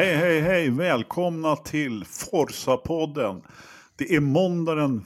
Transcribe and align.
Hej, 0.00 0.16
hej, 0.16 0.40
hej! 0.40 0.70
Välkomna 0.70 1.56
till 1.56 2.04
Forsa-podden. 2.04 3.42
Det 3.98 4.14
är 4.14 4.20
måndag 4.20 4.74
den 4.74 5.04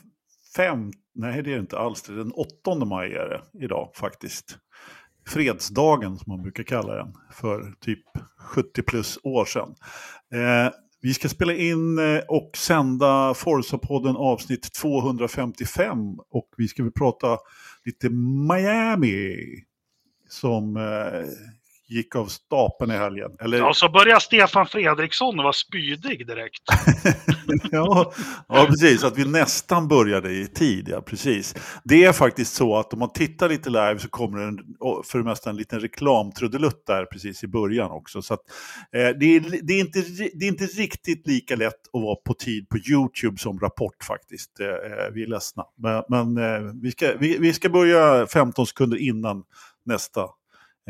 5... 0.57 0.93
Nej, 1.15 1.43
det 1.43 1.51
är 1.51 1.55
det 1.55 1.61
inte 1.61 1.79
alls. 1.79 2.03
Det 2.03 2.13
är 2.13 2.17
den 2.17 2.33
8 2.33 2.85
maj 2.85 3.13
är 3.13 3.29
det 3.29 3.65
idag 3.65 3.91
faktiskt. 3.95 4.59
Fredsdagen 5.27 6.19
som 6.19 6.33
man 6.33 6.43
brukar 6.43 6.63
kalla 6.63 6.95
den 6.95 7.15
för 7.33 7.75
typ 7.81 8.05
70 8.39 8.83
plus 8.83 9.19
år 9.23 9.45
sedan. 9.45 9.75
Eh, 10.35 10.73
vi 11.01 11.15
ska 11.15 11.29
spela 11.29 11.55
in 11.55 11.99
eh, 11.99 12.23
och 12.29 12.51
sända 12.57 13.33
Forza-podden 13.35 14.17
avsnitt 14.17 14.73
255 14.73 15.99
och 16.31 16.49
vi 16.57 16.69
ska 16.69 16.83
väl 16.83 16.93
prata 16.93 17.39
lite 17.85 18.11
Miami 18.49 19.37
som 20.29 20.77
eh, 20.77 21.29
gick 21.89 22.17
av 22.17 22.27
stapeln 22.27 22.91
i 22.91 22.95
helgen. 22.95 23.31
Eller... 23.41 23.59
Ja, 23.59 23.75
så 23.75 23.89
börjar 23.89 24.19
Stefan 24.19 24.67
Fredriksson 24.67 25.37
vara 25.37 25.53
spydig 25.53 26.27
direkt. 26.27 26.63
ja, 27.71 28.13
ja, 28.49 28.67
precis. 28.69 29.05
Att 29.05 29.19
vi 29.19 29.25
nästan 29.25 29.89
började 29.89 30.31
i 30.31 30.47
tid, 30.47 30.89
ja 30.89 31.01
precis. 31.01 31.55
Det 31.85 32.05
är 32.05 32.13
faktiskt 32.13 32.55
så 32.55 32.77
att 32.77 32.93
om 32.93 32.99
man 32.99 33.13
tittar 33.13 33.49
lite 33.49 33.71
live 33.71 33.99
så 33.99 34.09
kommer 34.09 34.39
det 34.39 34.45
en, 34.45 34.59
för 35.05 35.19
det 35.19 35.25
mesta 35.25 35.51
en 35.51 35.57
liten 35.57 35.81
reklamtrudelutt 35.81 36.87
där 36.87 37.05
precis 37.05 37.45
i 37.45 37.47
början 37.47 37.91
också. 37.91 38.23
Så 38.23 38.35
att, 38.35 38.41
eh, 38.93 39.09
det, 39.21 39.37
är, 39.37 39.61
det, 39.63 39.73
är 39.73 39.81
inte, 39.81 40.01
det 40.35 40.45
är 40.45 40.49
inte 40.49 40.67
riktigt 40.67 41.27
lika 41.27 41.57
lätt 41.57 41.81
att 41.93 42.03
vara 42.03 42.17
på 42.17 42.35
tid 42.35 42.69
på 42.69 42.79
YouTube 42.79 43.39
som 43.39 43.59
Rapport 43.61 44.05
faktiskt. 44.05 44.61
Eh, 44.61 44.67
eh 44.67 45.11
vi 45.13 45.23
är 45.23 45.27
ledsna. 45.27 45.65
Men, 45.79 46.03
men 46.09 46.37
eh, 46.37 46.73
vi, 46.83 46.91
ska, 46.91 47.13
vi, 47.19 47.39
vi 47.39 47.53
ska 47.53 47.69
börja 47.69 48.27
15 48.27 48.67
sekunder 48.67 48.97
innan 48.97 49.43
nästa 49.85 50.29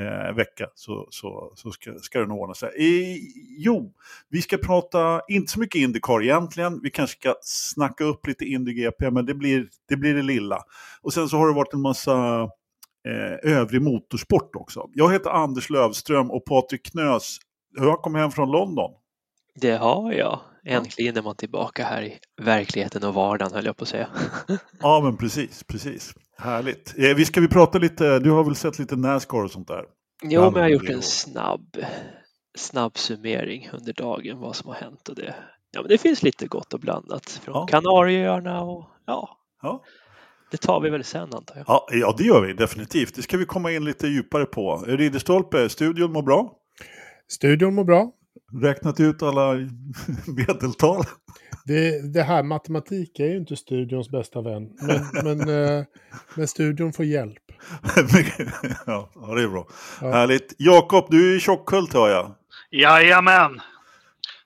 eh, 0.01 0.35
vecka 0.35 0.67
så, 0.75 1.09
så, 1.11 1.53
så 1.57 1.71
ska, 1.71 1.99
ska 1.99 2.21
det 2.21 2.27
nog 2.27 2.41
ordna 2.41 2.55
sig. 2.55 2.71
I, 2.77 3.21
jo, 3.59 3.93
vi 4.29 4.43
ska 4.43 4.57
prata, 4.57 5.21
inte 5.29 5.53
så 5.53 5.61
mycket 5.61 5.79
Indycar 5.79 6.23
egentligen, 6.23 6.81
vi 6.83 6.91
kanske 6.91 7.19
ska 7.21 7.35
snacka 7.43 8.05
upp 8.05 8.27
lite 8.27 8.45
IndyGP, 8.45 9.11
men 9.11 9.27
det 9.27 9.35
blir, 9.35 9.69
det 9.89 9.97
blir 9.97 10.15
det 10.15 10.23
lilla. 10.23 10.59
Och 11.03 11.13
sen 11.13 11.29
så 11.29 11.37
har 11.37 11.49
det 11.49 11.55
varit 11.55 11.75
en 11.75 11.81
massa 11.81 12.43
eh, 13.09 13.53
övrig 13.53 13.83
motorsport 13.83 14.57
också. 14.57 14.91
Jag 14.93 15.13
heter 15.13 15.31
Anders 15.31 15.71
Lövström 15.71 16.31
och 16.31 16.45
Patrik 16.45 16.83
Knös, 16.93 17.39
hur 17.79 17.87
har 17.87 17.97
kommit 17.97 18.21
hem 18.21 18.31
från 18.31 18.51
London? 18.51 18.91
Det 19.55 19.77
har 19.77 20.13
jag. 20.13 20.41
Äntligen 20.67 21.17
är 21.17 21.23
man 21.23 21.37
tillbaka 21.37 21.85
här 21.85 22.03
i 22.03 22.19
verkligheten 22.43 23.05
och 23.05 23.15
vardagen 23.15 23.53
höll 23.55 23.67
jag 23.67 23.77
på 23.77 23.83
att 23.83 23.89
säga. 23.89 24.09
ja 24.81 25.01
men 25.01 25.17
precis, 25.17 25.65
precis. 25.65 26.15
Härligt. 26.39 26.95
Eh, 26.99 27.15
vi 27.15 27.25
ska 27.25 27.41
vi 27.41 27.49
prata 27.49 27.79
lite, 27.79 28.19
du 28.19 28.31
har 28.31 28.45
väl 28.45 28.57
sett 28.57 28.79
lite 28.79 28.97
Nascar 28.97 29.45
och 29.45 29.51
sånt 29.51 29.69
där? 29.69 29.85
Jo, 30.23 30.41
men 30.41 30.53
jag 30.55 30.61
har 30.63 30.69
gjort 30.69 30.89
en 30.89 31.03
snabb, 31.03 31.77
snabb 32.59 32.99
summering 32.99 33.71
under 33.73 33.93
dagen 33.93 34.39
vad 34.39 34.57
som 34.57 34.69
har 34.69 34.75
hänt 34.75 35.09
och 35.09 35.15
det, 35.15 35.35
ja, 35.71 35.81
men 35.81 35.89
det 35.89 35.99
finns 35.99 36.23
lite 36.23 36.47
gott 36.47 36.75
och 36.75 36.81
blandat 36.81 37.31
från 37.31 37.55
ja. 37.55 37.67
Kanarieöarna 37.67 38.63
och 38.63 38.89
ja, 39.07 39.39
ja. 39.63 39.85
Det 40.51 40.57
tar 40.57 40.81
vi 40.81 40.91
väl 40.91 41.05
sen 41.05 41.35
antar 41.35 41.57
jag. 41.57 41.65
Ja, 41.69 41.87
ja, 41.91 42.15
det 42.19 42.25
gör 42.25 42.47
vi 42.47 42.53
definitivt. 42.53 43.15
Det 43.15 43.23
ska 43.23 43.37
vi 43.37 43.45
komma 43.45 43.73
in 43.73 43.85
lite 43.85 44.07
djupare 44.07 44.45
på. 44.45 44.85
Ridderstolpe, 44.87 45.69
studion 45.69 46.13
mår 46.13 46.23
bra? 46.23 46.53
Studion 47.29 47.75
mår 47.75 47.85
bra. 47.85 48.13
Räknat 48.63 49.01
ut 49.01 49.23
alla 49.23 49.53
medeltal? 50.27 51.05
Det, 51.65 52.13
det, 52.13 52.23
här, 52.23 52.43
matematik 52.43 53.21
är 53.21 53.27
ju 53.27 53.37
inte 53.37 53.57
studions 53.57 54.11
bästa 54.11 54.43
vän. 54.43 54.71
Men, 54.83 55.07
men, 55.25 55.49
eh, 55.79 55.85
men 56.35 56.49
studion 56.49 56.93
får 56.93 57.05
hjälp. 57.05 57.43
ja, 58.87 59.11
det 59.37 59.43
är 59.43 59.49
bra. 59.49 59.67
Ja. 60.01 60.13
Härligt. 60.13 60.55
Jakob, 60.59 61.07
du 61.11 61.33
är 61.33 61.37
i 61.37 61.41
Tjockhult 61.41 61.93
hör 61.93 62.09
jag. 62.09 62.35
Jajamän. 62.71 63.61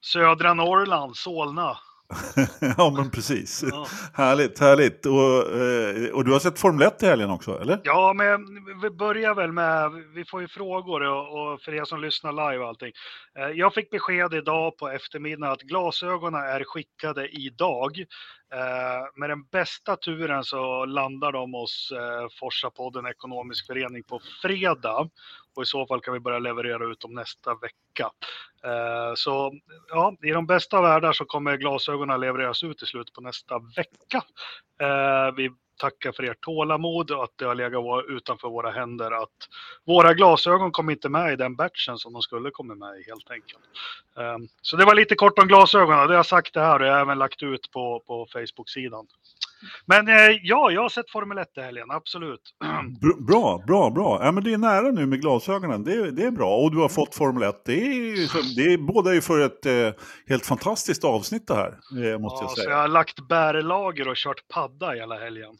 Södra 0.01 0.55
Norrland, 0.55 1.17
Solna. 1.17 1.77
ja, 2.77 2.93
men 2.97 3.11
precis. 3.11 3.65
Ja. 3.71 3.87
Härligt, 4.15 4.59
härligt. 4.59 5.07
Och, 5.07 5.57
eh, 5.61 6.15
och 6.15 6.25
du 6.25 6.33
har 6.33 6.39
sett 6.39 6.59
Formel 6.59 6.87
1 6.87 7.03
i 7.03 7.07
helgen 7.07 7.31
också, 7.31 7.61
eller? 7.61 7.81
Ja, 7.85 8.13
men 8.13 8.47
vi 8.83 8.91
börjar 8.91 9.35
väl 9.35 9.53
med, 9.53 9.91
vi 10.15 10.25
får 10.25 10.41
ju 10.41 10.49
frågor 10.49 11.03
och, 11.03 11.53
och 11.53 11.61
för 11.61 11.75
er 11.75 11.85
som 11.85 12.01
lyssnar 12.01 12.33
live 12.33 12.63
och 12.65 12.69
allting. 12.69 12.93
Eh, 13.39 13.49
jag 13.49 13.75
fick 13.75 13.91
besked 13.91 14.35
idag 14.35 14.77
på 14.77 14.89
eftermiddagen 14.89 15.53
att 15.53 15.63
glasögonen 15.63 16.41
är 16.41 16.65
skickade 16.65 17.29
idag. 17.29 18.05
Eh, 18.53 19.21
med 19.21 19.31
den 19.31 19.45
bästa 19.45 19.97
turen 19.97 20.45
så 20.45 20.85
landar 20.85 21.33
de 21.33 21.53
hos 21.53 21.93
eh, 21.93 22.27
Forsa-podden 22.41 23.07
Ekonomisk 23.07 23.67
Förening 23.67 24.03
på 24.03 24.21
fredag 24.43 25.09
och 25.57 25.63
i 25.63 25.67
så 25.67 25.87
fall 25.87 26.01
kan 26.01 26.15
vi 26.15 26.21
börja 26.21 26.39
leverera 26.39 26.85
ut 26.85 27.01
dem 27.01 27.15
nästa 27.15 27.55
vecka. 27.55 28.11
Eh, 28.65 29.13
så 29.15 29.53
ja, 29.89 30.17
i 30.23 30.31
de 30.31 30.47
bästa 30.47 30.83
världar 30.83 31.13
så 31.13 31.25
kommer 31.25 31.57
glasögonen 31.57 32.21
levereras 32.21 32.63
ut 32.63 32.83
i 32.83 32.87
slutet 32.87 33.15
på 33.15 33.21
nästa 33.21 33.59
vecka. 33.59 34.23
Eh, 34.81 35.35
vi 35.37 35.51
tackar 35.79 36.13
för 36.13 36.23
ert 36.23 36.41
tålamod 36.41 37.11
och 37.11 37.25
att 37.25 37.33
det 37.37 37.45
har 37.45 37.55
legat 37.55 38.05
utanför 38.09 38.49
våra 38.49 38.71
händer 38.71 39.23
att 39.23 39.49
våra 39.85 40.15
glasögon 40.15 40.73
kom 40.73 40.91
inte 40.91 41.09
med 41.09 41.33
i 41.33 41.37
den 41.37 41.55
batchen 41.55 41.99
som 41.99 42.13
de 42.13 42.23
skulle 42.23 42.51
komma 42.51 42.75
med 42.75 43.01
i 43.01 43.05
helt 43.07 43.31
enkelt. 43.31 43.65
Eh, 44.19 44.39
så 44.63 44.77
det 44.77 44.85
var 44.85 44.95
lite 44.95 45.15
kort 45.15 45.39
om 45.39 45.49
glasögonen, 45.49 45.99
det 45.99 46.07
har 46.07 46.15
jag 46.15 46.27
sagt 46.27 46.55
det 46.55 46.61
här 46.61 46.81
och 46.81 46.87
jag 46.87 46.93
har 46.93 47.01
även 47.01 47.19
lagt 47.19 47.43
ut 47.43 47.71
på, 47.71 48.03
på 48.07 48.27
Facebook-sidan. 48.33 49.07
Men 49.87 50.09
eh, 50.09 50.39
ja, 50.43 50.71
jag 50.71 50.83
har 50.83 50.89
sett 50.89 51.11
Formel 51.11 51.39
1 51.39 51.49
i 51.57 51.61
helgen, 51.61 51.91
absolut. 51.91 52.55
Bra, 53.29 53.63
bra, 53.67 53.91
bra. 53.91 54.25
Ja, 54.25 54.33
men 54.33 54.45
det 54.45 54.53
är 54.53 54.59
nära 54.59 54.91
nu 54.91 55.07
med 55.07 55.21
glasögonen, 55.21 55.85
det, 55.85 56.11
det 56.11 56.23
är 56.23 56.31
bra. 56.31 56.57
Och 56.57 56.71
du 56.71 56.79
har 56.79 56.89
fått 56.89 57.15
Formel 57.15 57.43
1. 57.43 57.63
Det 57.65 57.73
är, 57.73 58.57
det 58.57 58.73
är 58.73 58.79
båda 58.79 59.15
ju 59.15 59.21
för 59.21 59.41
ett 59.41 59.67
eh, 59.67 60.03
helt 60.27 60.47
fantastiskt 60.47 61.05
avsnitt 61.05 61.47
det 61.47 61.55
här, 61.55 61.69
eh, 61.69 62.19
måste 62.19 62.45
ja, 62.45 62.49
jag 62.49 62.51
säga. 62.51 62.65
Så 62.65 62.71
jag 62.71 62.77
har 62.77 62.89
lagt 62.89 63.29
bärlager 63.29 64.09
och 64.09 64.17
kört 64.17 64.49
padda 64.49 64.91
hela 64.91 65.19
helgen. 65.19 65.59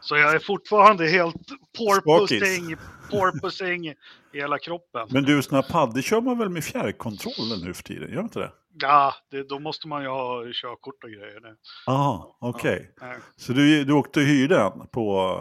Så 0.00 0.16
jag 0.16 0.34
är 0.34 0.38
fortfarande 0.38 1.08
helt 1.08 1.36
porpoising, 1.78 2.76
porpoising 3.10 3.88
i 3.88 3.94
hela 4.32 4.58
kroppen. 4.58 5.08
Men 5.10 5.24
du, 5.24 5.42
sådana 5.42 5.62
paddor 5.62 6.00
kör 6.00 6.20
man 6.20 6.38
väl 6.38 6.48
med 6.48 6.64
fjärrkontrollen 6.64 7.60
nu 7.64 7.74
för 7.74 7.82
tiden? 7.82 8.12
Gör 8.12 8.22
inte 8.22 8.38
det? 8.38 8.52
Ja, 8.80 9.14
det, 9.30 9.48
då 9.48 9.58
måste 9.58 9.88
man 9.88 10.02
ju 10.02 10.08
ha 10.08 10.44
körkort 10.52 11.04
och 11.04 11.10
grejer. 11.10 11.40
Ja, 11.86 12.36
okej. 12.40 12.92
Okay. 12.96 13.08
Ja, 13.08 13.16
så 13.36 13.52
du, 13.52 13.84
du 13.84 13.92
åkte 13.92 14.20
och 14.20 14.26
hyrde 14.26 14.60
en 14.60 14.86
på... 14.86 15.36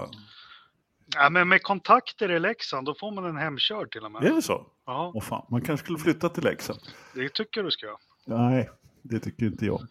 Ja, 1.15 1.29
men 1.29 1.47
med 1.47 1.63
kontakter 1.63 2.31
i 2.31 2.39
Leksand, 2.39 2.85
då 2.85 2.95
får 2.99 3.11
man 3.11 3.25
en 3.25 3.37
hemkörd 3.37 3.91
till 3.91 4.05
och 4.05 4.11
med. 4.11 4.23
Är 4.23 4.33
det 4.33 4.41
så? 4.41 4.65
Ja. 4.85 5.11
Åh 5.15 5.23
fan, 5.23 5.45
man 5.49 5.61
kanske 5.61 5.83
skulle 5.83 5.99
flytta 5.99 6.29
till 6.29 6.43
Leksand. 6.43 6.79
Det 7.13 7.29
tycker 7.29 7.63
du 7.63 7.71
ska. 7.71 7.97
Nej, 8.25 8.69
det 9.09 9.19
tycker 9.19 9.45
inte 9.45 9.65
jag. 9.65 9.81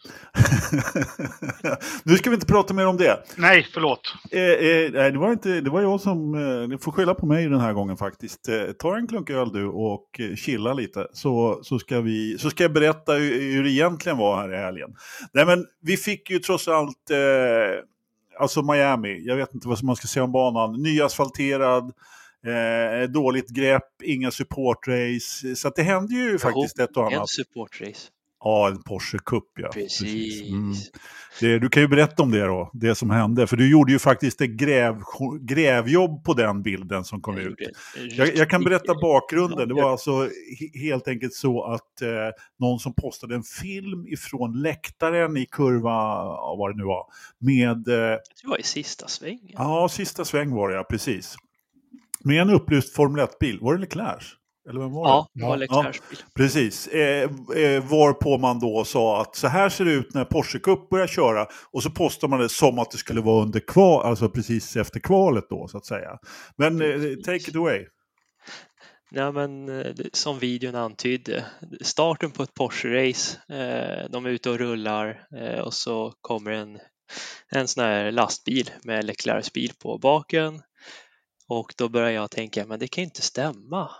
nu 2.02 2.16
ska 2.16 2.30
vi 2.30 2.34
inte 2.34 2.46
prata 2.46 2.74
mer 2.74 2.86
om 2.86 2.96
det. 2.96 3.24
Nej, 3.36 3.66
förlåt. 3.74 4.14
Eh, 4.30 4.40
eh, 4.40 5.12
det, 5.12 5.18
var 5.18 5.32
inte, 5.32 5.60
det 5.60 5.70
var 5.70 5.82
jag 5.82 6.00
som, 6.00 6.34
eh, 6.34 6.68
ni 6.68 6.78
får 6.78 6.92
skylla 6.92 7.14
på 7.14 7.26
mig 7.26 7.48
den 7.48 7.60
här 7.60 7.72
gången 7.72 7.96
faktiskt. 7.96 8.48
Eh, 8.48 8.72
ta 8.78 8.96
en 8.96 9.06
klunk 9.06 9.30
öl 9.30 9.52
du 9.52 9.66
och 9.66 10.20
eh, 10.20 10.34
chilla 10.34 10.72
lite 10.72 11.08
så, 11.12 11.60
så, 11.62 11.78
ska 11.78 12.00
vi, 12.00 12.38
så 12.38 12.50
ska 12.50 12.64
jag 12.64 12.72
berätta 12.72 13.12
hur, 13.12 13.40
hur 13.40 13.64
det 13.64 13.70
egentligen 13.70 14.18
var 14.18 14.36
här 14.36 14.54
i 14.54 14.56
helgen. 14.56 14.94
Nej 15.32 15.46
men 15.46 15.66
vi 15.82 15.96
fick 15.96 16.30
ju 16.30 16.38
trots 16.38 16.68
allt, 16.68 17.10
eh, 17.10 17.18
alltså 18.40 18.62
Miami, 18.62 19.26
jag 19.26 19.36
vet 19.36 19.54
inte 19.54 19.68
vad 19.68 19.84
man 19.84 19.96
ska 19.96 20.06
säga 20.06 20.24
om 20.24 20.32
banan, 20.32 20.82
nyasfalterad, 20.82 21.92
Eh, 22.46 23.08
dåligt 23.08 23.48
grepp, 23.48 24.02
inga 24.02 24.30
supportrace. 24.30 25.56
Så 25.56 25.72
det 25.76 25.82
hände 25.82 26.14
ju 26.14 26.32
jo, 26.32 26.38
faktiskt 26.38 26.78
ett 26.78 26.96
och 26.96 27.06
annat. 27.06 27.20
En 27.20 27.26
supportrace. 27.26 28.08
Ja, 28.46 28.68
en 28.68 28.82
Porsche 28.82 29.18
Cup 29.18 29.44
ja. 29.56 29.68
Precis. 29.72 30.00
Precis. 30.00 30.50
Mm. 30.50 30.72
Det, 31.40 31.58
du 31.58 31.68
kan 31.68 31.82
ju 31.82 31.88
berätta 31.88 32.22
om 32.22 32.30
det 32.30 32.44
då, 32.44 32.70
det 32.72 32.94
som 32.94 33.10
hände. 33.10 33.46
För 33.46 33.56
du 33.56 33.70
gjorde 33.70 33.92
ju 33.92 33.98
faktiskt 33.98 34.40
ett 34.40 34.50
gräv, 34.50 35.02
grävjobb 35.40 36.24
på 36.24 36.34
den 36.34 36.62
bilden 36.62 37.04
som 37.04 37.20
kom 37.20 37.38
ut. 37.38 37.54
Jag, 38.10 38.36
jag, 38.36 38.50
kan 38.50 38.64
berätta 38.64 38.94
bakgrunden. 38.94 39.68
Det 39.68 39.74
var 39.74 39.90
alltså 39.90 40.28
helt 40.74 41.08
enkelt 41.08 41.34
så 41.34 41.64
att 41.64 42.02
eh, 42.02 42.08
någon 42.58 42.78
som 42.78 42.94
postade 42.94 43.34
en 43.34 43.42
film 43.42 44.06
ifrån 44.06 44.62
läktaren 44.62 45.36
i 45.36 45.46
kurva, 45.46 46.24
vad 46.58 46.70
det 46.70 46.76
nu 46.76 46.84
var, 46.84 47.06
med... 47.38 47.88
Eh, 47.88 48.18
det 48.42 48.48
var 48.48 48.60
i 48.60 48.62
sista 48.62 49.08
sväng. 49.08 49.52
Ja, 49.52 49.88
sista 49.88 50.24
sväng 50.24 50.54
var 50.54 50.68
det 50.68 50.74
ja, 50.74 50.84
precis. 50.84 51.36
Med 52.24 52.42
en 52.42 52.50
upplyst 52.50 52.94
Formel 52.94 53.26
1-bil. 53.26 53.58
Var 53.60 53.74
det 53.74 53.80
Leclerc? 53.80 54.24
Eller 54.68 54.80
vem 54.80 54.92
var 54.92 55.08
ja, 55.08 55.28
det 55.34 55.44
var 55.44 55.56
Leclercs 55.56 56.02
ja, 56.10 56.16
Precis. 56.34 56.86
Eh, 56.86 57.22
eh, 57.56 57.84
varpå 57.84 58.38
man 58.38 58.60
då 58.60 58.84
sa 58.84 59.20
att 59.20 59.36
så 59.36 59.48
här 59.48 59.68
ser 59.68 59.84
det 59.84 59.92
ut 59.92 60.14
när 60.14 60.24
Porsche 60.24 60.58
Cup 60.58 60.88
börjar 60.88 61.06
köra. 61.06 61.46
Och 61.72 61.82
så 61.82 61.90
postar 61.90 62.28
man 62.28 62.40
det 62.40 62.48
som 62.48 62.78
att 62.78 62.90
det 62.90 62.98
skulle 62.98 63.20
vara 63.20 63.42
under 63.42 63.60
kval, 63.60 64.06
alltså 64.06 64.28
precis 64.28 64.76
efter 64.76 65.00
kvalet 65.00 65.44
då 65.50 65.68
så 65.68 65.78
att 65.78 65.86
säga. 65.86 66.18
Men 66.56 66.80
eh, 66.80 67.14
take 67.24 67.50
it 67.50 67.56
away. 67.56 67.86
Ja, 69.10 69.32
men 69.32 69.68
eh, 69.80 69.94
som 70.12 70.38
videon 70.38 70.74
antydde, 70.74 71.46
starten 71.80 72.30
på 72.30 72.42
ett 72.42 72.54
Porsche-race. 72.54 73.38
Eh, 73.48 74.10
de 74.10 74.26
är 74.26 74.30
ute 74.30 74.50
och 74.50 74.58
rullar 74.58 75.26
eh, 75.36 75.60
och 75.60 75.74
så 75.74 76.12
kommer 76.20 76.50
en, 76.50 76.78
en 77.48 77.68
sån 77.68 77.84
här 77.84 78.12
lastbil 78.12 78.70
med 78.82 79.04
Leclercs 79.04 79.52
bil 79.52 79.72
på 79.82 79.98
baken. 79.98 80.62
Och 81.48 81.74
då 81.78 81.88
börjar 81.88 82.10
jag 82.10 82.30
tänka, 82.30 82.66
men 82.66 82.78
det 82.78 82.88
kan 82.88 83.02
ju 83.02 83.06
inte 83.06 83.22
stämma 83.22 83.90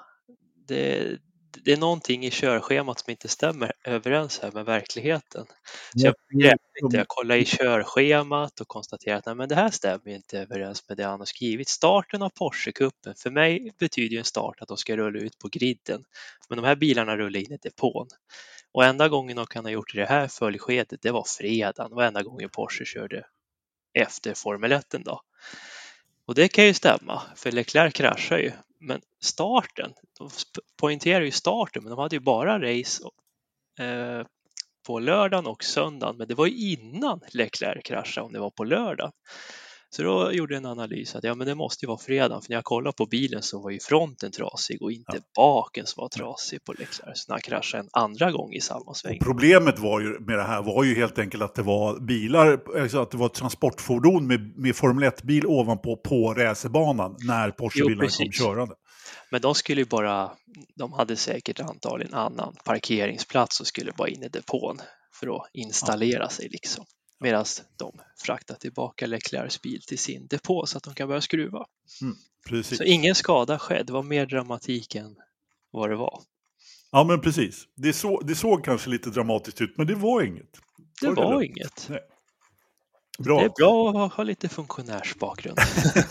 det, 0.67 1.19
det 1.65 1.73
är 1.73 1.77
någonting 1.77 2.25
i 2.25 2.31
körschemat 2.31 3.01
som 3.01 3.11
inte 3.11 3.29
stämmer 3.29 3.73
överens 3.85 4.41
här 4.43 4.53
med 4.53 4.65
verkligheten. 4.65 5.47
Så 5.97 6.07
jag, 6.07 6.15
lite, 6.31 6.97
jag 6.97 7.09
kollade 7.09 7.41
i 7.41 7.45
körschemat 7.45 8.61
och 8.61 8.69
konstaterade 8.69 9.19
att 9.19 9.27
nej, 9.27 9.35
men 9.35 9.49
det 9.49 9.55
här 9.55 9.71
stämmer 9.71 10.09
inte 10.09 10.39
överens 10.39 10.89
med 10.89 10.97
det 10.97 11.05
han 11.05 11.19
har 11.19 11.27
skrivit. 11.27 11.69
Starten 11.69 12.23
av 12.23 12.31
Porsche-cupen, 12.31 13.15
för 13.23 13.31
mig 13.31 13.73
betyder 13.79 14.13
ju 14.13 14.19
en 14.19 14.25
start 14.25 14.57
att 14.61 14.69
de 14.69 14.77
ska 14.77 14.97
rulla 14.97 15.19
ut 15.19 15.39
på 15.39 15.49
griden. 15.49 16.05
Men 16.49 16.57
de 16.57 16.65
här 16.65 16.77
bilarna 16.77 17.17
rullar 17.17 17.41
in 17.41 17.53
i 17.53 17.57
depån. 17.57 18.07
Och 18.73 18.85
enda 18.85 19.09
gången 19.09 19.37
de 19.37 19.47
kan 19.47 19.65
ha 19.65 19.73
gjort 19.73 19.95
det 19.95 20.07
här 20.07 20.29
följskedet, 20.29 21.03
det 21.03 21.11
var 21.11 21.25
fredagen 21.39 21.93
och 21.93 22.05
enda 22.05 22.23
gången 22.23 22.51
Porsche 22.51 22.85
körde 22.85 23.27
efter 23.95 24.35
Formel 24.35 24.73
1 24.73 24.95
då. 25.05 25.21
Och 26.27 26.35
det 26.35 26.49
kan 26.49 26.65
ju 26.65 26.75
stämma, 26.75 27.23
för 27.37 27.53
Leclerc 27.53 27.95
kraschar 27.95 28.39
ju. 28.39 28.53
Men 28.87 29.01
starten, 29.23 29.93
de 30.19 30.31
poängterar 30.81 31.25
ju 31.25 31.31
starten, 31.31 31.83
men 31.83 31.91
de 31.91 31.99
hade 31.99 32.17
ju 32.17 32.21
bara 32.21 32.59
race 32.59 33.03
eh, 33.79 34.27
på 34.87 34.99
lördagen 34.99 35.47
och 35.47 35.65
söndagen. 35.65 36.17
Men 36.17 36.29
det 36.29 36.35
var 36.35 36.47
ju 36.47 36.73
innan 36.73 37.21
Leclerc 37.33 37.85
kraschade 37.85 38.27
om 38.27 38.33
det 38.33 38.39
var 38.39 38.51
på 38.51 38.65
lördagen. 38.65 39.13
Så 39.97 40.03
då 40.03 40.33
gjorde 40.33 40.55
jag 40.55 40.61
en 40.61 40.71
analys 40.71 41.15
att 41.15 41.25
ja, 41.25 41.35
men 41.35 41.47
det 41.47 41.55
måste 41.55 41.85
ju 41.85 41.87
vara 41.87 41.99
fredag, 41.99 42.41
för 42.41 42.51
när 42.51 42.57
jag 42.57 42.65
kollade 42.65 42.97
på 42.97 43.07
bilen 43.07 43.43
så 43.43 43.63
var 43.63 43.71
ju 43.71 43.81
fronten 43.81 44.31
trasig 44.33 44.83
och 44.83 44.93
inte 44.93 45.17
ja. 45.17 45.21
baken 45.37 45.87
som 45.87 46.01
var 46.01 46.09
trasig 46.09 46.65
på. 46.65 46.75
Så 46.93 47.03
när 47.29 47.35
han 47.35 47.41
kraschade 47.41 47.83
en 47.83 47.89
andra 47.93 48.33
gång 48.33 48.53
i 48.53 48.61
samma 48.61 48.95
sväng. 48.95 49.19
Och 49.19 49.27
problemet 49.27 49.79
var 49.79 50.01
ju 50.01 50.19
med 50.21 50.39
det 50.39 50.43
här 50.43 50.63
var 50.63 50.85
ju 50.85 50.95
helt 50.95 51.19
enkelt 51.19 51.43
att 51.43 51.55
det 51.55 51.63
var 51.63 52.01
bilar, 52.01 52.61
alltså 52.81 52.99
att 52.99 53.11
det 53.11 53.17
var 53.17 53.27
ett 53.27 53.35
transportfordon 53.35 54.27
med, 54.27 54.59
med 54.59 54.77
Formel 54.77 55.11
1-bil 55.11 55.47
ovanpå 55.47 55.97
på 55.97 56.35
racerbanan 56.35 57.17
när 57.19 57.51
Porsche-bilarna 57.51 58.09
kom 58.09 58.33
körande. 58.33 58.75
Men 59.31 59.41
de 59.41 59.55
skulle 59.55 59.81
ju 59.81 59.87
bara, 59.87 60.33
de 60.75 60.93
hade 60.93 61.17
säkert 61.17 61.61
antagligen 61.61 62.15
annan 62.15 62.57
parkeringsplats 62.65 63.61
och 63.61 63.67
skulle 63.67 63.93
bara 63.93 64.09
in 64.09 64.23
i 64.23 64.29
depån 64.29 64.79
för 65.21 65.37
att 65.37 65.51
installera 65.53 66.23
ja. 66.23 66.29
sig 66.29 66.49
liksom 66.49 66.85
medan 67.21 67.45
de 67.77 68.01
fraktar 68.17 68.55
tillbaka 68.55 69.07
Leclercs 69.07 69.63
bil 69.63 69.83
till 69.83 69.99
sin 69.99 70.27
depå 70.27 70.67
så 70.67 70.79
att 70.79 70.85
de 70.85 70.95
kan 70.95 71.09
börja 71.09 71.21
skruva. 71.21 71.67
Mm, 72.03 72.63
så 72.63 72.85
ingen 72.85 73.15
skada 73.15 73.59
skedde, 73.59 73.83
det 73.83 73.93
var 73.93 74.03
mer 74.03 74.27
dramatik 74.27 74.95
än 74.95 75.17
vad 75.71 75.91
det 75.91 75.97
var. 75.97 76.23
Ja 76.93 77.05
men 77.05 77.21
precis, 77.21 77.65
det, 77.75 77.93
så, 77.93 78.21
det 78.21 78.35
såg 78.35 78.65
kanske 78.65 78.91
lite 78.91 79.11
dramatiskt 79.11 79.61
ut 79.61 79.79
men 79.79 79.87
det 79.87 79.95
var 79.95 80.23
inget. 80.23 80.61
Det 81.01 81.09
var, 81.09 81.15
var 81.15 81.43
inget. 81.43 81.87
Nej. 81.89 82.01
Bra. 83.19 83.39
Det 83.39 83.45
är 83.45 83.53
bra 83.57 84.05
att 84.07 84.13
ha 84.13 84.25
lite 84.25 84.49
funktionärsbakgrund. 84.49 85.59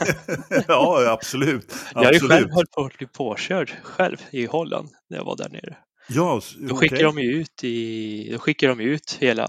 ja, 0.68 1.12
absolut. 1.12 1.76
Jag 1.94 2.04
har 2.04 2.14
ju 2.14 2.20
själv 2.20 2.52
hållit 2.52 2.72
på 2.72 2.86
att 2.86 2.98
bli 2.98 3.08
påkörd 3.08 3.74
själv 3.84 4.18
i 4.32 4.46
Holland 4.46 4.90
när 5.10 5.18
jag 5.18 5.26
var 5.26 5.38
där 5.38 5.50
nere. 5.50 5.78
Ja, 6.08 6.42
då 6.58 6.76
skickade 6.76 7.04
de 7.04 7.18
ut 7.18 7.64
i, 7.64 8.30
då 8.32 8.40
skickade 8.40 8.76
de 8.76 8.84
ut 8.84 9.18
hela 9.20 9.46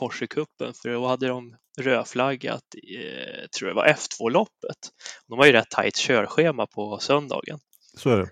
Porsche-cupen 0.00 0.72
för 0.82 0.88
då 0.88 1.06
hade 1.06 1.28
de 1.28 1.56
rödflaggat, 1.80 2.62
eh, 2.98 3.48
tror 3.58 3.70
jag 3.70 3.74
var 3.74 3.86
F2-loppet. 3.86 4.78
De 5.28 5.38
har 5.38 5.46
ju 5.46 5.52
rätt 5.52 5.70
tajt 5.70 5.96
körschema 5.96 6.66
på 6.66 6.98
söndagen. 6.98 7.58
Så 7.96 8.10
är 8.10 8.16
det. 8.18 8.28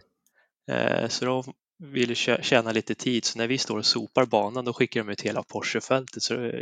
Eh, 0.74 1.08
så 1.08 1.24
de 1.24 1.52
ville 1.92 2.14
tjäna 2.14 2.72
lite 2.72 2.94
tid, 2.94 3.24
så 3.24 3.38
när 3.38 3.46
vi 3.46 3.58
står 3.58 3.78
och 3.78 3.86
sopar 3.86 4.26
banan 4.26 4.64
då 4.64 4.72
skickar 4.72 5.00
de 5.00 5.12
ut 5.12 5.20
hela 5.20 5.42
Porsche-fältet. 5.42 6.22
Så 6.22 6.52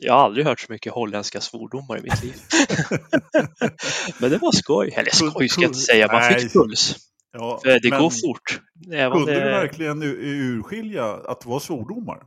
jag 0.00 0.12
har 0.12 0.20
aldrig 0.20 0.46
hört 0.46 0.60
så 0.60 0.72
mycket 0.72 0.92
holländska 0.92 1.40
svordomar 1.40 1.98
i 1.98 2.02
mitt 2.02 2.22
liv. 2.22 2.34
Men 4.18 4.30
det 4.30 4.38
var 4.38 4.52
skoj, 4.52 4.94
eller 4.96 5.10
skoj 5.10 5.48
ska 5.48 5.62
jag 5.62 5.68
inte 5.68 5.78
säga, 5.78 6.12
man 6.12 6.34
fick 6.34 6.52
puls. 6.52 6.96
Ja, 7.38 7.60
För 7.64 7.80
det 7.82 7.90
går 7.90 8.10
fort. 8.10 8.60
Även 8.92 9.12
kunde 9.12 9.34
det... 9.34 9.44
du 9.44 9.50
verkligen 9.50 10.02
urskilja 10.02 11.04
att 11.04 11.40
det 11.40 11.48
var 11.48 11.60
svordomar? 11.60 12.18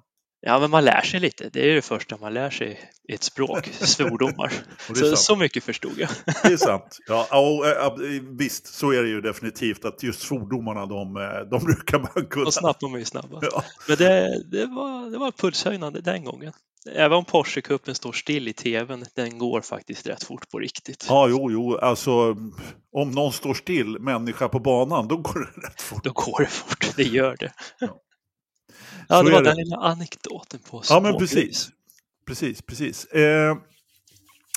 Ja, 0.41 0.59
men 0.59 0.69
man 0.69 0.85
lär 0.85 1.01
sig 1.01 1.19
lite. 1.19 1.49
Det 1.49 1.71
är 1.71 1.75
det 1.75 1.81
första 1.81 2.17
man 2.17 2.33
lär 2.33 2.49
sig 2.49 2.79
i 3.09 3.13
ett 3.13 3.23
språk, 3.23 3.65
svordomar. 3.71 4.53
så, 4.95 5.15
så 5.15 5.35
mycket 5.35 5.63
förstod 5.63 5.93
jag. 5.97 6.09
det 6.43 6.53
är 6.53 6.57
sant. 6.57 6.97
Ja, 7.07 7.27
och, 7.39 8.01
visst, 8.39 8.67
så 8.67 8.91
är 8.91 9.03
det 9.03 9.09
ju 9.09 9.21
definitivt 9.21 9.85
att 9.85 10.03
just 10.03 10.21
svordomarna, 10.21 10.85
de, 10.85 11.13
de 11.51 11.63
brukar 11.65 11.99
man 11.99 12.25
kunna. 12.25 12.45
Och 12.45 12.53
snabbt 12.53 12.79
de 12.79 12.93
är 12.93 12.99
ju 12.99 13.05
snabba. 13.05 13.39
Ja. 13.41 13.63
Men 13.87 13.97
det, 13.97 14.43
det, 14.51 14.65
var, 14.65 15.11
det 15.11 15.17
var 15.17 15.31
pulshöjande 15.31 16.01
den 16.01 16.23
gången. 16.23 16.53
Även 16.89 17.17
om 17.17 17.25
Porsche-cupen 17.25 17.93
står 17.93 18.11
still 18.11 18.47
i 18.47 18.53
tvn, 18.53 19.05
den 19.15 19.37
går 19.37 19.61
faktiskt 19.61 20.07
rätt 20.07 20.23
fort 20.23 20.49
på 20.49 20.59
riktigt. 20.59 21.05
Ja, 21.09 21.27
jo, 21.27 21.51
jo, 21.51 21.77
alltså 21.77 22.11
om 22.91 23.11
någon 23.11 23.33
står 23.33 23.53
still, 23.53 23.99
människa 23.99 24.49
på 24.49 24.59
banan, 24.59 25.07
då 25.07 25.17
går 25.17 25.39
det 25.39 25.67
rätt 25.67 25.81
fort. 25.81 26.03
Då 26.03 26.11
går 26.11 26.39
det 26.39 26.49
fort, 26.49 26.93
det 26.95 27.03
gör 27.03 27.37
det. 27.39 27.53
Ja, 27.79 28.01
ja 29.09 29.23
det 29.23 29.31
var 29.31 29.41
det. 29.41 29.49
den 29.49 29.57
lilla 29.57 29.77
anekdoten 29.77 30.59
på 30.69 30.83
Ja, 30.89 30.99
men 30.99 31.17
precis. 31.17 31.69
Precis, 32.27 32.61
precis. 32.61 33.05
Eh, 33.05 33.57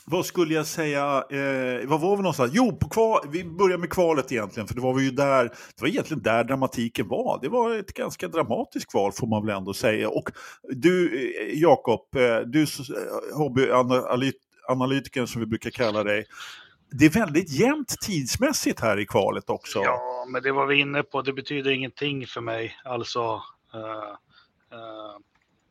vad 0.06 0.26
skulle 0.26 0.54
jag 0.54 0.66
säga? 0.66 1.24
Eh, 1.30 1.88
vad 1.88 2.00
var 2.00 2.16
vi 2.16 2.22
någonstans? 2.22 2.50
Jo, 2.54 2.76
på 2.76 2.88
kval, 2.88 3.20
vi 3.32 3.44
börjar 3.44 3.78
med 3.78 3.90
kvalet 3.90 4.32
egentligen, 4.32 4.66
för 4.66 4.74
det 4.74 4.80
var 4.80 5.00
ju 5.00 5.10
där, 5.10 5.44
det 5.44 5.80
var 5.80 5.88
egentligen 5.88 6.22
där 6.22 6.44
dramatiken 6.44 7.08
var. 7.08 7.38
Det 7.42 7.48
var 7.48 7.74
ett 7.74 7.94
ganska 7.94 8.28
dramatiskt 8.28 8.90
kval 8.90 9.12
får 9.12 9.26
man 9.26 9.46
väl 9.46 9.56
ändå 9.56 9.74
säga. 9.74 10.08
Och 10.08 10.30
du, 10.62 11.18
eh, 11.18 11.60
Jakob, 11.60 12.16
eh, 12.16 12.38
du 12.38 12.62
eh, 12.62 13.36
hobbyanalytikern 13.36 15.26
som 15.26 15.40
vi 15.40 15.46
brukar 15.46 15.70
kalla 15.70 16.04
dig, 16.04 16.26
det 16.90 17.04
är 17.04 17.10
väldigt 17.10 17.50
jämnt 17.50 17.88
tidsmässigt 18.00 18.80
här 18.80 19.00
i 19.00 19.06
kvalet 19.06 19.50
också. 19.50 19.78
Ja, 19.78 20.26
men 20.28 20.42
det 20.42 20.52
var 20.52 20.66
vi 20.66 20.80
inne 20.80 21.02
på. 21.02 21.22
Det 21.22 21.32
betyder 21.32 21.70
ingenting 21.70 22.26
för 22.26 22.40
mig. 22.40 22.76
Alltså, 22.84 23.42
eh, 23.74 24.10
eh 24.72 25.16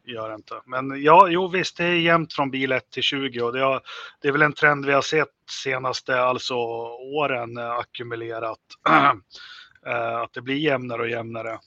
gör 0.06 0.30
det 0.30 0.36
inte. 0.36 0.62
Men 0.66 1.04
ja, 1.04 1.28
jo 1.30 1.48
visst, 1.48 1.78
det 1.78 1.86
är 1.86 1.96
jämnt 1.96 2.34
från 2.34 2.52
bil 2.52 2.72
1 2.72 2.90
till 2.90 3.04
20 3.04 3.42
och 3.42 3.54
det, 3.54 3.60
har, 3.60 3.82
det 4.22 4.28
är 4.28 4.32
väl 4.32 4.42
en 4.42 4.54
trend 4.54 4.86
vi 4.86 4.94
har 4.94 5.02
sett 5.02 5.30
senaste 5.64 6.22
alltså 6.22 6.56
åren 6.56 7.58
eh, 7.58 7.72
ackumulerat. 7.72 8.60
Eh, 9.86 10.16
att 10.18 10.34
det 10.34 10.42
blir 10.42 10.56
jämnare 10.56 11.02
och 11.02 11.10
jämnare. 11.10 11.50
Jag 11.50 11.60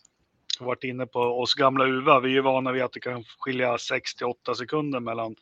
har 0.59 0.67
varit 0.67 0.85
inne 0.85 1.07
på 1.07 1.21
oss 1.21 1.55
gamla 1.55 1.87
UVA, 1.87 2.21
vi 2.21 2.29
är 2.29 2.33
ju 2.33 2.41
vana 2.41 2.73
vid 2.73 2.83
att 2.83 2.93
det 2.93 3.01
kan 3.01 3.25
skilja 3.39 3.79
6 3.79 4.15
till 4.15 4.27
8 4.27 4.55
sekunder 4.55 5.01
mellan 5.01 5.37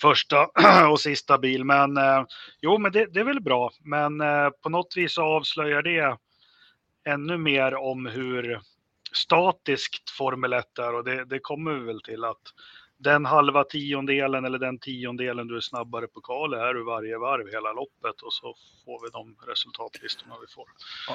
första 0.00 0.46
och 0.90 1.00
sista 1.00 1.38
bil. 1.38 1.64
Men 1.64 1.96
eh, 1.96 2.24
jo, 2.60 2.78
men 2.78 2.92
det, 2.92 3.06
det 3.06 3.20
är 3.20 3.24
väl 3.24 3.40
bra. 3.40 3.70
Men 3.80 4.20
eh, 4.20 4.48
på 4.62 4.68
något 4.68 4.96
vis 4.96 5.18
avslöjar 5.18 5.82
det 5.82 6.16
ännu 7.08 7.38
mer 7.38 7.74
om 7.74 8.06
hur 8.06 8.60
statiskt 9.16 10.10
Formel 10.10 10.52
1 10.52 10.64
där 10.72 10.94
och 10.94 11.04
det, 11.04 11.24
det 11.24 11.38
kommer 11.38 11.72
vi 11.72 11.86
väl 11.86 12.02
till 12.02 12.24
att 12.24 12.42
den 12.98 13.24
halva 13.24 13.64
tiondelen 13.64 14.44
eller 14.44 14.58
den 14.58 14.78
tiondelen 14.78 15.46
du 15.46 15.56
är 15.56 15.60
snabbare 15.60 16.06
på 16.06 16.20
kvalet 16.20 16.60
är 16.60 16.74
du 16.74 16.84
varje 16.84 17.18
varv 17.18 17.46
hela 17.46 17.72
loppet 17.72 18.22
och 18.22 18.32
så 18.32 18.54
får 18.84 19.02
vi 19.02 19.08
de 19.12 19.36
resultatlistorna 19.50 20.34
vi 20.40 20.54
får. 20.54 20.68
Ja. 21.08 21.14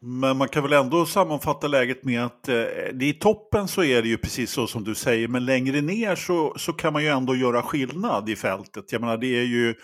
Men 0.00 0.36
man 0.36 0.48
kan 0.48 0.62
väl 0.62 0.72
ändå 0.72 1.06
sammanfatta 1.06 1.66
läget 1.66 2.04
med 2.04 2.24
att 2.24 2.48
eh, 2.48 2.56
i 3.00 3.16
toppen 3.20 3.68
så 3.68 3.84
är 3.84 4.02
det 4.02 4.08
ju 4.08 4.16
precis 4.16 4.50
så 4.50 4.66
som 4.66 4.84
du 4.84 4.94
säger, 4.94 5.28
men 5.28 5.44
längre 5.44 5.80
ner 5.80 6.16
så, 6.16 6.54
så 6.56 6.72
kan 6.72 6.92
man 6.92 7.02
ju 7.02 7.08
ändå 7.08 7.36
göra 7.36 7.62
skillnad 7.62 8.28
i 8.28 8.36
fältet. 8.36 8.92
Jag 8.92 9.00
menar 9.00 9.16
det 9.16 9.38
är 9.38 9.44
ju 9.44 9.74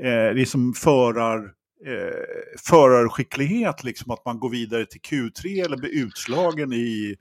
eh, 0.00 0.34
liksom 0.34 0.74
förar 0.74 1.52
eh, 1.86 2.54
förarskicklighet, 2.68 3.84
liksom 3.84 4.10
att 4.10 4.24
man 4.24 4.38
går 4.38 4.50
vidare 4.50 4.86
till 4.86 5.00
Q3 5.00 5.64
eller 5.64 5.76
blir 5.76 6.04
utslagen 6.04 6.72
i, 6.72 7.16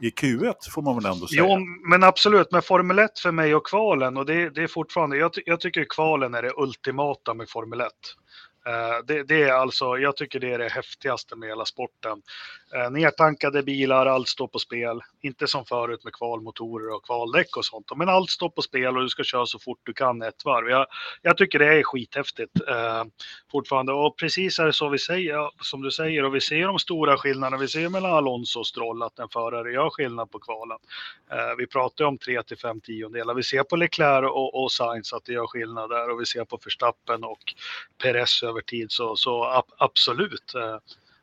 i 0.00 0.10
Q1 0.10 0.54
får 0.70 0.82
man 0.82 0.96
väl 0.96 1.12
ändå 1.12 1.26
säga. 1.26 1.46
Jo, 1.48 1.58
men 1.88 2.02
absolut, 2.02 2.52
med 2.52 2.64
Formel 2.64 2.98
1 2.98 3.18
för 3.18 3.32
mig 3.32 3.54
och 3.54 3.66
kvalen, 3.66 4.16
och 4.16 4.26
det, 4.26 4.50
det 4.50 4.62
är 4.62 4.66
fortfarande, 4.66 5.16
jag, 5.16 5.30
jag 5.46 5.60
tycker 5.60 5.86
kvalen 5.88 6.34
är 6.34 6.42
det 6.42 6.52
ultimata 6.56 7.34
med 7.34 7.48
Formel 7.48 7.80
1. 7.80 7.88
Eh, 8.66 9.04
det, 9.04 9.22
det, 9.22 9.42
är 9.42 9.52
alltså, 9.52 9.98
jag 9.98 10.16
tycker 10.16 10.40
det 10.40 10.52
är 10.52 10.58
det 10.58 10.68
häftigaste 10.68 11.36
med 11.36 11.48
hela 11.48 11.64
sporten. 11.64 12.22
Eh, 12.74 12.90
nertankade 12.90 13.62
bilar, 13.62 14.06
allt 14.06 14.28
står 14.28 14.48
på 14.48 14.58
spel. 14.58 15.00
Inte 15.20 15.46
som 15.46 15.64
förut 15.64 16.04
med 16.04 16.12
kvalmotorer 16.12 16.94
och 16.94 17.04
kvaldäck 17.04 17.56
och 17.56 17.64
sånt. 17.64 17.86
Men 17.96 18.08
allt 18.08 18.30
står 18.30 18.48
på 18.48 18.62
spel 18.62 18.96
och 18.96 19.02
du 19.02 19.08
ska 19.08 19.24
köra 19.24 19.46
så 19.46 19.58
fort 19.58 19.78
du 19.82 19.92
kan 19.92 20.22
ett 20.22 20.44
varv. 20.44 20.68
Jag, 20.68 20.86
jag 21.22 21.36
tycker 21.36 21.58
det 21.58 21.78
är 21.78 21.82
skithäftigt 21.82 22.68
eh, 22.68 23.04
fortfarande. 23.50 23.92
Och 23.92 24.16
precis 24.16 24.58
är 24.58 24.66
det 24.66 24.72
så 24.72 24.88
vi 24.88 24.98
säger, 24.98 25.50
som 25.64 25.82
du 25.82 25.90
säger, 25.90 26.24
och 26.24 26.34
vi 26.34 26.40
ser 26.40 26.66
de 26.66 26.78
stora 26.78 27.16
skillnaderna. 27.18 27.60
Vi 27.60 27.68
ser 27.68 27.88
mellan 27.88 28.12
Alonso 28.12 28.60
och 28.60 28.66
Stroll 28.66 29.02
att 29.02 29.18
en 29.18 29.28
förare 29.28 29.72
gör 29.72 29.90
skillnad 29.90 30.30
på 30.30 30.38
kvalen. 30.38 30.78
Eh, 31.30 31.56
vi 31.58 31.66
pratar 31.66 32.04
om 32.04 32.18
3 32.18 32.42
till 32.42 32.58
5 32.58 32.80
tiondelar. 32.80 33.34
Vi 33.34 33.42
ser 33.42 33.62
på 33.62 33.76
Leclerc 33.76 34.30
och, 34.30 34.62
och 34.62 34.72
Sainz 34.72 35.12
att 35.12 35.24
det 35.24 35.32
gör 35.32 35.46
skillnad 35.46 35.90
där 35.90 36.10
och 36.10 36.20
vi 36.20 36.26
ser 36.26 36.44
på 36.44 36.58
Verstappen 36.64 37.24
och 37.24 37.54
Perez 38.02 38.42
över 38.54 38.62
tid. 38.62 38.86
Så, 38.90 39.16
så 39.16 39.44
ab 39.44 39.64
absolut. 39.78 40.54
Eh, 40.54 40.78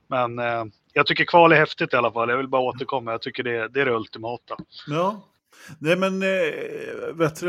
men 0.07 0.39
eh, 0.39 0.65
jag 0.93 1.07
tycker 1.07 1.25
kval 1.25 1.51
är 1.51 1.55
häftigt 1.55 1.93
i 1.93 1.95
alla 1.95 2.11
fall. 2.11 2.29
Jag 2.29 2.37
vill 2.37 2.47
bara 2.47 2.61
återkomma. 2.61 3.11
Jag 3.11 3.21
tycker 3.21 3.43
det, 3.43 3.67
det 3.67 3.81
är 3.81 3.85
det 3.85 3.95
ultimata. 3.95 4.55
Ja. 4.87 5.27
Nej 5.79 5.95
men, 5.95 6.21
eh, 6.21 7.15
vet 7.15 7.39
du, 7.39 7.47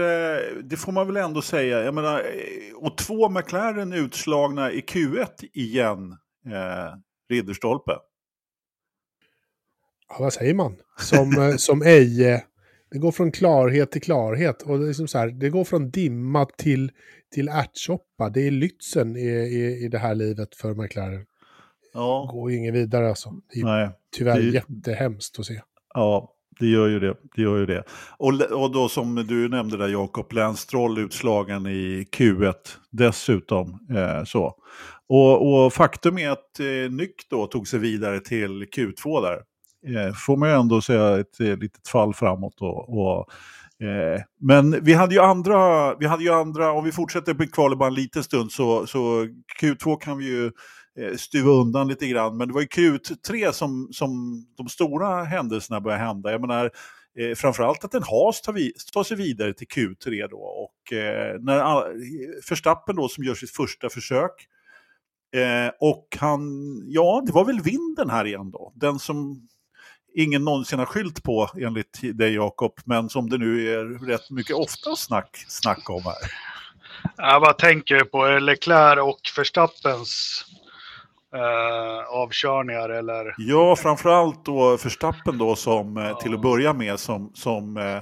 det 0.65 0.77
får 0.77 0.93
man 0.93 1.07
väl 1.07 1.17
ändå 1.17 1.43
säga. 1.43 1.85
Jag 1.85 1.95
menar, 1.95 2.19
eh, 2.19 2.77
och 2.77 2.99
två 2.99 3.29
McLaren 3.29 3.93
utslagna 3.93 4.73
i 4.73 4.81
Q1 4.81 5.27
igen, 5.53 6.17
eh, 6.47 6.95
Ridderstolpe. 7.29 7.93
ja, 10.09 10.17
vad 10.19 10.33
säger 10.33 10.55
man? 10.55 10.77
Som, 10.99 11.55
som 11.59 11.83
Eje. 11.83 12.45
Det 12.91 12.99
går 12.99 13.13
från 13.13 13.33
klarhet 13.33 13.91
till 13.91 14.03
klarhet. 14.03 14.63
Och 14.63 14.79
det, 14.79 14.85
är 14.85 14.89
liksom 14.89 15.09
så 15.09 15.19
här, 15.19 15.29
det 15.29 15.51
går 15.51 15.65
från 15.65 15.91
dimma 15.91 16.45
till, 16.45 16.91
till 17.33 17.49
ärtsoppa. 17.49 18.29
Det 18.29 18.47
är 18.47 18.51
lytsen 18.51 19.17
i, 19.17 19.27
i, 19.29 19.85
i 19.85 19.89
det 19.89 19.99
här 19.99 20.15
livet 20.15 20.55
för 20.55 20.75
McLaren. 20.75 21.25
Ja. 21.95 22.29
Går 22.33 22.51
ju 22.51 22.57
inget 22.59 22.75
vidare 22.75 23.09
alltså. 23.09 23.33
Det 23.55 23.61
är 23.61 23.65
Nej. 23.65 23.91
tyvärr 24.17 24.37
det- 24.41 24.49
jättehemskt 24.49 25.39
att 25.39 25.47
se. 25.47 25.61
Ja, 25.95 26.33
det 26.61 26.67
gör 26.67 26.89
ju 26.89 27.01
det. 27.01 27.15
det, 27.37 27.43
gör 27.43 27.59
ju 27.59 27.67
det. 27.67 27.85
Och, 28.19 28.41
och 28.43 28.73
då 28.73 28.89
som 28.89 29.15
du 29.15 29.49
nämnde 29.49 29.77
där 29.77 29.89
Jakob, 29.89 30.33
Lance 30.33 30.63
Stroll 30.63 30.99
utslagen 30.99 31.67
i 31.67 32.07
Q1 32.17 32.55
dessutom. 32.91 33.79
Eh, 33.97 34.25
så. 34.25 34.55
Och, 35.09 35.65
och 35.65 35.73
faktum 35.73 36.19
är 36.19 36.31
att 36.31 36.61
eh, 36.61 36.91
Nyck 36.91 37.15
då 37.31 37.47
tog 37.47 37.69
sig 37.69 37.79
vidare 37.81 38.21
till 38.21 38.65
Q2 38.77 39.23
där. 39.23 39.43
Eh, 39.97 40.13
får 40.15 40.37
man 40.37 40.49
ju 40.49 40.55
ändå 40.55 40.81
säga 40.81 41.19
ett 41.21 41.41
eh, 41.41 41.57
litet 41.57 41.89
fall 41.89 42.15
framåt. 42.15 42.61
Och, 42.61 42.99
och, 42.99 43.31
Eh, 43.83 44.23
men 44.41 44.85
vi 44.85 44.93
hade 44.93 45.15
ju 45.15 45.21
andra, 45.21 45.95
vi 45.95 46.07
hade 46.07 46.23
ju 46.23 46.31
andra, 46.31 46.73
om 46.73 46.85
vi 46.85 46.93
fortsätter 46.93 47.35
på 47.35 47.47
kvalet 47.47 47.79
bara 47.79 47.89
en 47.89 47.95
liten 47.95 48.25
stund 48.25 48.53
så, 48.53 48.87
så 48.87 49.29
Q2 49.61 49.99
kan 49.99 50.19
vi 50.19 50.25
ju 50.25 50.47
eh, 50.99 51.17
stuva 51.17 51.51
undan 51.51 51.89
lite 51.89 52.07
grann. 52.07 52.37
Men 52.37 52.49
det 52.49 52.55
var 52.55 52.61
ju 52.61 52.67
Q3 52.67 53.53
som, 53.53 53.89
som 53.93 54.43
de 54.57 54.69
stora 54.69 55.25
händelserna 55.25 55.81
började 55.81 56.05
hända. 56.05 56.33
Jag 56.33 56.41
menar, 56.41 56.71
eh, 57.19 57.35
framförallt 57.35 57.85
att 57.85 57.95
en 57.95 58.03
has 58.03 58.43
tar, 58.43 58.53
vi, 58.53 58.73
tar 58.93 59.05
sig 59.05 59.17
vidare 59.17 59.55
till 59.55 59.67
Q3 59.67 60.29
då. 60.31 60.39
Och 60.39 60.93
eh, 60.93 61.37
när 61.41 61.59
all, 61.59 61.85
Verstappen 62.51 62.97
då 62.97 63.09
som 63.09 63.25
gör 63.25 63.35
sitt 63.35 63.51
första 63.51 63.89
försök. 63.89 64.49
Eh, 65.35 65.73
och 65.81 66.07
han, 66.19 66.43
ja 66.87 67.23
det 67.27 67.33
var 67.33 67.45
väl 67.45 67.61
vinden 67.61 68.11
här 68.11 68.25
igen 68.25 68.51
då. 68.51 68.73
Den 68.75 68.99
som 68.99 69.49
ingen 70.15 70.45
någonsin 70.45 70.79
har 70.79 70.87
skylt 70.87 71.23
på 71.23 71.49
enligt 71.61 72.01
dig 72.19 72.35
Jakob. 72.35 72.73
Men 72.85 73.09
som 73.09 73.31
det 73.31 73.39
nu 73.39 73.73
är 73.75 74.07
rätt 74.07 74.31
mycket 74.31 74.57
ofta 74.57 74.97
snack, 74.97 75.45
snack 75.49 75.91
om 75.91 76.03
här. 76.05 76.15
Jag 77.17 77.43
bara 77.43 77.53
tänker 77.53 78.01
på 78.05 78.27
Leclerc 78.39 78.99
och 79.03 79.21
Verstappens 79.37 80.45
eh, 81.35 82.09
avkörningar 82.09 82.89
eller 82.89 83.35
Ja, 83.39 83.77
framförallt 83.77 84.45
då 84.45 84.77
Verstappen 84.77 85.39
då 85.39 85.57
som 85.57 85.97
eh, 85.97 86.19
till 86.19 86.35
att 86.35 86.43
börja 86.43 86.73
med 86.73 86.99
som, 87.01 87.31
som 87.35 87.77
eh, 87.77 87.97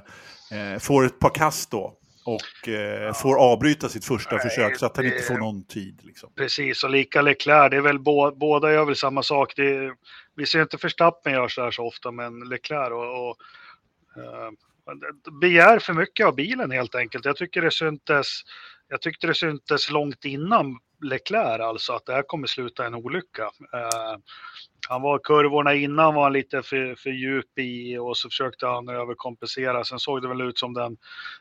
eh, 0.72 0.78
får 0.78 1.06
ett 1.06 1.18
par 1.18 1.34
kast 1.34 1.70
då. 1.70 1.96
Och 2.24 2.68
eh, 2.68 3.12
får 3.12 3.38
avbryta 3.38 3.88
sitt 3.88 4.04
första 4.04 4.34
Nej, 4.36 4.42
försök 4.48 4.78
så 4.78 4.86
att 4.86 4.96
han 4.96 5.04
det- 5.06 5.12
inte 5.14 5.26
får 5.26 5.38
någon 5.38 5.64
tid. 5.64 6.00
Liksom. 6.02 6.30
precis 6.36 6.84
och 6.84 6.90
lika 6.90 7.22
Leclerc. 7.22 7.70
Det 7.70 7.76
är 7.76 7.80
väl 7.80 7.98
bå, 7.98 8.30
båda 8.36 8.72
gör 8.72 8.84
väl 8.84 8.96
samma 8.96 9.22
sak. 9.22 9.52
Det 9.56 9.62
är, 9.76 9.92
vi 10.36 10.46
ser 10.46 10.62
inte 10.62 10.76
Verstappen 10.82 11.32
gör 11.32 11.48
så 11.48 11.62
här 11.62 11.70
så 11.70 11.86
ofta 11.86 12.10
men 12.10 12.40
Leclerc 12.40 12.92
och, 12.92 13.28
och 13.28 13.36
eh, 14.16 14.50
begär 15.40 15.78
för 15.78 15.92
mycket 15.92 16.26
av 16.26 16.34
bilen 16.34 16.70
helt 16.70 16.94
enkelt. 16.94 17.24
Jag 17.24 17.36
tycker 17.36 17.62
det 17.62 17.70
syntes. 17.70 18.26
Jag 18.88 19.00
tyckte 19.00 19.26
det 19.26 19.34
syntes 19.34 19.90
långt 19.90 20.24
innan 20.24 20.78
Leclerc 21.02 21.60
alltså 21.60 21.92
att 21.92 22.06
det 22.06 22.12
här 22.12 22.22
kommer 22.22 22.46
sluta 22.46 22.86
en 22.86 22.94
olycka. 22.94 23.42
Eh, 23.42 24.18
han 24.88 25.02
var 25.02 25.18
kurvorna 25.18 25.74
innan 25.74 26.14
var 26.14 26.22
han 26.22 26.32
lite 26.32 26.62
för, 26.62 26.94
för 26.94 27.10
djup 27.10 27.58
i 27.58 27.98
och 27.98 28.16
så 28.16 28.28
försökte 28.28 28.66
han 28.66 28.88
överkompensera. 28.88 29.84
Sen 29.84 29.98
såg 29.98 30.22
det 30.22 30.28
väl 30.28 30.40
ut 30.40 30.58
som 30.58 30.74
den, 30.74 30.96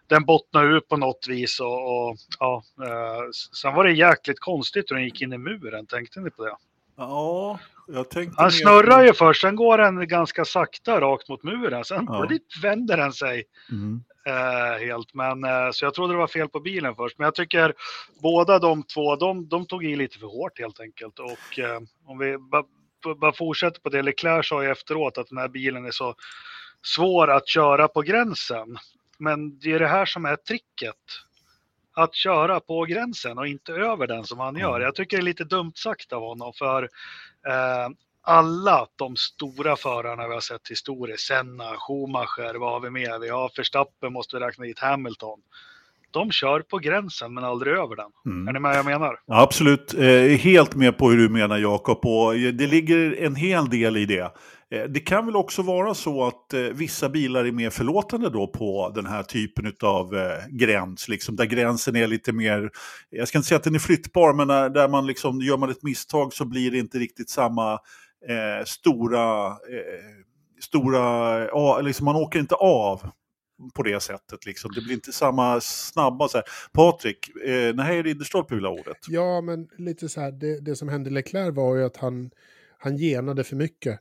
den 0.07 0.25
bottnade 0.25 0.77
ut 0.77 0.87
på 0.87 0.97
något 0.97 1.25
vis. 1.29 1.59
Och, 1.59 2.09
och 2.09 2.17
ja, 2.39 2.63
eh, 2.85 3.29
sen 3.61 3.73
var 3.73 3.83
det 3.83 3.91
jäkligt 3.91 4.39
konstigt 4.39 4.91
hur 4.91 4.95
den 4.95 5.05
gick 5.05 5.21
in 5.21 5.33
i 5.33 5.37
muren. 5.37 5.85
Tänkte 5.85 6.19
ni 6.19 6.29
på 6.31 6.45
det? 6.45 6.55
Ja. 6.97 7.59
Han 8.37 8.51
snurrar 8.51 9.03
ju 9.03 9.13
först, 9.13 9.41
sen 9.41 9.55
går 9.55 9.77
den 9.77 10.07
ganska 10.07 10.45
sakta 10.45 11.01
rakt 11.01 11.29
mot 11.29 11.43
muren. 11.43 11.85
Sen 11.85 12.05
Ja. 12.09 12.27
vänder 12.61 12.97
den 12.97 13.13
sig 13.13 13.43
Mm. 13.71 14.03
eh, 14.25 14.79
helt. 14.87 15.13
Men, 15.13 15.43
eh, 15.43 15.71
så 15.71 15.85
jag 15.85 15.93
trodde 15.93 16.13
det 16.13 16.17
var 16.17 16.27
fel 16.27 16.49
på 16.49 16.59
bilen 16.59 16.95
först. 16.95 17.17
Men 17.17 17.25
jag 17.25 17.35
tycker 17.35 17.73
båda 18.21 18.59
de 18.59 18.83
två, 18.83 19.15
de, 19.15 19.47
de 19.49 19.65
tog 19.67 19.85
i 19.85 19.95
lite 19.95 20.19
för 20.19 20.27
hårt 20.27 20.59
helt 20.59 20.79
enkelt. 20.79 21.19
Och 21.19 21.59
eh, 21.59 21.79
om 22.05 22.17
vi 22.17 22.37
bara, 22.37 22.63
bara 23.15 23.33
fortsätter 23.33 23.81
på 23.81 23.89
det, 23.89 24.01
Leclerc 24.01 24.47
sa 24.47 24.63
ju 24.63 24.71
efteråt 24.71 25.17
att 25.17 25.27
den 25.27 25.37
här 25.37 25.47
bilen 25.47 25.85
är 25.85 25.91
så 25.91 26.15
svår 26.81 27.29
att 27.31 27.47
köra 27.47 27.87
på 27.87 28.01
gränsen. 28.01 28.77
Men 29.19 29.59
det 29.59 29.71
är 29.73 29.79
det 29.79 29.87
här 29.87 30.05
som 30.05 30.25
är 30.25 30.35
tricket. 30.35 30.95
Att 31.93 32.15
köra 32.15 32.59
på 32.59 32.85
gränsen 32.85 33.37
och 33.37 33.47
inte 33.47 33.71
över 33.73 34.07
den 34.07 34.23
som 34.23 34.39
han 34.39 34.55
gör. 34.55 34.79
Jag 34.81 34.95
tycker 34.95 35.17
det 35.17 35.21
är 35.21 35.25
lite 35.25 35.43
dumt 35.43 35.71
sagt 35.75 36.13
av 36.13 36.21
honom 36.21 36.53
för 36.53 36.89
Eh, 37.47 37.89
alla 38.21 38.87
de 38.95 39.15
stora 39.15 39.75
förarna 39.75 40.27
vi 40.27 40.33
har 40.33 40.41
sett 40.41 40.71
historiskt, 40.71 41.27
Senna, 41.27 41.75
Schumacher, 41.77 42.59
vad 42.59 42.71
har 42.71 42.79
vi 42.79 42.89
mer? 42.89 43.19
Vi 43.19 43.29
har 43.29 43.51
Verstappen, 43.57 44.13
måste 44.13 44.35
vi 44.35 44.45
räkna 44.45 44.65
dit 44.65 44.79
Hamilton. 44.79 45.41
De 46.11 46.31
kör 46.31 46.59
på 46.59 46.77
gränsen 46.77 47.33
men 47.33 47.43
aldrig 47.43 47.73
över 47.73 47.95
den. 47.95 48.11
Mm. 48.25 48.47
Är 48.47 48.53
ni 48.53 48.59
med 48.59 48.69
vad 48.69 48.77
jag 48.77 48.85
menar? 48.85 49.19
Ja, 49.25 49.41
Absolut, 49.41 49.93
eh, 49.93 50.37
helt 50.37 50.75
med 50.75 50.97
på 50.97 51.09
hur 51.09 51.17
du 51.17 51.29
menar 51.29 51.57
Jakob 51.57 52.05
och 52.05 52.35
eh, 52.35 52.53
det 52.53 52.67
ligger 52.67 53.21
en 53.21 53.35
hel 53.35 53.69
del 53.69 53.97
i 53.97 54.05
det. 54.05 54.33
Eh, 54.71 54.83
det 54.83 54.99
kan 54.99 55.25
väl 55.25 55.35
också 55.35 55.61
vara 55.61 55.93
så 55.93 56.27
att 56.27 56.53
eh, 56.53 56.61
vissa 56.61 57.09
bilar 57.09 57.45
är 57.45 57.51
mer 57.51 57.69
förlåtande 57.69 58.29
då 58.29 58.47
på 58.47 58.91
den 58.95 59.05
här 59.05 59.23
typen 59.23 59.73
av 59.83 60.13
gräns, 60.49 61.07
liksom, 61.07 61.35
där 61.35 61.45
gränsen 61.45 61.95
är 61.95 62.07
lite 62.07 62.33
mer, 62.33 62.69
jag 63.09 63.27
ska 63.27 63.37
inte 63.37 63.47
säga 63.47 63.57
att 63.57 63.63
den 63.63 63.75
är 63.75 63.79
flyttbar, 63.79 64.33
men 64.33 64.47
när, 64.47 64.69
där 64.69 64.87
man 64.87 65.07
liksom, 65.07 65.41
gör 65.41 65.57
man 65.57 65.69
ett 65.69 65.83
misstag 65.83 66.33
så 66.33 66.45
blir 66.45 66.71
det 66.71 66.77
inte 66.77 66.97
riktigt 66.97 67.29
samma 67.29 67.79
stora, 68.65 69.53
stora, 70.61 71.81
liksom, 71.81 72.05
man 72.05 72.15
åker 72.15 72.39
inte 72.39 72.55
av 72.55 73.01
på 73.73 73.83
det 73.83 74.03
sättet. 74.03 74.45
Liksom. 74.45 74.71
Det 74.75 74.81
blir 74.81 74.93
inte 74.93 75.11
samma 75.11 75.61
snabba. 75.61 76.27
Så 76.27 76.37
här. 76.37 76.45
Patrik, 76.73 77.29
eh, 77.45 77.75
nej, 77.75 78.01
Ridderstolpe 78.03 78.55
vill 78.55 78.65
ha 78.65 78.71
ordet. 78.71 78.97
Ja, 79.07 79.41
men 79.41 79.67
lite 79.77 80.09
så 80.09 80.21
här, 80.21 80.31
det, 80.31 80.59
det 80.59 80.75
som 80.75 80.89
hände 80.89 81.09
Leclerc 81.09 81.55
var 81.55 81.75
ju 81.75 81.83
att 81.83 81.97
han, 81.97 82.31
han 82.77 82.97
genade 82.97 83.43
för 83.43 83.55
mycket 83.55 83.99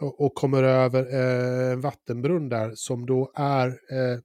och, 0.00 0.20
och 0.20 0.34
kommer 0.34 0.62
över 0.62 1.14
eh, 1.14 1.72
en 1.72 1.80
vattenbrunn 1.80 2.48
där 2.48 2.72
som 2.74 3.06
då 3.06 3.32
är 3.34 3.66
eh, 3.68 4.18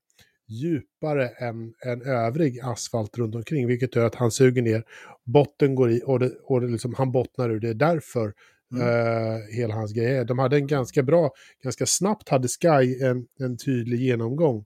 djupare 0.48 1.28
än, 1.28 1.74
än 1.86 2.02
övrig 2.02 2.60
asfalt 2.64 3.18
runt 3.18 3.36
omkring, 3.36 3.68
vilket 3.68 3.96
gör 3.96 4.06
att 4.06 4.16
han 4.16 4.32
suger 4.32 4.62
ner, 4.62 4.84
botten 5.26 5.76
går 5.76 5.92
i 5.92 6.02
och, 6.06 6.20
det, 6.20 6.32
och 6.44 6.62
det 6.62 6.68
liksom, 6.68 6.94
han 6.94 7.12
bottnar 7.12 7.50
ur. 7.50 7.60
Det 7.60 7.70
är 7.70 7.74
därför 7.74 8.34
Mm. 8.74 8.88
eh, 8.88 9.42
hela 9.58 9.74
hans 9.74 9.94
grej 9.94 10.18
är. 10.18 10.26
De 10.26 10.40
hade 10.40 10.56
en 10.56 10.68
ganska 10.68 11.04
bra, 11.04 11.32
ganska 11.64 11.86
snabbt 11.86 12.30
hade 12.30 12.48
Sky 12.48 13.02
en, 13.02 13.26
en 13.40 13.58
tydlig 13.58 14.00
genomgång 14.00 14.66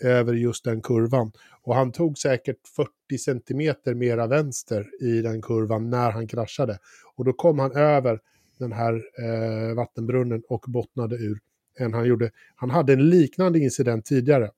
över 0.00 0.34
just 0.34 0.64
den 0.64 0.82
kurvan. 0.82 1.32
Och 1.62 1.74
han 1.74 1.92
tog 1.92 2.18
säkert 2.18 2.68
40 2.76 3.18
centimeter 3.18 3.94
mera 3.94 4.26
vänster 4.26 4.90
i 5.00 5.22
den 5.22 5.42
kurvan 5.42 5.90
när 5.90 6.10
han 6.10 6.26
kraschade. 6.26 6.78
Och 7.16 7.24
då 7.24 7.32
kom 7.32 7.58
han 7.58 7.72
över 7.72 8.20
den 8.58 8.72
här 8.72 8.94
eh, 8.94 9.74
vattenbrunnen 9.76 10.42
och 10.48 10.64
bottnade 10.68 11.16
ur 11.16 11.38
än 11.78 11.94
han 11.94 12.06
gjorde. 12.06 12.30
Han 12.56 12.70
hade 12.70 12.92
en 12.92 13.10
liknande 13.10 13.58
incident 13.58 14.04
tidigare. 14.04 14.50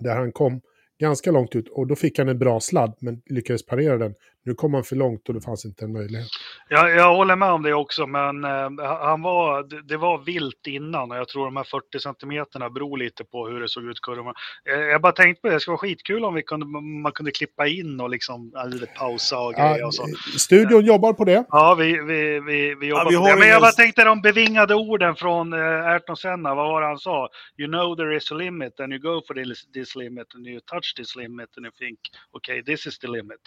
Där 0.00 0.16
han 0.16 0.32
kom 0.32 0.60
ganska 0.98 1.30
långt 1.30 1.56
ut 1.56 1.68
och 1.68 1.86
då 1.86 1.96
fick 1.96 2.18
han 2.18 2.28
en 2.28 2.38
bra 2.38 2.60
sladd 2.60 2.94
men 2.98 3.22
lyckades 3.26 3.66
parera 3.66 3.98
den. 3.98 4.14
Nu 4.44 4.54
kom 4.54 4.74
han 4.74 4.84
för 4.84 4.96
långt 4.96 5.28
och 5.28 5.34
det 5.34 5.40
fanns 5.40 5.64
inte 5.64 5.84
en 5.84 5.92
möjlighet. 5.92 6.28
Jag, 6.68 6.90
jag 6.90 7.14
håller 7.14 7.36
med 7.36 7.48
om 7.50 7.62
det 7.62 7.74
också, 7.74 8.06
men 8.06 8.44
eh, 8.44 8.70
han 9.02 9.22
var, 9.22 9.62
det, 9.62 9.82
det 9.82 9.96
var 9.96 10.18
vilt 10.18 10.66
innan 10.66 11.10
och 11.10 11.16
jag 11.16 11.28
tror 11.28 11.44
de 11.44 11.56
här 11.56 11.64
40 11.64 11.98
centimeterna 12.00 12.70
beror 12.70 12.98
lite 12.98 13.24
på 13.24 13.48
hur 13.48 13.60
det 13.60 13.68
såg 13.68 13.84
ut 13.84 14.00
kurvan. 14.00 14.34
Eh, 14.70 14.74
jag 14.80 15.02
bara 15.02 15.12
tänkte 15.12 15.40
på 15.40 15.48
det, 15.48 15.54
det 15.54 15.60
skulle 15.60 15.72
vara 15.72 15.78
skitkul 15.78 16.24
om 16.24 16.34
vi 16.34 16.42
kunde, 16.42 16.66
man 17.02 17.12
kunde 17.12 17.30
klippa 17.30 17.66
in 17.66 18.00
och 18.00 18.10
liksom 18.10 18.50
ja, 18.54 18.64
lite 18.64 18.86
pausa 18.86 19.38
och 19.38 19.54
grejer 19.54 19.78
Ja, 19.78 19.86
och 19.86 19.94
så. 19.94 20.06
studion 20.38 20.84
jobbar 20.84 21.12
på 21.12 21.24
det. 21.24 21.44
Ja, 21.48 21.74
vi, 21.78 22.00
vi, 22.00 22.40
vi, 22.40 22.74
vi 22.74 22.86
jobbar 22.86 23.10
vi 23.10 23.16
på 23.16 23.26
det. 23.26 23.36
Men 23.38 23.48
jag 23.48 23.60
bara 23.60 23.72
tänkte 23.72 24.04
de 24.04 24.22
bevingade 24.22 24.74
orden 24.74 25.16
från 25.16 25.52
eh, 25.52 25.86
Ayrton 25.86 26.16
Senna. 26.16 26.54
Vad 26.54 26.68
var 26.68 26.80
det 26.80 26.86
han 26.86 26.98
sa? 26.98 27.28
You 27.58 27.68
know 27.68 27.96
there 27.96 28.16
is 28.16 28.32
a 28.32 28.34
limit 28.34 28.80
and 28.80 28.92
you 28.92 29.02
go 29.02 29.22
for 29.26 29.34
this, 29.34 29.72
this 29.72 29.96
limit 29.96 30.34
and 30.34 30.46
you 30.46 30.60
touch 30.60 30.94
this 30.96 31.16
limit 31.16 31.48
and 31.56 31.66
you 31.66 31.72
think 31.78 31.98
okay 32.36 32.62
this 32.62 32.86
is 32.86 32.98
the 32.98 33.08
limit. 33.08 33.40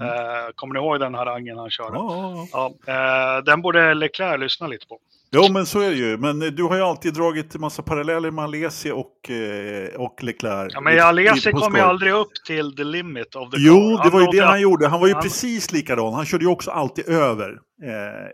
Eh, 0.00 0.52
kommer 0.54 0.74
ni 0.74 0.80
ihåg 0.80 1.00
den 1.00 1.14
harangen 1.14 1.58
han 1.58 1.70
körde? 1.70 1.96
Ja, 1.96 2.46
ja, 2.52 2.74
eh, 2.86 3.44
den 3.44 3.62
borde 3.62 3.94
Leclerc 3.94 4.40
lyssna 4.40 4.66
lite 4.66 4.86
på. 4.86 4.98
Jo, 5.30 5.52
men 5.52 5.66
så 5.66 5.80
är 5.80 5.90
det 5.90 5.96
ju. 5.96 6.16
Men 6.18 6.42
eh, 6.42 6.48
du 6.48 6.62
har 6.62 6.76
ju 6.76 6.82
alltid 6.82 7.14
dragit 7.14 7.54
en 7.54 7.60
massa 7.60 7.82
paralleller 7.82 8.30
med 8.30 8.44
Alesi 8.44 8.90
och, 8.90 9.30
och 9.96 10.22
Leclerc. 10.22 10.72
Ja, 10.74 10.80
men 10.80 11.00
Alesi 11.00 11.52
kom 11.52 11.74
ju 11.74 11.80
aldrig 11.80 12.12
upp 12.12 12.32
till 12.46 12.76
the 12.76 12.84
limit 12.84 13.34
of 13.34 13.50
the 13.50 13.56
car. 13.56 13.64
Jo, 13.66 14.00
det 14.04 14.10
var 14.10 14.20
ju 14.20 14.26
det 14.26 14.44
han 14.46 14.60
gjorde. 14.60 14.88
Han 14.88 15.00
var 15.00 15.06
ju 15.06 15.14
han- 15.14 15.22
precis 15.22 15.72
likadan. 15.72 16.14
Han 16.14 16.26
körde 16.26 16.44
ju 16.44 16.50
också 16.50 16.70
alltid 16.70 17.08
över, 17.08 17.58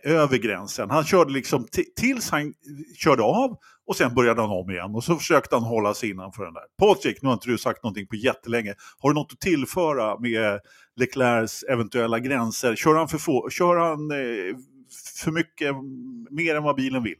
eh, 0.04 0.12
över 0.14 0.36
gränsen. 0.38 0.90
Han 0.90 1.04
körde 1.04 1.32
liksom 1.32 1.62
ti- 1.66 2.00
tills 2.00 2.30
han 2.30 2.52
körde 2.98 3.22
av 3.22 3.56
och 3.86 3.96
sen 3.96 4.14
började 4.14 4.40
han 4.40 4.50
om 4.50 4.70
igen. 4.70 4.94
Och 4.94 5.04
så 5.04 5.16
försökte 5.16 5.56
han 5.56 5.64
hålla 5.64 5.94
sig 5.94 6.10
innanför 6.10 6.44
den 6.44 6.54
där. 6.54 6.62
Patrik, 6.86 7.22
nu 7.22 7.28
har 7.28 7.34
inte 7.34 7.48
du 7.48 7.58
sagt 7.58 7.82
någonting 7.82 8.06
på 8.06 8.16
jättelänge. 8.16 8.74
Har 8.98 9.10
du 9.10 9.14
något 9.14 9.32
att 9.32 9.40
tillföra 9.40 10.18
med 10.20 10.60
Leclercs 10.96 11.62
eventuella 11.62 12.18
gränser? 12.18 12.76
Kör 12.76 12.94
han 12.94 13.08
för, 13.08 13.18
få, 13.18 13.50
kör 13.50 13.76
han, 13.76 14.10
eh, 14.10 14.56
för 15.22 15.30
mycket, 15.30 15.74
mer 16.30 16.54
än 16.56 16.62
vad 16.62 16.76
bilen 16.76 17.02
vill? 17.02 17.18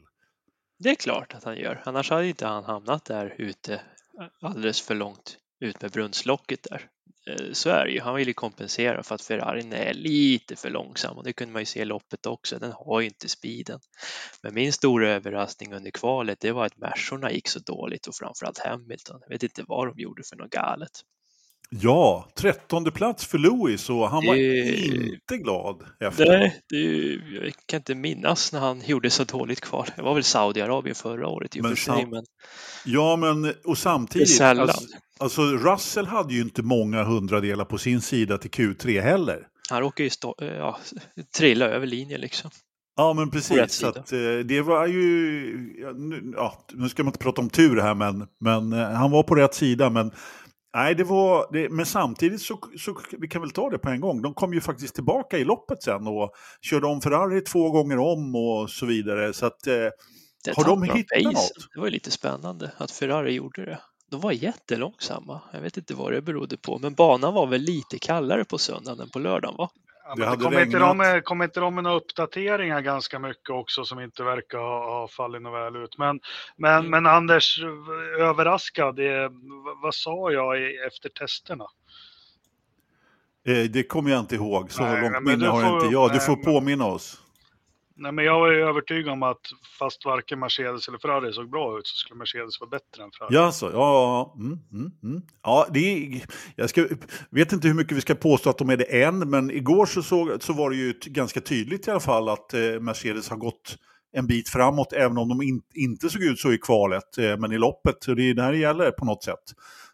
Det 0.79 0.89
är 0.89 0.95
klart 0.95 1.33
att 1.33 1.43
han 1.43 1.57
gör. 1.57 1.81
Annars 1.85 2.09
hade 2.09 2.27
inte 2.27 2.47
han 2.47 2.63
hamnat 2.63 3.05
där 3.05 3.35
ute 3.37 3.73
eh, 3.73 4.27
alldeles 4.41 4.81
för 4.81 4.95
långt 4.95 5.37
ut 5.59 5.81
med 5.81 5.91
brunnslocket 5.91 6.67
där. 6.69 6.89
Eh, 7.27 7.51
så 7.51 7.69
är 7.69 7.85
det 7.85 7.91
ju. 7.91 8.01
Han 8.01 8.15
vill 8.15 8.27
ju 8.27 8.33
kompensera 8.33 9.03
för 9.03 9.15
att 9.15 9.21
Ferrarin 9.21 9.73
är 9.73 9.93
lite 9.93 10.55
för 10.55 10.69
långsam 10.69 11.17
och 11.17 11.23
det 11.23 11.33
kunde 11.33 11.53
man 11.53 11.61
ju 11.61 11.65
se 11.65 11.81
i 11.81 11.85
loppet 11.85 12.25
också. 12.25 12.59
Den 12.59 12.71
har 12.71 13.01
ju 13.01 13.07
inte 13.07 13.29
speeden. 13.29 13.79
Men 14.43 14.53
min 14.53 14.73
stora 14.73 15.09
överraskning 15.09 15.73
under 15.73 15.91
kvalet 15.91 16.39
det 16.39 16.51
var 16.51 16.65
att 16.65 16.77
Mersorna 16.77 17.31
gick 17.31 17.47
så 17.47 17.59
dåligt 17.59 18.07
och 18.07 18.15
framförallt 18.15 18.59
Hamilton. 18.59 19.19
Jag 19.21 19.29
vet 19.29 19.43
inte 19.43 19.63
vad 19.67 19.87
de 19.87 19.99
gjorde 19.99 20.23
för 20.23 20.35
något 20.35 20.49
galet. 20.49 21.01
Ja, 21.69 22.29
trettonde 22.35 22.91
plats 22.91 23.25
för 23.25 23.37
Lewis 23.37 23.89
och 23.89 24.09
han 24.09 24.25
var 24.25 24.35
Det- 24.35 24.85
inte 24.85 25.37
glad 25.37 25.83
efter. 25.99 26.25
Nej, 26.25 26.61
det, 26.69 26.77
jag 27.35 27.53
kan 27.65 27.77
inte 27.77 27.95
minnas 27.95 28.53
när 28.53 28.59
han 28.59 28.81
gjorde 28.85 29.09
så 29.09 29.23
dåligt 29.23 29.61
kval. 29.61 29.87
Det 29.95 30.01
var 30.01 30.13
väl 30.13 30.23
Saudiarabien 30.23 30.95
förra 30.95 31.27
året 31.27 31.55
i 31.55 31.61
Men 31.61 31.69
för 31.75 31.77
sig, 31.77 32.05
men 32.05 32.23
Ja, 32.85 33.15
men 33.15 33.53
och 33.65 33.77
samtidigt. 33.77 34.41
Alltså, 34.41 34.87
alltså 35.19 35.41
Russell 35.41 36.05
hade 36.07 36.33
ju 36.33 36.41
inte 36.41 36.61
många 36.63 37.03
hundradelar 37.03 37.65
på 37.65 37.77
sin 37.77 38.01
sida 38.01 38.37
till 38.37 38.51
Q3 38.51 39.01
heller. 39.01 39.47
Han 39.69 39.81
råkar 39.81 40.03
ju 40.03 40.09
stå, 40.09 40.35
ja, 40.39 40.79
trilla 41.37 41.65
över 41.65 41.87
linjen 41.87 42.21
liksom. 42.21 42.49
Ja, 42.97 43.13
men 43.13 43.31
precis. 43.31 43.83
Att, 43.83 44.11
eh, 44.13 44.19
det 44.45 44.61
var 44.61 44.87
ju... 44.87 45.75
Ja 45.81 45.91
nu, 45.91 46.33
ja, 46.35 46.65
nu 46.73 46.89
ska 46.89 47.03
man 47.03 47.07
inte 47.09 47.19
prata 47.23 47.41
om 47.41 47.49
tur 47.49 47.81
här, 47.81 47.95
men, 47.95 48.27
men 48.39 48.73
eh, 48.73 48.89
han 48.89 49.11
var 49.11 49.23
på 49.23 49.35
rätt 49.35 49.53
sida. 49.55 49.89
Men, 49.89 50.11
nej, 50.75 50.95
det 50.95 51.03
var, 51.03 51.47
det, 51.53 51.69
men 51.69 51.85
samtidigt 51.85 52.41
så, 52.41 52.59
så 52.79 52.97
vi 53.19 53.27
kan 53.27 53.41
väl 53.41 53.51
ta 53.51 53.69
det 53.69 53.77
på 53.77 53.89
en 53.89 54.01
gång. 54.01 54.21
De 54.21 54.33
kom 54.33 54.53
ju 54.53 54.61
faktiskt 54.61 54.95
tillbaka 54.95 55.37
i 55.37 55.43
loppet 55.43 55.83
sen 55.83 56.07
och 56.07 56.31
körde 56.61 56.87
om 56.87 57.01
Ferrari 57.01 57.41
två 57.41 57.71
gånger 57.71 57.97
om 57.97 58.35
och 58.35 58.69
så 58.69 58.85
vidare. 58.85 59.33
Så 59.33 59.45
att, 59.45 59.67
eh, 59.67 59.73
Har 60.55 60.63
de 60.63 60.83
hittat 60.83 61.23
pacen. 61.23 61.33
något? 61.33 61.69
Det 61.73 61.79
var 61.79 61.87
ju 61.87 61.91
lite 61.91 62.11
spännande 62.11 62.71
att 62.77 62.91
Ferrari 62.91 63.33
gjorde 63.33 63.65
det. 63.65 63.79
De 64.11 64.21
var 64.21 64.31
jättelångsamma. 64.31 65.41
Jag 65.53 65.61
vet 65.61 65.77
inte 65.77 65.93
vad 65.93 66.11
det 66.11 66.21
berodde 66.21 66.57
på, 66.57 66.79
men 66.79 66.93
banan 66.93 67.33
var 67.33 67.47
väl 67.47 67.61
lite 67.61 67.99
kallare 67.99 68.45
på 68.45 68.57
söndagen 68.57 68.99
än 68.99 69.09
på 69.09 69.19
lördagen 69.19 69.57
va? 69.57 69.69
Ja, 70.07 70.35
kommer, 70.35 70.61
inte 70.65 70.79
de, 70.79 71.21
kommer 71.21 71.45
inte 71.45 71.59
de 71.59 71.75
med 71.75 71.83
några 71.83 71.97
uppdateringar 71.97 72.81
ganska 72.81 73.19
mycket 73.19 73.49
också 73.49 73.85
som 73.85 73.99
inte 73.99 74.23
verkar 74.23 74.57
ha, 74.57 74.99
ha 74.99 75.07
fallit 75.07 75.41
något 75.41 75.53
väl 75.53 75.75
ut? 75.83 75.97
Men, 75.97 76.19
men, 76.57 76.79
Mm. 76.79 76.91
men 76.91 77.05
Anders, 77.05 77.59
överraskad, 78.19 78.95
det, 78.95 79.31
vad, 79.83 79.95
sa 79.95 80.31
jag 80.31 80.85
efter 80.87 81.09
testerna? 81.09 81.65
eh, 83.47 83.63
det 83.63 83.83
kommer 83.83 84.11
jag 84.11 84.19
inte 84.19 84.35
ihåg. 84.35 84.71
Så 84.71 84.83
Nej, 84.83 85.01
långt 85.01 85.23
minne 85.23 85.47
har 85.47 85.61
får- 85.63 85.75
inte 85.83 85.93
jag. 85.93 86.09
Du 86.09 86.15
nej, 86.17 86.25
får 86.25 86.35
påminna 86.35 86.85
oss. 86.85 87.21
Nej, 87.97 88.11
men 88.11 88.25
jag 88.25 88.39
var 88.39 88.51
ju 88.51 88.61
övertygad 88.61 89.13
om 89.13 89.23
att 89.23 89.41
fast 89.79 90.05
varken 90.05 90.39
Mercedes 90.39 90.87
eller 90.87 90.97
Ferrari 90.97 91.33
såg 91.33 91.49
bra 91.49 91.79
ut 91.79 91.87
så 91.87 91.95
skulle 91.95 92.17
Mercedes 92.17 92.59
vara 92.59 92.69
bättre 92.69 93.03
än 93.03 93.11
Ferrari. 93.11 93.35
Ja, 93.35 93.51
så, 93.51 93.65
ja, 93.65 93.71
ja, 93.73 94.35
mm, 94.39 94.59
mm, 94.71 94.91
mm. 95.03 95.21
ja 95.43 95.67
det 95.73 95.79
är, 95.79 96.21
jag 96.55 96.69
ska, 96.69 96.87
vet 97.29 97.51
inte 97.51 97.67
hur 97.67 97.75
mycket 97.75 97.97
vi 97.97 98.01
ska 98.01 98.15
påstå 98.15 98.49
att 98.49 98.57
de 98.57 98.69
är 98.69 98.77
det 98.77 99.03
än, 99.03 99.29
men 99.29 99.51
igår 99.51 99.85
så, 99.85 100.03
såg, 100.03 100.43
så 100.43 100.53
var 100.53 100.69
det 100.69 100.75
ju 100.75 100.93
ganska 101.05 101.41
tydligt 101.41 101.87
i 101.87 101.91
alla 101.91 101.99
fall 101.99 102.29
att 102.29 102.53
eh, 102.53 102.79
Mercedes 102.79 103.29
har 103.29 103.37
gått 103.37 103.77
en 104.15 104.27
bit 104.27 104.49
framåt, 104.49 104.93
även 104.93 105.17
om 105.17 105.29
de 105.29 105.41
in, 105.41 105.61
inte 105.73 106.09
såg 106.09 106.23
ut 106.23 106.39
så 106.39 106.53
i 106.53 106.57
kvalet, 106.57 107.17
eh, 107.17 107.37
men 107.37 107.51
i 107.51 107.57
loppet. 107.57 107.95
Så 107.99 108.13
det 108.13 108.29
är 108.29 108.33
där 108.33 108.51
det 108.51 108.57
gäller 108.57 108.91
på 108.91 109.05
något 109.05 109.23
sätt. 109.23 109.43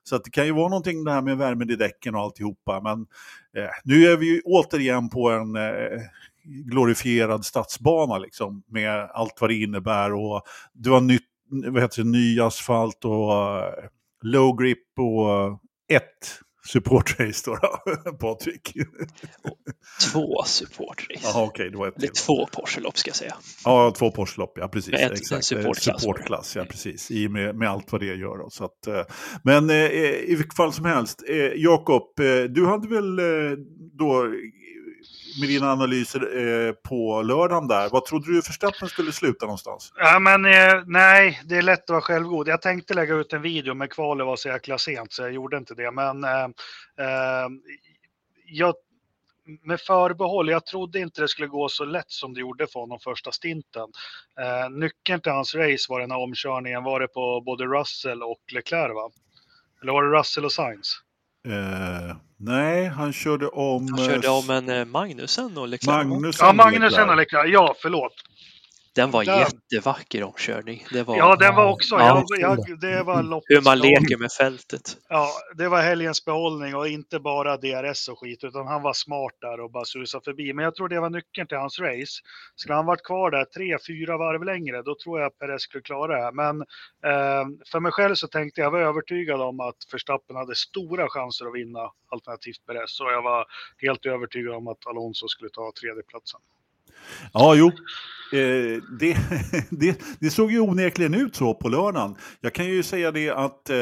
Så 0.04 0.16
att 0.16 0.24
det 0.24 0.32
kan 0.32 0.46
ju 0.46 0.52
vara 0.52 0.70
någonting 0.70 1.04
det 1.04 1.12
här 1.12 1.22
med 1.22 1.38
värmen 1.38 1.70
i 1.70 1.76
däcken 1.76 2.16
och 2.16 2.22
alltihopa, 2.22 2.82
men 2.84 3.00
eh, 3.64 3.70
nu 3.84 4.06
är 4.06 4.18
vi 4.18 4.26
ju 4.26 4.42
återigen 4.46 5.10
på 5.10 5.30
en 5.30 5.56
eh, 5.56 6.02
glorifierad 6.44 7.46
stadsbana 7.46 8.18
liksom, 8.18 8.64
med 8.72 9.10
allt 9.14 9.42
vad 9.42 9.50
det 9.50 9.56
innebär 9.56 10.14
och 10.14 10.42
det 10.74 10.90
var 10.90 11.02
nytt 11.02 11.22
vad 11.72 11.82
heter 11.82 12.04
det, 12.04 12.10
ny 12.10 12.40
asfalt 12.40 13.06
och 13.06 13.30
uh, 13.32 13.64
low 14.24 14.58
grip 14.62 14.78
och 15.00 15.48
uh, 15.50 15.58
ett 15.94 16.40
supportrace 16.68 17.44
då, 17.46 17.58
då 18.06 18.14
Patrik. 18.20 18.74
Två 20.12 20.44
supportrace. 20.46 21.20
Jaha, 21.24 21.44
okej, 21.44 21.70
det 21.70 21.78
var 21.78 21.88
ett 21.88 21.98
Eller 21.98 22.08
till. 22.08 22.16
två 22.24 22.46
Porsche-lopp 22.48 22.98
ska 22.98 23.10
jag 23.10 23.16
säga. 23.16 23.36
Ja, 23.66 23.94
två 23.98 24.12
Porsche-lopp, 24.12 24.54
ja 24.56 24.68
precis. 24.68 24.92
Med 24.92 25.02
ett- 25.12 25.12
exakt. 25.12 25.46
supportklass. 25.46 26.02
Supportklass, 26.02 26.56
ja 26.56 26.66
precis. 26.66 27.12
I 27.12 27.30
med, 27.30 27.56
med 27.56 27.70
allt 27.70 27.92
vad 27.92 28.02
det 28.02 28.06
gör. 28.16 28.38
Då. 28.38 28.50
Så 28.50 28.66
att, 28.66 28.88
eh, 28.88 29.02
men 29.44 29.70
eh, 29.70 29.76
i 29.86 30.36
vilket 30.38 30.56
fall 30.56 30.74
som 30.74 30.86
helst, 30.86 31.24
eh, 31.30 31.36
Jakob, 31.56 32.20
eh, 32.20 32.44
du 32.44 32.66
hade 32.66 32.88
väl 32.88 33.20
eh, 33.20 33.58
då 33.98 34.24
eh, 34.26 34.32
med 35.40 35.50
dina 35.50 35.72
analyser 35.72 36.38
eh, 36.38 36.72
på 36.74 37.22
lördagen 37.22 37.68
där, 37.68 37.90
vad 37.90 38.06
trodde 38.06 38.28
du 38.28 38.34
Verstappen 38.34 38.90
skulle 38.90 39.12
sluta 39.12 39.46
någonstans? 39.46 39.94
Ja, 39.96 40.20
men 40.20 40.46
eh, 40.46 40.84
nej, 40.86 41.42
det 41.46 41.58
är 41.58 41.62
lätt 41.62 41.84
att 41.84 41.90
vara 41.90 42.02
självgod. 42.02 42.48
Jag 42.48 42.62
tänkte 42.62 42.94
lägga 42.94 43.16
ut 43.16 43.34
en 43.34 43.42
video, 43.42 43.74
men 43.74 43.88
kvalet 43.88 44.26
var 44.26 44.36
så 44.36 44.48
jäkla 44.48 44.78
sent 44.78 45.14
så 45.14 45.22
jag 45.22 45.32
gjorde 45.32 45.58
inte 45.58 45.76
det. 45.76 45.92
Men 45.92 46.24
eh, 46.24 46.44
eh, 47.00 47.48
jag, 48.46 48.76
med 49.64 49.80
förbehåll, 49.80 50.50
jag 50.50 50.66
trodde 50.66 51.00
inte 51.00 51.22
det 51.22 51.28
skulle 51.28 51.48
gå 51.48 51.70
så 51.70 51.86
lätt 51.86 52.12
som 52.12 52.34
det 52.34 52.40
gjorde 52.40 52.68
för 52.68 52.80
honom 52.80 53.00
första 53.00 53.32
stinten. 53.32 53.90
Eh, 54.40 54.70
nyckeln 54.70 55.22
till 55.22 55.32
hans 55.32 55.56
race 55.56 55.86
var 55.90 56.00
den 56.00 56.12
här 56.12 56.20
omkörningen, 56.20 56.84
var 56.84 57.00
det 57.00 57.08
på 57.08 57.42
både 57.46 57.66
Russell 57.66 58.24
och 58.24 58.42
Leclerc 58.54 58.94
va? 58.94 59.12
Eller 59.82 59.92
var 59.92 60.04
det 60.04 60.20
Russell 60.20 60.46
och 60.46 60.52
Sainz? 60.52 61.02
Eh, 61.48 62.16
nej, 62.38 62.86
han 62.88 63.14
körde 63.14 63.48
om... 63.48 63.88
Han 63.98 64.06
körde 64.06 64.28
eh, 64.28 64.38
om 64.38 64.50
en 64.50 64.70
eh, 64.70 64.86
Magnusen 64.86 65.58
och 65.58 65.68
Leclerc. 65.68 65.96
Magnusen. 65.96 66.48
Ja, 66.48 66.54
Magnusen 66.54 67.10
och 67.10 67.16
Leclerc. 67.16 67.52
Ja, 67.54 67.76
förlåt. 67.82 68.14
Den 68.96 69.12
var 69.12 69.26
Där- 69.26 69.40
jättevacker 69.40 70.24
omkörning. 70.24 70.86
Det 70.92 71.04
var 71.04 71.18
Ja, 71.18 71.36
den 71.36 71.56
var 71.56 71.72
också. 71.72 71.96
Ja. 71.96 72.26
Jag, 72.40 72.80
det 72.80 73.04
var 73.04 73.24
loppets 73.24 73.46
hur 73.50 73.62
man 73.62 73.80
leker 73.80 74.18
med 74.18 74.32
fältet. 74.32 74.98
Ja, 75.10 75.30
det 75.58 75.68
var 75.68 75.82
helgens 75.82 76.26
behållning 76.26 76.76
och 76.76 76.88
inte 76.88 77.20
bara 77.20 77.58
DRS 77.58 78.10
och 78.10 78.20
skit, 78.20 78.44
utan 78.44 78.68
han 78.68 78.82
var 78.82 78.94
smart 78.94 79.34
där 79.42 79.60
och 79.60 79.72
bara 79.72 79.86
susade 79.86 80.24
förbi. 80.24 80.54
Men 80.54 80.66
jag 80.66 80.76
tror 80.76 80.90
det 80.90 81.00
var 81.00 81.10
nyckeln 81.10 81.48
till 81.48 81.58
hans 81.58 81.80
race. 81.80 82.22
Skulle 82.56 82.76
han 82.76 82.86
varit 82.86 83.04
kvar 83.04 83.32
där 83.32 83.46
tre, 83.46 83.78
fyra 83.88 84.18
varv 84.18 84.44
längre, 84.44 84.82
då 84.82 84.96
tror 85.04 85.20
jag 85.20 85.28
att 85.28 85.38
Perez 85.40 85.62
skulle 85.62 85.82
klara 85.82 86.16
det 86.16 86.24
här. 86.24 86.32
Men 86.32 86.62
eh, 87.12 87.46
för 87.72 87.80
mig 87.80 87.92
själv 87.92 88.16
så 88.16 88.28
tänkte 88.28 88.62
jag, 88.62 88.66
jag 88.68 88.72
var 88.72 88.80
övertygad 88.80 89.42
om 89.42 89.60
att 89.60 89.76
Verstappen 89.94 90.36
hade 90.36 90.56
stora 90.56 91.10
chanser 91.10 91.46
att 91.46 91.56
vinna 91.56 91.92
alternativt 92.10 92.66
Perez. 92.68 93.00
Och 93.00 93.12
jag 93.12 93.22
var 93.22 93.46
helt 93.78 94.06
övertygad 94.06 94.56
om 94.56 94.68
att 94.68 94.88
Alonso 94.88 95.28
skulle 95.28 95.50
ta 95.50 95.72
tredjeplatsen. 95.82 96.42
Ja, 97.34 97.56
jo. 97.56 97.72
Eh, 98.34 98.82
det, 99.00 99.18
det, 99.70 100.00
det 100.20 100.30
såg 100.30 100.52
ju 100.52 100.60
onekligen 100.60 101.14
ut 101.14 101.36
så 101.36 101.54
på 101.54 101.70
lördagen. 101.70 102.16
Jag 102.42 102.54
kan 102.54 102.66
ju 102.66 102.84
säga 102.84 103.12
det 103.12 103.30
att 103.30 103.70
eh, 103.70 103.78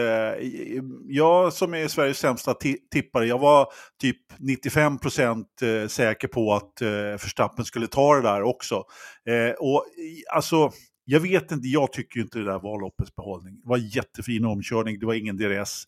jag 1.07 1.53
som 1.53 1.73
är 1.73 1.87
Sveriges 1.87 2.17
sämsta 2.17 2.53
tippare, 2.91 3.27
jag 3.27 3.39
var 3.39 3.67
typ 4.01 4.17
95% 4.39 5.45
eh, 5.61 5.87
säker 5.87 6.27
på 6.27 6.53
att 6.53 6.81
eh, 6.81 6.89
Verstappen 6.89 7.65
skulle 7.65 7.87
ta 7.87 8.15
det 8.15 8.21
där 8.21 8.41
också. 8.41 8.83
Eh, 9.27 9.51
och 9.59 9.85
alltså, 10.33 10.71
jag 11.05 11.19
vet 11.19 11.51
inte, 11.51 11.67
jag 11.67 11.93
tycker 11.93 12.17
ju 12.17 12.23
inte 12.23 12.39
det 12.39 12.45
där 12.45 12.59
var 12.59 12.81
loppets 12.81 13.15
behållning. 13.15 13.61
Det 13.63 13.69
var 13.69 13.77
jättefin 13.77 14.45
omkörning, 14.45 14.99
det 14.99 15.05
var 15.05 15.13
ingen 15.13 15.37
DRS. 15.37 15.85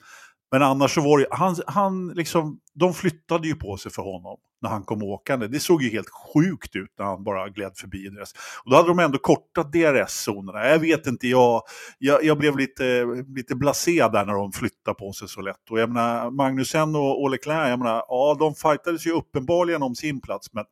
Men 0.52 0.62
annars 0.62 0.94
så 0.94 1.02
var 1.02 1.20
det, 1.20 1.28
han, 1.32 1.56
han 1.68 2.08
liksom, 2.08 2.60
de 2.74 2.94
flyttade 2.94 3.48
ju 3.48 3.56
på 3.56 3.78
sig 3.78 3.92
för 3.92 4.02
honom 4.02 4.38
när 4.62 4.70
han 4.70 4.84
kom 4.84 5.04
åkande. 5.04 5.48
Det 5.48 5.60
såg 5.60 5.84
ju 5.84 5.90
helt 5.90 6.10
sjukt 6.10 6.76
ut 6.76 6.94
när 7.00 7.06
han 7.06 7.24
bara 7.24 7.50
gled 7.50 7.72
förbi 7.78 8.10
DRS. 8.10 8.34
Och 8.64 8.72
då 8.72 8.78
hade 8.78 8.88
de 8.88 9.00
ändå 9.00 9.18
kortat 9.18 9.74
DRS-zonerna. 9.74 10.68
Jag 10.68 10.80
vet 10.80 11.08
inte, 11.08 11.28
jag, 11.28 11.62
jag, 11.98 12.24
jag 12.24 12.38
blev 12.38 12.58
lite, 12.58 13.06
lite 13.36 13.56
blasé 13.56 14.08
där 14.08 14.26
när 14.26 14.34
de 14.34 14.52
flyttade 14.52 14.96
på 14.96 15.14
sig 15.14 15.28
så 15.28 15.42
lätt. 15.42 15.70
Och 15.70 15.80
jag 15.80 15.90
menar, 15.90 16.32
Magnusen 16.32 16.96
och, 16.96 17.22
och 17.22 17.30
Leclerc, 17.30 17.70
jag 17.70 17.80
menar, 17.80 18.04
ja, 18.08 18.36
de 18.40 18.56
fightades 18.56 19.08
ju 19.08 19.12
uppenbarligen 19.12 19.84
om 19.84 19.96
sin 19.96 20.22
plats. 20.22 20.54
Men, 20.54 20.66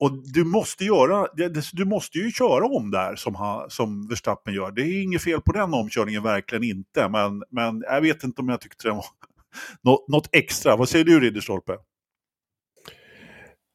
och 0.00 0.12
du 0.32 0.44
måste, 0.44 0.84
göra, 0.84 1.28
du 1.72 1.84
måste 1.84 2.18
ju 2.18 2.30
köra 2.30 2.66
om 2.66 2.90
där 2.90 3.16
som, 3.16 3.34
han, 3.34 3.70
som 3.70 4.08
Verstappen 4.08 4.54
gör. 4.54 4.70
Det 4.70 4.82
är 4.82 5.02
inget 5.02 5.22
fel 5.22 5.40
på 5.40 5.52
den 5.52 5.74
omkörningen, 5.74 6.22
verkligen 6.22 6.64
inte. 6.64 7.08
Men, 7.08 7.42
men 7.50 7.80
jag 7.86 8.00
vet 8.00 8.24
inte 8.24 8.42
om 8.42 8.48
jag 8.48 8.60
tyckte 8.60 8.88
den 8.88 8.96
var 8.96 9.04
något, 9.82 10.08
något 10.08 10.28
extra. 10.32 10.76
Vad 10.76 10.88
säger 10.88 11.04
du 11.04 11.20
Ridderstolpe? 11.20 11.76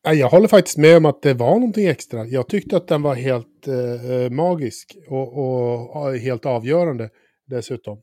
Ja, 0.04 0.14
Jag 0.14 0.30
håller 0.30 0.48
faktiskt 0.48 0.78
med 0.78 0.98
om 0.98 1.06
att 1.06 1.22
det 1.22 1.34
var 1.34 1.56
någonting 1.56 1.88
extra. 1.88 2.26
Jag 2.26 2.50
tyckte 2.50 2.78
att 2.78 2.88
den 2.88 3.02
var 3.02 3.16
helt 3.16 3.68
eh, 3.68 4.30
magisk 4.32 4.98
och, 5.08 5.38
och, 5.38 5.96
och 5.96 6.18
helt 6.18 6.46
avgörande 6.46 7.10
dessutom. 7.48 8.02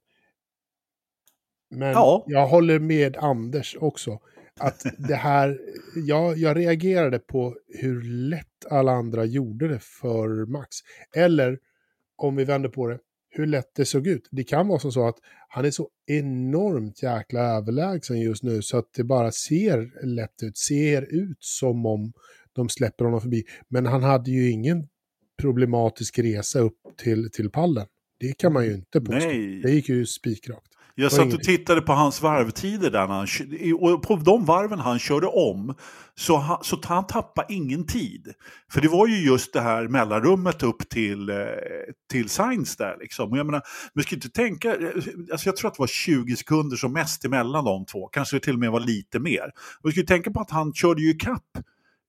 Men 1.70 1.92
Ja. 1.92 2.24
jag 2.26 2.46
håller 2.46 2.78
med 2.78 3.16
Anders 3.16 3.76
också. 3.80 4.18
Att 4.58 4.86
det 4.98 5.14
här, 5.14 5.58
jag, 6.06 6.38
jag 6.38 6.56
reagerade 6.56 7.18
på 7.18 7.56
hur 7.68 8.02
lätt 8.02 8.66
alla 8.70 8.92
andra 8.92 9.24
gjorde 9.24 9.68
det 9.68 9.78
för 9.82 10.46
Max. 10.46 10.76
Eller, 11.16 11.58
om 12.16 12.36
vi 12.36 12.44
vänder 12.44 12.68
på 12.68 12.88
det, 12.88 12.98
hur 13.30 13.46
lätt 13.46 13.74
det 13.74 13.84
såg 13.84 14.06
ut. 14.06 14.28
Det 14.30 14.44
kan 14.44 14.68
vara 14.68 14.78
som 14.78 14.92
så 14.92 15.08
att 15.08 15.18
han 15.48 15.64
är 15.64 15.70
så 15.70 15.88
enormt 16.06 17.02
jäkla 17.02 17.40
överlägsen 17.40 18.20
just 18.20 18.42
nu 18.42 18.62
så 18.62 18.78
att 18.78 18.92
det 18.96 19.04
bara 19.04 19.30
ser 19.32 20.06
lätt 20.06 20.42
ut. 20.42 20.58
Ser 20.58 21.02
ut 21.02 21.38
som 21.40 21.86
om 21.86 22.12
de 22.52 22.68
släpper 22.68 23.04
honom 23.04 23.20
förbi. 23.20 23.44
Men 23.68 23.86
han 23.86 24.02
hade 24.02 24.30
ju 24.30 24.50
ingen 24.50 24.88
problematisk 25.40 26.18
resa 26.18 26.58
upp 26.58 26.78
till, 26.96 27.30
till 27.30 27.50
pallen. 27.50 27.86
Det 28.20 28.38
kan 28.38 28.52
man 28.52 28.64
ju 28.64 28.74
inte 28.74 29.00
påstå. 29.00 29.28
Nej. 29.28 29.60
Det 29.62 29.70
gick 29.70 29.88
ju 29.88 30.06
spikrakt. 30.06 30.68
Jag 31.00 31.12
satt 31.12 31.34
och 31.34 31.42
tittade 31.42 31.80
på 31.80 31.92
hans 31.92 32.22
varvtider 32.22 32.90
där 32.90 33.06
han, 33.06 33.26
och 33.80 34.02
på 34.02 34.16
de 34.16 34.44
varven 34.44 34.78
han 34.78 34.98
körde 34.98 35.26
om 35.26 35.74
så, 36.14 36.36
han, 36.36 36.64
så 36.64 36.80
han 36.84 37.06
tappade 37.06 37.54
ingen 37.54 37.86
tid. 37.86 38.32
För 38.72 38.80
det 38.80 38.88
var 38.88 39.06
ju 39.06 39.26
just 39.26 39.52
det 39.52 39.60
här 39.60 39.88
mellanrummet 39.88 40.62
upp 40.62 40.88
till, 40.88 41.30
eh, 41.30 41.36
till 42.10 42.28
Sainz 42.28 42.76
där 42.76 42.96
liksom. 43.00 43.32
Och 43.32 43.38
jag 43.38 43.46
menar, 43.46 43.62
man 43.94 44.04
ska 44.04 44.14
inte 44.14 44.30
tänka, 44.30 44.72
alltså 45.32 45.48
jag 45.48 45.56
tror 45.56 45.68
att 45.68 45.74
det 45.74 45.82
var 45.82 45.86
20 45.86 46.36
sekunder 46.36 46.76
som 46.76 46.92
mest 46.92 47.24
emellan 47.24 47.64
de 47.64 47.84
två, 47.86 48.06
kanske 48.06 48.40
till 48.40 48.54
och 48.54 48.60
med 48.60 48.70
var 48.70 48.80
lite 48.80 49.18
mer. 49.18 49.52
Man 49.82 49.92
ska 49.92 50.00
ju 50.00 50.06
tänka 50.06 50.30
på 50.30 50.40
att 50.40 50.50
han 50.50 50.72
körde 50.72 51.02
ju 51.02 51.14
kapp 51.14 51.58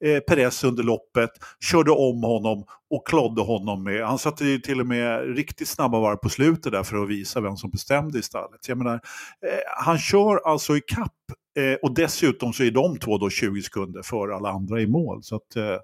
eh, 0.06 0.20
Perez 0.20 0.64
under 0.64 0.84
loppet, 0.84 1.30
körde 1.72 1.92
om 1.92 2.24
honom 2.24 2.66
och 2.90 3.08
klodde 3.08 3.42
honom 3.42 3.84
med. 3.84 4.06
Han 4.06 4.18
satte 4.20 4.46
ju 4.46 4.58
till 4.60 4.80
och 4.80 4.88
med 4.88 5.36
riktigt 5.36 5.68
snabba 5.68 6.00
varv 6.00 6.16
på 6.16 6.30
slutet 6.30 6.72
där 6.72 6.84
för 6.84 7.04
att 7.04 7.10
visa 7.10 7.42
vem 7.42 7.58
som 7.58 7.70
bestämde 7.70 8.20
i 8.20 8.22
stallet. 8.22 8.68
Jag 8.68 8.78
menar, 8.78 8.94
eh, 8.94 9.84
han 9.86 9.98
kör 9.98 10.48
alltså 10.48 10.78
i 10.78 10.82
kapp 10.82 11.14
eh, 11.58 11.74
och 11.82 11.94
dessutom 11.96 12.54
så 12.54 12.64
är 12.64 12.72
de 12.72 12.98
två 13.00 13.18
då 13.18 13.30
20 13.30 13.62
sekunder 13.62 14.02
före 14.04 14.36
alla 14.36 14.50
andra 14.50 14.82
i 14.82 14.88
mål. 14.88 15.24
Så 15.24 15.36
att, 15.36 15.56
eh, 15.56 15.76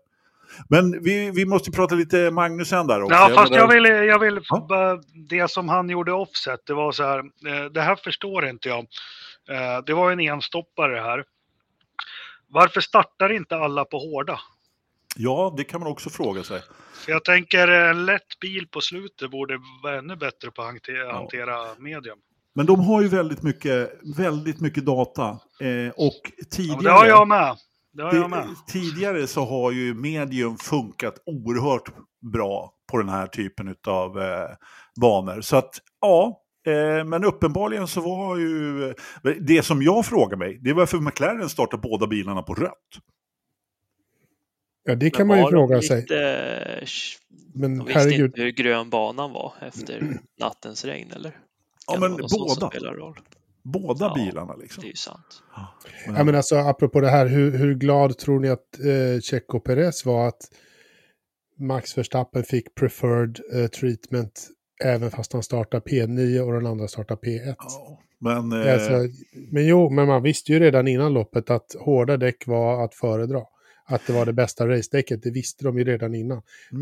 men 0.70 1.04
vi, 1.04 1.32
vi 1.32 1.46
måste 1.46 1.72
prata 1.72 1.96
lite 1.96 2.32
Magnusen 2.32 2.88
där 2.88 3.02
också. 3.04 3.16
Ja, 3.16 3.32
fast 3.36 3.54
jag 3.56 3.68
vill, 3.68 3.84
jag 3.86 4.20
vill 4.20 4.40
Ja. 4.50 5.00
det 5.30 5.52
som 5.52 5.70
han 5.70 5.90
gjorde 5.90 6.14
offset, 6.14 6.60
det 6.68 6.74
var 6.74 6.92
så 6.92 7.04
här, 7.04 7.20
eh, 7.20 7.66
det 7.74 7.82
här 7.82 7.96
förstår 7.96 8.48
inte 8.48 8.70
jag. 8.70 8.80
Eh, 9.50 9.84
Det 9.86 9.94
var 9.94 10.12
en 10.12 10.20
enstoppare 10.20 10.96
här. 11.00 11.24
Varför 12.56 12.82
startar 12.82 13.32
inte 13.32 13.56
alla 13.58 13.86
på 13.86 13.98
hårda? 14.00 14.40
Ja, 15.16 15.54
det 15.58 15.64
kan 15.64 15.80
man 15.80 15.92
också 15.92 16.10
fråga 16.10 16.44
sig. 16.44 16.62
För 16.94 17.12
jag 17.12 17.24
tänker 17.26 17.68
en 17.68 18.06
lätt 18.06 18.40
bil 18.42 18.68
på 18.68 18.82
slutet 18.82 19.32
borde 19.32 19.60
vara 19.84 19.98
ännu 19.98 20.16
bättre 20.16 20.52
på 20.52 20.62
att 20.62 20.68
hantera, 20.68 21.14
hantera 21.14 21.76
medium. 21.78 22.18
Men 22.54 22.66
de 22.66 22.80
har 22.80 23.02
ju 23.02 23.08
väldigt 23.08 23.44
mycket, 23.44 23.92
väldigt 24.18 24.62
mycket 24.62 24.86
data. 24.86 25.30
Eh, 25.62 25.94
och 25.96 26.22
Ja, 26.38 26.46
tidigare... 26.52 26.76
men 26.76 26.84
det 26.84 26.92
har 26.92 27.06
jag 27.06 27.28
med. 27.28 27.58
Det 27.94 28.04
har 28.04 28.14
jag 28.14 28.24
Det, 28.24 28.28
med. 28.28 28.48
tidigare 28.68 29.28
så 29.28 29.46
har 29.46 29.72
ju 29.72 29.94
medium 29.94 30.58
funkat 30.58 31.16
oerhört 31.26 31.90
bra 32.34 32.74
på 32.92 32.98
den 32.98 33.10
här 33.10 33.28
typen 33.28 33.76
av 33.88 34.22
eh, 34.22 34.50
banor. 35.02 35.42
Så 35.42 35.58
att 35.58 35.80
ja, 36.02 36.42
men 37.06 37.24
uppenbarligen 37.24 37.88
så 37.88 38.02
var 38.02 38.38
ju... 38.38 38.94
Det 39.42 39.64
som 39.66 39.82
jag 39.82 40.06
frågar 40.06 40.38
mig, 40.38 40.60
det 40.62 40.70
är 40.70 40.74
varför 40.74 40.98
McLaren 41.00 41.50
startar 41.50 41.78
båda 41.78 42.08
bilarna 42.08 42.42
på 42.42 42.54
rött. 42.54 42.72
Ja, 44.84 44.96
det 44.96 45.06
Men 45.06 45.12
kan 45.12 45.28
man 45.28 45.40
ju 45.40 45.48
fråga 45.50 45.82
sig. 45.82 46.02
lite- 46.02 46.86
Men 47.54 47.78
De 47.78 47.86
visste 47.86 48.00
herregud, 48.00 48.26
inte 48.26 48.42
hur 48.42 48.52
grön 48.52 48.90
banan 48.90 49.32
var 49.32 49.54
efter 49.62 50.20
nattens 50.40 50.86
regn 50.86 51.12
eller? 51.12 51.38
Ja, 51.88 52.00
men 52.00 52.12
båda. 52.12 52.70
Båda 53.64 54.06
Ja, 54.06 54.14
bilarna 54.16 54.56
liksom. 54.56 54.82
Det 54.82 54.88
är 54.88 54.90
ju 54.90 54.96
sant. 54.96 55.44
ja, 56.06 56.24
men 56.24 56.36
alltså, 56.36 56.56
apropå 56.56 57.00
det 57.02 57.10
här, 57.10 57.26
hur, 57.28 57.52
hur 57.58 57.74
glad 57.76 58.18
tror 58.18 58.40
ni 58.40 58.50
att 58.50 58.80
eh, 58.80 59.20
Checo 59.22 59.60
Perez 59.60 60.06
var 60.06 60.28
att 60.28 60.42
Max 61.60 61.98
Verstappen 61.98 62.44
fick 62.44 62.76
preferred 62.76 63.40
eh, 63.54 63.68
treatment 63.68 64.48
även 64.84 65.12
fast 65.12 65.34
han 65.34 65.44
startar 65.44 65.80
P9 65.80 66.40
och 66.40 66.54
den 66.54 66.66
andra 66.66 66.88
startar 66.88 67.16
P1? 67.16 67.56
Ja, 67.58 68.00
men... 68.20 68.62
Eh, 68.68 68.74
Alltså, 68.74 68.92
men 69.52 69.68
jo, 69.68 69.90
men 69.90 70.08
man 70.08 70.24
visste 70.24 70.52
ju 70.54 70.60
redan 70.60 70.88
innan 70.88 71.14
loppet 71.14 71.50
att 71.50 71.76
hårda 71.80 72.18
däck 72.18 72.48
var 72.48 72.86
att 72.86 72.96
föredra. 72.96 73.42
Att 73.88 74.02
det 74.08 74.14
var 74.14 74.26
det 74.26 74.34
bästa 74.34 74.68
racedäcket, 74.68 75.24
det 75.24 75.32
visste 75.32 75.64
de 75.64 75.78
ju 75.78 75.84
redan 75.84 76.16
innan. 76.16 76.42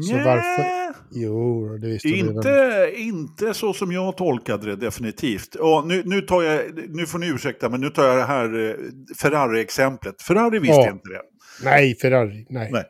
så 0.10 0.15
nja, 0.15 0.25
varför- 0.25 0.84
Jo, 1.12 1.77
det 1.77 1.88
visste 1.88 2.08
de 2.08 2.15
redan. 2.15 2.36
Inte, 2.36 2.91
inte 2.95 3.53
så 3.53 3.73
som 3.73 3.91
jag 3.91 4.17
tolkade 4.17 4.65
det 4.65 4.75
definitivt. 4.75 5.56
Och 5.56 5.88
nu, 5.88 6.01
nu, 6.06 6.21
tar 6.21 6.43
jag, 6.43 6.62
nu 6.89 7.06
får 7.06 7.19
ni 7.19 7.27
ursäkta, 7.27 7.69
men 7.69 7.82
nu 7.82 7.89
tar 7.89 8.03
jag 8.08 8.17
det 8.17 8.23
här 8.23 8.69
eh, 8.69 8.75
Ferrari-exemplet. 9.21 10.21
Ferrari 10.21 10.60
visste 10.60 10.75
Ja. 10.75 10.91
inte 10.91 11.10
det. 11.10 11.21
Nej, 11.63 11.95
Ferrari, 11.95 12.45
nej. 12.49 12.69
Nej. 12.71 12.84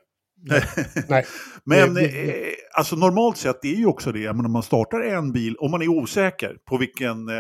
Nej. 1.10 1.26
Men 1.66 1.94
Det- 1.94 2.02
det- 2.08 2.48
eh, 2.48 2.54
alltså 2.78 2.96
normalt 2.96 3.38
sett 3.38 3.62
det 3.62 3.68
är 3.68 3.76
ju 3.78 3.86
också 3.86 4.12
det, 4.12 4.34
men 4.34 4.46
om 4.46 4.52
man 4.52 4.64
startar 4.64 5.02
en 5.02 5.32
bil, 5.32 5.56
om 5.60 5.72
man 5.72 5.82
är 5.82 5.88
osäker 5.88 6.58
på 6.70 6.78
vilken, 6.78 7.30
eh, 7.30 7.38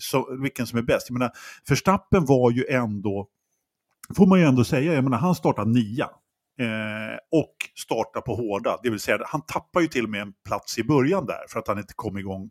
så, 0.00 0.36
vilken 0.42 0.66
som 0.66 0.78
är 0.78 0.82
bäst. 0.82 1.06
Jag 1.08 1.18
menar, 1.18 1.32
Verstappen 1.68 2.24
var 2.24 2.50
ju 2.50 2.64
ändå, 2.66 3.28
får 4.16 4.26
man 4.26 4.38
ju 4.40 4.44
ändå 4.46 4.64
säga, 4.64 4.94
jag 4.94 5.04
menar 5.04 5.18
han 5.18 5.34
startar 5.34 5.64
nia. 5.64 6.08
Eh, 6.60 7.18
och 7.30 7.54
startar 7.78 8.20
på 8.20 8.34
hårda, 8.34 8.78
det 8.82 8.90
vill 8.90 9.00
säga 9.00 9.18
han 9.26 9.42
tappar 9.46 9.80
ju 9.80 9.86
till 9.86 10.04
och 10.04 10.10
med 10.10 10.20
en 10.22 10.32
plats 10.48 10.78
i 10.78 10.84
början 10.84 11.26
där 11.26 11.44
för 11.48 11.58
att 11.58 11.68
han 11.68 11.78
inte 11.78 11.94
kom 11.96 12.18
igång 12.18 12.50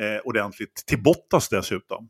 eh, 0.00 0.20
ordentligt 0.24 0.74
till 0.86 1.02
Bottas 1.02 1.48
dessutom. 1.48 2.08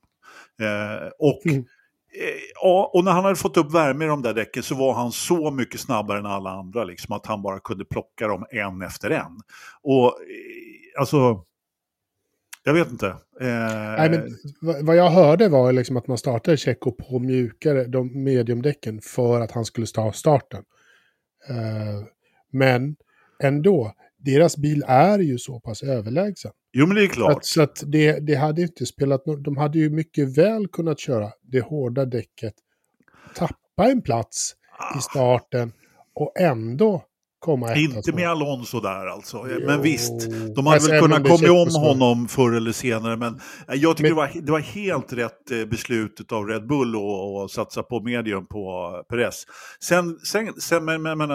Eh, 0.63 1.09
och 1.19 1.47
Mm. 1.47 1.65
Eh, 2.15 2.41
Ja, 2.63 2.91
och 2.95 3.05
när 3.05 3.13
han 3.13 3.25
hade 3.25 3.37
fått 3.37 3.57
upp 3.57 3.75
värme 3.75 4.05
i 4.05 4.09
de 4.09 4.23
där 4.23 4.35
däcken 4.35 4.63
så 4.63 4.75
var 4.75 4.95
han 4.95 5.13
så 5.13 5.51
mycket 5.51 5.81
snabbare 5.81 6.19
än 6.19 6.27
alla 6.27 6.51
andra, 6.51 6.85
liksom, 6.85 7.17
att 7.17 7.27
han 7.27 7.43
bara 7.43 7.61
kunde 7.61 7.85
plocka 7.85 8.29
dem 8.29 8.45
en 8.51 8.83
efter 8.83 9.11
en. 9.11 9.41
Och 9.83 10.05
eh, 10.07 11.01
alltså, 11.01 11.45
jag 12.65 12.75
vet 12.75 12.91
inte. 12.91 13.07
Eh, 13.41 13.49
Nej, 13.99 14.11
men 14.11 14.37
vad- 14.87 14.97
jag 14.97 15.11
hörde 15.11 15.49
var 15.49 15.73
liksom 15.73 15.97
att 15.97 16.07
man 16.07 16.19
startade 16.19 16.57
Checo 16.57 16.93
på 16.93 17.19
mjukare, 17.19 17.85
de 17.85 18.25
mediumdäcken, 18.25 19.01
för 19.01 19.41
att 19.41 19.51
han 19.51 19.65
skulle 19.65 19.87
ta 19.87 20.13
starten. 20.13 20.65
Eh, 21.49 22.05
men 22.53 22.97
ändå, 23.43 23.93
deras 24.19 24.57
bil 24.57 24.85
är 24.87 25.19
ju 25.19 25.39
så 25.39 25.61
pass 25.61 25.83
överlägsen. 25.83 26.53
Jo, 26.73 26.87
men 26.87 26.97
det 26.97 27.03
är 27.03 27.09
klart. 27.09 27.37
Att, 27.37 27.45
så 27.45 27.63
att 27.63 27.83
det, 27.87 28.27
det 28.27 28.35
hade 28.35 28.63
inte 28.63 28.87
spelat 28.87 29.27
någon, 29.27 29.43
De 29.43 29.57
hade 29.57 29.79
ju 29.79 29.91
mycket 29.91 30.39
väl 30.39 30.69
kunnat 30.69 30.99
köra 30.99 31.33
det 31.43 31.61
hårda 31.61 32.05
däcket, 32.05 32.55
tappa 33.35 33.91
en 33.91 34.03
plats 34.03 34.55
i 34.99 35.03
starten 35.03 35.73
och 36.15 36.33
ändå 36.41 37.05
komma 37.39 37.71
etta. 37.71 37.81
Inte 37.81 38.11
två. 38.11 38.17
med 38.17 38.29
Alonso 38.29 38.81
där 38.81 39.07
alltså. 39.07 39.47
Jo. 39.51 39.67
Men 39.67 39.83
visst, 39.83 40.31
de 40.57 40.67
hade 40.67 40.81
Fast 40.81 40.93
väl 40.93 41.01
kunnat 41.03 41.19
om 41.19 41.23
det 41.23 41.47
komma 41.47 41.63
om 41.63 41.71
honom 41.75 42.29
förr 42.29 42.53
eller 42.53 42.73
senare. 42.73 43.17
Men 43.17 43.41
eh, 43.69 43.75
jag 43.75 43.97
tycker 43.97 44.11
Men- 44.15 44.17
det, 44.31 44.35
var, 44.35 44.43
det 44.43 44.53
var 44.53 44.61
helt 44.61 45.13
rätt 45.13 45.51
eh, 45.51 45.65
beslut 45.65 46.33
av 46.33 46.47
Red 46.47 46.67
Bull 46.67 46.95
att 46.97 47.45
att 47.45 47.51
satsa 47.51 47.83
på 47.83 48.01
medium 48.01 48.47
på 48.47 48.93
Perez. 49.09 49.45
Sen, 49.81 50.19
sen, 50.19 50.61
sen 50.61 50.85
men, 50.85 51.03
men, 51.03 51.19
men, 51.19 51.29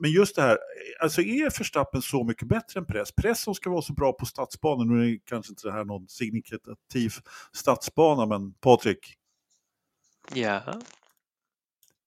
men 0.00 0.10
just 0.10 0.36
det 0.36 0.42
här, 0.42 0.58
alltså 1.02 1.22
är 1.22 1.58
Verstappen 1.58 2.02
så 2.02 2.24
mycket 2.24 2.48
bättre 2.48 2.80
än 2.80 2.86
Perez? 2.86 3.12
Perez 3.12 3.42
som 3.42 3.54
ska 3.54 3.70
vara 3.70 3.82
så 3.82 3.92
bra 3.92 4.12
på 4.12 4.26
stadsbanan, 4.26 4.88
nu 4.98 5.10
är 5.12 5.18
kanske 5.24 5.52
inte 5.52 5.68
det 5.68 5.72
här 5.72 5.84
någon 5.84 6.08
signifikativ 6.08 7.12
stadsbana, 7.52 8.26
men 8.26 8.52
Patrik, 8.52 8.98
Ja, 10.34 10.62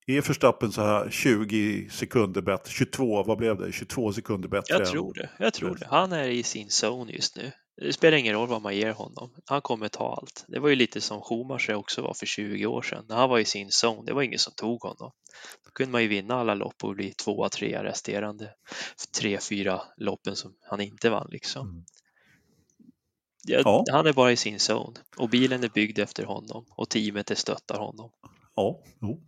är 0.06 0.22
Verstappen 0.22 0.72
så 0.72 0.82
här 0.82 1.10
20 1.10 1.88
sekunder 1.90 2.42
bättre, 2.42 2.70
22, 2.70 3.22
vad 3.22 3.38
blev 3.38 3.58
det, 3.58 3.72
22 3.72 4.12
sekunder 4.12 4.48
bättre? 4.48 4.74
jag 4.74 4.86
tror 4.86 5.14
det. 5.14 5.30
Jag 5.38 5.54
tror 5.54 5.76
det. 5.76 5.86
Han 5.86 6.12
är 6.12 6.28
i 6.28 6.42
sin 6.42 6.68
zone 6.68 7.12
just 7.12 7.36
nu. 7.36 7.52
Det 7.76 7.92
spelar 7.92 8.18
ingen 8.18 8.34
roll 8.34 8.48
vad 8.48 8.62
man 8.62 8.76
ger 8.76 8.92
honom. 8.92 9.34
Han 9.44 9.62
kommer 9.62 9.88
ta 9.88 10.16
allt. 10.20 10.44
Det 10.48 10.58
var 10.58 10.68
ju 10.68 10.76
lite 10.76 11.00
som 11.00 11.20
Schumacher 11.20 11.74
också 11.74 12.02
var 12.02 12.14
för 12.14 12.26
20 12.26 12.66
år 12.66 12.82
sedan. 12.82 13.04
När 13.08 13.16
han 13.16 13.30
var 13.30 13.38
i 13.38 13.44
sin 13.44 13.68
zone, 13.84 14.02
det 14.06 14.12
var 14.12 14.22
ingen 14.22 14.38
som 14.38 14.52
tog 14.56 14.82
honom. 14.82 15.12
Då 15.64 15.70
kunde 15.72 15.92
man 15.92 16.02
ju 16.02 16.08
vinna 16.08 16.34
alla 16.34 16.54
lopp 16.54 16.84
och 16.84 16.94
bli 16.94 17.12
tvåa, 17.12 17.48
trea 17.48 17.84
resterande 17.84 18.50
tre, 19.18 19.38
fyra 19.38 19.82
loppen 19.96 20.36
som 20.36 20.54
han 20.70 20.80
inte 20.80 21.10
vann 21.10 21.28
liksom. 21.30 21.68
Mm. 21.68 21.84
Ja, 23.46 23.60
Ja. 23.64 23.84
Han 23.92 24.06
är 24.06 24.12
bara 24.12 24.32
i 24.32 24.36
sin 24.36 24.58
zone 24.58 24.98
och 25.16 25.28
bilen 25.28 25.64
är 25.64 25.68
byggd 25.68 25.98
efter 25.98 26.24
honom 26.24 26.64
och 26.70 26.88
teamet 26.88 27.26
det 27.26 27.36
stöttar 27.36 27.78
honom. 27.78 28.10
Ja, 28.54 28.80
jo. 29.00 29.20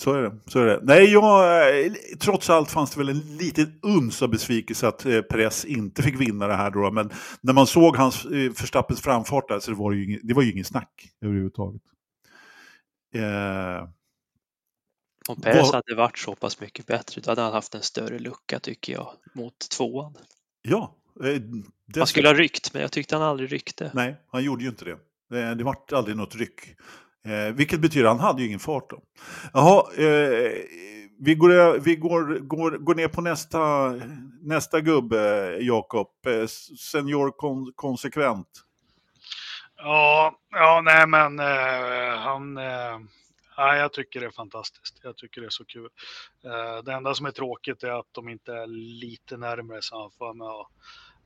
Så 0.00 0.12
är 0.12 0.22
det. 0.22 0.38
Så 0.46 0.58
är 0.60 0.66
det. 0.66 0.80
Nej, 0.82 1.12
jag, 1.12 1.84
eh, 1.86 1.92
trots 2.20 2.50
allt 2.50 2.70
fanns 2.70 2.90
det 2.90 2.98
väl 2.98 3.08
en 3.08 3.36
liten 3.36 3.78
uns 3.82 4.22
av 4.22 4.28
besvikelse 4.30 4.88
att 4.88 5.06
eh, 5.06 5.20
Perez 5.22 5.64
inte 5.64 6.02
fick 6.02 6.20
vinna 6.20 6.46
det 6.46 6.54
här 6.54 6.70
då. 6.70 6.90
Men 6.90 7.10
när 7.40 7.52
man 7.52 7.66
såg 7.66 7.96
hans 7.96 8.24
eh, 8.24 8.30
Verstappens 8.30 9.00
framfart 9.00 9.48
där 9.48 9.60
så 9.60 9.70
det 9.70 9.76
var 9.76 9.90
det 9.90 9.96
ju 9.96 10.04
ingen, 10.04 10.20
det 10.22 10.34
var 10.34 10.42
ju 10.42 10.52
ingen 10.52 10.64
snack 10.64 11.08
överhuvudtaget. 11.20 11.82
Eh, 13.14 13.88
Om 15.28 15.40
Perez 15.40 15.62
Vad- 15.62 15.74
hade 15.74 15.94
varit 15.94 16.18
så 16.18 16.34
pass 16.34 16.60
mycket 16.60 16.86
bättre, 16.86 17.20
då 17.24 17.30
hade 17.30 17.42
han 17.42 17.52
haft 17.52 17.74
en 17.74 17.82
större 17.82 18.18
lucka 18.18 18.60
tycker 18.60 18.92
jag 18.92 19.12
mot 19.34 19.58
tvåan. 19.76 20.14
ja. 20.62 20.96
Eh, 21.24 21.40
Han 21.96 22.06
skulle 22.06 22.28
ha 22.28 22.34
ryckt, 22.34 22.72
men 22.72 22.82
jag 22.82 22.92
tyckte 22.92 23.16
han 23.16 23.24
aldrig 23.24 23.52
ryckte. 23.52 23.90
Nej, 23.94 24.16
han 24.28 24.44
gjorde 24.44 24.62
ju 24.64 24.68
inte 24.70 24.84
det. 24.84 24.90
Eh, 25.40 25.56
Det 25.56 25.64
vart 25.64 25.92
aldrig 25.92 26.16
något 26.16 26.34
ryck. 26.34 26.60
Eh, 27.24 27.54
vilket 27.54 27.80
betyder 27.80 28.04
att 28.04 28.16
han 28.16 28.26
hade 28.26 28.42
ju 28.42 28.48
ingen 28.48 28.60
fart 28.60 28.90
då. 28.90 29.02
Jaha, 29.52 29.92
eh, 29.96 30.52
vi, 31.18 31.34
går, 31.34 31.78
vi 31.78 31.96
går, 31.96 32.38
går, 32.38 32.70
går 32.70 32.94
ner 32.94 33.08
på 33.08 33.20
nästa, 33.20 33.92
nästa 34.42 34.80
gubbe, 34.80 35.56
Jakob. 35.60 36.08
Eh, 36.26 36.46
senior 36.78 37.30
kon, 37.30 37.72
konsekvent. 37.74 38.48
Ja, 39.76 40.38
ja 40.50 40.82
nej 40.84 41.06
men 41.06 41.38
eh, 41.38 42.18
han, 42.18 42.56
eh, 42.56 42.98
Ja, 43.56 43.76
jag 43.76 43.92
tycker 43.92 44.20
det 44.20 44.26
är 44.26 44.30
fantastiskt. 44.30 45.00
Jag 45.02 45.16
tycker 45.16 45.40
det 45.40 45.46
är 45.46 45.50
så 45.50 45.64
kul. 45.64 45.88
Eh, 46.44 46.84
det 46.84 46.92
enda 46.92 47.14
som 47.14 47.26
är 47.26 47.30
tråkigt 47.30 47.82
är 47.82 47.90
att 47.90 48.08
de 48.12 48.28
inte 48.28 48.52
är 48.52 48.66
lite 49.00 49.36
närmare 49.36 49.78
så 49.82 50.00
han 50.00 50.10
får 50.10 50.34
med 50.34 50.66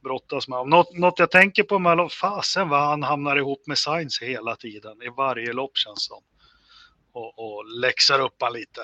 brottas 0.03 0.49
med. 0.49 0.67
Något, 0.67 0.99
något 0.99 1.19
jag 1.19 1.31
tänker 1.31 1.63
på 1.63 1.79
med 1.79 2.13
fasen 2.13 2.69
vad 2.69 2.81
han 2.81 3.03
hamnar 3.03 3.37
ihop 3.37 3.67
med 3.67 3.79
Science 3.79 4.25
hela 4.25 4.57
tiden. 4.57 5.03
I 5.03 5.09
varje 5.17 5.53
lopp 5.53 5.77
känns 5.77 6.05
som. 6.05 6.23
Och, 7.13 7.39
och 7.39 7.65
läxar 7.81 8.21
upp 8.21 8.37
han 8.41 8.53
lite. 8.53 8.81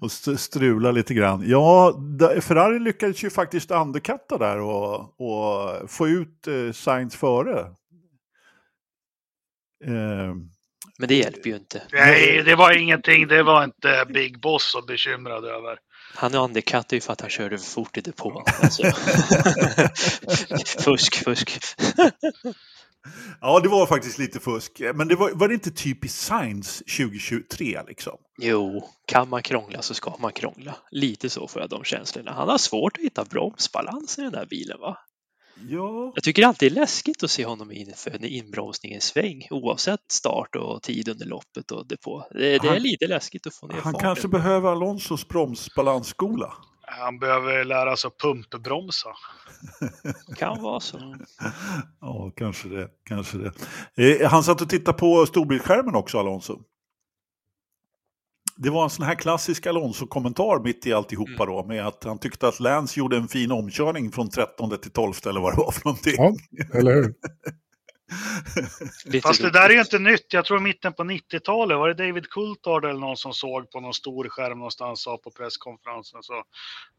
och 0.00 0.12
strula 0.40 0.90
lite 0.90 1.14
grann. 1.14 1.42
Ja, 1.46 1.94
Ferrari 2.40 2.78
lyckades 2.78 3.24
ju 3.24 3.30
faktiskt 3.30 3.70
underkatta 3.70 4.38
där 4.38 4.58
och, 4.58 5.20
och 5.20 5.90
få 5.90 6.08
ut 6.08 6.46
eh, 6.46 6.72
Sainz 6.72 7.16
före. 7.16 7.60
Eh, 9.84 10.34
men 10.98 11.08
det 11.08 11.14
hjälper 11.14 11.50
ju 11.50 11.56
inte. 11.56 11.82
Nej, 11.92 12.42
det 12.42 12.54
var 12.54 12.72
ingenting. 12.72 13.28
Det 13.28 13.42
var 13.42 13.64
inte 13.64 14.06
Big 14.08 14.40
Boss 14.40 14.70
så 14.72 14.82
bekymrad 14.82 15.44
över. 15.44 15.78
Han 16.14 16.34
undercuttade 16.34 16.96
ju 16.96 17.00
för 17.00 17.12
att 17.12 17.20
han 17.20 17.30
körde 17.30 17.58
för 17.58 17.66
fort 17.66 17.96
i 17.96 18.00
depån. 18.00 18.44
Alltså. 18.62 18.82
fusk, 20.84 21.24
fusk. 21.24 21.60
Ja, 23.40 23.60
det 23.60 23.68
var 23.68 23.86
faktiskt 23.86 24.18
lite 24.18 24.40
fusk. 24.40 24.80
Men 24.94 25.08
det 25.08 25.16
var, 25.16 25.30
var 25.30 25.48
det 25.48 25.54
inte 25.54 25.70
typiskt 25.70 26.18
Science 26.18 26.84
2023 26.84 27.82
liksom? 27.88 28.16
Jo, 28.38 28.88
kan 29.06 29.28
man 29.28 29.42
krångla 29.42 29.82
så 29.82 29.94
ska 29.94 30.16
man 30.18 30.32
krångla. 30.32 30.76
Lite 30.90 31.30
så 31.30 31.48
får 31.48 31.62
jag 31.62 31.70
de 31.70 31.84
känslorna. 31.84 32.32
Han 32.32 32.48
har 32.48 32.58
svårt 32.58 32.96
att 32.96 33.04
hitta 33.04 33.24
bromsbalans 33.24 34.18
i 34.18 34.22
den 34.22 34.32
där 34.32 34.46
bilen 34.46 34.80
va? 34.80 34.98
Ja. 35.68 36.12
Jag 36.14 36.24
tycker 36.24 36.46
alltid 36.46 36.72
det 36.72 36.76
är 36.76 36.80
läskigt 36.80 37.22
att 37.22 37.30
se 37.30 37.44
honom 37.46 37.72
inför 37.72 38.10
en 38.10 38.24
inbromsning 38.24 38.92
i 38.92 39.00
sväng 39.00 39.46
oavsett 39.50 40.00
start 40.12 40.56
och 40.56 40.82
tid 40.82 41.08
under 41.08 41.26
loppet 41.26 41.70
och 41.70 41.86
depå. 41.86 42.26
Det, 42.30 42.58
det 42.58 42.68
är 42.68 42.80
lite 42.80 43.06
läskigt 43.06 43.46
att 43.46 43.54
få 43.54 43.66
ner 43.66 43.74
Han 43.74 43.82
farten. 43.82 44.00
kanske 44.00 44.28
behöver 44.28 44.70
Alonsos 44.70 45.28
bromsbalansskola. 45.28 46.52
Han 46.82 47.18
behöver 47.18 47.64
lära 47.64 47.96
sig 47.96 48.08
att 48.08 48.18
pumpbromsa. 48.18 49.08
kan 50.36 50.62
vara 50.62 50.80
så. 50.80 51.16
Ja, 52.00 52.32
kanske 52.36 52.68
det. 52.68 52.88
Kanske 53.04 53.38
det. 53.38 53.52
Eh, 54.22 54.30
han 54.30 54.42
satt 54.42 54.60
och 54.60 54.68
tittade 54.68 54.98
på 54.98 55.26
storbildsskärmen 55.26 55.94
också, 55.94 56.18
Alonso. 56.18 56.58
Det 58.62 58.70
var 58.70 58.84
en 58.84 58.90
sån 58.90 59.06
här 59.06 59.14
klassisk 59.14 59.66
Alonso-kommentar 59.66 60.64
mitt 60.64 60.86
i 60.86 60.92
alltihopa 60.92 61.42
mm. 61.42 61.46
då, 61.46 61.64
med 61.64 61.86
att 61.86 62.04
han 62.04 62.18
tyckte 62.18 62.48
att 62.48 62.60
Lance 62.60 63.00
gjorde 63.00 63.16
en 63.16 63.28
fin 63.28 63.52
omkörning 63.52 64.12
från 64.12 64.30
13 64.30 64.78
till 64.78 64.90
12 64.90 65.14
eller 65.26 65.40
vad 65.40 65.52
det 65.52 65.56
var 65.56 65.72
för 65.72 65.84
någonting. 65.84 66.14
Ja, 66.16 66.34
eller 66.78 66.94
hur? 66.94 67.14
Fast 69.22 69.42
det 69.42 69.50
där 69.50 69.68
är 69.68 69.74
ju 69.74 69.80
inte 69.80 69.98
nytt. 69.98 70.32
Jag 70.32 70.44
tror 70.44 70.58
mitten 70.58 70.92
på 70.92 71.02
90-talet 71.02 71.78
var 71.78 71.88
det 71.88 72.06
David 72.06 72.30
Coulthard 72.30 72.84
eller 72.84 73.00
någon 73.00 73.16
som 73.16 73.32
såg 73.32 73.70
på 73.70 73.80
någon 73.80 73.94
stor 73.94 74.28
skärm 74.28 74.58
någonstans 74.58 75.02
sa 75.02 75.18
på 75.18 75.30
presskonferensen. 75.30 76.22
Så 76.22 76.42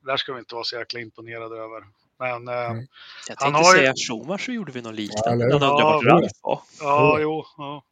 där 0.05 0.17
ska 0.17 0.33
vi 0.33 0.39
inte 0.39 0.55
vara 0.55 0.63
så 0.63 0.75
jäkla 0.75 0.99
imponerade 0.99 1.55
över. 1.55 1.83
Men 2.19 2.47
eh, 2.47 2.71
mm. 2.71 2.87
Jag 3.27 3.37
tänkte 3.37 3.57
har 3.57 3.75
säga 3.75 3.93
ju... 3.95 4.05
Schumacher 4.07 4.51
gjorde 4.51 4.71
vi 4.71 4.81
något 4.81 4.95
liknande. 4.95 5.45
Ja, 5.45 5.57
ja, 5.61 6.01
ja, 6.03 6.29
ja, 6.43 6.63
ja, 6.79 7.19
jo. 7.19 7.45
Ja. 7.57 7.83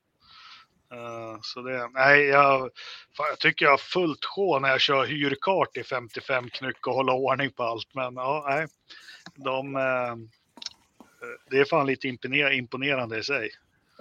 Uh, 0.93 1.39
så 1.41 1.61
det, 1.61 1.89
nej, 1.93 2.25
jag, 2.25 2.69
jag 3.17 3.39
tycker 3.39 3.65
jag 3.65 3.71
har 3.71 3.77
fullt 3.77 4.25
sjå 4.25 4.59
när 4.59 4.69
jag 4.69 4.81
kör 4.81 5.05
hyrkart 5.05 5.77
i 5.77 5.83
55 5.83 6.49
knyck 6.49 6.87
och 6.87 6.93
håller 6.93 7.13
ordning 7.13 7.51
på 7.51 7.63
allt. 7.63 7.93
Men 7.93 8.15
ja, 8.15 8.45
nej, 8.49 8.67
de, 9.35 9.75
uh, 9.75 10.15
det 11.49 11.59
är 11.59 11.65
fan 11.65 11.87
lite 11.87 12.07
imponerande 12.51 13.19
i 13.19 13.23
sig. 13.23 13.49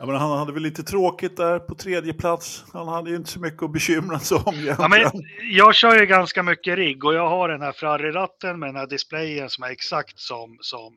Ja, 0.00 0.06
men 0.06 0.14
han 0.14 0.38
hade 0.38 0.52
väl 0.52 0.62
lite 0.62 0.82
tråkigt 0.82 1.36
där 1.36 1.58
på 1.58 1.74
tredje 1.74 2.12
plats. 2.12 2.64
Han 2.72 2.88
hade 2.88 3.10
ju 3.10 3.16
inte 3.16 3.30
så 3.30 3.40
mycket 3.40 3.62
att 3.62 3.72
bekymra 3.72 4.18
sig 4.18 4.38
om. 4.46 4.54
Ja, 4.78 4.88
men 4.88 5.00
jag 5.42 5.74
kör 5.74 6.00
ju 6.00 6.06
ganska 6.06 6.42
mycket 6.42 6.76
rigg 6.76 7.04
och 7.04 7.14
jag 7.14 7.28
har 7.28 7.48
den 7.48 7.62
här 7.62 7.72
Ferrari-ratten 7.72 8.58
med 8.58 8.68
den 8.68 8.76
här 8.76 8.86
displayen 8.86 9.50
som 9.50 9.64
är 9.64 9.68
exakt 9.68 10.18
som, 10.18 10.58
som, 10.60 10.94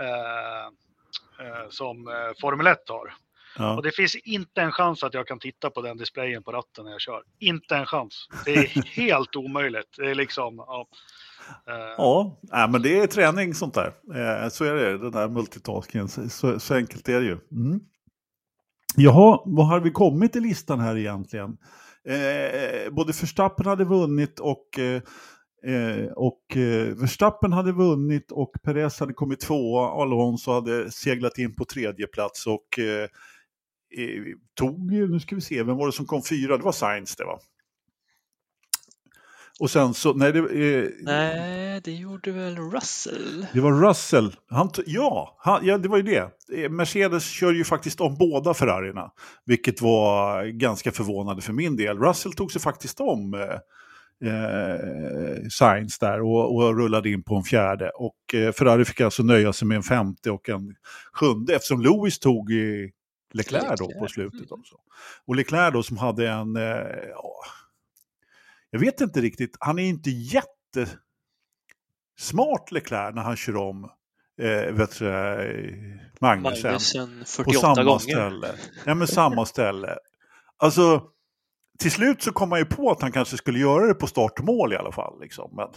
eh, 0.00 0.64
eh, 1.46 1.68
som 1.70 2.08
eh, 2.08 2.40
Formel 2.40 2.66
1 2.66 2.88
har. 2.88 3.14
Ja. 3.58 3.76
Och 3.76 3.82
det 3.82 3.96
finns 3.96 4.14
inte 4.14 4.62
en 4.62 4.72
chans 4.72 5.02
att 5.02 5.14
jag 5.14 5.26
kan 5.26 5.38
titta 5.38 5.70
på 5.70 5.82
den 5.82 5.96
displayen 5.96 6.42
på 6.42 6.52
ratten 6.52 6.84
när 6.84 6.92
jag 6.92 7.00
kör. 7.00 7.22
Inte 7.38 7.76
en 7.76 7.86
chans. 7.86 8.28
Det 8.44 8.54
är 8.54 8.66
helt 8.96 9.36
omöjligt. 9.36 9.94
Det 9.96 10.10
är 10.10 10.14
liksom, 10.14 10.54
ja. 10.56 10.88
Ja, 11.96 12.40
äh, 12.52 12.70
men 12.70 12.82
det 12.82 12.98
är 12.98 13.06
träning 13.06 13.54
sånt 13.54 13.74
där. 13.74 13.92
Eh, 14.14 14.48
så 14.48 14.64
är 14.64 14.74
det, 14.74 14.98
den 14.98 15.10
där 15.10 15.28
multitaskingen. 15.28 16.08
Så, 16.08 16.60
så 16.60 16.74
enkelt 16.74 17.08
är 17.08 17.20
det 17.20 17.26
ju. 17.26 17.38
Mm. 17.52 17.80
Jaha, 18.96 19.42
vad 19.46 19.66
har 19.66 19.80
vi 19.80 19.90
kommit 19.90 20.36
i 20.36 20.40
listan 20.40 20.80
här 20.80 20.96
egentligen? 20.96 21.56
Eh, 22.04 22.90
både 22.92 23.12
Verstappen 23.20 23.66
hade 23.66 23.84
vunnit 23.84 24.40
och, 24.40 24.78
eh, 24.78 25.02
eh 25.74 26.12
och 26.16 26.56
eh, 26.56 26.94
Verstappen 26.94 27.52
hade 27.52 27.72
vunnit 27.72 28.32
och 28.32 28.52
Perez 28.62 29.00
hade 29.00 29.12
kommit 29.12 29.40
tvåa. 29.40 30.02
Alonso 30.02 30.52
hade 30.52 30.90
seglat 30.90 31.38
in 31.38 31.54
på 31.54 31.64
tredje 31.64 32.06
plats 32.06 32.46
och 32.46 32.78
eh, 32.78 33.08
eh, 33.98 34.22
tog, 34.54 34.92
nu 34.92 35.20
ska 35.20 35.34
vi 35.34 35.40
se, 35.40 35.62
vem 35.62 35.76
var 35.76 35.86
det 35.86 35.92
som 35.92 36.06
kom 36.06 36.22
fyra? 36.22 36.56
Det 36.56 36.64
var 36.64 36.72
Sainz 36.72 37.16
det 37.16 37.24
va? 37.24 37.38
Och 39.60 39.70
sen 39.70 39.94
så, 39.94 40.12
nej 40.12 40.32
det... 40.32 40.38
Eh, 40.38 40.88
nej, 41.00 41.80
det 41.84 41.92
gjorde 41.92 42.32
väl 42.32 42.56
Russell? 42.56 43.46
Det 43.52 43.60
var 43.60 43.88
Russell. 43.88 44.36
Han, 44.48 44.70
ja, 44.86 45.36
han, 45.38 45.66
ja, 45.66 45.78
det 45.78 45.88
var 45.88 45.96
ju 45.96 46.02
det. 46.02 46.30
Eh, 46.56 46.70
Mercedes 46.70 47.24
kör 47.24 47.52
ju 47.52 47.64
faktiskt 47.64 48.00
om 48.00 48.16
båda 48.18 48.54
Ferrarierna. 48.54 49.10
Vilket 49.46 49.80
var 49.80 50.44
ganska 50.44 50.92
förvånande 50.92 51.42
för 51.42 51.52
min 51.52 51.76
del. 51.76 51.98
Russell 51.98 52.32
tog 52.32 52.52
sig 52.52 52.60
faktiskt 52.60 53.00
om 53.00 53.34
eh, 53.34 53.40
eh, 54.30 55.48
Sainz 55.50 55.98
där 55.98 56.20
och, 56.20 56.56
och, 56.56 56.76
rullade 56.76 57.10
in 57.10 57.22
på 57.22 57.36
en 57.36 57.42
fjärde. 57.42 57.90
Och 57.94 58.34
eh, 58.34 58.52
Ferrari 58.52 58.84
fick 58.84 59.00
alltså 59.00 59.22
nöja 59.22 59.52
sig 59.52 59.68
med 59.68 59.76
en 59.76 59.82
femte 59.82 60.30
och 60.30 60.48
en 60.48 60.74
sjunde 61.12 61.54
eftersom 61.54 61.80
Lewis 61.80 62.18
tog 62.18 62.50
Leclerc 63.30 63.78
då 63.78 63.90
på 63.98 64.08
slutet 64.08 64.52
också. 64.52 64.76
Och 65.26 65.36
Leclerc 65.36 65.72
då 65.72 65.82
som 65.82 65.98
hade 65.98 66.28
en... 66.28 66.56
Eh, 66.56 66.86
jag 68.70 68.80
vet 68.80 69.00
inte 69.00 69.20
riktigt, 69.20 69.56
han 69.60 69.78
är 69.78 69.82
inte 69.82 70.10
jättesmart 70.10 71.00
Leclerc 72.70 73.14
när 73.14 73.22
han 73.22 73.36
kör 73.36 73.56
om 73.56 73.90
eh, 74.40 74.72
vet 74.72 74.98
du, 74.98 75.06
Magnusen, 76.20 76.72
Magnusen 76.72 77.24
på 77.44 77.50
samma 77.50 77.84
gånger. 77.84 77.98
ställe. 77.98 78.54
Ja, 78.86 78.94
men 78.94 79.08
samma 79.08 79.46
ställe. 79.46 79.98
Alltså, 80.56 81.02
till 81.78 81.90
slut 81.90 82.22
så 82.22 82.32
kom 82.32 82.50
han 82.50 82.60
ju 82.60 82.66
på 82.66 82.90
att 82.90 83.02
han 83.02 83.12
kanske 83.12 83.36
skulle 83.36 83.58
göra 83.58 83.86
det 83.86 83.94
på 83.94 84.06
start 84.06 84.38
och 84.38 84.44
mål 84.44 84.72
i 84.72 84.76
alla 84.76 84.92
fall. 84.92 85.20
Liksom. 85.20 85.50
Men, 85.56 85.68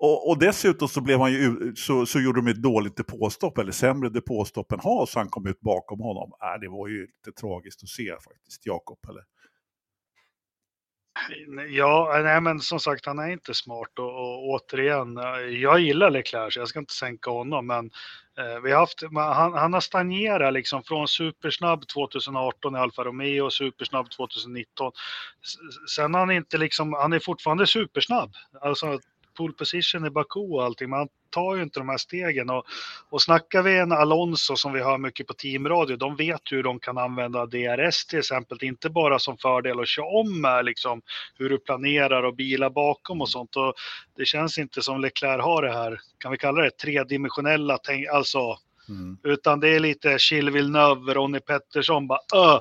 och, 0.00 0.28
och, 0.28 0.38
dessutom 0.38 0.88
så, 0.88 1.00
blev 1.00 1.20
han 1.20 1.32
ju, 1.32 1.72
så, 1.76 2.06
så 2.06 2.20
gjorde 2.20 2.40
de 2.40 2.50
ett 2.50 2.62
dåligt 2.62 2.96
depåstopp, 2.96 3.58
eller 3.58 3.72
sämre 3.72 4.08
depåstopp 4.08 4.72
än 4.72 4.80
Haas, 4.80 5.10
så 5.10 5.18
han 5.18 5.28
kom 5.28 5.46
ut 5.46 5.60
bakom 5.60 6.00
honom. 6.00 6.32
Äh, 6.42 6.60
det 6.60 6.68
var 6.68 6.88
ju 6.88 7.00
lite 7.00 7.40
tragiskt 7.40 7.82
att 7.82 7.88
se 7.88 8.10
faktiskt, 8.10 8.66
Jakob. 8.66 8.98
Eller? 9.08 9.22
Ja, 11.68 12.20
nej 12.22 12.40
men 12.40 12.60
som 12.60 12.80
sagt 12.80 13.06
han 13.06 13.18
är 13.18 13.28
inte 13.28 13.54
smart 13.54 13.98
och, 13.98 14.04
och 14.04 14.48
återigen, 14.48 15.18
eh, 15.18 15.40
jag 15.62 15.80
gillar 15.80 16.10
Leclerc 16.10 16.54
så 16.54 16.60
jag 16.60 16.68
ska 16.68 16.78
inte 16.78 16.94
sänka 16.94 17.30
honom 17.30 17.66
men 17.66 17.90
eh, 18.38 18.60
vi 18.60 18.72
har 18.72 18.78
haft, 18.80 19.02
han, 19.14 19.52
han 19.52 19.72
har 19.72 19.80
stagnerat 19.80 20.52
liksom 20.52 20.82
från 20.82 21.08
supersnabb 21.08 21.88
2018 21.88 22.76
i 22.76 22.78
Alfa 22.78 23.04
Romeo, 23.04 23.50
supersnabb 23.50 24.10
2019. 24.10 24.92
Sen 25.96 26.14
har 26.14 26.20
han 26.20 26.30
inte 26.30 26.58
liksom, 26.58 26.92
han 26.92 27.12
är 27.12 27.18
fortfarande 27.18 27.66
supersnabb. 27.66 28.32
Alltså 28.60 28.98
pole 29.40 29.52
position 29.52 30.06
i 30.06 30.10
Baku 30.10 30.40
och 30.40 30.64
allting, 30.64 30.90
men 30.90 30.98
han 30.98 31.08
tar 31.30 31.56
ju 31.56 31.62
inte 31.62 31.80
de 31.80 31.88
här 31.88 31.96
stegen. 31.96 32.50
Och, 32.50 32.64
och 33.10 33.22
snackar 33.22 33.62
vi 33.62 33.78
en 33.78 33.92
Alonso 33.92 34.56
som 34.56 34.72
vi 34.72 34.82
hör 34.82 34.98
mycket 34.98 35.26
på 35.26 35.34
teamradio, 35.34 35.96
de 35.96 36.16
vet 36.16 36.40
hur 36.52 36.62
de 36.62 36.80
kan 36.80 36.98
använda 36.98 37.46
DRS 37.46 38.06
till 38.06 38.18
exempel, 38.18 38.58
inte 38.64 38.90
bara 38.90 39.18
som 39.18 39.38
fördel 39.38 39.80
att 39.80 39.88
köra 39.88 40.06
om 40.06 40.40
med 40.40 40.64
liksom 40.64 41.02
hur 41.38 41.48
du 41.48 41.58
planerar 41.58 42.22
och 42.22 42.36
bilar 42.36 42.70
bakom 42.70 43.20
och 43.20 43.28
sånt. 43.28 43.56
Och 43.56 43.74
det 44.16 44.24
känns 44.24 44.58
inte 44.58 44.82
som 44.82 45.00
Leclerc 45.00 45.44
har 45.44 45.62
det 45.62 45.72
här, 45.72 46.00
kan 46.18 46.32
vi 46.32 46.38
kalla 46.38 46.62
det 46.62 46.70
tredimensionella, 46.70 47.78
alltså 48.12 48.58
Mm. 48.88 49.18
Utan 49.22 49.60
det 49.60 49.68
är 49.68 49.80
lite 49.80 50.18
Chill 50.18 50.50
Villeneuve, 50.50 51.14
Ronnie 51.14 51.40
Pettersson, 51.40 52.06
bara 52.06 52.18
öh, 52.34 52.60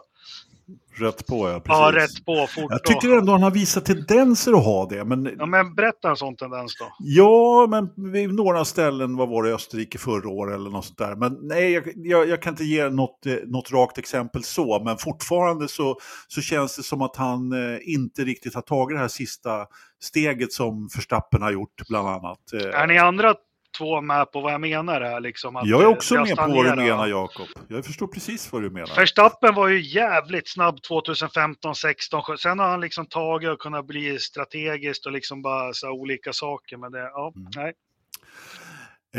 Rätt 1.00 1.28
på, 1.28 1.50
ja. 1.50 1.60
Precis. 1.60 1.80
Ja, 1.80 1.92
rätt 1.94 2.26
på 2.26 2.48
fort. 2.48 2.72
Jag 2.72 2.84
tycker 2.84 3.18
ändå 3.18 3.32
han 3.32 3.44
har 3.44 3.52
visat 3.52 3.86
tendenser 3.86 4.54
att 4.54 4.66
ha 4.66 4.86
det. 4.86 5.06
Men... 5.06 5.36
Ja, 5.40 5.46
men 5.46 5.76
berätta 5.76 6.10
en 6.10 6.16
sån 6.16 6.36
tendens 6.36 6.78
då. 6.80 6.86
Ja, 7.00 7.68
men 7.70 8.12
vid 8.12 8.34
några 8.34 8.66
ställen, 8.66 9.18
vad 9.18 9.30
var 9.30 9.44
det, 9.44 9.54
Österrike 9.54 9.98
förra 9.98 10.30
året 10.30 10.56
eller 10.56 10.70
något 10.70 10.86
sånt 10.86 10.98
där. 10.98 11.16
Men 11.16 11.38
nej, 11.42 11.72
jag, 11.72 11.84
jag, 11.96 12.30
jag, 12.30 12.42
kan 12.42 12.54
inte 12.54 12.64
ge 12.64 12.90
något, 12.90 13.26
eh, 13.26 13.36
något 13.46 13.72
rakt 13.72 13.98
exempel 13.98 14.44
så, 14.44 14.84
men 14.84 14.98
fortfarande 14.98 15.68
så, 15.68 15.98
så 16.28 16.42
känns 16.42 16.76
det 16.76 16.84
som 16.84 17.02
att 17.02 17.16
han 17.16 17.52
eh, 17.52 17.80
inte 17.82 18.24
riktigt 18.24 18.56
har 18.56 18.62
tagit 18.62 18.96
det 18.96 19.02
här 19.02 19.08
sista 19.08 19.66
steget 20.02 20.54
som 20.54 20.90
Förstappen 20.90 21.42
har 21.42 21.52
gjort, 21.52 21.88
bland 21.90 22.08
annat. 22.08 22.54
Eh. 22.54 22.82
Är 22.82 22.88
ni 22.88 22.98
andra 22.98 23.36
två 23.78 24.02
med 24.02 24.32
på 24.32 24.42
vad 24.42 24.54
jag 24.54 24.62
menar 24.62 25.02
här. 25.02 25.20
Liksom, 25.20 25.56
att 25.56 25.68
Jag 25.68 25.80
är 25.82 25.86
eh, 25.86 25.90
också 25.92 26.16
jag 26.16 26.28
med 26.28 26.38
på 26.38 26.48
vad 26.48 26.66
du 26.66 26.76
menar, 26.76 27.08
Jakob. 27.08 27.48
Jag 27.68 27.86
förstår 27.86 28.08
precis 28.08 28.52
vad 28.52 28.62
du 28.62 28.70
menar. 28.70 28.96
Verstappen 28.96 29.56
var 29.56 29.68
ju 29.68 29.82
jävligt 29.82 30.48
snabb 30.50 30.82
2015, 30.82 31.76
16, 31.76 32.22
17. 32.22 32.38
Sen 32.38 32.60
har 32.60 32.70
han 32.70 32.82
liksom 32.82 33.06
tagit 33.06 33.50
och 33.50 33.60
kunnat 33.60 33.86
bli 33.86 34.20
strategiskt 34.20 35.06
och 35.06 35.12
liksom 35.12 35.42
bara 35.42 35.74
så 35.74 35.86
här 35.86 35.94
olika 35.94 36.34
saker. 36.34 36.78
Men 36.78 36.92
det, 36.92 37.00
ja, 37.00 37.34
Mm. 37.36 37.50
nej. 37.56 37.74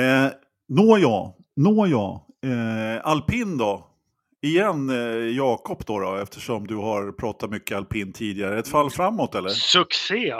Eh, 0.07 0.31
Nåja, 0.69 1.33
nåja. 1.57 2.21
Eh, 2.45 3.01
alpin 3.07 3.59
då? 3.59 3.87
Igen 4.43 4.91
eh, 4.91 5.37
Jakob 5.37 5.83
då, 5.87 5.99
då, 5.99 6.17
eftersom 6.17 6.67
du 6.67 6.77
har 6.77 7.13
pratat 7.13 7.51
mycket 7.51 7.77
alpin 7.77 8.13
tidigare. 8.13 8.59
Ett 8.59 8.69
fall 8.69 8.91
framåt 8.91 9.35
eller? 9.35 9.49
Succé! 9.49 10.35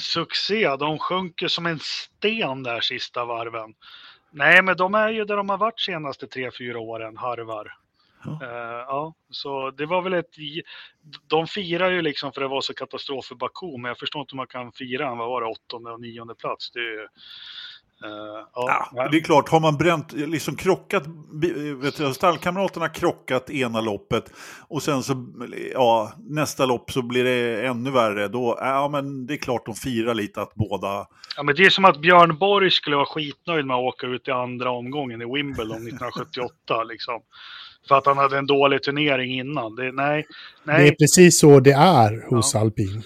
Succé! 0.00 0.76
De 0.76 0.98
sjunker 0.98 1.48
som 1.48 1.66
en 1.66 1.78
sten 1.78 2.62
där 2.62 2.80
sista 2.80 3.24
varven. 3.24 3.74
Nej, 4.30 4.62
men 4.62 4.76
de 4.76 4.94
är 4.94 5.08
ju 5.08 5.24
där 5.24 5.36
de 5.36 5.48
har 5.48 5.58
varit 5.58 5.80
senaste 5.80 6.26
tre, 6.26 6.50
fyra 6.58 6.78
åren, 6.78 7.16
harvar. 7.16 7.76
Ja. 8.24 8.38
Eh, 8.42 8.84
ja, 8.88 9.14
så 9.30 9.70
det 9.70 9.86
var 9.86 10.02
väl 10.02 10.14
ett... 10.14 10.34
De 11.26 11.46
firar 11.46 11.90
ju 11.90 12.02
liksom 12.02 12.32
för 12.32 12.40
det 12.40 12.48
var 12.48 12.60
så 12.60 12.74
katastrof 12.74 13.26
för 13.26 13.34
Baku, 13.34 13.78
men 13.78 13.88
jag 13.88 13.98
förstår 13.98 14.20
inte 14.20 14.32
hur 14.32 14.36
man 14.36 14.46
kan 14.46 14.72
fira 14.72 15.08
en, 15.08 15.18
vad 15.18 15.28
var 15.28 15.40
det, 15.40 15.46
åttonde 15.46 15.90
och 15.90 16.00
nionde 16.00 16.34
plats. 16.34 16.70
Det 16.70 16.78
är 16.78 17.00
ju... 17.00 17.08
eh, 18.04 18.44
ja, 18.54 18.88
Ja, 18.94 19.08
det 19.08 19.16
är 19.16 19.20
klart, 19.22 19.48
har 19.48 19.60
man 19.60 19.76
bränt, 19.76 20.12
liksom 20.12 20.56
krockat, 20.56 21.02
vet 21.82 21.96
du, 21.96 22.14
stallkamraterna 22.14 22.88
krockat 22.88 23.50
ena 23.50 23.80
loppet 23.80 24.24
och 24.68 24.82
sen 24.82 25.02
så, 25.02 25.26
ja, 25.72 26.12
nästa 26.18 26.66
lopp 26.66 26.90
så 26.90 27.02
blir 27.02 27.24
det 27.24 27.66
ännu 27.66 27.90
värre, 27.90 28.28
då, 28.28 28.58
ja 28.60 28.88
men 28.92 29.26
det 29.26 29.34
är 29.34 29.38
klart 29.38 29.66
de 29.66 29.74
firar 29.74 30.14
lite 30.14 30.42
att 30.42 30.54
båda, 30.54 31.06
Ja, 31.36 31.42
men 31.42 31.54
det 31.54 31.64
är 31.66 31.70
som 31.70 31.84
att 31.84 32.00
Björn 32.00 32.38
Borg 32.38 32.70
skulle 32.70 32.96
vara 32.96 33.06
skitnöjd 33.06 33.66
med 33.66 33.76
att 33.76 33.82
åka 33.82 34.06
ut 34.06 34.28
i 34.28 34.30
andra 34.30 34.70
omgången 34.70 35.22
i 35.22 35.24
Wimbledon 35.24 35.76
1978. 35.88 36.84
liksom. 36.84 37.20
För 37.88 37.94
att 37.98 38.06
han 38.06 38.18
hade 38.18 38.38
en 38.38 38.46
dålig 38.46 38.82
turnering 38.82 39.38
innan. 39.38 39.74
Det, 39.74 39.92
nej, 39.92 40.26
Det 40.64 40.72
är 40.72 40.78
nej. 40.78 40.96
precis 40.96 41.38
så 41.38 41.60
det 41.60 41.72
är 41.72 42.30
hos 42.30 42.54
alpin. 42.54 43.02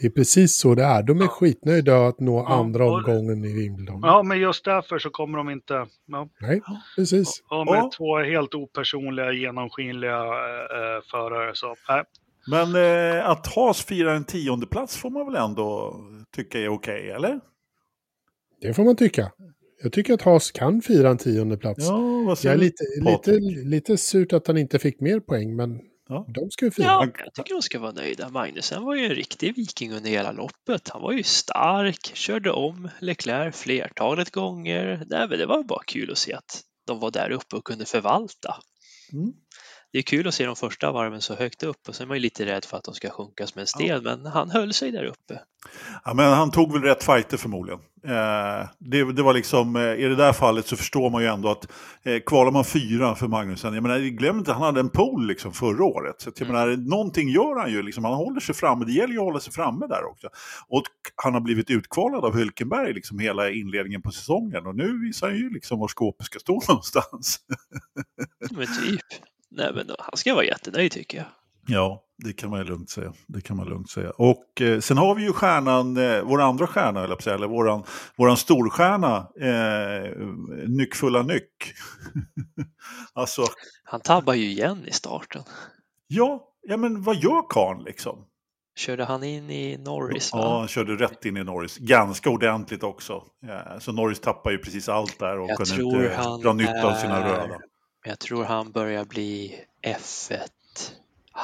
Det 0.00 0.06
är 0.06 0.10
precis 0.10 0.56
så 0.56 0.74
det 0.74 0.82
är. 0.84 1.02
De 1.02 1.18
är 1.20 1.24
Ja. 1.24 1.28
skitnöjda 1.28 2.06
att 2.06 2.20
nå 2.20 2.38
Ja, 2.48 2.54
andra 2.54 2.84
omgången 2.90 3.44
i 3.44 3.52
Wimbledon. 3.54 4.00
Ja, 4.02 4.22
men 4.22 4.40
just 4.40 4.64
därför 4.64 4.98
så 4.98 5.10
kommer 5.10 5.38
de 5.38 5.50
inte... 5.50 5.86
Ja, 6.06 6.28
Nej, 6.40 6.62
precis. 6.96 7.42
och 7.50 7.66
med 7.66 7.74
Ja. 7.74 7.90
två 7.96 8.18
helt 8.18 8.54
opersonliga, 8.54 9.32
genomskinliga 9.32 10.16
eh, 10.18 10.78
eh, 10.96 11.02
förare. 11.10 11.50
Så, 11.54 11.74
nej. 11.88 12.02
men 12.50 12.74
eh, 13.18 13.28
att 13.30 13.54
Haas 13.54 13.84
firar 13.84 14.14
en 14.14 14.24
tionde 14.24 14.66
plats 14.66 14.96
får 14.96 15.10
man 15.10 15.26
väl 15.26 15.42
ändå 15.42 15.96
tycka 16.36 16.58
är 16.58 16.68
okej, 16.68 17.10
eller? 17.10 17.40
Det 18.60 18.74
får 18.74 18.84
man 18.84 18.96
tycka. 18.96 19.32
Jag 19.82 19.92
tycker 19.92 20.14
att 20.14 20.22
Haas 20.22 20.50
kan 20.50 20.82
fira 20.82 21.08
en 21.10 21.18
tionde 21.18 21.56
plats. 21.56 21.86
Ja, 21.88 21.98
vad 21.98 22.30
Jag 22.30 22.38
säger 22.38 22.54
är 22.54 22.58
du? 22.58 22.64
lite, 22.64 22.84
lite, 23.00 23.40
lite 23.68 23.96
surt 23.96 24.32
att 24.32 24.46
han 24.46 24.58
inte 24.58 24.78
fick 24.78 25.00
mer 25.00 25.20
poäng, 25.20 25.56
men 25.56 25.80
Ja. 26.12 26.26
de 26.28 26.50
ska 26.50 26.64
ju 26.64 26.70
fira. 26.70 26.86
Ja, 26.86 27.08
jag 27.18 27.34
tycker 27.34 27.54
de 27.54 27.62
ska 27.62 27.78
vara 27.78 27.92
nöjda. 27.92 28.28
Magnusen 28.28 28.82
var 28.82 28.94
ju 28.94 29.04
en 29.04 29.14
riktig 29.14 29.56
viking 29.56 29.92
under 29.92 30.10
hela 30.10 30.32
loppet. 30.32 30.88
Han 30.88 31.02
var 31.02 31.12
ju 31.12 31.22
stark, 31.22 32.10
körde 32.14 32.50
om 32.50 32.88
Leclerc 33.00 33.56
flertalet 33.56 34.30
gånger. 34.30 35.06
Nej, 35.10 35.28
men 35.28 35.38
det 35.38 35.46
var 35.46 35.62
bara 35.62 35.82
kul 35.86 36.10
att 36.10 36.18
se 36.18 36.34
att 36.34 36.62
de 36.86 37.00
var 37.00 37.10
där 37.10 37.30
uppe 37.30 37.56
och 37.56 37.64
kunde 37.64 37.84
förvalta. 37.84 38.56
Mm. 39.12 39.32
Det 39.92 39.98
är 39.98 40.02
kul 40.02 40.28
att 40.28 40.34
se 40.34 40.46
de 40.46 40.56
första 40.56 40.92
varven 40.92 41.20
så 41.20 41.34
högt 41.34 41.62
upp 41.62 41.88
och 41.88 41.94
sen 41.94 42.04
är 42.04 42.08
man 42.08 42.16
ju 42.16 42.20
lite 42.20 42.46
rädd 42.46 42.64
för 42.64 42.76
att 42.76 42.84
de 42.84 42.94
ska 42.94 43.10
sjunka 43.10 43.46
som 43.46 43.60
en 43.60 43.66
sten, 43.66 44.02
men 44.02 44.26
han 44.26 44.50
höll 44.50 44.72
sig 44.72 44.90
där 44.90 45.04
uppe. 45.04 45.40
Ja, 46.04 46.14
men 46.14 46.32
han 46.32 46.50
tog 46.50 46.72
väl 46.72 46.82
rätt 46.82 47.04
fighter 47.04 47.36
förmodligen. 47.36 47.80
Eh, 48.04 48.68
det, 48.78 49.12
det 49.12 49.22
var 49.22 49.34
liksom, 49.34 49.76
eh, 49.76 49.82
I 49.82 50.02
det 50.08 50.16
där 50.16 50.32
fallet 50.32 50.66
så 50.66 50.76
förstår 50.76 51.10
man 51.10 51.22
ju 51.22 51.28
ändå 51.28 51.50
att 51.50 51.68
eh, 52.02 52.18
kvalar 52.26 52.50
man 52.50 52.64
fyra 52.64 53.14
för 53.14 53.28
Magnusen, 53.28 53.74
jag 53.74 53.82
menar, 53.82 53.98
glöm 53.98 54.38
inte 54.38 54.52
han 54.52 54.62
hade 54.62 54.80
en 54.80 54.88
pole 54.88 55.26
liksom 55.26 55.52
förra 55.52 55.84
året. 55.84 56.20
Så 56.20 56.28
att, 56.28 56.40
jag 56.40 56.48
Mm. 56.48 56.60
menar, 56.60 56.76
någonting 56.90 57.28
gör 57.28 57.60
han 57.60 57.70
ju, 57.72 57.82
liksom, 57.82 58.04
han 58.04 58.14
håller 58.14 58.40
sig 58.40 58.54
framme, 58.54 58.84
det 58.84 58.92
gäller 58.92 59.12
ju 59.12 59.18
att 59.18 59.24
hålla 59.24 59.40
sig 59.40 59.52
framme 59.52 59.86
där 59.86 60.04
också. 60.04 60.28
Och 60.68 60.82
han 61.16 61.34
har 61.34 61.40
blivit 61.40 61.70
utkvalad 61.70 62.24
av 62.24 62.34
Hülkenberg 62.36 62.92
liksom 62.92 63.18
hela 63.18 63.50
inledningen 63.50 64.02
på 64.02 64.10
säsongen 64.10 64.66
och 64.66 64.76
nu 64.76 64.98
visar 65.06 65.28
han 65.28 65.36
ju 65.36 65.50
liksom 65.50 65.78
var 65.78 65.88
skåpet 65.88 66.26
ska 66.26 66.38
stå 66.38 66.62
någonstans. 66.68 67.40
Men 68.50 68.66
typ. 68.66 69.00
Nej, 69.56 69.72
men 69.74 69.90
han 69.98 70.16
ska 70.16 70.34
vara 70.34 70.44
jättenöjd 70.44 70.92
tycker 70.92 71.18
jag. 71.18 71.26
Ja, 71.66 72.02
det 72.24 72.32
kan 72.32 72.50
man 72.50 72.58
ju 72.58 72.64
lugnt 72.64 72.90
säga. 72.90 73.12
Det 73.26 73.40
kan 73.40 73.56
man 73.56 73.68
lugnt 73.68 73.90
säga. 73.90 74.10
Och 74.10 74.60
eh, 74.60 74.80
sen 74.80 74.98
har 74.98 75.14
vi 75.14 75.22
ju 75.22 75.32
stjärnan, 75.32 75.96
eh, 75.96 76.22
vår 76.22 76.40
andra 76.40 76.66
stjärna, 76.66 77.16
säga, 77.16 77.36
eller 77.36 77.48
våran, 77.48 77.84
våran 78.16 78.36
storstjärna, 78.36 79.16
eh, 79.40 80.18
Nyckfulla 80.68 81.22
Nyck. 81.22 81.74
alltså, 83.12 83.44
Han 83.84 84.00
tabbar 84.00 84.34
ju 84.34 84.50
igen 84.50 84.84
i 84.86 84.92
starten. 84.92 85.42
ja, 86.06 86.48
ja, 86.62 86.76
men 86.76 87.02
vad 87.02 87.16
gör 87.16 87.50
karln 87.50 87.84
liksom? 87.84 88.24
Körde 88.76 89.04
han 89.04 89.22
in 89.24 89.50
i 89.50 89.78
Norris? 89.78 90.32
Va? 90.32 90.38
Ja, 90.38 90.58
han 90.58 90.68
körde 90.68 90.96
rätt 90.96 91.24
in 91.24 91.36
i 91.36 91.44
Norris. 91.44 91.78
Ganska 91.78 92.30
ordentligt 92.30 92.82
också. 92.82 93.22
Ja, 93.40 93.80
så 93.80 93.92
Norris 93.92 94.20
tappar 94.20 94.50
ju 94.50 94.58
precis 94.58 94.88
allt 94.88 95.18
där 95.18 95.38
och 95.38 95.50
Jag 95.50 95.56
kunde 95.56 95.74
tror 95.74 96.04
inte 96.04 96.16
han 96.16 96.40
dra 96.40 96.52
nytta 96.52 96.86
av 96.86 96.94
sina 96.94 97.28
röda. 97.28 97.58
Jag 98.04 98.18
tror 98.18 98.44
han 98.44 98.72
börjar 98.72 99.04
bli 99.04 99.60
F1 99.86 100.38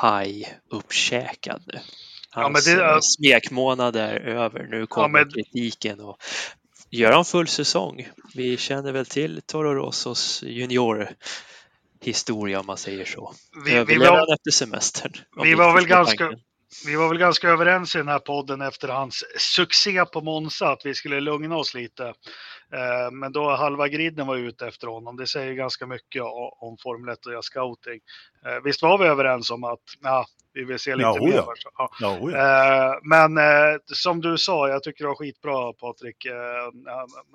high 0.02 0.48
uppkäkad 0.70 1.62
nu. 1.66 1.78
Ja, 2.34 2.42
Hans 2.42 2.66
men 2.66 2.76
det 2.76 2.82
är- 2.82 2.92
eh, 2.94 2.98
smekmånad 3.00 3.96
är 3.96 4.14
över. 4.20 4.66
Nu 4.70 4.86
kommer 4.86 5.08
men- 5.24 5.30
kritiken. 5.32 6.00
Och 6.00 6.18
gör 6.90 7.12
han 7.12 7.24
full 7.24 7.48
säsong? 7.48 8.08
Vi 8.34 8.56
känner 8.56 8.92
väl 8.92 9.06
till 9.06 9.42
Toro 9.46 9.74
Rossos 9.74 10.42
juniorhistoria 10.42 12.60
om 12.60 12.66
man 12.66 12.76
säger 12.76 13.04
så. 13.04 13.34
Vi, 13.64 13.84
vi, 13.84 13.96
var, 13.98 14.34
efter 14.34 14.50
semestern? 14.50 15.12
Vi 15.42 15.54
var 15.54 15.74
väl 15.74 15.86
ganska- 15.86 16.24
tanken. 16.24 16.40
vi 16.86 16.96
var 16.96 17.08
väl 17.08 17.18
ganska 17.18 17.48
överens 17.48 17.94
i 17.94 17.98
den 17.98 18.08
här 18.08 18.18
podden 18.18 18.60
efter 18.60 18.88
hans 18.88 19.24
succé 19.38 20.04
på 20.04 20.20
Monza 20.20 20.68
att 20.68 20.80
vi 20.86 20.94
skulle 20.94 21.20
lugna 21.20 21.56
oss 21.56 21.74
lite. 21.74 22.14
Eh, 22.72 23.10
Men 23.12 23.32
då 23.32 23.50
halva 23.50 23.88
griden 23.88 24.26
var 24.26 24.36
ute 24.36 24.66
efter 24.66 24.86
honom. 24.86 25.16
Det 25.16 25.26
säger 25.26 25.52
ganska 25.52 25.86
mycket 25.86 26.22
om 26.60 26.76
Formel 26.82 27.12
1 27.12 27.26
och 27.26 27.32
jag 27.32 27.44
scouting. 27.44 28.00
Eh, 28.46 28.62
Visst 28.64 28.82
var 28.82 28.98
vi 28.98 29.04
överens 29.06 29.50
om 29.50 29.64
att 29.64 29.80
ja, 30.02 30.26
vi 30.52 30.64
vill 30.64 30.78
se 30.78 30.96
lite 30.96 31.08
Ja, 31.08 31.24
mer? 31.24 31.44
Ja. 31.78 31.90
Ja. 32.00 32.10
Eh, 32.90 32.94
Men 33.02 33.38
som 33.86 34.20
du 34.20 34.38
sa, 34.38 34.68
jag 34.68 34.82
tycker 34.82 35.04
det 35.04 35.08
var 35.08 35.14
skitbra 35.16 35.72
Patrik. 35.72 36.26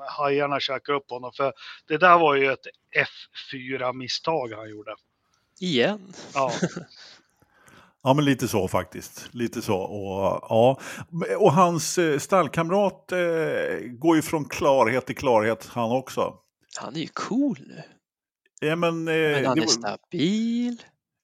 Hajarna 0.09 0.59
käkar 0.59 0.93
upp 0.93 1.09
honom. 1.09 1.31
För 1.37 1.53
det 1.87 1.97
där 1.97 2.17
var 2.17 2.35
ju 2.35 2.51
ett 2.51 2.65
F4-misstag 3.51 4.53
han 4.55 4.69
gjorde. 4.69 4.95
Igen. 5.59 6.13
Ja, 6.33 6.51
Ja, 8.03 8.13
men 8.13 8.25
lite 8.25 8.47
så 8.47 8.67
faktiskt. 8.67 9.29
Lite 9.31 9.61
så. 9.61 9.77
Och, 9.77 10.39
ja. 10.49 10.79
och 11.39 11.53
hans 11.53 11.97
eh, 11.97 12.19
stallkamrat 12.19 13.11
eh, 13.11 13.17
går 13.91 14.15
ju 14.15 14.21
från 14.21 14.45
klarhet 14.45 15.05
till 15.05 15.15
klarhet 15.15 15.69
han 15.71 15.91
också. 15.91 16.33
Han 16.81 16.95
är 16.95 16.99
ju 16.99 17.07
cool 17.13 17.57
nu. 17.59 17.83
Ja, 18.61 18.75
men, 18.75 19.07
eh, 19.07 19.13
Men 19.13 19.45
han 19.45 19.55
det 19.55 19.61
är 19.61 19.65
var- 19.65 19.97
stabil. 19.97 20.81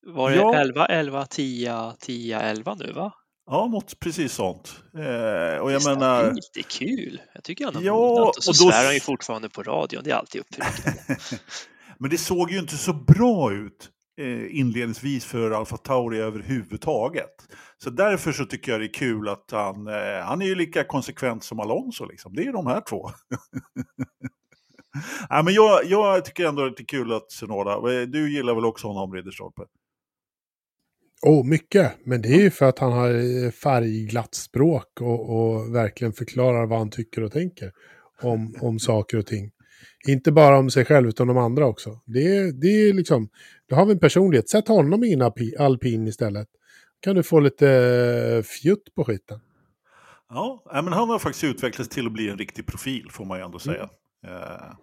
Var 0.08 0.30
det 0.30 0.36
Ja. 0.36 0.56
11, 0.56 0.86
11, 0.86 1.26
10, 1.26 1.94
10, 2.00 2.40
11 2.40 2.76
nu 2.76 2.92
va? 2.92 3.14
Ja, 3.52 3.66
något 3.68 4.00
precis 4.00 4.34
sånt. 4.34 4.76
Eh, 4.96 5.00
och 5.02 5.04
Det 5.04 5.74
jag 5.74 5.82
är 5.82 5.96
menar, 5.96 6.22
stabilt, 6.24 6.50
det 6.54 6.60
är 6.60 6.64
kul. 6.64 7.22
Jag 7.34 7.44
tycker 7.44 7.66
han 7.66 7.76
har 7.76 7.82
Ja, 7.82 7.94
mognat 7.96 8.38
och 8.38 8.44
så 8.44 8.52
och 8.52 8.56
då- 8.68 8.72
svär 8.72 8.86
han 8.86 8.94
ju 8.94 9.00
fortfarande 9.00 9.50
på 9.50 9.64
radion. 9.64 10.02
Det 10.04 10.12
är 10.12 10.16
alltid 10.16 10.42
uppfriskande. 10.42 11.00
men 12.00 12.10
det 12.10 12.18
såg 12.18 12.52
ju 12.52 12.60
inte 12.60 12.78
så 12.78 12.94
bra 12.94 13.52
ut 13.54 13.90
Eh, 14.20 14.60
inledningsvis 14.60 15.26
för 15.26 15.52
Alfa 15.52 15.78
Tauri 15.78 16.20
överhuvudtaget. 16.20 17.48
Så 17.78 17.90
därför 17.90 18.32
så 18.32 18.46
tycker 18.46 18.72
jag 18.72 18.82
det 18.82 18.86
är 18.86 18.94
kul 18.94 19.30
att 19.30 19.52
han, 19.52 19.88
eh, 19.88 20.24
han 20.24 20.42
är 20.42 20.46
ju 20.46 20.56
lika 20.56 20.84
konsekvent 20.84 21.44
som 21.44 21.60
Alonso 21.60 22.06
liksom. 22.06 22.36
Det 22.36 22.42
är 22.42 22.46
ju 22.46 22.52
de 22.52 22.68
här 22.68 22.82
två. 22.82 23.10
ja, 25.30 25.42
men 25.44 25.54
jag, 25.54 25.86
jag 25.86 26.26
tycker 26.26 26.46
ändå 26.46 26.70
det 26.70 26.82
är 26.82 26.86
kul 26.86 27.14
att 27.14 27.32
Sunoda, 27.32 27.72
eh, 27.72 28.08
du 28.08 28.34
gillar 28.34 28.56
väl 28.56 28.66
också 28.66 28.88
honom 28.88 29.14
Ridderstolpe? 29.14 29.62
Oh, 31.22 31.46
mycket. 31.46 31.92
Men 32.06 32.22
det 32.22 32.30
är 32.30 32.42
ju 32.42 32.52
för 32.52 32.66
att 32.66 32.80
han 32.80 32.92
har 32.92 33.10
eh, 33.10 33.52
färgglatt 33.52 34.36
språk 34.36 35.02
och, 35.02 35.30
och 35.30 35.76
verkligen 35.76 36.14
förklarar 36.14 36.66
vad 36.66 36.80
han 36.80 36.90
tycker 36.90 37.24
och 37.24 37.32
tänker 37.32 37.72
om, 38.22 38.56
om 38.62 38.80
saker 38.80 39.18
och 39.18 39.26
ting. 39.26 39.52
Inte 40.08 40.32
bara 40.32 40.58
om 40.58 40.70
sig 40.70 40.86
själv 40.86 41.08
utan 41.08 41.30
om 41.30 41.38
andra 41.38 41.66
också. 41.66 42.00
Det 42.06 42.38
är, 42.38 42.52
det 42.52 42.68
är 42.68 42.94
liksom, 42.94 43.30
då 43.70 43.76
har 43.76 43.86
vi 43.86 43.92
en 43.92 44.00
personlighet. 44.00 44.50
Sätt 44.50 44.68
honom 44.68 45.04
i 45.04 45.14
en 45.14 45.22
alpi- 45.22 45.60
alpin 45.60 46.08
istället. 46.08 46.48
kan 47.00 47.16
du 47.16 47.24
få 47.24 47.40
lite 47.40 47.70
eh, 47.70 48.44
fjutt 48.44 48.96
på 48.96 49.06
skiten. 49.06 49.40
Ja, 50.30 50.64
men 50.74 50.94
han 50.94 51.10
har 51.10 51.20
faktiskt 51.20 51.44
utvecklats 51.44 51.90
till 51.90 52.06
att 52.06 52.14
bli 52.14 52.30
en 52.30 52.38
riktig 52.38 52.66
profil 52.66 53.08
får 53.12 53.26
man 53.26 53.38
ju 53.38 53.46
ändå 53.46 53.60
säga. 53.60 53.90
Eh, 54.28 54.74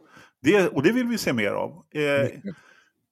det, 0.42 0.68
och 0.68 0.82
det 0.82 0.92
vill 0.92 1.06
vi 1.06 1.18
se 1.18 1.32
mer 1.32 1.50
av. 1.50 1.70
Eh, 1.94 2.28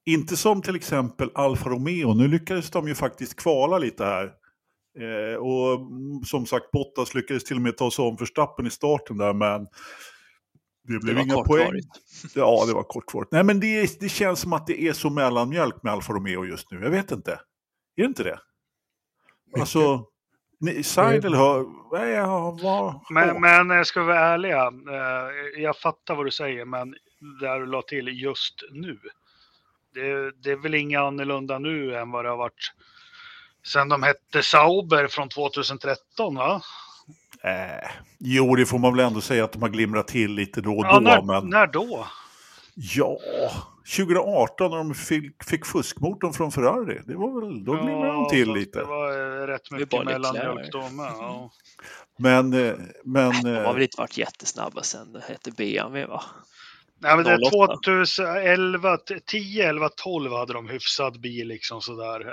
inte 0.06 0.36
som 0.36 0.62
till 0.62 0.76
exempel 0.76 1.30
Alfa 1.34 1.70
Romeo, 1.70 2.14
nu 2.14 2.28
lyckades 2.28 2.70
de 2.70 2.88
ju 2.88 2.94
faktiskt 2.94 3.36
kvala 3.36 3.78
lite 3.78 4.04
här. 4.04 4.24
Eh, 4.98 5.36
och 5.36 5.74
mm, 5.74 6.22
som 6.24 6.46
sagt, 6.46 6.70
Bottas 6.70 7.14
lyckades 7.14 7.44
till 7.44 7.56
och 7.56 7.62
med 7.62 7.76
ta 7.76 7.90
sig 7.90 8.04
om 8.04 8.16
Verstappen 8.16 8.66
i 8.66 8.70
starten 8.70 9.16
där, 9.16 9.32
men 9.32 9.66
Det 10.86 10.98
blev 10.98 11.14
var 11.14 11.22
inga 11.22 11.42
poäng. 11.42 11.72
Ja, 12.34 12.64
det 12.66 12.74
var 12.74 12.82
kortvarigt. 12.82 13.32
Nej, 13.32 13.44
men 13.44 13.60
det, 13.60 14.00
det 14.00 14.08
känns 14.08 14.40
som 14.40 14.52
att 14.52 14.66
det 14.66 14.82
är 14.82 14.92
så 14.92 15.10
mellanmjölk 15.10 15.82
med 15.82 15.92
Alfa 15.92 16.12
Romeo 16.12 16.44
just 16.44 16.70
nu. 16.70 16.80
Jag 16.82 16.90
vet 16.90 17.10
inte. 17.10 17.32
Är 17.96 18.02
det 18.02 18.04
inte 18.04 18.22
det? 18.22 18.38
Alltså, 19.60 20.06
Seidel 20.84 21.34
har... 21.34 22.62
Vad... 22.62 23.00
Men, 23.10 23.40
men 23.40 23.70
eh, 23.70 23.82
ska 23.82 24.02
vara 24.02 24.20
ärliga, 24.20 24.66
eh, 24.66 25.62
jag 25.62 25.78
fattar 25.78 26.14
vad 26.14 26.26
du 26.26 26.30
säger, 26.30 26.64
men 26.64 26.94
där 27.40 27.60
du 27.60 27.66
la 27.66 27.82
till 27.82 28.22
just 28.22 28.54
nu. 28.70 28.98
Det, 29.94 30.30
det 30.30 30.50
är 30.50 30.62
väl 30.62 30.74
inga 30.74 31.00
annorlunda 31.00 31.58
nu 31.58 31.96
än 31.96 32.10
vad 32.10 32.24
det 32.24 32.28
har 32.28 32.36
varit 32.36 32.72
sen 33.66 33.88
de 33.88 34.02
hette 34.02 34.42
Sauber 34.42 35.08
från 35.08 35.28
2013 35.28 36.34
va? 36.34 36.62
Eh, 37.44 37.90
jo, 38.18 38.56
det 38.56 38.66
får 38.66 38.78
man 38.78 38.96
väl 38.96 39.06
ändå 39.06 39.20
säga 39.20 39.44
att 39.44 39.52
de 39.52 39.62
har 39.62 39.68
glimrat 39.68 40.08
till 40.08 40.34
lite 40.34 40.60
då 40.60 40.72
och 40.78 40.84
Ja, 40.86 40.92
då. 40.94 41.00
när, 41.00 41.22
men... 41.22 41.50
när 41.50 41.66
då? 41.66 42.06
Ja, 42.74 43.18
2018 43.96 44.70
när 44.70 44.76
de 44.78 44.94
fick, 44.94 45.44
fick 45.44 45.66
fuskmotorn 45.66 46.32
från 46.32 46.52
Ferrari. 46.52 47.00
Det 47.06 47.14
var 47.14 47.40
väl, 47.40 47.64
då 47.64 47.72
glimrade 47.72 48.12
de 48.12 48.28
till 48.28 48.52
lite. 48.52 48.78
Det 48.78 48.84
var 48.84 49.10
eh, 49.42 49.46
rätt 49.46 49.62
Det 49.70 49.74
är 49.74 49.78
mycket 49.78 49.90
bara 49.90 50.04
mellanmjölk 50.04 50.72
då 50.72 50.88
med. 50.88 51.10
Ja. 51.18 51.50
Men, 52.18 52.52
eh, 52.52 52.74
men 53.04 53.30
De 53.42 53.50
har 53.54 53.64
eh, 53.64 53.72
väl 53.72 53.82
inte 53.82 54.00
varit 54.00 54.18
jättesnabba 54.18 54.82
sen 54.82 55.12
det 55.12 55.20
hette 55.28 55.50
BMW 55.50 56.06
va? 56.06 56.22
Nej, 56.98 57.16
men 57.16 57.24
det 57.24 57.38
08. 57.56 57.76
2011, 57.84 58.98
10, 59.26 59.68
11, 59.68 59.88
12 59.88 60.32
hade 60.32 60.52
de 60.52 60.68
hyfsad 60.68 61.20
bil 61.20 61.48
liksom 61.48 61.80
sådär. 61.80 62.24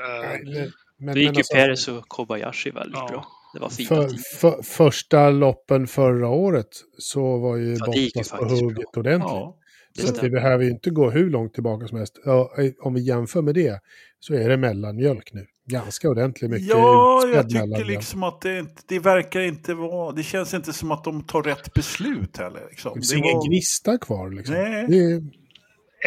Men- 0.44 0.72
men- 0.98 1.14
Då 1.16 1.20
gick 1.20 1.32
ju 1.32 1.38
alltså, 1.38 1.54
Perez 1.54 1.88
och 1.88 2.08
Kobayashi 2.08 2.72
väldigt 2.72 2.98
Ja. 2.98 3.08
bra. 3.08 3.26
Det 3.54 3.60
var 3.60 3.70
fina 3.70 3.88
för, 3.88 4.10
för, 4.40 4.62
första 4.64 5.30
loppen 5.30 5.88
förra 5.88 6.28
året 6.30 6.68
så 6.98 7.38
var 7.38 7.56
ju 7.58 7.76
Ja, 7.80 7.86
Bottas 7.86 8.30
på 8.32 8.46
hugget 8.46 8.98
ordentligt. 8.98 9.30
ja. 9.32 9.58
Det 9.96 10.02
Så 10.02 10.14
att 10.14 10.24
vi 10.24 10.30
behöver 10.30 10.64
ju 10.64 10.70
inte 10.70 10.90
gå 10.90 11.10
hur 11.10 11.30
långt 11.30 11.54
tillbaka 11.54 11.88
som 11.88 11.98
helst. 11.98 12.14
Ja, 12.26 12.52
om 12.82 12.94
vi 12.94 13.02
jämför 13.02 13.42
med 13.42 13.56
det 13.56 13.80
så 14.20 14.34
är 14.34 14.50
det 14.50 14.58
mellanmjölk 14.58 15.34
nu. 15.34 15.46
Ganska 15.66 16.10
ordentligt 16.10 16.52
mycket 16.52 16.68
Ja, 16.68 17.28
jag 17.34 17.50
tycker 17.50 17.86
liksom 17.86 18.24
att 18.24 18.42
det, 18.42 18.60
inte- 18.60 18.82
det 18.88 19.00
verkar 19.00 19.40
inte 19.42 19.74
vara... 19.74 20.12
Det 20.12 20.24
känns 20.24 20.54
inte 20.54 20.74
som 20.74 20.92
att 20.92 21.04
de 21.04 21.24
tar 21.24 21.44
rätt 21.44 21.74
beslut 21.74 22.38
heller. 22.38 22.68
Liksom. 22.70 22.92
Det 22.94 23.00
finns 23.00 23.14
ingen 23.14 23.38
var- 23.38 23.48
gnista 23.48 23.98
kvar 23.98 24.30
liksom. 24.30 24.56
Nej. 24.56 24.86
Det 24.90 24.98
är, 24.98 25.22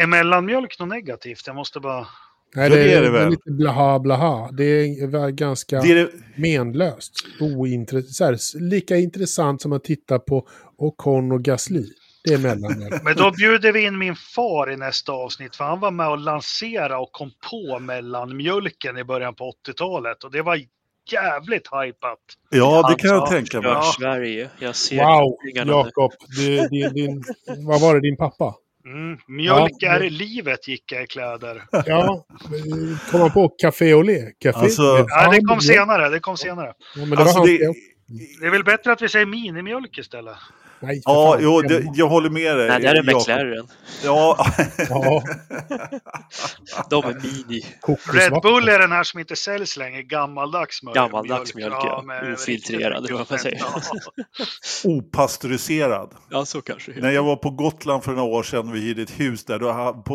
Är 0.03 0.07
mellanmjölk 0.07 0.79
något 0.79 0.89
negativt? 0.89 1.43
Jag 1.47 1.55
måste 1.55 1.79
bara... 1.79 2.07
nej, 2.55 2.69
det, 2.69 2.75
det 2.75 2.93
är 2.93 3.01
det 3.01 3.09
väl. 3.11 3.29
lite 3.29 3.51
blaha 3.51 3.99
blaha. 3.99 4.51
Det 4.51 4.63
är 4.63 5.29
ganska 5.29 5.81
Det 5.81 5.91
är 5.91 5.95
det, 5.95 6.09
menlöst. 6.35 7.13
Ointressant. 7.39 8.41
Lika 8.55 8.97
intressant 8.97 9.61
som 9.61 9.73
att 9.73 9.83
titta 9.83 10.19
på 10.19 10.47
Ocon 10.77 11.31
och 11.31 11.41
Gasly. 11.43 11.85
Det 12.23 12.33
är 12.33 12.37
mellanmjölk. 12.37 12.93
Men 13.03 13.15
då 13.15 13.31
bjuder 13.31 13.71
vi 13.71 13.85
in 13.85 13.97
min 13.97 14.15
far 14.15 14.71
i 14.71 14.77
nästa 14.77 15.11
avsnitt, 15.11 15.55
för 15.55 15.63
han 15.63 15.79
var 15.79 15.91
med 15.91 16.09
och 16.09 16.17
lanserade 16.17 16.95
och 16.95 17.11
kom 17.11 17.31
på 17.51 17.79
mellanmjölken 17.79 18.97
i 18.97 19.03
början 19.03 19.35
på 19.35 19.51
80-talet. 19.67 20.23
Och 20.23 20.31
det 20.31 20.41
var 20.41 20.59
jävligt 21.11 21.67
hypat. 21.85 22.19
ja, 22.49 22.89
det 22.89 23.01
kan 23.01 23.09
jag 23.15 23.29
tänka 23.29 23.61
mig. 23.61 23.69
"Rör 23.69 23.75
Ja. 23.75 23.93
Sverige. 23.99 24.49
Jag 24.59 24.75
ser 24.75 24.95
Wow, 24.97 25.37
tidningarna 25.45 25.71
nu." 25.71 25.77
Jakob. 25.77 26.11
Du, 26.37 26.67
din, 26.67 26.93
din, 26.93 27.23
vad 27.67 27.81
var 27.81 27.93
det, 27.95 28.01
din 28.01 28.17
pappa? 28.17 28.55
Mm. 28.85 29.17
Mjölk 29.27 29.71
Ja, 29.79 29.95
är 29.95 30.09
livet, 30.09 30.67
gick 30.67 30.91
jag 30.91 31.03
i 31.03 31.07
kläder. 31.07 31.63
Ja, 31.85 32.25
kom 33.11 33.19
man 33.19 33.31
på 33.31 33.49
Café 33.49 33.93
Olé? 33.93 34.31
Café? 34.39 34.59
Alltså- 34.59 35.05
Ja, 35.09 35.31
det 35.31 35.41
kom 35.41 35.61
senare. 35.61 36.09
Det 36.09 36.19
kom 36.19 36.37
senare. 36.37 36.73
Ja, 36.95 36.99
men 37.05 37.09
det 37.09 37.17
Alltså, 37.17 37.43
det, 37.43 37.57
Det 38.39 38.45
är 38.45 38.51
väl 38.51 38.63
bättre 38.63 38.91
att 38.91 39.01
vi 39.01 39.09
säger 39.09 39.25
minimjölk 39.25 39.97
istället. 39.97 40.37
Nej, 40.79 41.01
ja, 41.05 41.31
fan. 41.33 41.43
jo, 41.43 41.61
det, 41.61 41.85
jag 41.93 42.07
håller 42.07 42.29
med 42.29 42.57
dig. 42.57 42.67
Nej, 42.67 42.79
det 42.79 42.87
är 42.87 42.95
Jakob. 42.95 43.21
McLaren. 43.21 43.67
Ja, 44.03 44.25
Ja, 44.89 45.23
De 46.89 47.03
är 47.03 47.13
mini. 47.13 47.61
Red 48.13 48.41
Bull 48.41 48.69
är 48.69 48.79
den 48.79 48.91
här 48.91 49.03
som 49.03 49.19
inte 49.19 49.35
säljs 49.35 49.77
längre, 49.77 50.03
gammaldags 50.03 50.83
mjölk. 50.83 50.95
Gammaldags 50.95 51.55
mjölk, 51.55 51.73
ja. 51.73 52.03
med 52.05 52.33
Ofiltrerad, 52.33 53.05
eller 53.05 53.17
vad 53.17 53.27
man 53.29 53.39
säger. 53.39 53.57
Ja. 53.59 53.81
opastöriserad. 54.83 56.13
Ja, 56.29 56.45
så 56.45 56.61
kanske. 56.61 56.91
När 56.91 57.11
jag 57.11 57.23
var 57.23 57.35
på 57.35 57.49
Gotland 57.49 58.03
för 58.03 58.11
några 58.11 58.23
år 58.23 58.43
sedan 58.43 58.69
och 58.69 58.75
vi 58.75 58.79
hyrde 58.79 59.01
ett 59.01 59.19
hus 59.19 59.45
där, 59.45 59.59
då 59.59 59.67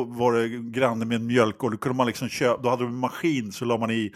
var 0.05 0.33
det 0.33 0.49
granne 0.49 1.05
med 1.05 1.17
en 1.17 1.27
mjölkgård. 1.27 1.73
Då 1.73 1.79
kunde 1.79 1.97
man 1.97 2.07
liksom 2.07 2.29
köpa, 2.29 2.63
då 2.63 2.71
hade 2.71 2.83
de 2.83 2.89
en 2.93 2.99
maskin 2.99 3.53
så 3.53 3.65
la 3.65 3.79
man 3.79 3.91
i, 3.91 4.13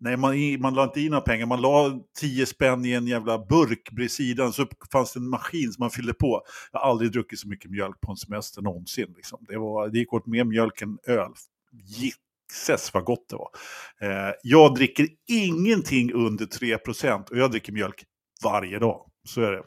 nej 0.00 0.16
man, 0.16 0.60
man 0.60 0.74
la 0.74 0.84
inte 0.84 1.00
i 1.00 1.08
några 1.08 1.20
pengar, 1.20 1.46
man 1.46 1.60
la 1.60 2.00
10 2.20 2.46
spänn 2.46 2.84
i 2.84 2.92
en 2.92 3.06
jävla 3.06 3.38
burk 3.38 3.90
bredvid 3.90 4.10
sidan 4.10 4.52
så 4.52 4.66
fanns 4.92 5.12
det 5.12 5.20
en 5.20 5.28
maskin 5.28 5.72
som 5.72 5.82
man 5.82 5.90
fyllde 5.90 6.14
på. 6.14 6.42
Jag 6.72 6.80
har 6.80 6.90
aldrig 6.90 7.12
druckit 7.12 7.38
så 7.38 7.48
mycket 7.48 7.70
mjölk 7.70 8.00
på 8.00 8.10
en 8.10 8.16
semester 8.16 8.62
någonsin. 8.62 9.14
Liksom. 9.16 9.44
Det, 9.48 9.58
var, 9.58 9.88
det 9.88 9.98
gick 9.98 10.12
åt 10.12 10.26
mer 10.26 10.44
mjölk 10.44 10.82
än 10.82 10.98
öl. 11.06 11.30
Jisses 11.72 12.94
vad 12.94 13.04
gott 13.04 13.28
det 13.28 13.36
var. 13.36 13.50
Eh, 14.00 14.32
jag 14.42 14.74
dricker 14.74 15.08
ingenting 15.28 16.12
under 16.12 16.46
3% 16.46 17.30
och 17.30 17.38
jag 17.38 17.50
dricker 17.50 17.72
mjölk 17.72 18.04
varje 18.44 18.78
dag. 18.78 19.06
Så 19.24 19.40
är 19.40 19.52
det. 19.52 19.62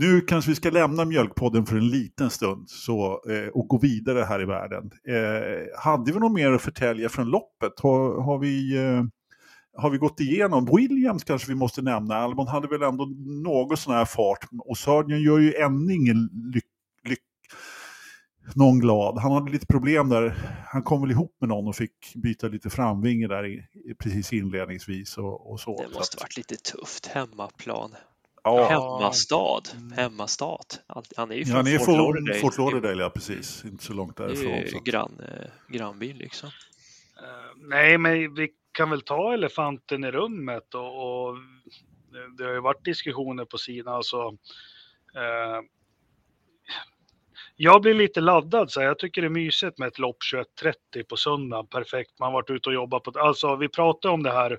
Nu 0.00 0.20
kanske 0.20 0.50
vi 0.50 0.54
ska 0.54 0.70
lämna 0.70 1.04
Mjölkpodden 1.04 1.66
för 1.66 1.76
en 1.76 1.88
liten 1.88 2.30
stund 2.30 2.70
så, 2.70 3.22
eh, 3.30 3.48
och 3.48 3.68
gå 3.68 3.78
vidare 3.78 4.24
här 4.24 4.42
i 4.42 4.44
världen. 4.44 4.90
Eh, 5.08 5.80
hade 5.80 6.12
vi 6.12 6.18
något 6.18 6.32
mer 6.32 6.52
att 6.52 6.62
förtälja 6.62 7.08
från 7.08 7.26
loppet? 7.30 7.80
Har, 7.80 8.22
har, 8.22 8.38
vi, 8.38 8.76
eh, 8.76 9.02
har 9.78 9.90
vi 9.90 9.98
gått 9.98 10.20
igenom? 10.20 10.68
Williams 10.76 11.24
kanske 11.24 11.48
vi 11.48 11.54
måste 11.54 11.82
nämna. 11.82 12.14
Albon 12.14 12.48
hade 12.48 12.68
väl 12.68 12.82
ändå 12.82 13.04
något 13.44 13.78
sån 13.78 13.94
här 13.94 14.04
fart. 14.04 14.44
Och 14.64 14.78
Sargent 14.78 15.24
gör 15.24 15.38
ju 15.38 15.54
ännu 15.54 15.94
ingen 15.94 16.28
lyck, 16.54 16.64
lyck, 17.08 17.18
någon 18.54 18.78
glad. 18.78 19.18
Han 19.18 19.32
hade 19.32 19.52
lite 19.52 19.66
problem 19.66 20.08
där. 20.08 20.34
Han 20.66 20.82
kom 20.82 21.00
väl 21.02 21.10
ihop 21.10 21.36
med 21.40 21.48
någon 21.48 21.68
och 21.68 21.76
fick 21.76 22.14
byta 22.14 22.48
lite 22.48 22.70
framvinge 22.70 23.28
där 23.28 23.46
i, 23.46 23.62
precis 24.02 24.32
inledningsvis. 24.32 25.18
Och, 25.18 25.50
och 25.52 25.60
så. 25.60 25.82
Det 25.88 25.94
måste 25.94 26.16
varit 26.20 26.36
lite 26.36 26.56
tufft. 26.56 27.06
Hemmaplan. 27.06 27.94
ja. 28.44 28.68
Hemmastad. 28.68 29.62
Hemmastat. 29.96 30.80
Han 31.16 31.30
är 31.30 31.34
ju 31.36 31.44
från 31.44 31.56
han 31.56 31.66
är 31.66 31.78
Fort 31.78 31.96
Lauderdale. 31.96 32.38
Fort 32.40 32.58
Lauderdale, 32.58 33.02
ja 33.02 33.10
precis. 33.10 33.64
Inte 33.64 33.84
så 33.84 33.92
långt 33.92 34.16
Det 34.16 34.26
därifrån. 34.26 34.52
är 34.52 34.66
Så. 34.66 34.76
ju 34.76 34.82
grann, 34.82 35.20
eh, 35.28 35.74
grannbil 35.76 36.16
liksom. 36.16 36.48
Eh, 36.48 37.68
Nej, 37.68 37.98
men 37.98 38.34
vi 38.34 38.48
kan 38.78 38.90
väl 38.90 39.02
ta 39.02 39.32
elefanten 39.34 40.04
i 40.04 40.10
rummet 40.10 40.74
och, 40.74 41.28
och 41.28 41.36
eh, 41.36 42.32
det- 42.38 42.44
har 42.44 42.52
ju 42.52 42.60
varit 42.60 42.84
diskussioner 42.84 43.44
på 43.44 43.58
sidan. 43.58 43.94
Alltså, 43.94 44.18
eh, 45.14 45.60
jag 47.60 47.82
blir 47.82 47.94
lite 47.94 48.20
laddad 48.20 48.70
så 48.70 48.80
här. 48.80 48.86
Jag 48.86 48.98
tycker 48.98 49.22
det 49.22 49.26
är 49.26 49.30
mysigt 49.30 49.78
med 49.78 49.88
ett 49.88 49.98
lopp 49.98 50.16
21.30 50.92 51.02
på 51.08 51.16
söndag. 51.16 51.62
Perfekt. 51.70 52.10
Man 52.18 52.26
har 52.26 52.32
varit 52.32 52.50
ute 52.50 52.68
och 52.68 52.74
jobbat 52.74 53.02
på... 53.02 53.20
Alltså 53.20 53.56
vi 53.56 53.68
pratade 53.68 54.14
om 54.14 54.22
det 54.22 54.32
här 54.32 54.58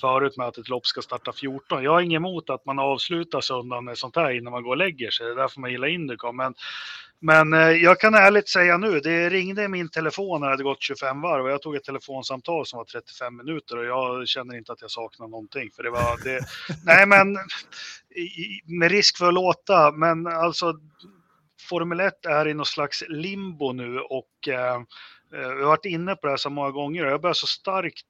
förut 0.00 0.36
med 0.36 0.46
att 0.46 0.58
ett 0.58 0.68
lopp 0.68 0.86
ska 0.86 1.02
starta 1.02 1.32
14. 1.32 1.82
Jag 1.82 1.92
har 1.92 2.00
inget 2.00 2.16
emot 2.16 2.50
att 2.50 2.66
man 2.66 2.78
avslutar 2.78 3.40
söndagen 3.40 3.84
med 3.84 3.98
sånt 3.98 4.16
här 4.16 4.30
innan 4.30 4.50
man 4.50 4.62
går 4.62 4.70
och 4.70 4.76
lägger 4.76 5.10
sig. 5.10 5.26
Det 5.26 5.32
är 5.32 5.36
därför 5.36 5.60
man 5.60 5.70
gillar 5.70 5.88
Indycar. 5.88 6.32
Men, 6.32 6.54
men 7.20 7.52
eh, 7.52 7.70
jag 7.70 8.00
kan 8.00 8.14
ärligt 8.14 8.48
säga 8.48 8.78
nu, 8.78 9.00
det 9.00 9.28
ringde 9.28 9.62
i 9.62 9.68
min 9.68 9.88
telefon 9.88 10.40
när 10.40 10.46
det 10.46 10.52
hade 10.52 10.62
gått 10.62 10.82
25 10.82 11.20
varv 11.20 11.44
och 11.44 11.50
jag 11.50 11.62
tog 11.62 11.76
ett 11.76 11.84
telefonsamtal 11.84 12.66
som 12.66 12.76
var 12.76 12.84
35 12.84 13.36
minuter 13.36 13.76
och 13.76 13.84
jag 13.84 14.28
känner 14.28 14.56
inte 14.56 14.72
att 14.72 14.82
jag 14.82 14.90
saknar 14.90 15.28
någonting. 15.28 15.70
För 15.76 15.82
det 15.82 15.90
var 15.90 16.24
det, 16.24 16.40
nej 16.84 17.06
men 17.06 17.38
med 18.66 18.90
risk 18.90 19.18
för 19.18 19.28
att 19.28 19.34
låta, 19.34 19.92
men 19.92 20.26
alltså 20.26 20.74
Formel 21.60 22.00
1 22.00 22.26
är 22.26 22.48
i 22.48 22.54
någon 22.54 22.66
slags 22.66 23.04
limbo 23.08 23.72
nu 23.72 24.00
och 24.00 24.48
eh, 24.48 24.74
eh 25.34 25.40
jag 25.40 25.56
har 25.56 25.66
varit 25.66 25.84
inne 25.84 26.14
på 26.14 26.26
det 26.26 26.30
här 26.30 26.36
så 26.36 26.50
många 26.50 26.70
gånger 26.70 27.04
och 27.04 27.12
jag 27.12 27.20
börjar 27.20 27.34
så 27.34 27.46
starkt 27.46 28.04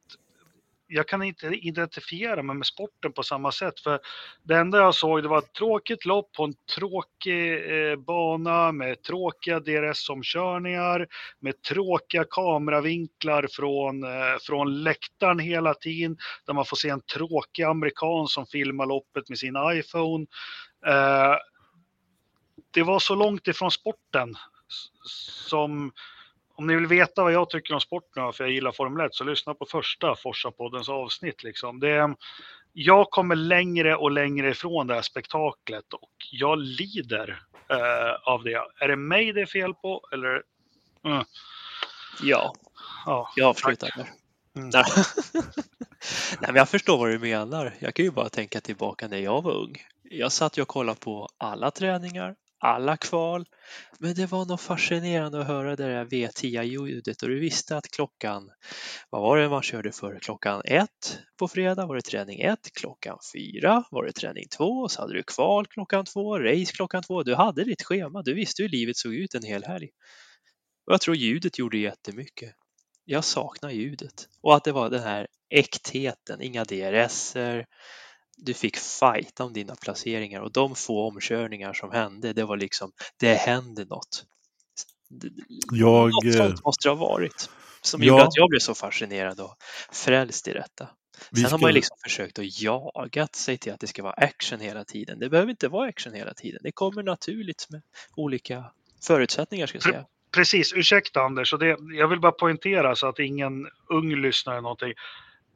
jag 0.89 1.09
kan 1.09 1.23
inte 1.23 1.47
identifiera 1.47 2.43
mig 2.43 2.57
med 2.57 2.67
sporten 2.67 3.13
på 3.13 3.23
samma 3.23 3.53
sätt. 3.53 3.81
För 3.81 4.01
det 4.43 4.57
enda 4.57 4.79
jag 4.79 4.95
såg 4.95 5.23
det 5.23 5.29
var 5.29 5.39
ett 5.39 5.53
tråkigt 5.53 6.05
lopp 6.05 6.33
på 6.33 6.45
en 6.45 6.55
tråkig 6.77 7.53
eh, 7.53 7.97
bana 7.97 8.73
med 8.73 9.03
tråkiga 9.03 9.61
DRS-omkörningar, 9.61 11.07
med 11.41 11.63
tråkiga 11.63 12.25
kameravinklar 12.31 13.47
från, 13.51 14.05
eh, 14.05 14.37
från 14.43 14.83
läktaren 14.83 15.39
hela 15.39 15.75
tiden, 15.75 16.17
där 16.47 16.55
man 16.55 16.65
får 16.65 16.77
se 16.77 16.89
en 16.89 17.01
tråkig 17.01 17.63
amerikan 17.63 18.27
som 18.27 18.47
filmar 18.47 18.87
loppet 18.87 19.29
med 19.29 19.39
sin 19.39 19.55
iPhone. 19.75 20.27
Eh, 20.87 21.37
det 22.71 22.83
var 22.83 22.99
så 22.99 23.15
långt 23.15 23.49
ifrån 23.49 23.71
sporten 23.71 24.35
som 25.49 25.93
om 26.55 26.67
ni 26.67 26.75
vill 26.75 26.87
veta 26.87 27.23
vad 27.23 27.33
jag 27.33 27.51
tycker 27.51 27.75
om 27.75 27.81
sport 27.81 28.17
nu, 28.17 28.33
för 28.33 28.45
jag 28.45 28.53
gillar 28.53 28.73
Formel 28.73 29.07
1, 29.07 29.15
så 29.15 29.25
lyssna 29.25 29.55
på 29.55 29.67
första 29.67 30.15
Forsa-poddens 30.15 30.89
avsnitt. 30.89 31.43
Liksom. 31.43 31.81
Det, 31.81 32.15
jag 32.73 33.11
kommer 33.11 33.37
längre 33.37 33.97
och 33.97 34.11
längre 34.11 34.51
ifrån 34.51 34.87
det 34.87 34.95
här 34.95 35.03
spektaklet 35.03 35.93
och 35.93 36.13
jag 36.31 36.59
lider 36.59 37.43
eh, 37.71 38.33
av 38.33 38.45
det. 38.45 38.63
Är 38.81 38.89
det 38.89 38.97
mig 38.97 39.33
det 39.33 39.41
är 39.41 39.47
fel 39.47 39.75
på 39.75 40.09
eller? 40.13 40.43
Mm, 41.05 41.25
Ja, 42.23 42.53
ja, 43.07 43.33
jag 43.37 43.49
avslutar 43.49 43.91
där. 43.97 44.07
Mm. 44.57 44.71
Nej. 44.73 44.85
Men 46.41 46.57
jag 46.57 46.69
förstår 46.69 46.99
vad 46.99 47.11
du 47.11 47.19
menar. 47.19 47.75
Jag 47.79 47.95
kan 47.95 48.05
ju 48.05 48.11
bara 48.11 48.29
tänka 48.29 48.61
tillbaka 48.61 49.09
när 49.09 49.19
jag 49.19 49.43
var 49.43 49.53
ung. 49.53 49.77
Jag 50.03 50.33
satt 50.33 50.59
och 50.59 50.69
kollade 50.69 51.01
på 51.01 51.29
alla 51.39 51.71
träningar, 51.71 52.35
alla 52.59 52.97
kval. 52.97 53.47
Men 53.99 54.15
det 54.15 54.27
var 54.27 54.47
nog 54.47 54.61
fascinerande 54.61 55.41
att 55.41 55.47
höra 55.47 55.77
det 55.77 55.87
där 55.87 56.05
V10-ljudet 56.05 57.23
och 57.23 57.29
du 57.29 57.41
visste 57.41 57.77
att 57.77 57.89
klockan, 57.89 58.51
vad 59.11 59.23
var 59.23 59.39
det 59.39 59.49
man 59.49 59.63
körde 59.63 59.93
för? 59.93 60.19
Klockan 60.19 60.63
ett 60.65 61.19
på 61.39 61.49
fredag 61.49 61.87
var 61.87 61.95
det 61.97 62.03
träning 62.03 62.41
ett, 62.41 62.73
klockan 62.73 63.19
fyra 63.35 63.85
var 63.91 64.05
det 64.05 64.13
träning 64.13 64.49
två 64.57 64.65
och 64.65 64.91
så 64.91 65.01
hade 65.01 65.15
du 65.15 65.23
kval 65.23 65.67
klockan 65.67 66.05
två, 66.05 66.39
race 66.39 66.73
klockan 66.73 67.03
två. 67.03 67.23
Du 67.23 67.35
hade 67.35 67.65
ditt 67.65 67.83
schema, 67.83 68.23
du 68.23 68.35
visste 68.35 68.63
hur 68.63 68.69
livet 68.69 68.97
såg 68.97 69.15
ut 69.15 69.35
en 69.35 69.43
hel 69.43 69.65
helg. 69.65 69.89
Och 70.87 70.93
jag 70.93 71.01
tror 71.01 71.17
ljudet 71.17 71.59
gjorde 71.59 71.79
jättemycket. 71.79 72.55
Jag 73.05 73.25
saknar 73.25 73.71
ljudet 73.71 74.29
och 74.43 74.57
att 74.57 74.65
det 74.65 74.73
var 74.73 74.91
den 74.91 75.03
här 75.03 75.27
äktheten, 75.51 76.43
inga 76.43 76.65
DRSer, 76.65 77.67
du 78.39 78.55
fick 78.55 78.77
fighta 78.77 79.45
om 79.45 79.53
dina 79.53 79.75
placeringar 79.77 80.41
och 80.41 80.53
de 80.53 80.75
få 80.75 81.09
omkörningar 81.09 81.73
som 81.73 81.91
hände, 81.93 82.33
det 82.33 82.45
var 82.45 82.57
liksom, 82.57 82.93
det 83.17 83.35
hände 83.35 83.85
något. 83.85 84.25
Jag, 85.73 86.11
något 86.11 86.25
eh, 86.25 86.31
sånt 86.33 86.65
måste 86.65 86.89
det 86.89 86.93
ha 86.95 87.09
varit. 87.09 87.51
Som 87.81 88.03
Ja. 88.03 88.07
gjorde 88.09 88.23
att 88.25 88.37
jag 88.37 88.49
blev 88.49 88.61
så 88.61 88.75
fascinerad 88.75 89.41
och 89.41 89.57
frälst 89.93 90.49
i 90.49 90.53
detta. 90.53 90.89
Sen 91.35 91.43
har 91.43 91.49
ska- 91.49 91.59
man 91.59 91.71
ju 91.71 91.75
liksom 91.75 91.97
försökt 92.05 92.39
att 92.39 92.61
jagat 92.61 93.35
sig 93.35 93.59
till 93.59 93.73
att 93.73 93.81
det 93.81 93.87
ska 93.87 94.03
vara 94.03 94.13
action 94.13 94.61
hela 94.61 94.85
tiden. 94.85 95.19
Det 95.19 95.29
behöver 95.29 95.51
inte 95.51 95.69
vara 95.69 95.89
action 95.89 96.13
hela 96.15 96.35
tiden. 96.35 96.61
Det 96.63 96.73
kommer 96.73 97.03
naturligt 97.03 97.67
med 97.71 97.83
olika 98.17 98.65
förutsättningar 99.03 99.67
ska 99.67 99.77
jag 99.77 99.83
säga. 99.83 100.05
Precis, 100.31 100.73
ursäkta 100.73 101.21
Anders, 101.21 101.53
och 101.53 101.59
det, 101.59 101.77
jag 101.99 102.09
vill 102.09 102.21
bara 102.21 102.33
poängtera 102.33 102.97
så 102.97 103.09
att 103.09 103.19
ingen 103.19 103.67
ung 103.89 104.17
lyssnar 104.17 104.53
eller 104.53 104.63
någonting. 104.63 104.93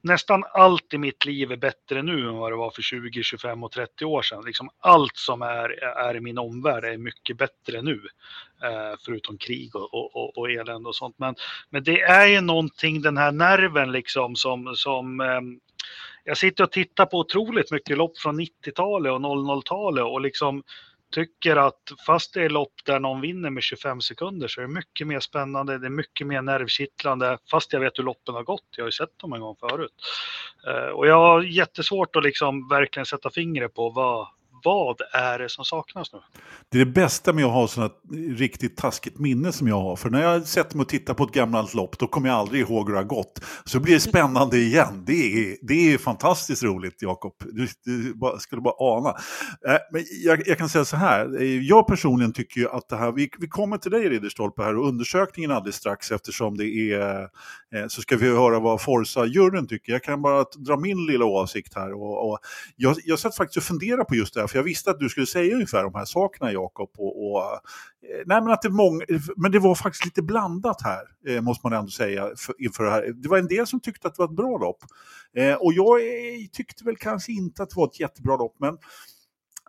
Nästan 0.05 0.44
allt 0.53 0.94
i 0.94 0.98
mitt 0.98 1.24
liv 1.24 1.53
är 1.53 1.57
bättre 1.57 2.03
nu 2.03 2.28
än 2.28 2.36
vad 2.36 2.53
det 2.53 2.57
var 2.57 2.70
för 2.70 2.82
20, 2.82 3.22
25 3.22 3.64
och 3.64 3.72
30 3.72 4.05
år 4.05 4.22
sedan. 4.22 4.44
Liksom 4.46 4.70
allt 4.78 5.16
som 5.16 5.42
är, 5.42 5.84
är 5.84 6.16
i 6.16 6.20
min 6.20 6.38
omvärld 6.38 6.84
är 6.84 6.96
mycket 6.96 7.38
bättre 7.38 7.82
nu. 7.82 8.00
Eh, 8.62 8.98
förutom 9.05 9.38
krig 9.38 9.76
och, 9.76 9.94
och, 9.94 10.16
och, 10.16 10.38
och 10.38 10.50
elände 10.50 10.88
och 10.88 10.96
sånt. 10.96 11.18
Men, 11.18 11.34
men 11.70 11.84
det 11.84 12.00
är 12.00 12.26
ju 12.26 12.40
någonting, 12.40 13.03
den 13.03 13.16
här 13.16 13.32
nerven 13.32 13.92
liksom 13.92 14.36
som, 14.36 14.74
som 14.76 15.20
eh, 15.20 15.40
jag 16.24 16.36
sitter 16.36 16.64
och 16.64 16.72
tittar 16.72 17.07
på 17.07 17.18
otroligt 17.18 17.70
mycket 17.70 17.98
lopp 17.98 18.18
från 18.18 18.40
90-talet 18.40 19.12
och 19.12 19.20
00-talet 19.20 20.05
och 20.05 20.20
liksom 20.20 20.62
tycker 21.13 21.57
att 21.57 21.93
fast 22.07 22.35
det 22.35 22.43
är 22.43 22.49
lopp 22.49 22.73
där 22.85 23.01
någon 23.01 23.21
vinner 23.21 23.51
med 23.51 23.63
25 23.63 24.01
sekunder 24.01 24.49
så 24.49 24.61
är 24.61 24.67
det 24.67 24.73
mycket 24.73 25.07
mer 25.07 25.21
spännande, 25.21 25.79
det 25.79 25.87
är 25.87 25.91
mycket 25.91 26.27
mer 26.27 26.43
nervkittlande, 26.43 27.39
fast 27.51 27.73
jag 27.73 27.81
vet 27.81 27.99
hur 27.99 28.05
loppen 28.05 28.35
har 28.35 28.43
gått. 28.43 28.65
Jag 28.77 28.85
har 28.85 28.89
ju 28.89 28.93
sett 28.93 29.19
dem 29.19 29.33
en 29.33 29.41
gång 29.41 29.57
förut. 29.57 29.93
Eh, 30.67 30.91
och 30.91 31.07
jag 31.07 31.15
har 31.15 31.43
jättesvårt 31.43 32.17
att 32.17 32.25
liksom 32.25 32.69
verkligen 32.69 33.07
sätta 33.07 33.31
fingret 33.31 33.75
på 33.75 33.91
vad, 33.91 34.29
vad 34.65 35.01
är 35.13 35.39
det 35.39 35.49
som 35.49 35.65
saknas 35.65 36.13
nu? 36.13 36.19
Det 36.69 36.81
är 36.81 36.85
det 36.85 36.91
bästa 36.91 37.33
med 37.33 37.45
att 37.45 37.53
ha 37.53 37.69
sådana 37.69 37.93
riktigt 38.37 38.77
taskigt 38.77 39.19
minne 39.19 39.53
som 39.53 39.69
jag 39.69 39.81
har. 39.81 39.97
För 39.97 40.11
när 40.11 40.23
jag 40.23 40.47
sätter 40.47 40.77
mig 40.77 40.83
och 40.83 40.89
tittar 40.89 41.15
på 41.15 41.25
ett 41.25 41.33
gammalt 41.33 41.75
lopp, 41.75 41.99
då 41.99 42.07
kommer 42.07 42.29
jag 42.29 42.39
aldrig 42.39 42.61
ihåg 42.61 42.87
hur 42.87 42.93
det 42.93 42.99
har 42.99 43.05
gått. 43.05 43.41
Så 43.65 43.81
blir 43.81 43.95
det 43.95 44.01
spännande 44.01 44.59
igen. 44.59 45.05
Det 45.07 45.13
är, 45.13 45.57
det 45.63 45.93
är 45.93 45.99
fantastiskt 45.99 46.63
roligt, 46.63 47.03
Jakob. 47.03 47.35
Du, 47.39 47.69
du 47.85 48.15
bara, 48.15 48.39
skulle 48.39 48.63
bara 48.63 48.75
ana. 48.79 49.09
Eh, 49.69 49.79
men 49.93 50.05
jag, 50.25 50.49
jag 50.49 50.59
kan 50.59 50.69
säga 50.69 50.85
så 50.85 50.97
här, 50.97 51.43
eh, 51.43 51.61
jag 51.61 51.87
personligen 51.87 52.33
tycker 52.33 52.61
ju 52.61 52.69
att 52.69 52.89
det 52.89 52.97
här, 52.97 53.13
vi, 53.13 53.31
vi 53.39 53.49
kommer 53.49 53.79
till 53.79 53.91
dig 53.91 54.09
Ridderstolpe 54.09 54.63
här 54.63 54.77
och 54.77 54.89
undersökningen 54.89 55.51
alldeles 55.51 55.77
strax 55.77 56.11
eftersom 56.11 56.57
det 56.57 56.93
är, 56.93 57.21
eh, 57.75 57.87
så 57.89 58.03
ska 58.03 58.17
vi 58.17 58.29
höra 58.29 58.61
vad 58.61 58.81
Forza-juryn 58.81 59.67
tycker. 59.67 59.93
Jag 59.93 60.03
kan 60.03 60.23
bara 60.23 60.45
dra 60.57 60.77
min 60.77 61.07
lilla 61.07 61.25
åsikt 61.25 61.75
här. 61.75 61.93
Och, 61.93 62.31
och 62.31 62.39
jag, 62.77 62.97
jag 63.05 63.19
satt 63.19 63.37
faktiskt 63.37 63.57
och 63.57 63.63
funderade 63.63 64.05
på 64.05 64.15
just 64.15 64.35
det 64.35 64.41
här, 64.41 64.49
för 64.53 64.59
jag 64.59 64.64
visste 64.64 64.90
att 64.90 65.00
du 65.00 65.09
skulle 65.09 65.26
säga 65.26 65.55
ungefär 65.55 65.82
de 65.82 65.94
här 65.94 66.05
sakerna, 66.05 66.53
Jakob. 66.53 66.90
Och, 66.98 67.32
och, 67.32 67.42
eh, 67.42 67.59
nej, 68.26 68.42
men, 68.42 68.48
att 68.48 68.62
det 68.62 68.70
mång, 68.70 69.03
men 69.36 69.53
det 69.53 69.59
var 69.59 69.74
faktiskt 69.74 70.05
lite 70.05 70.22
blandat 70.22 70.82
här, 70.82 71.03
eh, 71.26 71.42
måste 71.42 71.66
man 71.66 71.78
ändå 71.78 71.90
säga, 71.90 72.30
för, 72.36 72.55
inför 72.59 72.84
det 72.84 72.90
här. 72.90 73.12
Det 73.12 73.28
var 73.28 73.38
en 73.38 73.46
del 73.46 73.66
som 73.66 73.80
tyckte 73.80 74.09
att 74.09 74.14
det 74.14 74.22
var 74.22 74.28
ett 74.28 74.36
bra 74.36 74.59
lopp. 74.59 74.78
Eh, 75.36 75.55
och 75.55 75.72
jag 75.72 76.00
eh, 76.00 76.46
tyckte 76.53 76.84
väl 76.84 76.96
kanske 76.96 77.32
inte 77.32 77.62
att 77.62 77.70
det 77.70 77.76
var 77.76 77.86
ett 77.86 78.00
jättebra 78.00 78.36
lopp, 78.36 78.57
men 78.59 78.78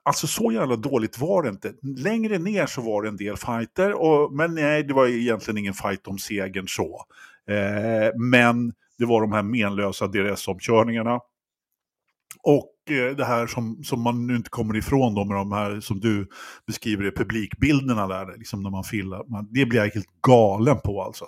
Alltså 0.06 0.28
så 0.28 0.52
jävla 0.52 0.76
dåligt 0.76 1.20
var 1.20 1.44
det 1.44 1.50
inte. 1.50 1.74
Längre 1.82 2.38
ner 2.38 2.66
så 2.66 2.82
var 2.82 3.02
det 3.02 3.10
en 3.10 3.18
del 3.18 3.38
fighter, 3.38 3.94
och, 3.94 4.34
men 4.34 4.56
nej, 4.56 4.84
det 4.84 4.94
var 4.94 5.08
egentligen 5.08 5.58
ingen 5.58 5.74
fight 5.74 6.08
om 6.08 6.18
segern 6.18 6.68
så. 6.68 7.06
Eh, 7.48 8.20
men 8.20 8.74
det 8.98 9.06
var 9.06 9.22
de 9.22 9.32
här 9.32 9.44
menlösa 9.44 10.08
DRS-omkörningarna. 10.08 11.20
Och 12.44 12.73
det 13.18 13.26
här 13.26 13.48
som, 13.48 13.84
som 13.84 14.02
man 14.02 14.28
nu 14.28 14.36
inte 14.36 14.50
kommer 14.50 14.78
ifrån 14.78 15.16
då 15.16 15.26
med 15.26 15.38
de 15.38 15.52
här 15.52 15.80
som 15.80 16.00
du 16.00 16.28
beskriver 16.68 17.08
i 17.08 17.12
publikbilderna 17.12 18.08
där, 18.08 18.38
liksom 18.38 18.64
när 18.64 18.70
man 18.70 18.84
filmar. 18.84 19.24
Man, 19.32 19.48
det 19.52 19.66
blir 19.66 19.80
jag 19.80 19.90
helt 19.90 20.22
galen 20.28 20.80
på 20.80 21.04
alltså. 21.04 21.26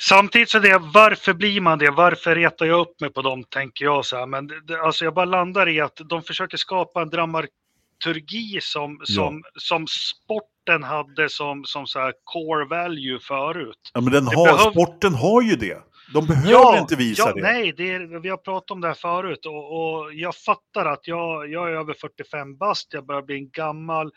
Samtidigt 0.00 0.50
så 0.50 0.58
är 0.58 0.62
det, 0.62 0.78
varför 0.78 1.34
blir 1.34 1.60
man 1.60 1.78
det? 1.78 1.90
Varför 1.90 2.34
retar 2.34 2.66
jag 2.66 2.80
upp 2.80 3.00
mig 3.00 3.10
på 3.12 3.22
dem, 3.22 3.44
tänker 3.44 3.84
jag 3.84 4.04
så 4.06 4.16
här. 4.16 4.26
Men 4.26 4.46
det, 4.46 4.80
alltså 4.82 5.04
jag 5.04 5.14
bara 5.14 5.24
landar 5.24 5.68
i 5.68 5.80
att 5.80 6.00
de 6.08 6.22
försöker 6.22 6.56
skapa 6.56 7.02
en 7.02 7.10
dramaturgi 7.10 8.58
som, 8.60 9.00
som, 9.04 9.42
som 9.56 9.86
sporten 9.86 10.82
hade 10.82 11.28
som, 11.28 11.64
som 11.64 11.86
så 11.86 11.98
här 11.98 12.12
core 12.24 12.64
value 12.64 13.18
förut. 13.18 13.90
Ja, 13.94 14.00
men 14.00 14.12
den 14.12 14.26
har, 14.26 14.46
behöv- 14.46 14.70
sporten 14.70 15.14
har 15.14 15.42
ju 15.42 15.56
det. 15.56 15.78
De 16.12 16.26
behöver 16.26 16.78
inte 16.78 16.96
visa 16.96 17.22
ja, 17.22 17.32
det. 17.34 17.42
Nej, 17.42 17.72
det 17.76 17.90
är, 17.94 18.20
vi 18.20 18.28
har 18.28 18.36
pratat 18.36 18.70
om 18.70 18.80
det 18.80 18.88
här 18.88 18.94
förut 18.94 19.46
och, 19.46 20.02
och 20.04 20.14
jag 20.14 20.36
fattar 20.36 20.86
att 20.86 21.06
jag, 21.06 21.50
jag 21.50 21.70
är 21.70 21.72
över 21.72 21.94
45 21.94 22.56
bast, 22.56 22.92
jag 22.92 23.06
börjar 23.06 23.22
bli 23.22 23.36
en 23.36 23.50
gammal. 23.50 24.12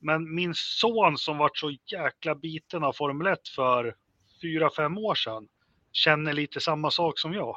Men 0.00 0.34
min 0.34 0.52
son 0.54 1.18
som 1.18 1.38
vart 1.38 1.56
så 1.56 1.76
jäkla 1.92 2.34
biten 2.34 2.84
av 2.84 2.92
Formel 2.92 3.26
1 3.26 3.48
för 3.56 3.94
4-5 4.42 4.98
år 4.98 5.14
sedan 5.14 5.46
känner 5.92 6.32
lite 6.32 6.60
samma 6.60 6.90
sak 6.90 7.18
som 7.18 7.32
jag. 7.32 7.56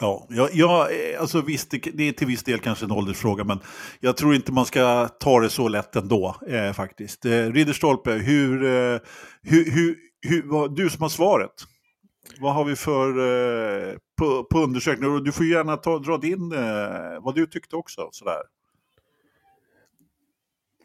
Ja, 0.00 0.26
jag, 0.28 0.50
jag, 0.52 0.88
alltså 1.20 1.40
visst, 1.40 1.70
det, 1.70 1.78
det 1.78 2.08
är 2.08 2.12
till 2.12 2.26
viss 2.26 2.42
del 2.42 2.58
kanske 2.58 2.84
en 2.84 2.90
åldersfråga, 2.90 3.44
men 3.44 3.58
jag 4.00 4.16
tror 4.16 4.34
inte 4.34 4.52
man 4.52 4.66
ska 4.66 5.08
ta 5.08 5.40
det 5.40 5.50
så 5.50 5.68
lätt 5.68 5.96
ändå, 5.96 6.36
eh, 6.48 6.72
faktiskt. 6.72 7.24
Eh, 7.24 7.30
Ridderstolpe, 7.30 8.10
hur, 8.10 8.64
eh, 8.64 9.00
hur, 9.42 9.70
hur, 9.70 9.96
hur, 10.20 10.42
vad, 10.42 10.76
du 10.76 10.90
som 10.90 11.02
har 11.02 11.08
svaret, 11.08 11.52
vad 12.40 12.54
har 12.54 12.64
vi 12.64 12.76
för 12.76 13.08
eh, 13.08 13.94
på, 14.18 14.44
på 14.44 14.58
undersökningar? 14.58 15.20
Du 15.20 15.32
får 15.32 15.46
gärna 15.46 15.76
ta, 15.76 15.98
dra 15.98 16.18
din, 16.18 16.52
eh, 16.52 17.22
vad 17.22 17.34
du 17.34 17.46
tyckte 17.46 17.76
också. 17.76 18.08
Sådär. 18.12 18.42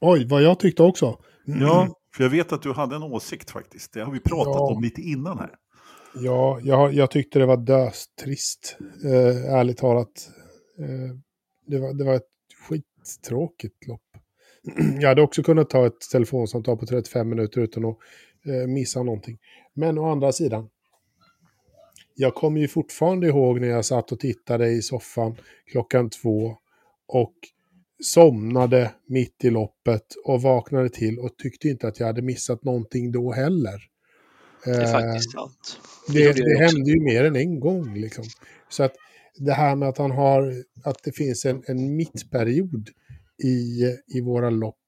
Oj, 0.01 0.27
vad 0.27 0.41
jag 0.41 0.59
tyckte 0.59 0.83
också. 0.83 1.17
Ja, 1.45 1.95
för 2.15 2.23
jag 2.23 2.31
vet 2.31 2.51
att 2.51 2.61
du 2.61 2.73
hade 2.73 2.95
en 2.95 3.03
åsikt 3.03 3.51
faktiskt. 3.51 3.93
Det 3.93 4.01
har 4.03 4.11
vi 4.11 4.19
pratat 4.19 4.55
Ja. 4.55 4.73
om 4.75 4.83
lite 4.83 5.01
innan 5.01 5.37
här. 5.39 5.55
Ja, 6.15 6.59
jag, 6.63 6.93
jag 6.93 7.11
tyckte 7.11 7.39
det 7.39 7.45
var 7.45 7.57
döstrist, 7.57 8.77
eh, 9.05 9.53
ärligt 9.53 9.77
talat. 9.77 10.29
Eh, 10.79 11.15
det, 11.67 11.79
var, 11.79 11.93
det 11.93 12.03
var 12.03 12.13
ett 12.13 12.27
skittråkigt 12.67 13.87
lopp. 13.87 14.01
jag 15.01 15.09
hade 15.09 15.21
också 15.21 15.43
kunnat 15.43 15.69
ta 15.69 15.85
ett 15.85 15.99
telefonsamtal 16.11 16.77
på 16.77 16.85
35 16.85 17.29
minuter 17.29 17.61
utan 17.61 17.85
att 17.85 17.97
eh, 18.45 18.67
missa 18.67 19.03
någonting. 19.03 19.37
Men 19.73 19.97
å 19.97 20.11
andra 20.11 20.31
sidan, 20.31 20.69
jag 22.21 22.35
kommer 22.35 22.61
ju 22.61 22.67
fortfarande 22.67 23.27
ihåg 23.27 23.61
när 23.61 23.67
jag 23.67 23.85
satt 23.85 24.11
och 24.11 24.19
tittade 24.19 24.69
i 24.69 24.81
soffan 24.81 25.35
klockan 25.71 26.09
två 26.09 26.57
och 27.07 27.33
somnade 28.03 28.91
mitt 29.07 29.43
i 29.43 29.49
loppet 29.49 30.05
och 30.25 30.41
vaknade 30.41 30.89
till 30.89 31.19
och 31.19 31.37
tyckte 31.37 31.67
inte 31.67 31.87
att 31.87 31.99
jag 31.99 32.07
hade 32.07 32.21
missat 32.21 32.63
någonting 32.63 33.11
då 33.11 33.31
heller. 33.31 33.79
Det 34.65 34.71
är 34.71 34.81
Eh, 34.81 34.91
faktiskt 34.91 35.31
sant. 35.31 35.79
det, 36.07 36.23
det 36.23 36.29
också. 36.29 36.63
hände 36.63 36.91
ju 36.91 37.03
mer 37.03 37.23
än 37.23 37.35
en 37.35 37.59
gång. 37.59 37.95
Liksom. 37.95 38.23
Så 38.69 38.83
att 38.83 38.93
det 39.35 39.53
här 39.53 39.75
med 39.75 39.89
att 39.89 39.97
han 39.97 40.11
har, 40.11 40.53
att 40.83 41.03
det 41.03 41.11
finns 41.11 41.45
en, 41.45 41.63
en 41.67 41.95
mittperiod 41.95 42.89
i, 43.43 43.81
i 44.17 44.21
våra 44.21 44.49
lopp 44.49 44.80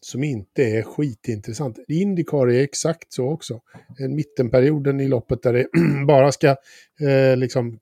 som 0.00 0.24
inte 0.24 0.62
är 0.62 0.82
skitintressant. 0.82 1.78
Indycar 1.88 2.50
är 2.50 2.62
exakt 2.62 3.12
så 3.12 3.28
också. 3.28 3.60
En 3.98 4.16
mittenperioden 4.16 5.00
i 5.00 5.08
loppet 5.08 5.42
där 5.42 5.52
det 5.52 5.66
bara 6.06 6.32
ska 6.32 6.56
eh, 7.00 7.36
liksom 7.36 7.78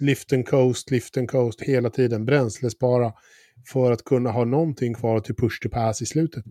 lift 0.00 0.32
and 0.32 0.46
coast, 0.46 0.90
lift 0.90 1.16
and 1.16 1.30
coast 1.30 1.60
hela 1.60 1.90
tiden, 1.90 2.24
bränslespara 2.24 3.12
för 3.68 3.92
att 3.92 4.04
kunna 4.04 4.30
ha 4.30 4.44
någonting 4.44 4.94
kvar 4.94 5.20
till 5.20 5.34
push 5.34 5.62
to 5.62 5.68
pass 5.68 6.02
i 6.02 6.06
slutet. 6.06 6.44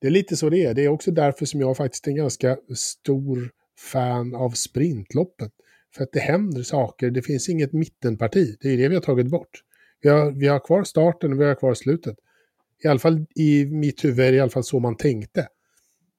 Det 0.00 0.06
är 0.06 0.10
lite 0.10 0.36
så 0.36 0.50
det 0.50 0.64
är. 0.64 0.74
Det 0.74 0.84
är 0.84 0.88
också 0.88 1.10
därför 1.10 1.46
som 1.46 1.60
jag 1.60 1.76
faktiskt 1.76 2.06
är 2.06 2.10
en 2.10 2.16
ganska 2.16 2.56
stor 2.76 3.50
fan 3.78 4.34
av 4.34 4.50
sprintloppet. 4.50 5.52
För 5.94 6.02
att 6.02 6.12
det 6.12 6.20
händer 6.20 6.62
saker, 6.62 7.10
det 7.10 7.22
finns 7.22 7.48
inget 7.48 7.72
mittenparti. 7.72 8.56
Det 8.60 8.68
är 8.68 8.76
det 8.76 8.88
vi 8.88 8.94
har 8.94 9.02
tagit 9.02 9.26
bort. 9.26 9.62
Vi 10.00 10.08
har, 10.08 10.30
vi 10.30 10.48
har 10.48 10.58
kvar 10.58 10.84
starten 10.84 11.32
och 11.32 11.40
vi 11.40 11.44
har 11.44 11.54
kvar 11.54 11.74
slutet. 11.74 12.16
I 12.84 12.88
alla 12.88 12.98
fall 12.98 13.26
i 13.34 13.64
mitt 13.64 14.04
huvud 14.04 14.26
är 14.26 14.32
det 14.32 14.36
i 14.36 14.40
alla 14.40 14.50
fall 14.50 14.64
så 14.64 14.80
man 14.80 14.96
tänkte. 14.96 15.48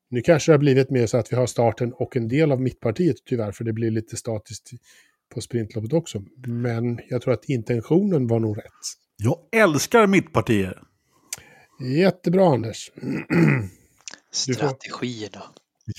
Nu 0.09 0.21
kanske 0.21 0.51
det 0.51 0.53
har 0.53 0.59
blivit 0.59 0.89
mer 0.89 1.07
så 1.07 1.17
att 1.17 1.31
vi 1.31 1.35
har 1.35 1.47
starten 1.47 1.93
och 1.93 2.15
en 2.17 2.27
del 2.27 2.51
av 2.51 2.61
mittpartiet 2.61 3.15
tyvärr, 3.25 3.51
för 3.51 3.63
det 3.63 3.73
blir 3.73 3.91
lite 3.91 4.17
statiskt 4.17 4.71
på 5.33 5.41
sprintloppet 5.41 5.93
också. 5.93 6.23
Men 6.47 6.99
jag 7.09 7.21
tror 7.21 7.33
att 7.33 7.45
intentionen 7.49 8.27
var 8.27 8.39
nog 8.39 8.57
rätt. 8.57 8.63
Jag 9.17 9.37
älskar 9.51 10.07
mittpartier. 10.07 10.81
Jättebra 11.97 12.45
Anders. 12.53 12.91
Du 14.47 14.53
får- 14.53 14.67
Strategierna. 14.67 15.41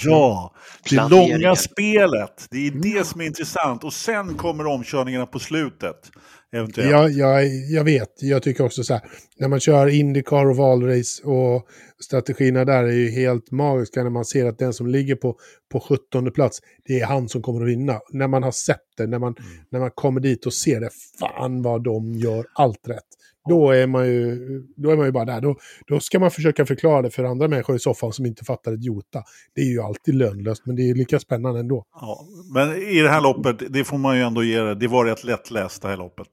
Ja, 0.05 0.55
det 0.91 1.09
långa 1.09 1.57
spelet. 1.57 2.47
Det 2.51 2.67
är 2.67 2.71
det 2.71 3.07
som 3.07 3.21
är 3.21 3.25
intressant. 3.25 3.85
Och 3.85 3.93
sen 3.93 4.35
kommer 4.35 4.67
omkörningarna 4.67 5.27
på 5.27 5.39
slutet. 5.39 6.11
Eventuellt. 6.55 6.91
Jag, 6.91 7.11
jag, 7.11 7.47
jag 7.71 7.85
vet, 7.85 8.23
jag 8.23 8.43
tycker 8.43 8.65
också 8.65 8.85
så 8.85 8.95
här, 8.95 9.03
när 9.39 9.49
man 9.49 9.61
kör 9.61 9.87
Indycar 9.87 10.47
och 10.47 10.57
valrace 10.57 11.25
och 11.25 11.67
strategierna 12.05 12.65
där 12.65 12.85
är 12.85 12.93
ju 12.93 13.11
helt 13.11 13.51
magiska 13.51 14.03
när 14.03 14.11
man 14.11 14.25
ser 14.25 14.47
att 14.47 14.59
den 14.59 14.73
som 14.73 14.87
ligger 14.87 15.15
på, 15.15 15.37
på 15.73 15.81
17 15.81 16.33
plats, 16.33 16.61
det 16.85 17.01
är 17.01 17.07
han 17.07 17.29
som 17.29 17.43
kommer 17.43 17.63
att 17.63 17.69
vinna. 17.69 18.01
När 18.13 18.29
man 18.29 18.43
har 18.43 18.53
sett 18.53 18.81
det, 18.97 19.07
när 19.07 19.19
man, 19.19 19.35
när 19.71 19.81
man 19.81 19.91
kommer 19.91 20.21
dit 20.21 20.47
och 20.47 20.55
ser 20.55 20.81
det, 20.81 20.91
fan 21.21 21.63
vad 21.63 21.85
de 21.85 22.15
gör 22.15 22.47
allt 22.55 22.89
rätt. 22.89 23.09
Då 23.49 23.71
är 23.71 23.87
man 23.87 24.07
ju, 24.07 24.39
då 24.77 24.91
är 24.91 24.97
man 24.97 25.07
ju 25.07 25.13
bara 25.13 25.25
där. 25.25 25.41
Då, 25.41 25.57
då 25.87 26.01
ska 26.01 26.19
man 26.19 26.31
försöka 26.31 26.67
förklara 26.67 27.03
det 27.03 27.11
för 27.11 27.25
andra 27.25 27.49
människor 27.49 27.77
i 27.77 27.79
soffan 27.79 28.13
som 28.13 28.27
inte 28.27 28.45
fattar 28.45 28.73
ett 28.73 28.85
jota. 28.85 29.23
Det 29.55 29.61
är 29.61 29.65
ju 29.73 29.81
alltid 29.81 30.15
lönlöst, 30.15 30.63
men 30.67 30.77
det 30.77 30.91
är 30.91 30.95
lika 30.95 31.19
spännande 31.19 31.61
ändå. 31.61 31.85
Ja, 32.01 32.27
men 32.55 32.77
i 32.77 33.01
det 33.01 33.09
här 33.09 33.21
loppet, 33.21 33.73
det 33.73 33.85
får 33.85 33.99
man 33.99 34.17
ju 34.17 34.23
ändå 34.23 34.43
ge 34.45 34.61
det, 34.61 34.75
det 34.75 34.89
var 34.89 35.05
rätt 35.05 35.25
lättläst 35.25 35.83
det 35.83 35.89
här 35.89 35.97
loppet. 35.97 36.27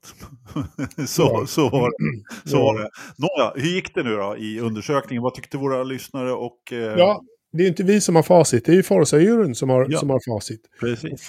så, 1.08 1.22
Ja. 1.22 1.46
så 1.48 1.70
var 1.70 1.90
det. 1.90 2.50
Så 2.50 2.58
Ja. 2.58 2.64
var 2.64 2.80
det. 2.80 2.90
Nåja, 3.18 3.54
hur 3.56 3.72
gick 3.76 3.96
det 3.96 4.04
nu 4.04 4.16
då 4.16 4.36
i 4.38 4.60
undersökningen? 4.60 5.24
Vad 5.24 5.34
tyckte 5.34 5.58
våra 5.58 5.84
lyssnare 5.84 6.32
och... 6.34 6.58
Eh, 6.72 6.78
Ja, 6.78 7.22
det 7.54 7.64
är 7.64 7.68
inte 7.68 7.84
vi 7.84 8.02
som 8.02 8.16
har 8.16 8.24
facit, 8.24 8.66
det 8.66 8.72
är 8.72 8.76
ju 8.76 8.82
Forza-juryn 8.84 9.54
som 9.54 9.70
har, 9.70 9.88
Ja. 9.90 10.00
som 10.00 10.10
har 10.10 10.20
facit. 10.36 10.62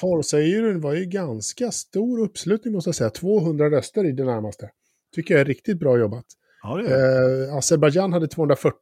Forza-juryn 0.00 0.80
var 0.80 0.94
ju 0.94 1.04
ganska 1.04 1.70
stor 1.70 2.20
uppslutning 2.20 2.74
måste 2.74 2.88
jag 2.88 2.94
säga. 2.94 3.10
200 3.10 3.70
röster 3.70 4.04
i 4.04 4.12
det 4.12 4.24
närmaste. 4.24 4.68
Tycker 5.14 5.34
jag 5.34 5.40
är 5.40 5.44
riktigt 5.44 5.78
bra 5.78 5.98
jobbat. 5.98 6.24
Ja. 6.62 6.80
Eh, 6.80 7.54
Azerbajdzjan 7.56 8.12
hade 8.12 8.28
240 8.28 8.74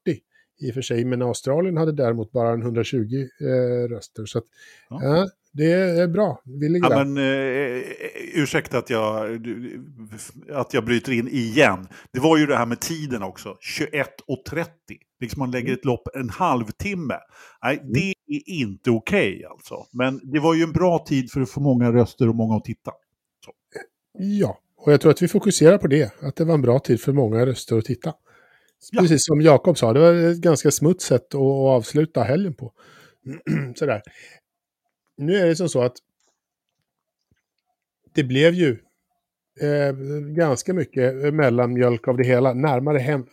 i 0.61 0.71
och 0.71 0.75
för 0.75 0.83
sig, 0.83 1.05
men 1.05 1.23
Australien 1.23 1.77
hade 1.77 1.93
däremot 1.93 2.33
bara 2.33 2.53
en 2.53 2.63
120 2.63 2.99
eh, 3.41 3.89
röster. 3.89 4.27
Så 4.27 4.39
att, 4.39 4.45
Ja. 4.91 5.01
ja. 5.03 5.29
det 5.53 5.73
är 5.73 6.09
bra. 6.09 6.43
Vi 6.45 6.69
ligger 6.69 6.91
Ja, 6.91 7.05
men, 7.05 7.17
eh, 7.17 7.83
ursäkta 8.35 8.79
att 8.79 8.91
jag, 8.91 9.41
att 10.53 10.75
jag 10.75 10.85
bryter 10.85 11.13
in 11.13 11.29
igen. 11.29 11.89
Det 12.13 12.21
var 12.21 12.37
ju 12.39 12.47
det 12.47 12.57
här 12.57 12.67
med 12.67 12.81
tiden 12.81 13.23
också. 13.23 13.57
21.30. 13.83 14.65
Liksom 15.21 15.39
man 15.41 15.51
lägger 15.51 15.73
ett 15.73 15.85
lopp 15.85 16.09
en 16.15 16.29
halvtimme. 16.31 17.15
Nej, 17.63 17.79
Mm. 17.79 17.93
det 17.93 18.15
är 18.27 18.49
inte 18.51 18.91
okej 18.91 19.45
alltså. 19.51 19.87
Men 19.93 20.21
det 20.33 20.39
var 20.39 20.55
ju 20.55 20.63
en 20.63 20.73
bra 20.73 20.99
tid 21.09 21.31
för 21.31 21.41
att 21.41 21.51
få 21.51 21.61
många 21.61 21.93
röster 21.93 22.29
och 22.29 22.35
många 22.35 22.57
att 22.57 22.65
titta. 22.65 22.93
Ja, 24.19 24.59
och 24.83 24.93
jag 24.93 25.01
tror 25.01 25.11
att 25.11 25.23
vi 25.23 25.29
fokuserar 25.29 25.79
på 25.79 25.87
det. 25.87 26.13
Att 26.23 26.37
det 26.37 26.45
var 26.45 26.55
en 26.55 26.63
bra 26.63 26.79
tid 26.79 27.01
för 27.01 27.13
många 27.13 27.47
röster 27.47 27.79
att 27.79 27.85
titta. 27.85 28.15
Ja. 28.93 29.01
Precis 29.03 29.25
som 29.27 29.41
Jakob 29.41 29.79
sa, 29.79 29.93
det 29.93 30.01
var 30.01 30.15
ett 30.15 30.39
ganska 30.39 30.71
smutt 30.71 31.03
sätt 31.03 31.27
att, 31.35 31.41
avsluta 31.41 32.23
helgen 32.23 32.55
på. 32.55 32.73
Sådär. 33.77 34.03
Nu 35.17 35.37
är 35.37 35.47
det 35.47 35.57
som 35.57 35.69
så 35.69 35.83
att 35.83 35.97
det 38.15 38.25
blev 38.25 38.55
ju 38.55 38.79
eh, 39.61 39.93
ganska 40.35 40.75
mycket 40.75 41.35
mellanmjölk 41.35 42.09
av 42.09 42.17
det 42.17 42.25
hela. 42.25 42.53
Närmare 42.55 42.99
hem, 42.99 43.27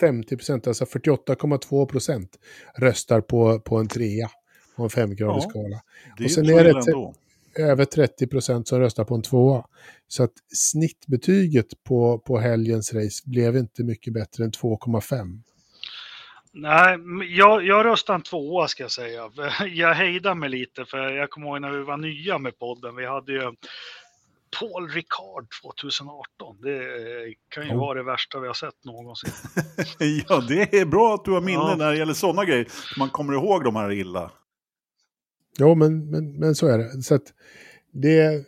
50 0.00 0.36
procent, 0.36 0.66
alltså 0.66 0.84
48,2 0.84 1.86
procent 1.86 2.38
röstar 2.78 3.20
på, 3.20 3.60
på 3.60 3.76
en 3.76 3.88
trea 3.88 4.30
på 4.76 4.82
en 4.82 4.90
femgradig 4.90 5.42
Ja. 5.42 5.48
skala. 5.50 5.80
Det 6.18 6.22
är 6.22 6.26
Och 6.26 6.30
sen 6.30 6.44
är 6.46 6.64
det 6.64 6.70
ett- 6.70 6.86
ändå. 6.88 7.14
Över 7.58 7.84
30 7.84 8.26
procent 8.26 8.68
som 8.68 8.80
röstar 8.80 9.04
på 9.04 9.14
en 9.14 9.22
tvåa. 9.22 9.64
Så 10.08 10.22
att 10.22 10.32
snittbetyget 10.54 11.66
på, 11.84 12.18
på 12.18 12.38
helgens 12.38 12.94
race 12.94 13.22
blev 13.24 13.56
inte 13.56 13.84
mycket 13.84 14.12
bättre 14.12 14.44
än 14.44 14.50
2,5. 14.50 15.40
Nej, 16.52 16.98
jag, 17.36 17.64
jag 17.66 17.84
röstar 17.86 18.14
en 18.14 18.22
tvåa 18.22 18.68
ska 18.68 18.82
jag 18.84 18.90
säga. 18.92 19.30
Jag 19.74 19.94
hejdar 19.94 20.34
mig 20.34 20.48
lite 20.48 20.84
för 20.84 20.98
jag 20.98 21.30
kommer 21.30 21.46
ihåg 21.46 21.60
när 21.60 21.70
vi 21.70 21.82
var 21.84 21.96
nya 21.96 22.38
med 22.38 22.58
podden. 22.58 22.96
Vi 22.96 23.06
hade 23.06 23.32
ju 23.32 23.40
Paul 24.60 24.88
Ricard 24.88 25.46
2018. 25.62 26.56
Det 26.62 26.80
kan 27.48 27.62
ju 27.64 27.68
Ja. 27.70 27.76
vara 27.76 27.94
det 27.98 28.02
värsta 28.04 28.40
vi 28.40 28.46
har 28.46 28.54
sett 28.54 28.84
någonsin. 28.84 29.30
Ja, 30.28 30.40
det 30.48 30.74
är 30.80 30.84
bra 30.84 31.14
att 31.14 31.24
du 31.24 31.30
har 31.30 31.40
minne 31.40 31.58
Ja. 31.58 31.74
när 31.78 31.90
det 31.90 31.98
gäller 31.98 32.14
sådana 32.14 32.44
grejer. 32.44 32.66
Man 32.98 33.10
kommer 33.10 33.32
ihåg 33.32 33.64
de 33.64 33.76
här 33.76 33.92
illa. 33.92 34.30
Jo, 35.58 35.74
men, 35.74 36.10
men, 36.10 36.32
men 36.38 36.54
så 36.54 36.66
är 36.66 36.78
det. 36.78 37.02
Så 37.02 37.14
att 37.14 37.32
det... 37.92 38.44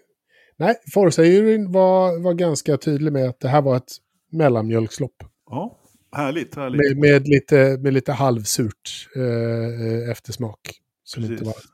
Nej, 0.57 0.75
Forza-juryn 0.95 1.73
var, 1.73 2.23
var 2.23 2.35
ganska 2.35 2.77
tydlig 2.77 3.13
med 3.13 3.29
att 3.29 3.41
det 3.41 3.49
här 3.49 3.63
var 3.63 3.77
ett 3.77 3.93
mellanmjölkslopp. 4.33 5.25
Ja, 5.51 5.79
härligt, 6.13 6.55
härligt. 6.55 6.81
Med, 6.81 6.97
med, 6.99 7.29
lite, 7.29 7.79
med 7.81 7.95
lite 7.95 8.13
halvsurt 8.13 9.09
eh, 9.17 10.11
eftersmak. 10.11 10.61
Som 11.05 11.25
inte 11.25 11.45
var, 11.45 11.53
Precis. 11.53 11.71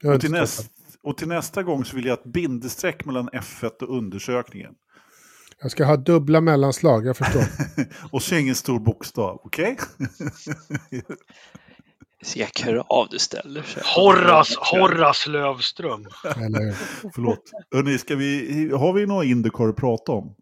jag 0.00 0.08
har 0.08 0.14
Och 0.14 0.20
till, 0.20 0.28
inte 0.28 0.40
näst, 0.40 0.70
och 1.02 1.16
till 1.16 1.28
nästa 1.28 1.62
gång 1.62 1.84
så 1.84 1.96
vill 1.96 2.04
jag 2.04 2.18
ett 2.18 2.32
bindestreck 2.32 3.04
mellan 3.04 3.28
F1 3.28 3.82
och 3.82 3.96
undersökningen. 3.96 4.74
jag 5.62 5.70
ska 5.70 5.84
ha 5.84 5.96
dubbla 5.96 6.40
mellanslag, 6.40 7.06
jag 7.06 7.16
förstår. 7.16 7.44
och 8.10 8.22
så 8.22 8.34
ingen 8.34 8.54
stor 8.54 8.80
bokstav, 8.80 9.40
okej? 9.44 9.76
Vilka 12.34 12.50
krav 12.50 13.08
du 13.10 13.18
ställer. 13.18 13.62
sig. 13.62 13.82
Horras, 13.96 14.56
Horras 14.56 15.26
Lövström. 15.26 16.06
Eller, 16.36 16.72
Förlåt. 17.14 17.50
Hörrni, 17.74 17.98
ska 17.98 18.16
vi, 18.16 18.70
har 18.70 18.92
vi 18.92 19.06
några 19.06 19.24
Indycar 19.24 19.68
att 19.68 19.76
prata 19.76 20.12
om? 20.12 20.34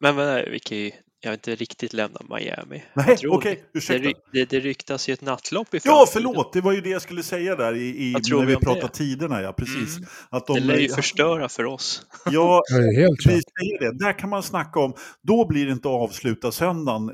Men, 0.00 0.16
men 0.16 0.50
vi 0.50 0.58
kan 0.58 0.78
ju, 0.78 0.90
jag 1.20 1.30
har 1.30 1.34
inte 1.34 1.54
riktigt 1.54 1.92
lämnat 1.92 2.22
Miami. 2.28 2.82
Nej, 2.94 3.16
okej, 3.28 3.64
det, 3.72 3.78
ursäkta. 3.78 4.08
ry- 4.08 4.14
det, 4.32 4.44
det 4.50 4.60
ryktas 4.60 5.08
ju 5.08 5.12
ett 5.12 5.20
nattlopp 5.20 5.74
i 5.74 5.80
Ja, 5.84 6.06
framtiden. 6.06 6.12
förlåt, 6.12 6.52
det 6.52 6.60
var 6.60 6.72
ju 6.72 6.80
det 6.80 6.90
jag 6.90 7.02
skulle 7.02 7.22
säga 7.22 7.56
där 7.56 7.74
i, 7.74 7.88
i, 8.08 8.12
när 8.12 8.40
vi 8.40 8.46
vi 8.46 8.56
pratade 8.56 8.80
det? 8.86 8.88
tiderna. 8.88 9.42
Ja, 9.42 9.52
precis. 9.52 9.96
Mm. 9.96 10.08
Att 10.30 10.46
de, 10.46 10.54
Det 10.54 10.60
lär 10.60 10.76
ju 10.78 10.88
förstöra 10.88 11.48
för 11.48 11.64
oss. 11.64 12.06
Ja, 12.30 12.62
helt 12.96 13.18
vi 13.26 13.30
säger 13.42 13.78
det. 13.80 14.04
Där 14.04 14.18
kan 14.18 14.30
man 14.30 14.42
snacka 14.42 14.80
om, 14.80 14.94
då 15.22 15.46
blir 15.48 15.66
det 15.66 15.72
inte 15.72 15.88
avsluta 15.88 16.52
söndagen 16.52 17.10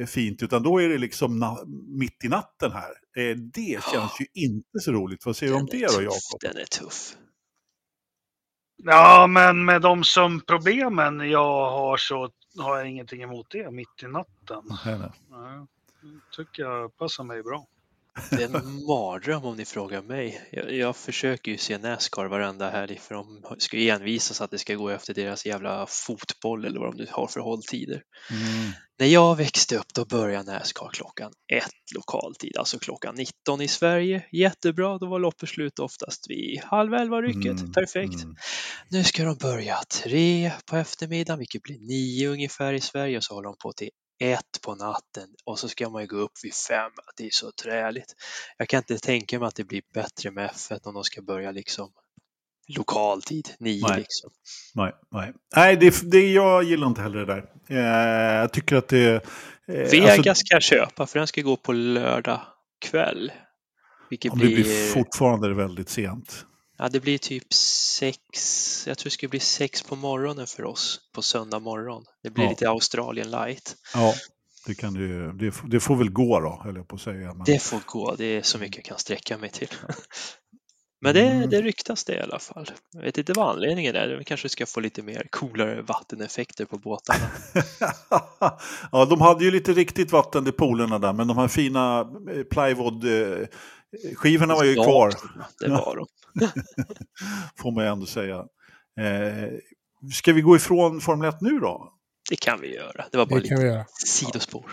eh, 0.00 0.06
fint, 0.06 0.42
utan 0.42 0.62
då 0.62 0.78
är 0.82 0.88
det 0.88 0.98
liksom 0.98 1.42
na- 1.44 1.64
mitt 1.98 2.24
i 2.24 2.28
natten 2.28 2.72
här. 2.72 2.90
Eh, 3.30 3.36
det 3.36 3.78
känns 3.92 4.12
ju 4.20 4.26
inte 4.34 4.78
så 4.80 4.92
roligt. 4.92 5.26
Vad 5.26 5.36
säger 5.36 5.52
du 5.52 5.58
om 5.58 5.66
det 5.70 5.76
är 5.76 5.86
då, 5.88 5.92
tuff, 5.94 6.02
Jakob? 6.02 6.40
Den 6.40 6.56
är 6.56 6.64
tuff. 6.64 7.14
Ja, 8.84 9.26
men 9.26 9.64
med 9.64 9.82
de 9.82 10.04
sömnproblemen 10.04 11.30
jag 11.30 11.70
har 11.70 11.96
så 11.96 12.30
har 12.56 12.78
jag 12.78 12.88
ingenting 12.88 13.22
emot 13.22 13.50
det 13.50 13.70
mitt 13.70 14.02
i 14.02 14.06
natten. 14.06 14.62
Nej, 14.84 14.98
nej. 14.98 15.10
Nej, 15.30 15.66
tycker 16.30 16.62
jag 16.62 16.96
passar 16.96 17.24
mig 17.24 17.42
bra. 17.42 17.66
Det 18.30 18.42
är 18.42 18.56
en 18.56 18.84
mardröm 18.86 19.44
om 19.44 19.56
ni 19.56 19.64
frågar 19.64 20.02
mig. 20.02 20.48
Jag, 20.52 20.72
jag 20.72 20.96
försöker 20.96 21.52
ju 21.52 21.58
se 21.58 21.78
Nascar 21.78 22.26
varenda 22.26 22.70
helg 22.70 22.98
för 22.98 23.14
de 23.14 23.42
ska 23.58 23.76
ju 23.76 23.90
envisas 23.90 24.40
att 24.40 24.50
det 24.50 24.58
ska 24.58 24.74
gå 24.74 24.88
efter 24.88 25.14
deras 25.14 25.46
jävla 25.46 25.86
fotboll 25.88 26.64
eller 26.64 26.80
vad 26.80 26.92
de 26.92 26.96
nu 26.96 27.06
har 27.10 27.26
för 27.26 27.40
hålltider. 27.40 28.02
Mm. 28.30 28.72
När 28.98 29.06
jag 29.06 29.36
växte 29.36 29.76
upp 29.76 29.94
då 29.94 30.04
började 30.04 30.52
Nascar 30.52 30.90
klockan 30.92 31.32
ett 31.52 31.94
lokaltid, 31.94 32.56
alltså 32.56 32.78
klockan 32.78 33.14
19 33.14 33.60
i 33.60 33.68
Sverige. 33.68 34.26
Jättebra, 34.32 34.98
då 34.98 35.06
var 35.06 35.18
loppet 35.18 35.48
slut 35.48 35.78
oftast 35.78 36.30
vid 36.30 36.60
halv 36.64 36.94
elva 36.94 37.22
rycket. 37.22 37.60
Mm, 37.60 37.72
Perfekt. 37.72 38.22
mm. 38.22 38.36
Nu 38.90 39.04
ska 39.04 39.24
de 39.24 39.36
börja 39.36 39.78
tre 40.02 40.52
på 40.70 40.76
eftermiddagen, 40.76 41.38
vilket 41.38 41.62
blir 41.62 41.78
nio 41.78 42.28
ungefär 42.28 42.72
i 42.72 42.80
Sverige 42.80 43.16
och 43.16 43.24
så 43.24 43.34
håller 43.34 43.48
de 43.48 43.56
på 43.62 43.72
till 43.72 43.90
ett 44.18 44.60
på 44.62 44.74
natten 44.74 45.28
och 45.44 45.58
så 45.58 45.68
ska 45.68 45.88
man 45.88 46.02
ju 46.02 46.08
gå 46.08 46.16
upp 46.16 46.32
vid 46.42 46.54
fem. 46.54 46.92
Det 47.16 47.26
är 47.26 47.30
så 47.30 47.52
träligt. 47.52 48.14
Jag 48.56 48.68
kan 48.68 48.78
inte 48.78 48.98
tänka 48.98 49.38
mig 49.38 49.48
att 49.48 49.54
det 49.54 49.64
blir 49.64 49.82
bättre 49.94 50.30
med 50.30 50.50
F1 50.50 50.80
om 50.84 50.94
de 50.94 51.04
ska 51.04 51.22
börja 51.22 51.50
liksom 51.50 51.92
lokaltid, 52.68 53.48
nio 53.58 53.86
Nej. 53.88 53.98
liksom. 53.98 54.30
Nej, 54.74 54.92
nej. 55.10 55.32
nej 55.56 55.76
det, 55.76 56.10
det, 56.10 56.32
jag 56.32 56.64
gillar 56.64 56.86
inte 56.86 57.02
heller 57.02 57.18
det 57.18 57.26
där. 57.26 57.50
Eh, 57.68 58.40
jag 58.40 58.52
tycker 58.52 58.76
att 58.76 58.88
det... 58.88 59.14
Eh, 59.14 59.20
Vegas 59.66 60.18
alltså, 60.18 60.22
kan 60.22 60.34
jag 60.50 60.62
köpa 60.62 61.06
för 61.06 61.18
den 61.18 61.26
ska 61.26 61.40
gå 61.40 61.56
på 61.56 61.72
lördag 61.72 62.40
kväll. 62.78 63.32
Vilket 64.10 64.32
om 64.32 64.38
det 64.38 64.46
blir, 64.46 64.56
blir 64.56 64.92
fortfarande 64.92 65.54
väldigt 65.54 65.88
sent. 65.88 66.44
Ja, 66.78 66.88
det 66.88 67.00
blir 67.00 67.18
typ 67.18 67.52
sex, 67.54 68.18
jag 68.86 68.98
tror 68.98 69.04
det 69.04 69.10
ska 69.10 69.28
bli 69.28 69.40
sex 69.40 69.82
på 69.82 69.96
morgonen 69.96 70.46
för 70.46 70.64
oss 70.64 71.00
på 71.14 71.22
söndag 71.22 71.58
morgon. 71.58 72.04
Det 72.22 72.30
blir 72.30 72.44
Ja. 72.44 72.50
lite 72.50 72.68
Australien 72.68 73.30
light. 73.30 73.76
Ja, 73.94 74.14
det, 74.66 74.74
kan 74.74 74.94
det, 74.94 75.00
ju- 75.00 75.32
det, 75.32 75.54
det 75.66 75.80
får 75.80 75.96
väl 75.96 76.10
gå 76.10 76.40
då, 76.40 76.60
höll 76.64 76.76
jag 76.76 76.88
på 76.88 76.96
att 76.96 77.02
säga. 77.02 77.34
Men, 77.34 77.44
Det 77.44 77.62
får 77.62 77.80
gå, 77.86 78.14
det 78.14 78.24
är 78.24 78.42
så 78.42 78.58
mycket 78.58 78.76
jag 78.76 78.84
kan 78.84 78.98
sträcka 78.98 79.38
mig 79.38 79.50
till. 79.50 79.68
Men 81.00 81.14
det, 81.14 81.22
Mm. 81.30 81.50
det 81.50 81.62
ryktas 81.62 82.04
det 82.04 82.14
i 82.14 82.20
alla 82.20 82.38
fall. 82.38 82.70
Jag 82.92 83.02
vet 83.02 83.18
inte 83.18 83.32
vad 83.32 83.48
anledningen 83.50 83.96
är, 83.96 84.16
vi 84.18 84.24
kanske 84.24 84.48
ska 84.48 84.66
få 84.66 84.80
lite 84.80 85.02
mer 85.02 85.26
coolare 85.30 85.82
vatteneffekter 85.82 86.64
på 86.64 86.78
båtarna. 86.78 87.30
ja, 88.92 89.04
de 89.04 89.20
hade 89.20 89.44
ju 89.44 89.50
lite 89.50 89.72
riktigt 89.72 90.12
vatten 90.12 90.46
i 90.46 90.52
poolerna 90.52 90.98
där, 90.98 91.12
men 91.12 91.28
de 91.28 91.38
här 91.38 91.48
fina 91.48 92.00
eh, 92.00 92.06
plywood-skivorna 92.50 94.54
var 94.54 94.64
ju 94.64 94.74
Ja, 94.74 94.84
kvar, 94.84 95.12
Det 95.60 95.68
var 95.68 95.96
de. 95.96 96.06
får 97.56 97.70
man 97.70 97.84
ju 97.84 97.90
ändå 97.90 98.06
säga. 98.06 98.36
Eh, 99.00 99.48
ska 100.12 100.32
vi 100.32 100.40
gå 100.40 100.56
ifrån 100.56 101.00
Formel 101.00 101.28
1 101.28 101.40
nu 101.40 101.58
då? 101.58 101.92
Det 102.30 102.36
kan 102.36 102.60
vi 102.60 102.74
göra. 102.74 103.04
Det 103.12 103.18
var 103.18 103.26
bara 103.26 103.40
Det 103.40 103.50
lite 103.50 103.86
sidospår. 104.06 104.70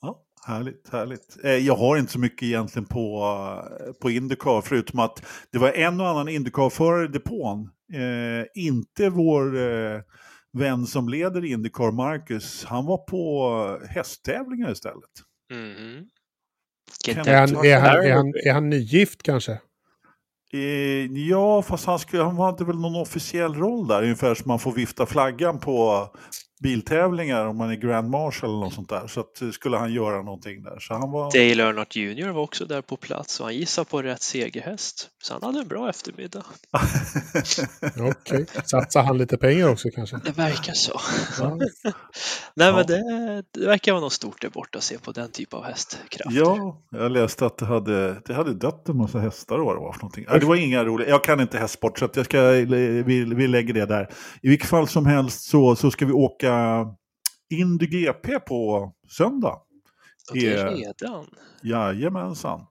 Ja, 0.00 0.22
Härligt, 0.46 0.88
härligt. 0.92 1.44
Eh, 1.44 1.50
Jag 1.50 1.76
har 1.76 1.96
inte 1.96 2.12
så 2.12 2.18
mycket 2.18 2.42
egentligen 2.42 2.86
på, 2.86 3.24
eh, 3.86 3.92
på 3.92 4.10
Indycar, 4.10 4.60
förutom 4.60 5.00
att 5.00 5.22
det 5.50 5.58
var 5.58 5.72
en 5.72 6.00
och 6.00 6.08
annan 6.08 6.28
Indycar-förare 6.28 7.04
i 7.04 7.08
depån. 7.08 7.70
Eh, 7.92 8.62
inte 8.64 9.08
vår 9.08 9.56
eh, 9.56 10.00
vän 10.52 10.86
som 10.86 11.08
leder 11.08 11.44
Indycar, 11.44 11.92
Marcus, 11.92 12.64
han 12.64 12.86
var 12.86 12.98
på 12.98 13.86
hästtävlingar 13.88 14.72
istället. 14.72 15.10
Get 17.06 17.16
Är 17.16 17.36
han, 17.36 17.56
är, 17.56 17.80
han, 17.80 18.04
är, 18.04 18.12
han, 18.14 18.32
är 18.46 18.52
han 18.52 18.70
nygift 18.70 19.22
kanske? 19.22 19.60
Eh, 20.54 21.06
ja, 21.12 21.62
fast 21.62 21.86
han, 21.86 21.98
skulle, 21.98 22.22
han 22.22 22.36
hade 22.36 22.64
väl 22.64 22.78
någon 22.78 22.96
officiell 22.96 23.54
roll 23.54 23.86
där, 23.86 24.02
ungefär 24.02 24.34
som 24.34 24.48
man 24.48 24.58
får 24.58 24.72
vifta 24.72 25.06
flaggan 25.06 25.58
på 25.58 26.08
biltävlingar 26.64 27.46
om 27.46 27.56
man 27.56 27.70
är 27.70 27.76
Grand 27.76 28.10
Marshal 28.10 28.50
eller 28.50 28.60
något 28.60 28.74
sånt 28.74 28.88
där. 28.88 29.06
Så 29.06 29.20
att, 29.20 29.42
eh, 29.42 29.50
skulle 29.50 29.76
han 29.76 29.92
göra 29.92 30.22
någonting 30.22 30.62
där. 30.62 30.78
Så 30.80 30.94
han 30.94 31.10
var... 31.10 31.24
Dale 31.24 31.62
Earnhardt 31.62 31.96
Jr 31.96 32.28
var 32.28 32.42
också 32.42 32.64
där 32.64 32.82
på 32.82 32.96
plats 32.96 33.40
och 33.40 33.46
han 33.46 33.54
gissade 33.54 33.84
på 33.84 34.02
rätt 34.02 34.22
segerhäst. 34.22 35.08
Så 35.22 35.32
han 35.32 35.42
hade 35.42 35.58
en 35.60 35.68
bra 35.68 35.88
eftermiddag. 35.88 36.44
Okej. 38.10 38.46
Satsar 38.64 39.02
han 39.02 39.18
lite 39.18 39.36
pengar 39.36 39.68
också 39.68 39.88
kanske? 39.94 40.20
Det 40.24 40.38
verkar 40.38 40.72
så. 40.72 41.00
Ja. 41.38 41.58
Nej 42.54 42.72
men 42.72 42.86
det, 42.86 43.44
det 43.50 43.66
verkar 43.66 43.92
vara 43.92 44.02
något 44.02 44.12
stort 44.12 44.42
där 44.42 44.48
borta 44.48 44.78
att 44.78 44.84
se 44.84 44.98
på 44.98 45.12
den 45.12 45.30
typ 45.30 45.54
av 45.54 45.64
hästkrafter. 45.64 46.40
Ja, 46.40 46.82
jag 46.90 47.12
läste 47.12 47.46
att 47.46 47.58
det 47.58 47.66
hade, 47.66 48.20
det 48.26 48.34
hade 48.34 48.54
dött 48.54 48.88
en 48.88 48.96
massa 48.96 49.18
hästar 49.18 49.58
och 49.58 49.66
vad 49.66 49.76
det 49.76 49.80
var 49.80 49.92
för 49.92 50.00
någonting. 50.00 50.26
Det 50.40 50.46
var 50.46 50.56
inga 50.56 50.84
roliga, 50.84 51.08
jag 51.08 51.24
kan 51.24 51.40
inte 51.40 51.58
hästsport 51.58 51.98
så 51.98 52.04
att 52.04 52.16
jag 52.16 52.24
ska, 52.24 52.40
vi, 52.50 53.24
vi 53.36 53.46
lägger 53.46 53.74
det 53.74 53.86
där. 53.86 54.08
I 54.42 54.48
vilket 54.48 54.68
fall 54.68 54.88
som 54.88 55.06
helst 55.06 55.42
så, 55.42 55.76
så 55.76 55.90
ska 55.90 56.06
vi 56.06 56.12
åka 56.12 56.53
Indy 57.50 57.86
GP 57.86 58.38
på 58.40 58.92
söndag. 59.10 59.58
Och 60.30 60.34
det 60.36 60.46
är 60.46 60.66
är- 60.66 60.76
redan. 60.76 61.26
Jajamensan. 61.62 62.66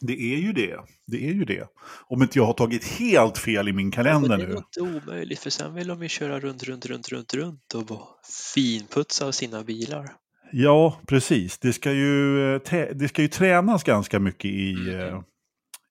Det 0.00 0.12
är 0.12 0.36
ju 0.38 0.52
det. 0.52 0.76
Det 1.06 1.28
är 1.28 1.32
ju 1.32 1.44
det. 1.44 1.68
Om 2.06 2.22
inte 2.22 2.38
jag 2.38 2.46
har 2.46 2.52
tagit 2.52 2.84
helt 2.84 3.38
fel 3.38 3.68
i 3.68 3.72
min 3.72 3.90
kalender 3.90 4.28
det 4.28 4.34
är 4.44 4.48
nu. 4.48 4.54
nog 4.54 4.62
inte 4.74 4.80
omöjligt 4.80 5.38
för 5.38 5.50
sen 5.50 5.74
vill 5.74 5.88
de 5.88 6.02
ju 6.02 6.08
köra 6.08 6.40
runt, 6.40 6.62
runt, 6.62 6.86
runt, 6.86 7.08
runt, 7.08 7.34
runt 7.34 7.74
och 7.74 8.00
finputsa 8.54 9.32
sina 9.32 9.62
bilar. 9.64 10.12
Ja, 10.52 11.00
precis. 11.06 11.58
Det 11.58 11.72
ska 11.72 11.92
ju, 11.92 12.54
eh, 12.54 12.60
det 12.94 13.08
ska 13.08 13.22
ju 13.22 13.28
tränas 13.28 13.84
ganska 13.84 14.18
mycket 14.20 14.50
i, 14.50 14.74
Mhm. 14.74 15.24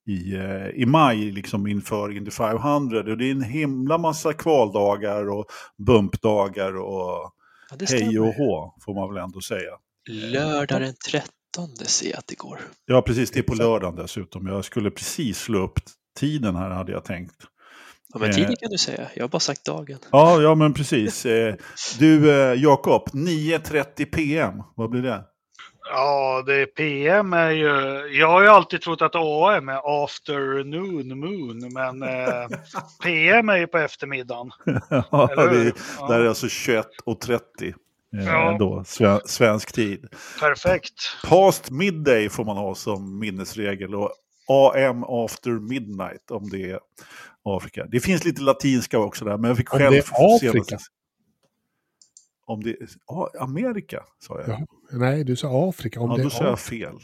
Eh, 0.07 0.13
i, 0.13 0.35
eh, 0.35 0.81
i 0.81 0.85
maj 0.85 1.31
liksom 1.31 1.67
inför 1.67 2.17
Indy 2.17 2.31
500. 2.31 2.99
Och 2.99 3.17
det 3.17 3.25
är 3.27 3.31
en 3.31 3.43
himla 3.43 3.97
massa 3.97 4.33
kvaldagar 4.33 5.29
och 5.29 5.45
bumpdagar 5.87 6.77
och 6.77 7.31
Ja, 7.79 7.85
hej 7.89 8.19
och 8.19 8.33
hå, 8.33 8.73
får 8.85 8.93
man 8.95 9.13
väl 9.13 9.23
ändå 9.23 9.41
säga. 9.41 9.71
Lördag 10.09 10.81
den 10.81 10.93
13 11.11 11.67
ser 11.85 12.09
jag 12.09 12.17
att 12.19 12.27
det 12.27 12.35
går. 12.37 12.59
Ja, 12.85 13.01
precis. 13.01 13.31
Det 13.31 13.39
är 13.39 13.43
på 13.43 13.55
lördagen 13.55 13.95
dessutom. 13.95 14.47
Jag 14.47 14.65
skulle 14.65 14.91
precis 14.91 15.39
slå 15.39 15.59
upp 15.63 15.79
tiden 16.19 16.55
här, 16.55 16.69
hade 16.69 16.91
jag 16.91 17.05
tänkt. 17.05 17.35
Ja, 18.13 18.19
men 18.19 18.29
Eh. 18.29 18.35
tiden 18.35 18.55
kan 18.55 18.69
du 18.71 18.77
säga. 18.77 19.07
Jag 19.15 19.23
har 19.23 19.29
bara 19.29 19.39
sagt 19.39 19.65
dagen. 19.65 19.97
Ja, 20.11 20.41
ja 20.41 20.55
men 20.55 20.73
precis. 20.73 21.25
Eh, 21.25 21.55
Du, 21.99 22.31
eh, 22.31 22.61
Jakob, 22.63 23.09
9.30 23.13 24.05
PM, 24.05 24.63
vad 24.75 24.89
blir 24.89 25.01
det? 25.01 25.23
Ja, 25.89 26.43
det 26.45 26.65
PM 26.65 27.33
är 27.33 27.49
ju... 27.51 27.69
Jag 28.19 28.27
har 28.27 28.41
ju 28.41 28.47
alltid 28.47 28.81
trott 28.81 29.01
att 29.01 29.15
AM 29.15 29.69
är 29.69 30.03
afternoon 30.03 31.19
moon, 31.19 31.73
men 31.73 32.03
eh, 32.03 32.47
PM 33.03 33.49
är 33.49 33.57
ju 33.57 33.67
på 33.67 33.77
eftermiddagen. 33.77 34.51
Ja, 34.89 35.29
det, 35.35 35.41
är- 35.41 35.73
Ja. 35.99 36.07
där 36.07 36.19
är 36.19 36.27
alltså 36.27 36.45
21.30 36.47 37.39
eh, 37.63 37.71
Ja. 38.25 38.55
då, 38.59 38.83
sve, 38.85 39.19
svensk 39.25 39.71
tid. 39.73 40.07
Perfekt. 40.39 40.93
Past 41.25 41.71
midday 41.71 42.29
får 42.29 42.45
man 42.45 42.57
ha 42.57 42.75
som 42.75 43.19
minnesregel 43.19 43.95
och 43.95 44.11
AM 44.49 45.03
after 45.03 45.51
midnight 45.51 46.31
om 46.31 46.49
det 46.49 46.71
är 46.71 46.79
Afrika. 47.45 47.85
Det 47.91 47.99
finns 47.99 48.25
lite 48.25 48.41
latinska 48.41 48.99
också 48.99 49.25
där, 49.25 49.37
men 49.37 49.47
jag 49.47 49.57
fick 49.57 49.73
Om 49.73 49.79
själv... 49.79 49.91
det 49.91 49.97
är 49.97 50.01
senast- 50.01 50.35
Afrika? 50.61 50.77
Om 52.45 52.63
det 52.63 52.69
är 52.69 53.43
Amerika, 53.43 54.03
sa 54.19 54.41
jag. 54.41 54.49
Ja. 54.49 54.65
Nej, 54.91 55.23
du 55.23 55.35
sa 55.35 55.69
Afrika. 55.69 55.99
Om 55.99 56.09
ja, 56.09 56.17
det 56.17 56.23
då 56.23 56.29
sa 56.29 56.43
jag 56.43 56.59
fel. 56.59 56.95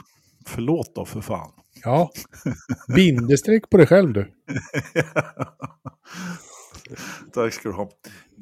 Förlåt 0.45 0.95
då, 0.95 1.05
för 1.05 1.21
fan. 1.21 1.51
Ja. 1.83 2.11
Bindestreck 2.95 3.69
på 3.69 3.77
dig 3.77 3.87
själv 3.87 4.13
du. 4.13 4.31
Tack 7.33 7.53
ska 7.53 7.69
du 7.69 7.75
ha. 7.75 7.89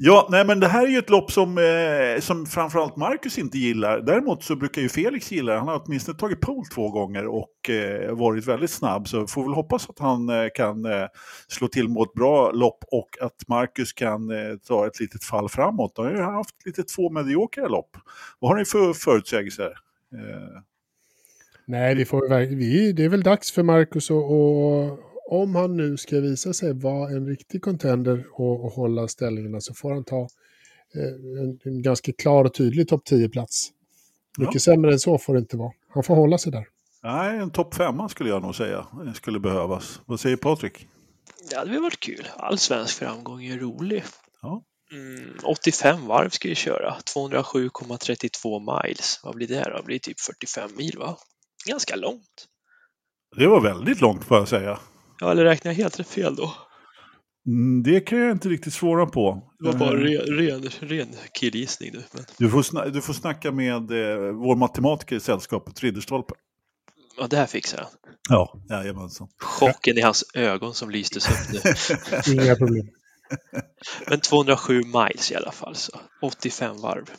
Ja, 0.02 0.28
nej 0.32 0.46
men 0.46 0.60
det 0.60 0.68
här 0.68 0.86
är 0.86 0.90
ju 0.90 0.98
ett 0.98 1.10
lopp 1.10 1.32
som, 1.32 1.58
eh, 1.58 2.22
som 2.22 2.46
framförallt 2.46 2.96
Marcus 2.96 3.38
inte 3.38 3.58
gillar. 3.58 4.02
Däremot 4.02 4.44
så 4.44 4.56
brukar 4.56 4.82
ju 4.82 4.90
Felix 4.90 5.32
gilla 5.32 5.52
det. 5.52 5.60
Han 5.60 5.68
har 5.68 5.82
åtminstone 5.86 6.18
tagit 6.18 6.42
pole 6.42 6.66
två 6.74 6.90
gånger 6.90 7.28
och 7.28 7.70
eh, 7.70 8.16
varit 8.16 8.48
väldigt 8.48 8.72
snabb. 8.72 9.08
Så 9.08 9.28
får 9.28 9.44
väl 9.44 9.54
hoppas 9.54 9.90
att 9.90 10.00
han 10.00 10.30
eh, 10.30 10.48
kan 10.56 10.86
eh, 10.86 11.08
slå 11.48 11.68
till 11.68 11.88
mot 11.88 12.08
ett 12.08 12.14
bra 12.14 12.52
lopp 12.52 12.84
och 12.92 13.10
att 13.22 13.48
Marcus 13.48 13.94
kan 13.94 14.32
eh, 14.32 14.56
ta 14.68 14.88
ett 14.88 15.00
litet 15.00 15.24
fall 15.24 15.50
framåt. 15.50 15.94
Han 15.98 16.06
har 16.06 16.14
ju 16.14 16.22
haft 16.22 16.66
lite 16.66 16.84
två 16.84 17.10
mediokra 17.10 17.68
lopp. 17.68 17.98
Vad 18.40 18.52
har 18.52 18.58
ni 18.58 18.66
för 18.66 18.94
förutsägelser? 18.94 19.74
Eh, 20.14 20.62
Nej, 21.66 21.96
det, 21.96 22.06
får, 22.06 22.56
vi, 22.56 22.92
det 22.92 23.04
är 23.04 23.10
väl 23.10 23.24
dags 23.24 23.52
för 23.52 23.64
Marcus 23.64 24.12
att, 24.12 24.18
om 25.32 25.56
han 25.56 25.78
nu 25.78 25.98
ska 25.98 26.20
visa 26.20 26.54
sig 26.54 26.74
vara 26.74 27.10
en 27.10 27.28
riktig 27.28 27.62
contender 27.62 28.26
och, 28.34 28.66
och 28.66 28.72
hålla 28.72 29.08
ställningarna 29.08 29.62
så 29.62 29.74
får 29.74 29.94
han 29.94 30.04
ta 30.04 30.22
eh, 30.96 31.42
en, 31.44 31.60
en 31.64 31.82
ganska 31.82 32.12
klar 32.14 32.46
och 32.46 32.54
tydlig 32.54 32.88
topp 32.88 33.02
10-plats. 33.10 33.70
Mycket 34.38 34.56
Ja. 34.56 34.60
sämre 34.60 34.92
än 34.92 35.00
så 35.00 35.18
får 35.18 35.34
det 35.34 35.40
inte 35.40 35.58
vara. 35.58 35.72
Han 35.94 36.04
får 36.04 36.16
hålla 36.16 36.38
sig 36.38 36.52
där. 36.52 36.68
nej, 37.04 37.38
en 37.38 37.52
topp 37.52 37.74
femma 37.76 38.10
skulle 38.10 38.30
jag 38.30 38.42
nog 38.42 38.56
säga 38.56 38.88
eh, 39.06 39.14
skulle 39.14 39.40
behövas. 39.40 40.02
Vad 40.06 40.20
säger 40.20 40.38
Patrik? 40.38 40.88
Det 41.50 41.56
hade 41.56 41.72
väl 41.72 41.82
varit 41.82 42.00
kul. 42.00 42.28
All 42.38 42.58
svensk 42.58 42.98
framgång 42.98 43.44
är 43.44 43.58
rolig. 43.60 44.04
Ja. 44.42 44.64
Mm, 44.92 45.34
85 45.44 46.08
varv 46.08 46.30
ska 46.30 46.48
ju 46.48 46.56
köra. 46.56 46.96
207,32 47.16 48.84
miles. 48.88 49.20
Vad 49.24 49.36
blir 49.36 49.48
det 49.48 49.64
då? 49.72 49.78
Det 49.78 49.84
blir 49.84 50.00
typ 50.00 50.20
45 50.20 50.70
mil 50.78 50.98
va? 50.98 51.18
Ganska 51.68 51.96
långt. 51.96 52.46
Det 53.38 53.48
var 53.48 53.62
väldigt 53.62 54.02
långt 54.02 54.24
får 54.26 54.38
jag 54.38 54.48
säga. 54.48 54.80
Ja, 55.20 55.32
eller 55.32 55.44
räknar 55.44 55.72
jag 55.72 55.78
helt 55.78 56.08
fel 56.08 56.36
då? 56.36 56.54
Mm, 57.48 57.84
Det 57.84 58.00
kan 58.02 58.20
jag 58.20 58.32
inte 58.32 58.50
riktigt 58.50 58.74
svara 58.74 59.06
på. 59.06 59.52
Det 59.60 59.66
var 59.66 59.74
bara 59.74 59.90
Eh, 59.90 60.04
ren, 60.04 60.22
ren, 60.38 60.70
ren 60.80 61.08
killgissning 61.34 61.90
nu. 61.94 62.04
Men, 62.12 62.24
Du 62.38 62.50
får, 62.50 62.62
sna- 62.62 62.90
du 62.90 63.02
får 63.02 63.14
snacka 63.14 63.52
med 63.52 63.92
eh, 63.92 64.18
vår 64.32 64.56
matematiker 64.56 65.16
i 65.16 65.20
sällskapet, 65.20 65.80
Ridderstolpe. 65.84 66.34
ja, 67.18 67.28
det 67.28 67.38
här 67.38 67.46
fixar 67.46 67.78
han. 67.78 67.88
Ja, 68.30 68.54
jajamensan. 68.70 69.28
Chocken 69.42 69.98
i 69.98 70.02
hans 70.02 70.24
ögon 70.34 70.74
som 70.74 70.90
lystes 70.90 71.30
upp 71.30 71.64
nu. 72.28 72.34
Inga 72.44 72.56
problem. 72.56 72.88
Men 74.10 74.20
207 74.20 74.82
miles 74.84 75.32
i 75.32 75.36
alla 75.36 75.52
fall, 75.52 75.76
så 75.76 76.00
85 76.22 76.82
varv. 76.82 77.10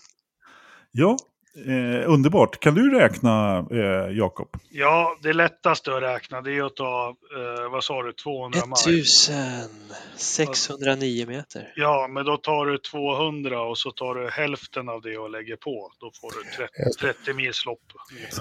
Ja, 0.93 1.17
eh, 1.57 2.11
underbart. 2.11 2.61
Kan 2.61 2.75
du 2.75 2.99
räkna, 2.99 3.59
eh, 3.71 4.17
Jakob? 4.17 4.49
Ja, 4.71 5.17
det 5.23 5.33
lättaste 5.33 5.97
att 5.97 6.03
räkna 6.03 6.41
det 6.41 6.53
är 6.53 6.63
att 6.63 6.77
ta, 6.77 7.15
eh, 7.37 7.71
vad 7.71 7.85
sa 7.85 8.03
du, 8.03 8.13
200 8.13 8.59
mile. 8.87 9.03
1609 9.03 11.27
meter. 11.27 11.73
Ja, 11.77 12.09
men 12.11 12.25
då 12.25 12.37
tar 12.37 12.67
du 12.67 12.79
200 12.79 13.63
och 13.63 13.79
så 13.79 13.91
tar 13.91 14.15
du 14.15 14.31
hälften 14.31 14.89
av 14.89 15.03
det 15.03 15.19
och 15.19 15.31
lägger 15.31 15.57
på. 15.57 15.93
Då 16.01 16.11
får 16.21 16.31
du 16.31 16.43
30, 16.57 16.73
Just 16.87 17.01
30 17.01 17.33
mils 17.35 17.67
lopp. 17.67 17.83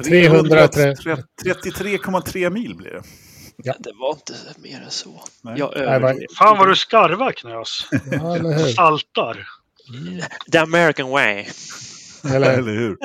300 0.06 0.68
33,3 0.68 2.50
mil 2.50 2.76
blir 2.76 2.92
det. 2.92 3.04
Ja. 3.64 3.74
Det 3.80 3.94
var 3.94 4.12
inte 4.12 4.34
mer 4.58 4.82
än 4.82 4.92
så. 4.92 5.22
Nej. 5.42 5.60
Jag 5.60 5.74
Nej, 5.76 5.86
överdrev. 5.86 6.28
Fan 6.38 6.58
vad 6.58 6.68
du 6.68 6.76
skarvar 6.76 7.32
Knös. 7.32 7.88
Ja? 8.12 8.38
Saltar. 8.76 9.48
The 10.52 10.58
American 10.58 11.10
way. 11.10 11.46
Eller, 12.24 12.54
Eller 12.54 12.74
hur? 12.74 12.98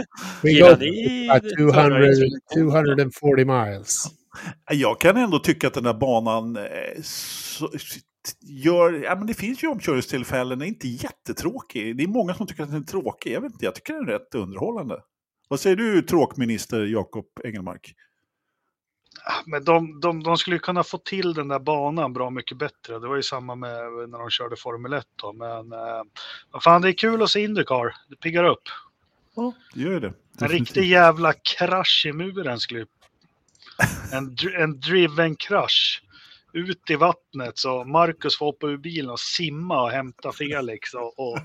we 0.43 0.61
go 0.61 0.75
det 0.75 1.57
200, 1.57 1.75
förra 1.75 2.07
introduktionen? 2.07 3.11
240 3.11 3.47
miles. 3.47 4.05
Jag 4.71 5.01
kan 5.01 5.17
ändå 5.17 5.39
tycka 5.39 5.67
att 5.67 5.75
den 5.75 5.87
här 5.87 5.95
banan 5.95 6.57
eh, 6.57 7.03
så, 7.03 7.71
gör... 8.41 8.93
Ja, 8.93 9.15
men 9.17 9.27
det 9.27 9.35
finns 9.35 9.65
ju 9.65 9.69
omkörningstillfällen, 9.69 10.59
den 10.59 10.67
är 10.69 10.73
inte 10.73 10.89
jättetråkig. 10.89 11.97
Det 11.97 12.03
är 12.03 12.09
många 12.09 12.35
som 12.35 12.47
tycker 12.47 12.63
att 12.63 12.71
den 12.71 12.83
är 12.83 12.87
tråkig. 12.87 13.33
Jag 13.33 13.41
vet 13.41 13.53
inte, 13.53 13.65
jag 13.65 13.75
tycker 13.75 13.93
den 13.93 14.09
är 14.09 14.13
rätt 14.13 14.35
underhållande. 14.35 15.01
Vad 15.49 15.61
säger 15.61 15.77
du, 15.77 16.03
tråkminister 16.03 16.85
Jakob 16.85 17.27
Engelmark? 17.45 17.95
Ah, 19.25 19.43
Men 19.47 19.65
de, 19.65 20.01
de, 20.01 20.23
de 20.23 20.37
skulle 20.37 20.57
ju 20.57 20.61
kunna 20.61 20.83
få 20.85 20.99
till 20.99 21.35
den 21.35 21.49
där 21.49 21.59
banan 21.59 22.13
bra 22.13 22.31
mycket 22.31 22.59
bättre. 22.59 22.99
Det 22.99 23.09
var 23.09 23.17
ju 23.17 23.23
samma 23.23 23.55
med 23.55 23.81
när 24.09 24.19
de 24.19 24.31
körde 24.31 24.57
Formel 24.57 24.93
1 24.93 25.07
då. 25.17 25.33
Men 25.33 25.73
eh, 25.73 26.03
vad 26.51 26.63
fan, 26.63 26.83
det 26.83 26.89
är 26.89 26.93
kul 26.93 27.23
att 27.23 27.31
se 27.31 27.41
Indycar. 27.41 27.95
Det 28.09 28.17
piggar 28.17 28.45
upp. 28.45 28.63
Ja, 29.35 29.53
det 29.75 29.81
gör 29.81 29.91
ju 29.91 30.01
det. 30.01 30.13
En 30.41 30.49
riktig 30.49 30.91
jävla 30.91 31.33
krasch 31.33 32.07
i 32.09 32.13
muren 32.13 32.59
skulle. 32.61 32.87
En, 34.13 34.37
en 34.61 34.81
driven 34.81 35.37
krasch. 35.37 36.03
Ut 36.53 36.91
i 36.91 36.95
vattnet 36.95 37.59
så 37.59 37.85
Marcus 37.85 38.39
får 38.39 38.47
hoppa 38.47 38.67
ur 38.67 38.77
bilen 38.77 39.11
och 39.11 39.21
simma 39.21 39.83
och 39.83 39.91
hämta 39.91 40.33
Felix. 40.33 40.95
Och, 40.95 41.19
och 41.19 41.39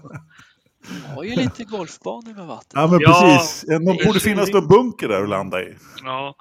De 0.87 1.15
har 1.15 1.23
ju 1.23 1.35
lite 1.35 1.63
golfbanor 1.63 2.33
med 2.33 2.45
vatten. 2.47 2.81
Ja, 2.81 2.87
men 2.87 2.99
Ja, 3.01 3.37
precis. 3.39 3.61
De 3.61 3.85
det 3.85 4.05
borde 4.05 4.19
finnas 4.19 4.49
någon 4.49 4.67
bunker 4.67 5.07
där 5.07 5.23
att 5.23 5.29
landa 5.29 5.61
i. 5.63 5.77
Ja. 6.03 6.35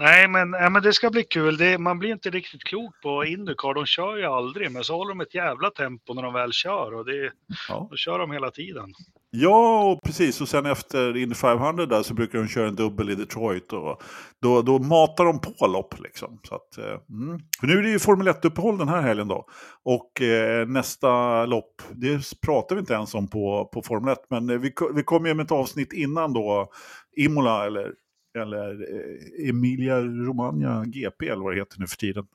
Nej, 0.00 0.28
men, 0.28 0.52
ja, 0.52 0.70
men 0.70 0.82
det 0.82 0.92
ska 0.92 1.10
bli 1.10 1.24
kul. 1.24 1.56
Det, 1.56 1.78
man 1.78 1.98
blir 1.98 2.12
inte 2.12 2.30
riktigt 2.30 2.64
klok 2.64 3.02
på 3.02 3.24
Indycar. 3.24 3.74
De 3.74 3.86
kör 3.86 4.16
ju 4.16 4.24
aldrig, 4.24 4.72
men 4.72 4.84
så 4.84 4.96
håller 4.96 5.08
de 5.08 5.20
ett 5.20 5.34
jävla 5.34 5.70
tempo 5.70 6.14
när 6.14 6.22
de 6.22 6.32
väl 6.34 6.52
kör. 6.52 6.94
Och 6.94 7.04
det, 7.04 7.32
Ja. 7.68 7.86
då 7.90 7.96
kör 7.96 8.18
de 8.18 8.30
hela 8.30 8.50
tiden. 8.50 8.92
Ja, 9.30 9.84
och 9.84 10.02
precis. 10.02 10.40
Och 10.40 10.48
sen 10.48 10.66
efter 10.66 11.16
Indy 11.16 11.34
500 11.34 11.86
där 11.86 12.02
så 12.02 12.14
brukar 12.14 12.38
de 12.38 12.48
köra 12.48 12.68
en 12.68 12.74
dubbel 12.74 13.10
i 13.10 13.14
Detroit. 13.14 13.72
Och 13.72 14.02
då, 14.42 14.62
då 14.62 14.78
matar 14.78 15.24
de 15.24 15.40
på 15.40 15.66
lopp 15.66 15.94
liksom. 16.00 16.40
Så 16.48 16.54
att, 16.54 16.78
eh, 16.78 16.84
mm. 17.10 17.40
För 17.60 17.66
nu 17.66 17.78
är 17.78 17.82
det 17.82 17.90
ju 17.90 17.98
Formel 17.98 18.28
1-uppehåll 18.28 18.78
den 18.78 18.88
här 18.88 19.02
helgen 19.02 19.28
då. 19.28 19.46
Och 19.84 20.22
eh, 20.22 20.66
nästa 20.66 21.46
lopp, 21.46 21.82
det 21.92 22.40
pratar 22.46 22.76
vi 22.76 22.80
inte 22.80 22.94
ens 22.94 23.14
om 23.14 23.28
på, 23.28 23.70
på 23.72 23.82
Formel 23.82 24.12
1. 24.12 24.18
Men 24.30 24.50
eh, 24.50 24.58
vi, 24.58 24.72
vi 24.94 25.02
kommer 25.02 25.28
ju 25.28 25.34
med 25.34 25.44
ett 25.44 25.52
avsnitt 25.52 25.92
innan 25.92 26.32
då 26.32 26.70
Imola 27.16 27.66
eller, 27.66 27.92
eller 28.38 28.94
eh, 28.94 29.48
Emilia 29.48 30.00
Romagna 30.00 30.84
GP 30.86 31.28
eller 31.28 31.42
vad 31.42 31.52
det 31.52 31.58
heter 31.60 31.80
nu 31.80 31.86
för 31.86 31.96
tiden. 31.96 32.26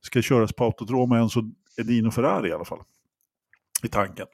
Ska 0.00 0.22
köras 0.22 0.52
på 0.52 0.64
Autodroma 0.64 1.18
Enzo 1.18 1.42
Edino 1.78 2.10
Ferrari 2.10 2.48
i 2.48 2.52
alla 2.52 2.64
fall 2.64 2.82
i 3.82 3.88
tanken. 3.88 4.26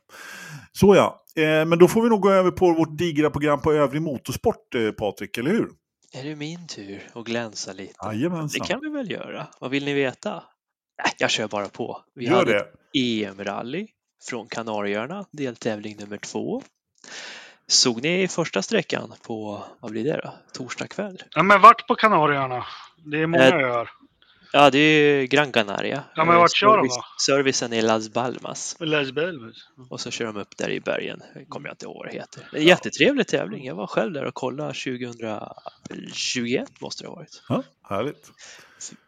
Så 0.72 0.94
ja, 0.94 1.24
eh, 1.36 1.64
men 1.64 1.78
då 1.78 1.88
får 1.88 2.02
vi 2.02 2.08
nog 2.08 2.20
gå 2.20 2.30
över 2.30 2.50
på 2.50 2.72
vårt 2.72 2.98
digra 2.98 3.30
program 3.30 3.60
på 3.60 3.72
övrig 3.72 4.02
motorsport, 4.02 4.74
eh, 4.74 4.90
Patrik, 4.90 5.38
eller 5.38 5.50
hur? 5.50 5.68
Är 6.12 6.24
det 6.24 6.36
min 6.36 6.66
tur 6.66 7.02
att 7.12 7.24
glänsa 7.24 7.72
lite? 7.72 7.94
Det 8.02 8.06
Jajamensan. 8.16 8.66
kan 8.66 8.80
vi 8.80 8.88
väl 8.88 9.10
göra. 9.10 9.46
Vad 9.60 9.70
vill 9.70 9.84
ni 9.84 9.94
veta? 9.94 10.30
Nej, 11.02 11.12
jag 11.18 11.30
kör 11.30 11.48
bara 11.48 11.68
på. 11.68 12.02
Vi 12.14 12.24
Gör 12.26 12.34
hade 12.36 12.52
det. 12.52 12.66
EM-rally 12.98 13.86
från 14.22 14.46
Kanarieöarna, 14.48 15.26
deltävling 15.32 15.96
nummer 16.00 16.16
två. 16.18 16.62
Såg 17.68 18.02
ni 18.02 18.28
första 18.28 18.62
sträckan 18.62 19.14
på, 19.22 19.64
vad 19.80 19.90
blir 19.90 20.04
det 20.04 20.20
då? 20.24 20.34
Torsdag 20.52 20.86
kväll? 20.88 21.22
Ja, 21.34 21.42
men 21.42 21.60
vart 21.60 21.86
på 21.86 21.94
Kanarieöarna? 21.94 22.66
Det 23.04 23.22
är 23.22 23.26
många 23.26 23.44
Eh, 23.44 23.54
öar. 23.54 23.90
Ja, 24.52 24.70
det 24.70 24.78
är 24.78 25.20
ju 25.20 25.26
Gran 25.26 25.52
Canaria. 25.52 26.02
Ja, 26.14 26.24
men 26.24 26.36
vart 26.36 26.56
kör 26.56 26.76
de 26.76 26.86
då? 26.88 27.04
Servicen 27.26 27.72
är 27.72 27.82
Las 27.82 28.08
Balmas. 28.08 28.76
Les 28.80 29.12
Belves. 29.12 29.56
Och 29.90 30.00
så 30.00 30.10
kör 30.10 30.24
de 30.26 30.36
upp 30.36 30.56
där 30.56 30.70
i 30.70 30.80
bergen. 30.80 31.22
Det 31.34 31.44
kommer 31.44 31.68
jag 31.68 31.72
inte 31.74 31.84
ihåg 31.84 31.96
vad 31.96 32.06
det 32.06 32.12
heter. 32.12 32.48
En 32.52 32.62
jättetrevlig 32.64 33.26
tävling. 33.26 33.66
Jag 33.66 33.74
var 33.74 33.86
själv 33.86 34.12
där 34.12 34.24
och 34.24 34.34
kollade 34.34 34.72
2021 34.74 36.80
måste 36.80 37.02
det 37.04 37.08
ha 37.08 37.14
varit. 37.14 37.42
Ja, 37.48 37.62
härligt. 37.88 38.30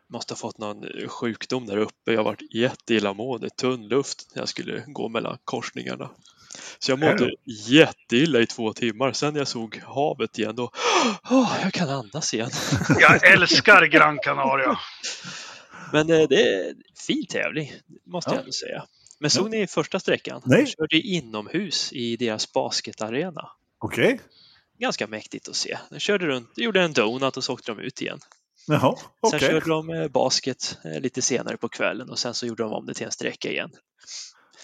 Måste 0.06 0.34
ha 0.34 0.38
fått 0.38 0.58
någon 0.58 0.84
sjukdom 1.08 1.66
där 1.66 1.76
uppe. 1.76 2.12
Jag 2.12 2.24
varit 2.24 2.54
jätteillamående, 2.54 3.50
tunn 3.50 3.88
luft 3.88 4.30
när 4.34 4.42
jag 4.42 4.48
skulle 4.48 4.84
gå 4.86 5.08
mellan 5.08 5.38
korsningarna. 5.44 6.10
Så 6.78 6.90
jag 6.92 6.98
mådde 6.98 7.30
jätteilla 7.68 8.40
i 8.40 8.46
två 8.46 8.72
timmar. 8.72 9.12
Sen 9.12 9.32
när 9.32 9.40
jag 9.40 9.48
såg 9.48 9.76
havet 9.86 10.38
igen 10.38 10.56
då, 10.56 10.70
åh, 11.30 11.56
jag 11.62 11.72
kan 11.72 11.88
andas 11.88 12.34
igen. 12.34 12.50
Jag 13.00 13.26
älskar 13.32 13.86
Gran 13.86 14.18
Canaria. 14.18 14.78
Men 15.92 16.10
eh, 16.10 16.28
det 16.28 16.42
är 16.42 16.68
en 16.70 16.76
fin 17.06 17.26
tävling, 17.26 17.72
måste 18.06 18.30
Ja. 18.30 18.34
jag 18.34 18.40
ändå 18.40 18.52
säga. 18.52 18.84
Men 19.20 19.30
såg 19.30 19.50
ni 19.50 19.66
första 19.66 20.00
sträckan? 20.00 20.42
Nej. 20.44 20.64
De 20.64 20.70
körde 20.70 20.96
inomhus 21.00 21.92
i 21.92 22.16
deras 22.16 22.52
basketarena. 22.52 23.48
Okej. 23.78 24.20
Ganska 24.78 25.06
mäktigt 25.06 25.48
att 25.48 25.56
se. 25.56 25.78
De 25.90 25.98
körde 25.98 26.26
runt, 26.26 26.52
gjorde 26.56 26.82
en 26.82 26.92
donut 26.92 27.36
och 27.36 27.44
så 27.44 27.52
åkte 27.52 27.72
de 27.72 27.80
ut 27.80 28.00
igen. 28.02 28.20
Jaha, 28.66 28.96
Sen 28.96 29.06
okej. 29.20 29.40
körde 29.40 29.66
de 29.66 29.90
eh, 29.90 30.08
basket 30.08 30.78
eh, 30.84 31.00
lite 31.00 31.22
senare 31.22 31.56
på 31.56 31.68
kvällen 31.68 32.10
och 32.10 32.18
sen 32.18 32.34
så 32.34 32.46
gjorde 32.46 32.62
de 32.62 32.72
om 32.72 32.86
det 32.86 32.94
till 32.94 33.06
en 33.06 33.12
sträcka 33.12 33.50
igen. 33.50 33.70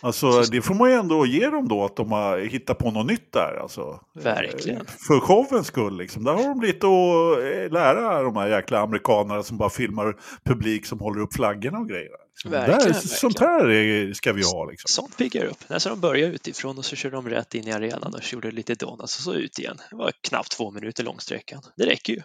Alltså, 0.05 0.43
det 0.43 0.63
får 0.63 0.75
man 0.75 0.91
ju 0.91 0.97
ändå 0.97 1.27
ge 1.27 1.47
dem 1.51 1.69
då, 1.69 1.85
att 1.85 1.97
de 1.97 2.13
har 2.13 2.39
hittat 2.39 2.79
på 2.79 2.91
något 2.91 3.07
nytt 3.07 3.33
där. 3.33 3.59
Alltså. 3.63 4.01
Verkligen. 4.15 4.81
Eh, 4.81 4.87
För 5.07 5.21
showens 5.21 5.67
skull, 5.67 5.97
liksom. 5.97 6.25
Där 6.25 6.33
har 6.33 6.43
de 6.43 6.61
lite 6.61 6.87
att 6.87 7.65
eh, 7.65 7.73
lära 7.73 8.23
de 8.23 8.37
här 8.37 8.49
jäkla 8.49 8.81
amerikanerna 8.81 9.43
som 9.43 9.57
bara 9.59 9.71
filmar 9.71 10.17
publik 10.45 10.87
som 10.87 11.01
håller 11.01 11.21
upp 11.21 11.35
flaggorna 11.35 11.79
och 11.79 11.89
grejer. 11.89 12.11
Liksom. 12.31 12.51
Verkligen, 12.51 12.79
där, 12.79 12.85
verkligen. 12.87 13.09
Sånt 13.09 13.39
här 13.39 13.69
är- 13.71 14.13
ska 14.13 14.33
vi 14.33 14.43
ha 14.43 14.65
liksom. 14.71 14.89
Sånt 14.89 15.17
piggar 15.19 15.45
upp. 15.45 15.59
När 15.69 15.79
så 15.79 15.89
de 15.89 16.01
började 16.01 16.35
utifrån 16.35 16.79
och 16.79 16.85
så 16.85 16.97
körde 16.97 17.17
de 17.17 17.29
rätt 17.29 17.55
in 17.55 17.69
i 17.69 17.73
arenan 17.73 18.15
och 18.15 18.33
gjorde 18.33 18.51
lite 18.51 18.75
donuts 18.75 19.17
och 19.19 19.23
så 19.23 19.35
ut 19.35 19.59
igen. 19.59 19.77
Det 19.91 19.97
var 19.97 20.13
knappt 20.29 20.51
två 20.57 20.71
minuter 20.71 21.05
lång 21.05 21.21
sträckan. 21.21 21.63
Det 21.77 21.87
räcker 21.87 22.13
ju. 22.13 22.21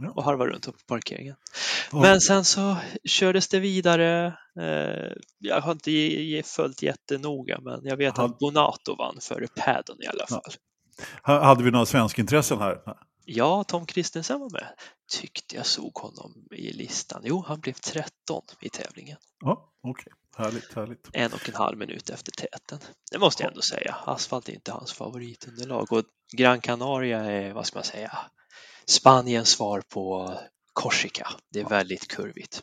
Ja. 0.00 0.10
Och 0.16 0.24
harva 0.24 0.46
runt 0.46 0.66
på 0.66 0.72
parkeringen. 0.86 1.36
Men 1.92 2.20
sen 2.20 2.44
så 2.44 2.76
kördes 3.04 3.48
det 3.48 3.60
vidare. 3.60 4.26
Eh, 4.60 5.12
jag 5.38 5.60
har 5.60 5.72
inte 5.72 6.42
följt 6.44 6.82
jättenoga 6.82 7.58
men 7.62 7.80
jag 7.84 7.96
vet 7.96 8.18
att 8.18 8.38
Bonato 8.38 8.96
vann 8.96 9.18
före 9.20 9.46
Paddon 9.46 10.02
i 10.02 10.06
alla 10.06 10.26
fall. 10.26 10.52
Ha- 11.22 11.44
Hade 11.44 11.64
vi 11.64 11.70
några 11.70 11.86
svenska 11.86 12.22
intressen 12.22 12.58
här? 12.58 12.78
Ja, 13.24 13.64
Tom 13.64 13.86
Kristensen 13.86 14.40
var 14.40 14.50
med. 14.50 14.66
Tyckte 15.10 15.56
jag 15.56 15.66
såg 15.66 15.94
honom 15.94 16.32
i 16.50 16.72
listan. 16.72 17.22
Jo, 17.24 17.44
han 17.48 17.60
blev 17.60 17.72
13 17.72 18.42
i 18.60 18.68
tävlingen. 18.68 19.16
Ja, 19.40 19.72
okej. 19.82 20.12
Härligt, 20.36 20.74
härligt. 20.74 21.08
En 21.12 21.32
och 21.32 21.48
en 21.48 21.54
halv 21.54 21.78
minut 21.78 22.10
efter 22.10 22.32
täten. 22.32 22.78
Det 23.12 23.18
måste 23.18 23.42
jag 23.42 23.50
ändå 23.50 23.62
säga. 23.62 23.96
Asfalt 24.06 24.48
är 24.48 24.52
inte 24.52 24.72
hans 24.72 24.92
favoritunderlag 24.92 25.92
och 25.92 26.04
Gran 26.36 26.60
Canaria 26.60 27.18
är, 27.24 27.52
vad 27.52 27.66
ska 27.66 27.76
man 27.78 27.84
säga, 27.84 28.18
Spaniens 28.86 29.48
svar 29.50 29.82
på 29.94 30.34
Korsika. 30.72 31.28
Det 31.52 31.60
är 31.60 31.68
väldigt 31.68 32.08
kurvigt. 32.08 32.60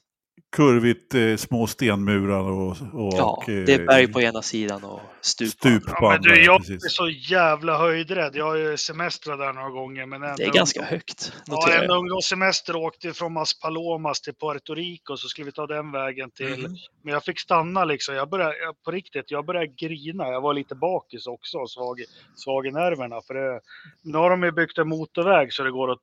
Kurvigt, 0.55 1.13
eh, 1.15 1.35
små 1.35 1.67
stenmurar 1.67 2.39
och, 2.51 2.69
och 2.93 3.13
Ja, 3.13 3.43
eh, 3.47 3.53
det 3.53 3.73
är 3.73 3.85
berg 3.85 4.07
på 4.13 4.21
ena 4.21 4.41
sidan 4.41 4.83
och 4.83 4.99
stup 5.21 5.47
på 5.47 5.51
stup 5.51 5.73
andra. 5.73 5.93
på 5.99 6.05
Ja, 6.05 6.09
men 6.09 6.15
andra. 6.17 6.31
du, 6.35 6.43
jag 6.45 6.57
precis. 6.57 6.85
är 6.85 6.89
så 6.89 7.09
jävla 7.09 7.77
höjdrädd. 7.77 8.35
Jag 8.35 8.45
har 8.45 8.55
ju 8.55 8.77
semestrat 8.77 9.39
där 9.39 9.53
några 9.53 9.69
gånger. 9.69 10.05
Men 10.05 10.23
ändå, 10.23 10.35
Det 10.37 10.43
är 10.43 10.53
ganska 10.53 10.83
högt, 10.83 11.33
Ja, 11.45 11.73
en 11.83 11.89
ungdomssemester 11.91 12.75
åkte 12.75 13.13
från 13.13 13.33
Maspalomas 13.33 14.21
till 14.21 14.33
Puerto 14.33 14.73
Rico 14.75 15.17
så 15.17 15.27
skulle 15.27 15.45
vi 15.45 15.51
ta 15.51 15.67
den 15.67 15.91
vägen 15.91 16.31
till. 16.31 16.59
Mhm. 16.67 16.75
Men 17.03 17.13
jag 17.13 17.23
fick 17.23 17.39
stanna 17.39 17.85
liksom. 17.85 18.15
Jag 18.15 18.29
började, 18.29 18.57
jag- 18.57 18.83
på 18.83 18.91
riktigt, 18.91 19.31
jag 19.31 19.45
började 19.45 19.67
grina. 19.67 20.27
Jag 20.27 20.41
var 20.41 20.53
lite 20.53 20.75
bakis 20.75 21.27
också 21.27 21.57
och 21.57 21.71
svag, 21.71 22.01
svag 22.35 22.67
i 22.67 22.71
nerverna. 22.71 23.21
För 23.27 23.33
det, 23.33 23.61
nu 24.03 24.17
har 24.17 24.29
de 24.29 24.43
ju 24.43 24.51
byggt 24.51 24.77
en 24.77 24.87
motorväg 24.87 25.53
så 25.53 25.63
det 25.63 25.71
går 25.71 25.91
att 25.91 25.99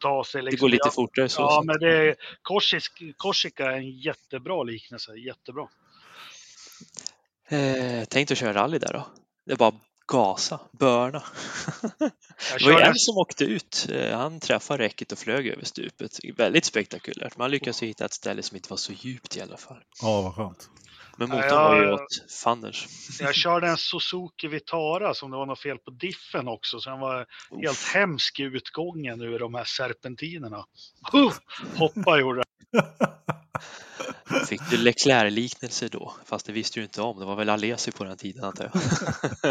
ta 0.00 0.24
sig. 0.24 0.42
Det 0.42 0.50
Liksom. 0.50 0.64
går 0.64 0.70
lite 0.70 0.90
fortare 0.90 1.28
så. 1.28 1.42
Ja, 1.42 1.50
så. 1.50 1.62
men 1.62 1.78
det 1.80 1.96
är, 2.08 2.16
Korsisk, 2.42 3.02
Korsika 3.16 3.64
är 3.66 3.76
en 3.76 3.90
jättebra 3.90 4.62
liknelse. 4.62 5.14
Jättebra. 5.14 5.68
Eh, 7.48 8.04
tänkte 8.04 8.34
köra 8.36 8.54
rally 8.54 8.78
där 8.78 8.92
då. 8.92 9.06
Det 9.46 9.52
är 9.52 9.56
bara 9.56 9.72
gasa, 10.12 10.60
börna. 10.72 11.22
Det 12.58 12.64
var 12.64 12.72
ju 12.72 12.86
en 12.86 12.94
som 12.94 13.16
åkte 13.18 13.44
ut. 13.44 13.88
Eh, 13.92 14.18
Han 14.18 14.40
träffade 14.40 14.84
räcket 14.84 15.12
och 15.12 15.18
flög 15.18 15.46
över 15.46 15.64
stupet. 15.64 16.18
Väldigt 16.36 16.64
spektakulärt. 16.64 17.36
Man 17.36 17.50
lyckades 17.50 17.82
hitta 17.82 18.04
ett 18.04 18.12
ställe 18.12 18.42
som 18.42 18.56
inte 18.56 18.70
var 18.70 18.76
så 18.76 18.92
djupt 18.92 19.36
i 19.36 19.40
alla 19.40 19.56
fall. 19.56 19.82
Ja, 20.02 20.22
vad 20.22 20.34
skönt. 20.34 20.70
Men 21.18 21.28
Ja, 21.28 21.34
motorn 21.36 21.50
var 21.62 21.76
ju 21.76 21.82
jag- 21.82 21.94
åt 21.94 22.32
fanders. 22.44 22.86
jag 23.20 23.34
körde 23.34 23.68
en 23.68 23.76
Suzuki 23.76 24.48
Vitara 24.48 25.14
som 25.14 25.30
det 25.30 25.36
var 25.36 25.46
något 25.46 25.60
fel 25.60 25.78
på 25.78 25.90
diffen 25.90 26.48
också. 26.48 26.80
Så 26.80 26.90
den 26.90 27.00
var 27.00 27.26
helt 27.62 27.84
hemsk 27.94 28.40
i 28.40 28.42
utgången 28.42 29.20
ur 29.20 29.38
de 29.38 29.54
här 29.54 29.64
serpentinerna. 29.64 30.64
Huh! 31.12 31.32
Hoppa 31.76 32.18
gjorde 32.18 32.42
den. 32.72 32.82
Fick 34.48 34.60
du 34.70 34.76
Leclerc-liknelse 34.76 35.88
då? 35.88 36.14
Fast 36.24 36.46
det 36.46 36.52
visste 36.52 36.80
du 36.80 36.84
inte 36.84 37.02
om. 37.02 37.18
Det 37.18 37.24
var 37.24 37.36
väl 37.36 37.48
Alesi 37.48 37.92
på 37.92 38.04
den 38.04 38.16
tiden 38.16 38.44
antar 38.44 38.64
jag. 38.72 38.82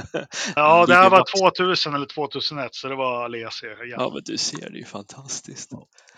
Ja, 0.55 0.85
det 0.85 0.95
här 0.95 1.09
var 1.09 1.17
max. 1.19 1.31
2000 1.31 1.95
eller 1.95 2.05
2001 2.05 2.75
så 2.75 2.87
det 2.87 2.95
var 2.95 3.25
Alesi. 3.25 3.65
Ja, 3.65 3.85
Ja. 3.85 4.11
men 4.13 4.21
du 4.25 4.37
ser, 4.37 4.57
det 4.57 4.65
är 4.65 4.79
ju 4.79 4.85
fantastiskt. 4.85 5.71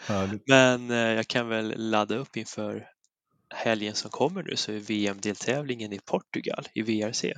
Härligt. 0.05 0.43
Men 0.47 0.91
eh, 0.91 0.97
jag 0.97 1.27
kan 1.27 1.47
väl 1.47 1.73
ladda 1.77 2.15
upp 2.15 2.37
inför 2.37 2.85
helgen 3.49 3.95
som 3.95 4.11
kommer 4.11 4.43
nu 4.43 4.55
så 4.55 4.71
är 4.71 4.79
VM-deltävlingen 4.79 5.93
i 5.93 5.99
Portugal 5.99 6.65
i 6.73 6.81
VRC. 6.81 7.33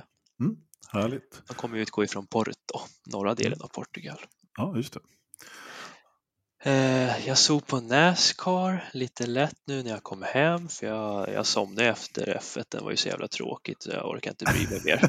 Härligt. 0.92 1.42
De 1.48 1.54
kommer 1.54 1.78
utgå 1.78 2.04
ifrån 2.04 2.26
Porto, 2.26 2.80
norra 3.06 3.34
delen 3.34 3.60
av 3.60 3.68
Portugal. 3.68 4.18
Ja, 4.56 4.76
just 4.76 4.92
det. 4.92 5.00
Eh, 6.64 7.28
Jag 7.28 7.38
såg 7.38 7.66
på 7.66 7.80
Nascar 7.80 8.84
lite 8.92 9.26
lätt 9.26 9.56
nu 9.66 9.82
när 9.82 9.90
jag 9.90 10.02
kom 10.02 10.22
hem 10.22 10.68
för 10.68 10.86
jag, 10.86 11.28
jag 11.32 11.46
somnade 11.46 11.88
efter 11.88 12.38
F1. 12.40 12.64
Den 12.68 12.84
var 12.84 12.90
ju 12.90 12.96
så 12.96 13.08
jävla 13.08 13.28
tråkigt 13.28 13.82
så 13.82 13.90
jag 13.90 14.08
orkar 14.08 14.30
inte 14.30 14.44
bry 14.44 14.68
mig 14.68 14.80
mer. 14.84 15.00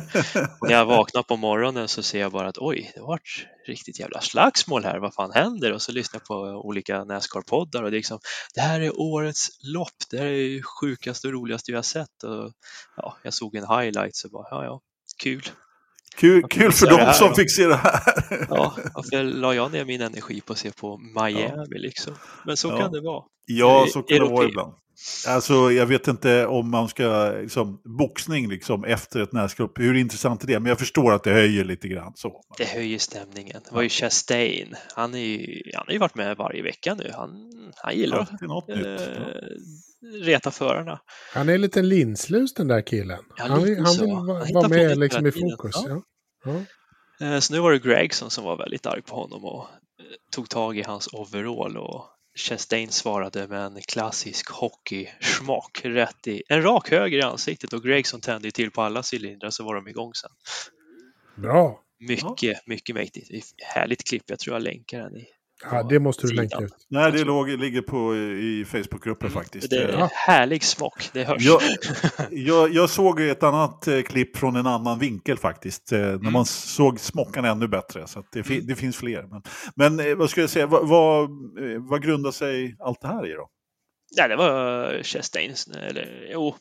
När 0.61 0.71
jag 0.71 0.85
vaknar 0.85 1.23
på 1.23 1.35
morgonen 1.37 1.87
så 1.87 2.03
ser 2.03 2.19
jag 2.19 2.31
bara 2.31 2.47
att 2.47 2.57
oj, 2.57 2.91
det 2.95 2.99
har 2.99 3.07
varit 3.07 3.47
riktigt 3.67 3.99
jävla 3.99 4.21
slagsmål 4.21 4.83
här. 4.83 4.99
Vad 4.99 5.13
fan 5.13 5.31
händer? 5.31 5.73
Och 5.73 5.81
så 5.81 5.91
lyssnar 5.91 6.19
jag 6.19 6.27
på 6.27 6.35
olika 6.67 7.03
Nascar-poddar 7.03 7.83
och 7.83 7.91
det 7.91 7.95
är 7.95 7.99
liksom 7.99 8.19
det 8.55 8.61
här 8.61 8.81
är 8.81 8.99
årets 8.99 9.49
lopp. 9.63 10.09
Det 10.11 10.17
här 10.17 10.25
är 10.25 10.31
ju 10.31 10.63
sjukaste 10.63 11.27
och 11.27 11.33
roligaste 11.33 11.75
har 11.75 11.81
sett. 11.81 12.23
Och, 12.23 12.51
ja, 12.97 13.17
jag 13.23 13.33
såg 13.33 13.55
en 13.55 13.67
highlight 13.67 14.15
så 14.15 14.29
bara 14.29 14.47
ja, 14.51 14.63
ja, 14.63 14.81
kul. 15.23 15.43
Kul, 16.17 16.43
kul 16.49 16.71
för 16.71 16.85
det 16.87 16.97
dem 17.05 17.13
som 17.13 17.35
fick 17.35 17.51
se 17.55 17.67
det 17.67 17.75
här. 17.75 18.01
Ja, 18.49 18.75
varför 18.93 19.23
la 19.23 19.53
jag 19.55 19.71
ner 19.71 19.85
min 19.85 20.01
energi 20.01 20.41
på 20.41 20.53
att 20.53 20.59
se 20.59 20.71
på 20.71 20.97
Miami 20.97 21.79
liksom? 21.79 22.13
Men 22.45 22.57
så 22.57 22.67
Ja. 22.67 22.77
kan 22.77 22.91
det 22.91 23.01
vara. 23.01 23.23
Ja, 23.45 23.85
så 23.93 24.01
kan 24.01 24.17
det 24.17 24.23
vara 24.23 24.31
europé. 24.33 24.49
ibland. 24.49 24.73
Alltså, 25.27 25.71
jag 25.71 25.85
vet 25.85 26.07
inte 26.07 26.45
om 26.45 26.71
man 26.71 26.87
ska, 26.89 27.31
liksom, 27.41 27.81
boxning 27.97 28.49
liksom, 28.49 28.83
efter 28.85 29.19
ett 29.21 29.31
näsgropp, 29.33 29.79
hur 29.79 29.93
intressant 29.93 30.43
är 30.43 30.47
det? 30.47 30.59
Men 30.59 30.69
jag 30.69 30.79
förstår 30.79 31.13
att 31.13 31.23
det 31.23 31.31
höjer 31.33 31.63
lite 31.63 31.87
grann. 31.87 32.11
Så. 32.15 32.41
Det 32.57 32.65
höjer 32.65 32.99
stämningen. 32.99 33.61
Det 33.69 33.75
var 33.75 33.81
ju 33.81 33.89
Chastain. 33.89 34.75
Han, 34.95 35.13
är 35.13 35.19
ju, 35.19 35.61
han 35.75 35.83
har 35.87 35.93
ju 35.93 35.99
varit 35.99 36.15
med 36.15 36.37
varje 36.37 36.63
vecka 36.63 36.95
nu. 36.95 37.11
Han, 37.13 37.29
han 37.75 37.95
gillar 37.95 38.19
att. 38.19 38.29
Ja. 38.41 38.65
eh, 38.69 40.23
reta 40.23 40.51
förarna. 40.51 40.99
Han 41.33 41.49
är 41.49 41.57
lite 41.57 41.81
linslus 41.81 42.53
den 42.53 42.67
där 42.67 42.81
killen. 42.81 43.19
Ja, 43.37 43.45
han 43.47 43.63
vill, 43.63 43.79
han 43.79 43.97
vill 43.97 44.13
vara 44.53 44.63
på 44.63 44.69
med 44.69 44.97
liksom 44.97 45.25
i 45.27 45.31
fokus. 45.31 45.75
Ja. 45.75 46.01
Ja. 46.45 46.61
Ja. 47.19 47.25
Eh, 47.25 47.39
Så 47.39 47.53
nu 47.53 47.59
var 47.59 47.71
det 47.71 47.79
Gregson 47.79 48.29
som 48.29 48.43
var 48.43 48.57
väldigt 48.57 48.85
arg 48.85 49.01
på 49.01 49.15
honom 49.15 49.45
och 49.45 49.61
eh, 49.63 50.05
tog 50.35 50.49
tag 50.49 50.77
i 50.77 50.81
hans 50.83 51.09
overall 51.13 51.77
och 51.77 52.05
Chastain 52.35 52.91
svarade 52.91 53.47
med 53.47 53.65
en 53.65 53.81
klassisk 53.81 54.49
hockey-schmack 54.49 55.81
rätt 55.83 56.27
i 56.27 56.43
en 56.49 56.61
rak 56.61 56.91
höger 56.91 57.17
i 57.17 57.21
ansiktet 57.21 57.73
och 57.73 57.83
Gregson 57.83 58.21
tände 58.21 58.51
till 58.51 58.71
på 58.71 58.81
alla 58.81 59.03
cylindrar 59.13 59.49
så 59.49 59.63
var 59.63 59.75
de 59.75 59.87
igång 59.87 60.13
sen. 60.13 60.31
Bra. 61.35 61.83
Mycket, 61.99 62.67
mycket 62.67 62.95
mäktigt. 62.95 63.53
Härligt 63.61 64.03
klipp. 64.03 64.23
Jag 64.25 64.39
tror 64.39 64.55
jag 64.55 64.63
länkar 64.63 64.99
den 64.99 65.17
i. 65.17 65.27
Ja, 65.71 65.83
det 65.83 65.99
måste 65.99 66.21
du 66.23 66.27
sidan. 66.27 66.41
länka 66.45 66.65
ut. 66.65 66.73
Nej, 66.89 67.11
det 67.11 67.23
låg, 67.23 67.49
ligger 67.49 67.81
på, 67.81 68.15
i 68.15 68.65
Facebookgruppen 68.67 69.29
faktiskt. 69.29 69.69
Det 69.69 69.75
är 69.83 69.89
Ja. 69.99 70.09
härlig 70.13 70.63
smock, 70.63 71.09
det 71.13 71.23
hörs. 71.23 71.41
Jag, 71.45 71.61
jag, 72.31 72.73
jag 72.73 72.89
såg 72.89 73.21
ett 73.21 73.43
annat 73.43 73.87
eh, 73.87 74.01
klipp 74.01 74.37
från 74.37 74.55
en 74.55 74.67
annan 74.67 74.99
vinkel 74.99 75.37
faktiskt. 75.37 75.91
Eh, 75.91 75.99
Mm. 76.03 76.21
När 76.21 76.31
man 76.31 76.45
såg 76.45 76.99
smockan 76.99 77.45
ännu 77.45 77.67
bättre. 77.67 78.07
Så 78.07 78.19
att 78.19 78.25
det, 78.31 78.43
fi, 78.43 78.61
det 78.61 78.75
finns 78.75 78.97
fler. 78.97 79.23
Men, 79.29 79.41
men 79.75 80.07
eh, 80.09 80.15
vad 80.15 80.29
skulle 80.29 80.43
jag 80.43 80.49
säga, 80.49 80.67
vad, 80.67 80.87
vad, 80.87 81.29
vad 81.89 82.01
grundar 82.03 82.31
sig 82.31 82.75
allt 82.79 83.01
det 83.01 83.07
här 83.07 83.25
i 83.27 83.33
då? 83.33 83.49
Nej, 84.17 84.29
det 84.29 84.35
var 84.35 85.03
Chastain. 85.03 85.53
Eller 85.89 86.27
jo, 86.31 86.55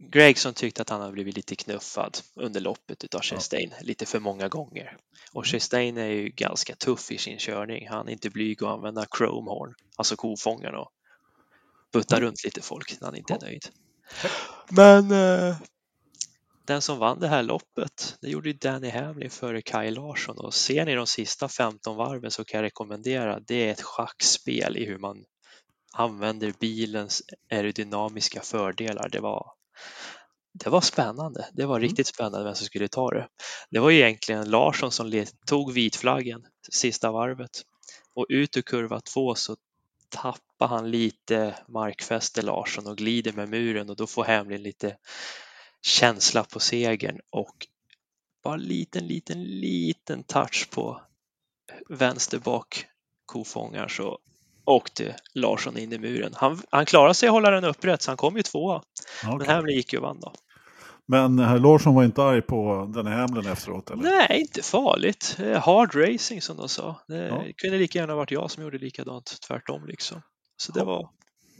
Gregson 0.00 0.54
tyckte 0.54 0.82
att 0.82 0.90
han 0.90 1.00
hade 1.00 1.12
blivit 1.12 1.36
lite 1.36 1.56
knuffad 1.56 2.18
under 2.34 2.60
loppet 2.60 3.04
utav 3.04 3.20
Chastain 3.22 3.74
lite 3.80 4.06
för 4.06 4.20
många 4.20 4.48
gånger. 4.48 4.96
Och 5.32 5.46
Chastain 5.46 5.96
är 5.96 6.06
ju 6.06 6.28
ganska 6.28 6.76
tuff 6.76 7.10
i 7.10 7.18
sin 7.18 7.38
körning. 7.38 7.88
Han 7.88 8.08
är 8.08 8.12
inte 8.12 8.30
blyg 8.30 8.62
att 8.62 8.68
använda 8.68 9.06
chromehorn, 9.18 9.74
alltså 9.96 10.16
kofångaren 10.16 10.74
och 10.74 10.92
putta 11.92 12.20
runt 12.20 12.44
lite 12.44 12.62
folk 12.62 13.00
när 13.00 13.08
han 13.08 13.16
inte 13.16 13.34
är 13.34 13.40
nöjd. 13.40 13.68
Men 14.70 15.10
eh, 15.10 15.56
den 16.64 16.82
som 16.82 16.98
vann 16.98 17.20
det 17.20 17.28
här 17.28 17.42
loppet, 17.42 18.16
det 18.20 18.28
gjorde 18.28 18.48
ju 18.48 18.52
Danny 18.52 18.90
Hamlin 18.90 19.30
före 19.30 19.62
Kaj 19.62 19.90
Larsson 19.90 20.38
och 20.38 20.54
ser 20.54 20.86
ni 20.86 20.94
de 20.94 21.06
sista 21.06 21.48
15 21.48 21.96
varven 21.96 22.30
så 22.30 22.44
kan 22.44 22.58
jag 22.58 22.64
rekommendera, 22.64 23.40
det 23.40 23.54
är 23.54 23.72
ett 23.72 23.82
schackspel 23.82 24.76
i 24.76 24.86
hur 24.86 24.98
man 24.98 25.24
använder 25.92 26.52
bilens 26.60 27.22
aerodynamiska 27.50 28.40
fördelar. 28.40 29.08
Det 29.08 29.20
var, 29.20 29.52
det 30.52 30.70
var 30.70 30.80
spännande. 30.80 31.48
Det 31.52 31.66
var 31.66 31.80
riktigt 31.80 32.06
spännande 32.06 32.44
vem 32.44 32.54
som 32.54 32.66
skulle 32.66 32.88
ta 32.88 33.10
det. 33.10 33.28
Det 33.70 33.78
var 33.78 33.90
egentligen 33.90 34.50
Larsson 34.50 34.92
som 34.92 35.24
tog 35.46 35.72
vitflaggen 35.72 36.46
sista 36.72 37.10
varvet 37.10 37.64
och 38.14 38.26
ut 38.28 38.56
ur 38.56 38.62
kurva 38.62 39.00
två 39.00 39.34
så 39.34 39.56
tappar 40.08 40.66
han 40.66 40.90
lite 40.90 41.54
markfäste 41.68 42.42
Larsson 42.42 42.86
och 42.86 42.96
glider 42.96 43.32
med 43.32 43.48
muren 43.48 43.90
och 43.90 43.96
då 43.96 44.06
får 44.06 44.24
Hamlin 44.24 44.62
lite 44.62 44.96
känsla 45.82 46.44
på 46.44 46.60
segern 46.60 47.20
och 47.30 47.66
bara 48.42 48.56
liten, 48.56 49.06
liten, 49.06 49.44
liten 49.44 50.22
touch 50.22 50.70
på 50.70 51.00
vänster 51.88 52.38
bak 52.38 52.86
kofångaren 53.26 53.88
så 53.88 54.18
åkte 54.68 55.16
Larsson 55.34 55.78
in 55.78 55.92
i 55.92 55.98
muren. 55.98 56.32
Han, 56.36 56.62
han 56.70 56.86
klarade 56.86 57.14
sig 57.14 57.26
att 57.28 57.32
hålla 57.32 57.50
den 57.50 57.64
upprätt 57.64 58.02
så 58.02 58.10
han 58.10 58.16
kom 58.16 58.36
ju 58.36 58.42
tvåa. 58.42 58.82
Ja, 59.22 59.36
Men 59.36 59.46
Hamlin 59.48 59.76
gick 59.76 59.92
ju 59.92 59.98
och 59.98 60.04
vann 60.04 60.20
då. 60.20 60.32
Men 61.10 61.38
herr 61.38 61.58
Larsson 61.58 61.94
var 61.94 62.04
inte 62.04 62.22
arg 62.22 62.42
på 62.42 62.90
den 62.94 63.06
här 63.06 63.16
Hamlin 63.18 63.46
efteråt? 63.52 63.90
Eller? 63.90 64.02
Nej, 64.02 64.40
inte 64.40 64.62
farligt. 64.62 65.36
Eh, 65.42 65.60
Hard 65.62 65.94
racing 65.94 66.42
som 66.42 66.56
de 66.56 66.68
sa. 66.68 67.00
Det 67.08 67.26
Ja. 67.26 67.44
kunde 67.56 67.78
lika 67.78 67.98
gärna 67.98 68.14
varit 68.14 68.30
jag 68.30 68.50
som 68.50 68.62
gjorde 68.62 68.78
likadant, 68.78 69.36
tvärtom 69.48 69.86
liksom. 69.86 70.22
Så 70.56 70.72
det 70.72 70.80
Ja. 70.80 70.84
var, 70.84 71.08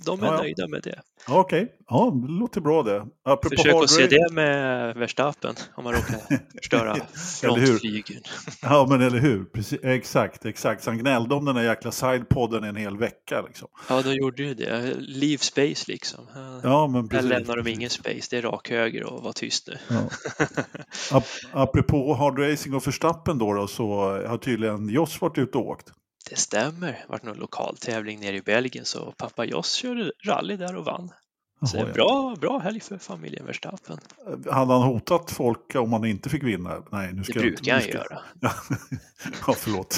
de 0.04 0.22
är 0.22 0.26
Ja, 0.26 0.32
ja. 0.32 0.38
nöjda 0.38 0.68
med 0.68 0.82
det. 0.82 1.00
Ja, 1.28 1.40
Okej, 1.40 1.72
ja, 1.88 2.12
det 2.26 2.32
låter 2.32 2.60
bra 2.60 2.82
det. 2.82 3.06
Apropå 3.24 3.56
Försök 3.56 3.74
att 3.74 3.90
se 3.90 4.06
det 4.06 4.32
med 4.32 4.96
Verstappen 4.96 5.54
om 5.74 5.84
man 5.84 5.92
råkar 5.92 6.20
förstöra 6.60 6.96
frontflygeln. 7.40 8.22
Ja, 8.62 8.86
men 8.90 9.02
eller 9.02 9.18
hur. 9.18 9.44
Precis, 9.44 9.78
exakt, 9.82 10.44
exakt. 10.44 10.82
Så 10.82 10.90
han 10.90 10.98
gnällde 10.98 11.34
om 11.34 11.44
den 11.44 11.54
där 11.54 11.62
jäkla 11.62 11.92
sidepodden 11.92 12.64
en 12.64 12.76
hel 12.76 12.96
vecka. 12.98 13.42
Liksom. 13.46 13.68
Ja, 13.88 14.02
de 14.02 14.14
gjorde 14.14 14.42
ju 14.42 14.54
det. 14.54 14.94
Leave 14.98 15.38
space 15.38 15.84
liksom. 15.92 16.26
Ja. 16.62 16.86
Men 16.86 17.02
Där 17.02 17.08
precis. 17.08 17.30
lämnar 17.30 17.56
de 17.56 17.70
ingen 17.70 17.90
space. 17.90 18.26
Det 18.30 18.36
är 18.38 18.42
rak 18.42 18.70
höger 18.70 19.04
och 19.04 19.22
var 19.22 19.32
tyst 19.32 19.68
nu. 19.68 19.76
Ja. 19.88 20.08
Ap 21.16 21.24
apropå 21.52 22.14
hard 22.14 22.38
racing 22.38 22.74
och 22.76 22.86
Verstappen 22.86 23.38
då, 23.38 23.52
då 23.54 23.66
så 23.66 23.94
har 24.26 24.38
tydligen 24.38 24.88
Joss 24.88 25.20
varit 25.20 25.38
ute 25.38 25.58
och 25.58 25.66
åkt. 25.68 25.92
Det 26.28 26.36
stämmer. 26.36 26.86
Det 26.92 27.04
vart 27.08 27.22
någon 27.22 27.36
lokal 27.38 27.76
tävling 27.76 28.20
nere 28.20 28.36
i 28.36 28.42
Belgien 28.42 28.84
så 28.84 29.12
pappa 29.18 29.44
Joss 29.44 29.72
körde 29.74 30.12
rally 30.26 30.56
där 30.56 30.76
och 30.76 30.84
vann. 30.84 31.10
Så 31.66 31.76
Jaha, 31.76 31.86
ja. 31.86 31.92
bra, 31.92 32.36
bra 32.40 32.58
helg 32.58 32.80
för 32.80 32.98
familjen 32.98 33.46
Verstappen. 33.46 33.98
Hade 34.50 34.72
han 34.72 34.82
hotat 34.82 35.30
folk 35.30 35.74
om 35.74 35.92
han 35.92 36.04
inte 36.04 36.28
fick 36.28 36.42
vinna? 36.44 36.82
Nej, 36.92 37.12
nu 37.12 37.18
Det 37.18 37.24
ska 37.24 37.32
jag 37.38 37.46
inte- 37.48 37.62
brukar 37.62 37.72
han 37.72 37.82
ska- 37.82 37.92
göra. 37.92 38.18
Ja, 39.46 39.52
förlåt. 39.56 39.92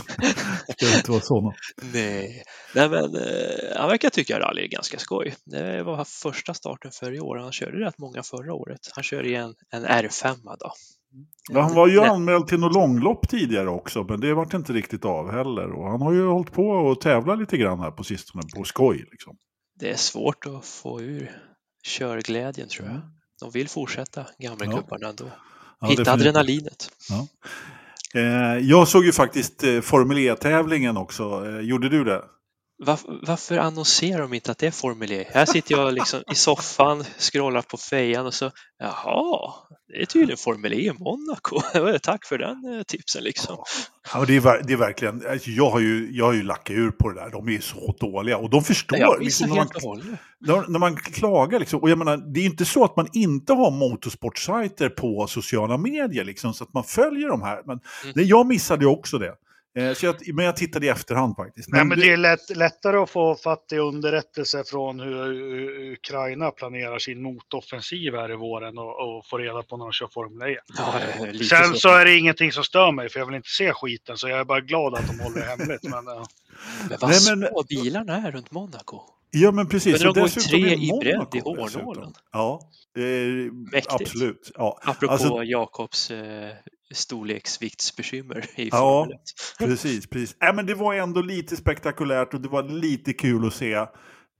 Ska 0.76 0.96
inte 0.96 1.10
vara 1.10 1.20
sådana. 1.20 1.54
Nej, 1.92 2.42
Nej 2.74 2.88
men 2.88 3.04
eh, 3.16 3.76
han 3.76 3.88
verkar 3.88 4.10
tycka 4.10 4.40
rally 4.40 4.62
är 4.64 4.68
ganska 4.68 4.98
skoj. 4.98 5.34
Det 5.44 5.82
var 5.82 6.04
första 6.04 6.54
starten 6.54 6.90
för 6.90 7.12
i 7.14 7.20
år. 7.20 7.36
Han 7.36 7.52
körde 7.52 7.86
rätt 7.86 7.98
många 7.98 8.22
förra 8.22 8.54
året. 8.54 8.80
Han 8.94 9.04
kör 9.04 9.26
i 9.26 9.34
en, 9.34 9.54
en 9.70 9.86
R5 9.86 10.36
då. 10.60 10.72
Ja, 11.52 11.60
han 11.60 11.74
var 11.74 11.88
ju 11.88 12.00
anmäld 12.00 12.46
till 12.46 12.60
något 12.60 12.74
långlopp 12.74 13.28
tidigare 13.28 13.68
också, 13.68 14.04
men 14.04 14.20
det 14.20 14.34
vart 14.34 14.54
inte 14.54 14.72
riktigt 14.72 15.04
av 15.04 15.30
heller. 15.32 15.72
Och 15.72 15.90
han 15.90 16.02
har 16.02 16.12
ju 16.12 16.26
hållit 16.26 16.52
på 16.52 16.68
och 16.68 17.00
tävla 17.00 17.34
lite 17.34 17.56
grann 17.56 17.80
här 17.80 17.90
på 17.90 18.04
sistone, 18.04 18.42
på 18.56 18.64
skoj. 18.64 19.06
Liksom. 19.10 19.36
Det 19.80 19.90
är 19.90 19.96
svårt 19.96 20.46
att 20.46 20.64
få 20.64 21.00
ur 21.00 21.30
körglädjen 21.86 22.68
tror 22.68 22.88
jag. 22.88 23.00
De 23.40 23.50
vill 23.50 23.68
fortsätta 23.68 24.26
ändå. 25.04 25.24
Ja, 25.80 25.88
Hitta 25.88 26.02
definitivt. 26.02 26.08
adrenalinet. 26.08 26.90
Eh, 28.14 28.58
jag 28.68 28.88
såg 28.88 29.04
ju 29.04 29.12
faktiskt 29.12 29.64
eh, 29.64 29.80
Formel 29.80 30.18
E-tävlingen 30.18 30.96
också. 30.96 31.46
Eh, 31.46 31.60
gjorde 31.60 31.88
du 31.88 32.04
det? 32.04 32.22
Varför, 32.86 33.18
varför 33.22 33.58
annonserar 33.58 34.20
de 34.20 34.34
inte 34.34 34.50
att 34.50 34.58
det 34.58 34.66
är 34.66 34.70
Formel 34.70 35.12
E? 35.12 35.24
Här 35.30 35.46
sitter 35.46 35.74
jag 35.74 35.94
liksom 35.94 36.22
i 36.32 36.34
soffan, 36.34 37.04
scrollar 37.18 37.62
på 37.62 37.76
fejan 37.76 38.26
och 38.26 38.34
så, 38.34 38.50
jaha, 38.78 39.52
det 39.88 40.02
är 40.02 40.06
tydligen 40.06 40.36
Formel 40.36 40.72
E 40.72 40.76
i 40.76 40.92
Monaco. 40.92 41.60
Tack 42.02 42.24
för 42.26 42.38
den 42.38 42.74
eh, 42.78 42.82
tipsen 42.82 43.24
liksom. 43.24 43.56
Ja, 44.14 44.24
det, 44.24 44.36
är, 44.36 44.62
det 44.62 44.72
är 44.72 44.76
verkligen, 44.76 45.22
alltså, 45.30 45.50
jag 45.50 45.70
har 45.70 45.80
ju, 45.80 46.08
jag 46.12 46.24
har 46.24 46.32
ju 46.32 46.42
lackat 46.42 46.70
ur 46.76 46.90
på 46.90 47.08
det 47.08 47.20
där. 47.20 47.30
De 47.30 47.48
är 47.48 47.52
ju 47.52 47.60
så 47.60 47.94
dåliga. 48.00 48.36
Och 48.38 48.50
de 48.50 48.64
förstår. 48.64 49.20
Liksom, 49.20 49.48
när, 49.48 49.56
man, 49.56 50.18
när, 50.40 50.68
när 50.68 50.78
man 50.78 50.96
klagar. 50.96 51.58
Liksom, 51.58 51.80
och 51.80 51.90
jag 51.90 51.98
menar, 51.98 52.16
det 52.34 52.40
är 52.40 52.44
inte 52.44 52.64
så 52.64 52.84
att 52.84 52.96
man 52.96 53.08
inte 53.12 53.52
har 53.52 53.70
motorsportsajter 53.70 54.88
på 54.88 55.26
sociala 55.26 55.78
medier. 55.78 56.24
Liksom, 56.24 56.54
så 56.54 56.64
att 56.64 56.72
man 56.74 56.84
följer 56.84 57.28
de 57.28 57.42
här. 57.42 57.62
Men 57.66 57.80
Mm. 58.04 58.28
jag 58.28 58.46
missade 58.46 58.84
ju 58.84 58.90
också 58.90 59.18
det. 59.18 59.34
Eh, 59.78 59.92
så 59.94 60.06
jag, 60.06 60.34
men 60.34 60.44
jag 60.44 60.56
tittade 60.56 60.86
i 60.86 60.88
efterhand 60.88 61.36
faktiskt. 61.36 61.68
Nej, 61.68 61.84
men 61.84 61.98
det- 61.98 62.12
är 62.12 62.16
lätt, 62.16 62.56
lättare 62.56 62.96
att 62.96 63.10
få 63.10 63.34
fattig 63.34 63.78
underrättelse 63.78 64.64
från 64.66 65.00
hur 65.00 65.92
Ukraina 65.92 66.50
planerar 66.50 66.98
sin 66.98 67.22
motoffensiv 67.22 68.14
här 68.14 68.32
i 68.32 68.36
våren 68.36 68.78
och, 68.78 69.16
och 69.16 69.26
få 69.26 69.38
reda 69.38 69.62
på 69.62 69.76
när 69.76 69.84
de 69.84 69.92
kör 69.92 70.06
Formel 70.06 70.50
E. 70.50 70.56
Ja, 70.78 70.94
Sen 71.48 71.72
så. 71.72 71.74
så 71.78 71.88
är 71.88 72.04
det 72.04 72.18
ingenting 72.18 72.52
som 72.52 72.64
stör 72.64 72.92
mig, 72.92 73.08
för 73.08 73.18
jag 73.18 73.26
vill 73.26 73.34
inte 73.36 73.48
se 73.48 73.72
skiten, 73.72 74.16
så 74.18 74.28
jag 74.28 74.38
är 74.40 74.44
bara 74.44 74.60
glad 74.60 74.94
att 74.94 75.06
de 75.06 75.20
håller 75.20 75.40
det 75.40 75.46
hemligt. 75.46 75.82
Men, 75.82 76.04
ja. 76.06 76.26
Men 76.88 76.98
vad 77.00 77.10
Nej, 77.10 77.36
men- 77.36 77.48
små 77.48 77.62
bilarna 77.68 78.16
är 78.16 78.32
runt 78.32 78.50
Monaco. 78.50 79.00
Ja, 79.30 79.52
men 79.52 79.68
precis. 79.68 80.04
Men 80.04 80.14
de 80.14 80.20
dessutom 80.20 80.50
tre 80.60 80.74
i 80.74 80.90
bredd 81.02 81.34
i 81.34 81.40
hårnålen. 81.40 82.12
Ja, 82.32 82.60
eh, 82.98 83.82
absolut. 83.88 84.50
Ja, 84.54 84.78
Apropå 84.84 85.12
Alltså- 85.12 85.42
Jakobs 85.44 86.10
eh, 86.10 86.50
storleksviktsbekymmer 86.94 88.46
i 88.56 88.68
Ja. 88.68 88.78
Formel 88.78 89.12
1. 89.16 89.20
precis. 89.58 90.06
precis. 90.06 90.36
Äh, 90.42 90.54
men 90.54 90.66
det 90.66 90.74
var 90.74 90.94
ändå 90.94 91.22
lite 91.22 91.56
spektakulärt 91.56 92.34
och 92.34 92.40
det 92.40 92.48
var 92.48 92.62
lite 92.62 93.12
kul 93.12 93.46
att 93.46 93.54
se. 93.54 93.86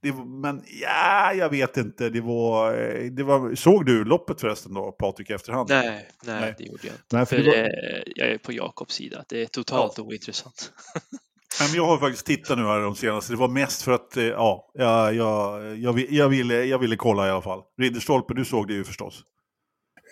Det, 0.03 0.13
men 0.43 0.63
ja, 0.83 1.33
jag 1.33 1.49
vet 1.51 1.77
inte. 1.77 2.09
Det 2.09 2.21
var, 2.21 2.75
eh, 2.75 3.05
det 3.11 3.23
var, 3.23 3.55
såg 3.55 3.87
du 3.87 4.05
loppet 4.05 4.41
förresten 4.41 4.75
då, 4.75 4.93
Patrik, 4.93 5.31
efterhand? 5.31 5.69
Nej, 5.69 6.09
nej, 6.25 6.41
Nej. 6.41 6.55
det 6.59 6.65
gjorde 6.65 6.87
jag 6.87 6.95
inte. 6.95 7.05
Nej, 7.17 7.27
för 7.27 7.37
För 7.37 7.45
var- 7.45 7.55
eh, 7.55 8.03
jag 8.17 8.29
är 8.29 8.39
på 8.39 8.53
Jakobs 8.53 8.95
sida. 8.95 9.25
Det 9.29 9.43
är 9.43 9.47
totalt 9.47 9.99
ointressant. 9.99 10.73
Men 11.61 11.75
jag 11.75 11.87
har 11.87 11.99
faktiskt 11.99 12.27
tittat 12.27 12.59
nu 12.59 12.65
här 12.65 12.81
de 12.81 12.95
senaste. 12.95 13.33
Det 13.33 13.37
var 13.37 13.49
mest 13.49 13.83
för 13.83 13.93
att, 13.93 14.17
eh, 14.17 14.25
ja, 14.25 14.71
jag, 14.75 15.15
jag, 15.15 15.77
jag, 15.79 15.93
vi- 15.93 16.17
jag, 16.19 16.29
ville, 16.29 16.65
jag 16.65 16.79
ville 16.79 16.97
kolla 16.97 17.27
i 17.27 17.31
alla 17.31 17.43
fall. 17.43 17.61
Ridderstolpe, 17.81 18.35
du 18.35 18.45
såg 18.45 18.69
det 18.69 18.75
ju 18.75 18.85
förstås. 18.85 19.23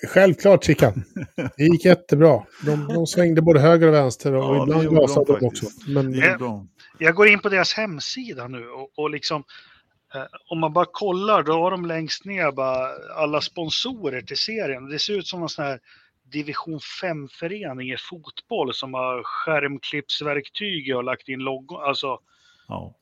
Självklart 0.08 0.64
Sickan. 0.64 1.04
Det 1.56 1.64
gick 1.64 1.84
jättebra. 1.84 2.42
De, 2.66 2.88
de 2.94 3.06
svängde 3.06 3.42
både 3.42 3.60
höger 3.60 3.88
och 3.88 3.94
vänster 3.94 4.34
och 4.34 4.56
Ja, 4.56 4.62
ibland 4.62 4.90
gasade 4.96 5.38
de 5.38 5.46
också. 5.46 5.66
Men 5.88 6.12
Det 6.12 6.18
Ja. 6.18 6.32
gjorde 6.32 6.44
de. 6.44 6.68
Jag 6.98 7.14
går 7.14 7.28
in 7.28 7.38
på 7.40 7.48
deras 7.48 7.72
hemsida 7.74 8.48
nu 8.48 8.68
och, 8.70 8.90
och 8.98 9.10
liksom 9.10 9.44
Eh, 10.14 10.22
om 10.50 10.58
man 10.60 10.72
bara 10.72 10.86
kollar, 10.92 11.42
då 11.42 11.52
har 11.52 11.70
de 11.70 11.86
längst 11.86 12.24
ner 12.24 12.52
bara 12.52 12.88
alla 13.16 13.40
sponsorer 13.40 14.20
till 14.22 14.36
serien. 14.36 14.88
Det 14.88 14.98
ser 14.98 15.12
ut 15.18 15.26
som 15.26 15.42
en 15.42 15.48
sån 15.48 15.64
här 15.64 15.78
division 16.32 16.78
5-förening 17.02 17.90
i 17.92 17.96
fotboll 17.98 18.74
som 18.74 18.94
har 18.94 19.22
skärmklippsverktyg 19.24 20.96
och 20.96 21.04
lagt 21.04 21.28
in 21.28 21.38
logon. 21.38 21.82
Alltså, 21.82 22.18
Ja. 22.68 22.94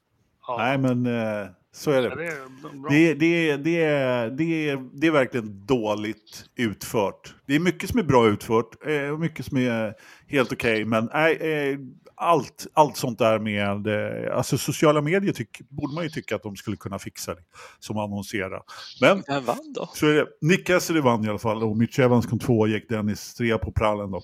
ja. 0.47 0.57
Nej, 0.59 0.79
men 0.79 1.07
eh, 1.07 1.47
så 1.73 1.91
är 1.91 2.03
Ja, 2.03 2.15
det. 2.15 2.15
det 2.17 2.27
är. 2.27 2.89
Det, 2.91 3.15
det, 3.15 3.57
det, 3.57 3.83
är, 3.85 4.31
det, 4.31 4.69
är, 4.69 4.89
det 4.93 5.07
är 5.07 5.11
verkligen 5.11 5.67
dåligt 5.67 6.45
utfört. 6.57 7.35
Det 7.47 7.55
är 7.55 7.61
mycket 7.61 7.91
som 7.91 7.99
är 7.99 8.05
bra 8.05 8.29
utfört 8.29 8.87
eh, 8.87 9.09
och 9.09 9.21
mycket 9.21 9.47
som 9.47 9.57
är 9.59 9.95
helt 10.29 10.53
okej. 10.53 10.85
men 10.85 11.09
nej, 11.13 11.37
eh, 11.37 11.79
allt, 12.17 12.67
allt 12.75 12.97
sånt 12.97 13.19
där 13.19 13.39
med 13.39 13.87
eh, 13.87 14.37
alltså 14.37 14.59
sociala 14.59 15.01
medier 15.01 15.33
tyck, 15.33 15.61
borde 15.69 15.95
man 15.95 16.05
ju 16.05 16.11
tycka 16.11 16.37
att 16.37 16.43
de 16.43 16.57
skulle 16.57 16.77
kunna 16.77 16.99
fixa 16.99 17.35
det, 17.35 17.43
som 17.79 17.99
annonsera. 17.99 18.63
Men 19.01 19.23
Vem 19.27 19.45
vann 19.45 19.73
då? 19.75 19.91
så 19.95 20.07
är 20.07 20.15
det. 20.15 20.27
Nick 20.41 20.67
Cassidy 20.67 21.01
vann 21.01 21.25
i 21.25 21.29
alla 21.29 21.39
fall 21.39 21.63
och 21.63 21.77
Mitch 21.77 21.99
Evans 21.99 22.27
kom 22.27 22.39
två 22.39 22.59
och 22.59 22.69
Jack 22.69 22.85
Dennis 22.89 23.35
trea 23.35 23.59
på 23.59 23.73
prallen 23.73 24.11
då. 24.11 24.23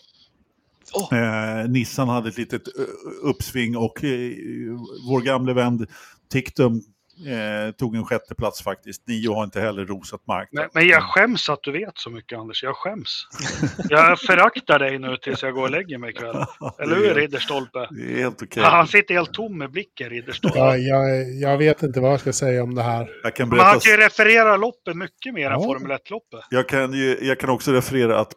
Åh, 0.94 1.18
Eh, 1.18 1.68
Nissan 1.68 2.08
hade 2.08 2.28
ett 2.28 2.38
litet 2.38 2.62
eh, 2.78 2.84
uppsving 3.22 3.76
och 3.76 4.04
eh, 4.04 4.32
vår 5.08 5.20
gamle 5.20 5.52
vän 5.52 5.86
Tictum 6.32 6.82
eh, 7.26 7.72
tog 7.72 7.96
en 7.96 8.04
sjätte 8.04 8.34
plats 8.34 8.62
faktiskt. 8.62 9.08
Nio 9.08 9.34
har 9.34 9.44
inte 9.44 9.60
heller 9.60 9.84
rosat 9.86 10.26
mark. 10.26 10.48
Men, 10.52 10.68
men 10.74 10.86
jag 10.86 11.02
skäms 11.02 11.48
att 11.50 11.62
du 11.62 11.72
vet 11.72 11.98
så 11.98 12.10
mycket 12.10 12.38
Anders, 12.38 12.62
jag 12.62 12.76
skäms. 12.76 13.26
Jag 13.88 14.18
föraktar 14.20 14.78
dig 14.78 14.98
nu 14.98 15.16
tills 15.16 15.42
jag 15.42 15.54
går 15.54 15.62
och 15.62 15.70
lägger 15.70 15.98
mig 15.98 16.10
ikväll. 16.10 16.36
Eller 16.78 16.96
hur 16.96 17.14
Ridderstolpe? 17.14 17.88
Det 17.90 18.12
är 18.12 18.18
helt 18.18 18.42
okej. 18.42 18.62
Han 18.62 18.86
sitter 18.86 19.14
helt 19.14 19.32
tom 19.34 19.58
med 19.58 19.70
blicken 19.70 20.10
Ridderstolpe. 20.10 20.58
Ja, 20.58 20.76
jag, 20.76 21.30
jag 21.40 21.58
vet 21.58 21.82
inte 21.82 22.00
vad 22.00 22.12
jag 22.12 22.20
ska 22.20 22.32
säga 22.32 22.62
om 22.62 22.74
det 22.74 22.82
här. 22.82 23.10
Jag 23.22 23.36
kan 23.36 23.48
Men 23.48 23.58
han 23.58 23.66
berätta... 23.66 23.80
kan 23.80 23.90
ju 23.90 23.96
referera 24.06 24.56
loppet 24.56 24.96
mycket 24.96 25.34
mer 25.34 25.46
än 25.46 25.52
Ja. 25.52 25.62
Formel 25.62 25.90
1-loppet. 25.92 26.40
Jag 26.50 26.68
kan, 26.68 26.92
ju, 26.92 27.18
jag 27.22 27.40
kan 27.40 27.50
också 27.50 27.72
referera 27.72 28.18
att 28.20 28.32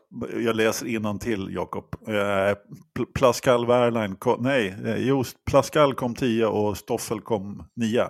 jag 0.45 0.55
läser 0.55 0.86
innan 0.88 1.19
till 1.19 1.47
Jakob. 1.51 1.86
Eh, 2.07 2.13
Pl- 2.13 2.55
Pascal 3.19 3.67
Wehrlein 3.67 4.15
kom, 4.15 4.43
nej, 4.43 4.75
eh, 4.86 4.95
jo, 4.97 5.23
Pascal 5.51 5.93
kom 5.93 6.15
10 6.15 6.45
och 6.45 6.77
Stoffel 6.77 7.21
kom 7.21 7.67
9. 7.75 8.03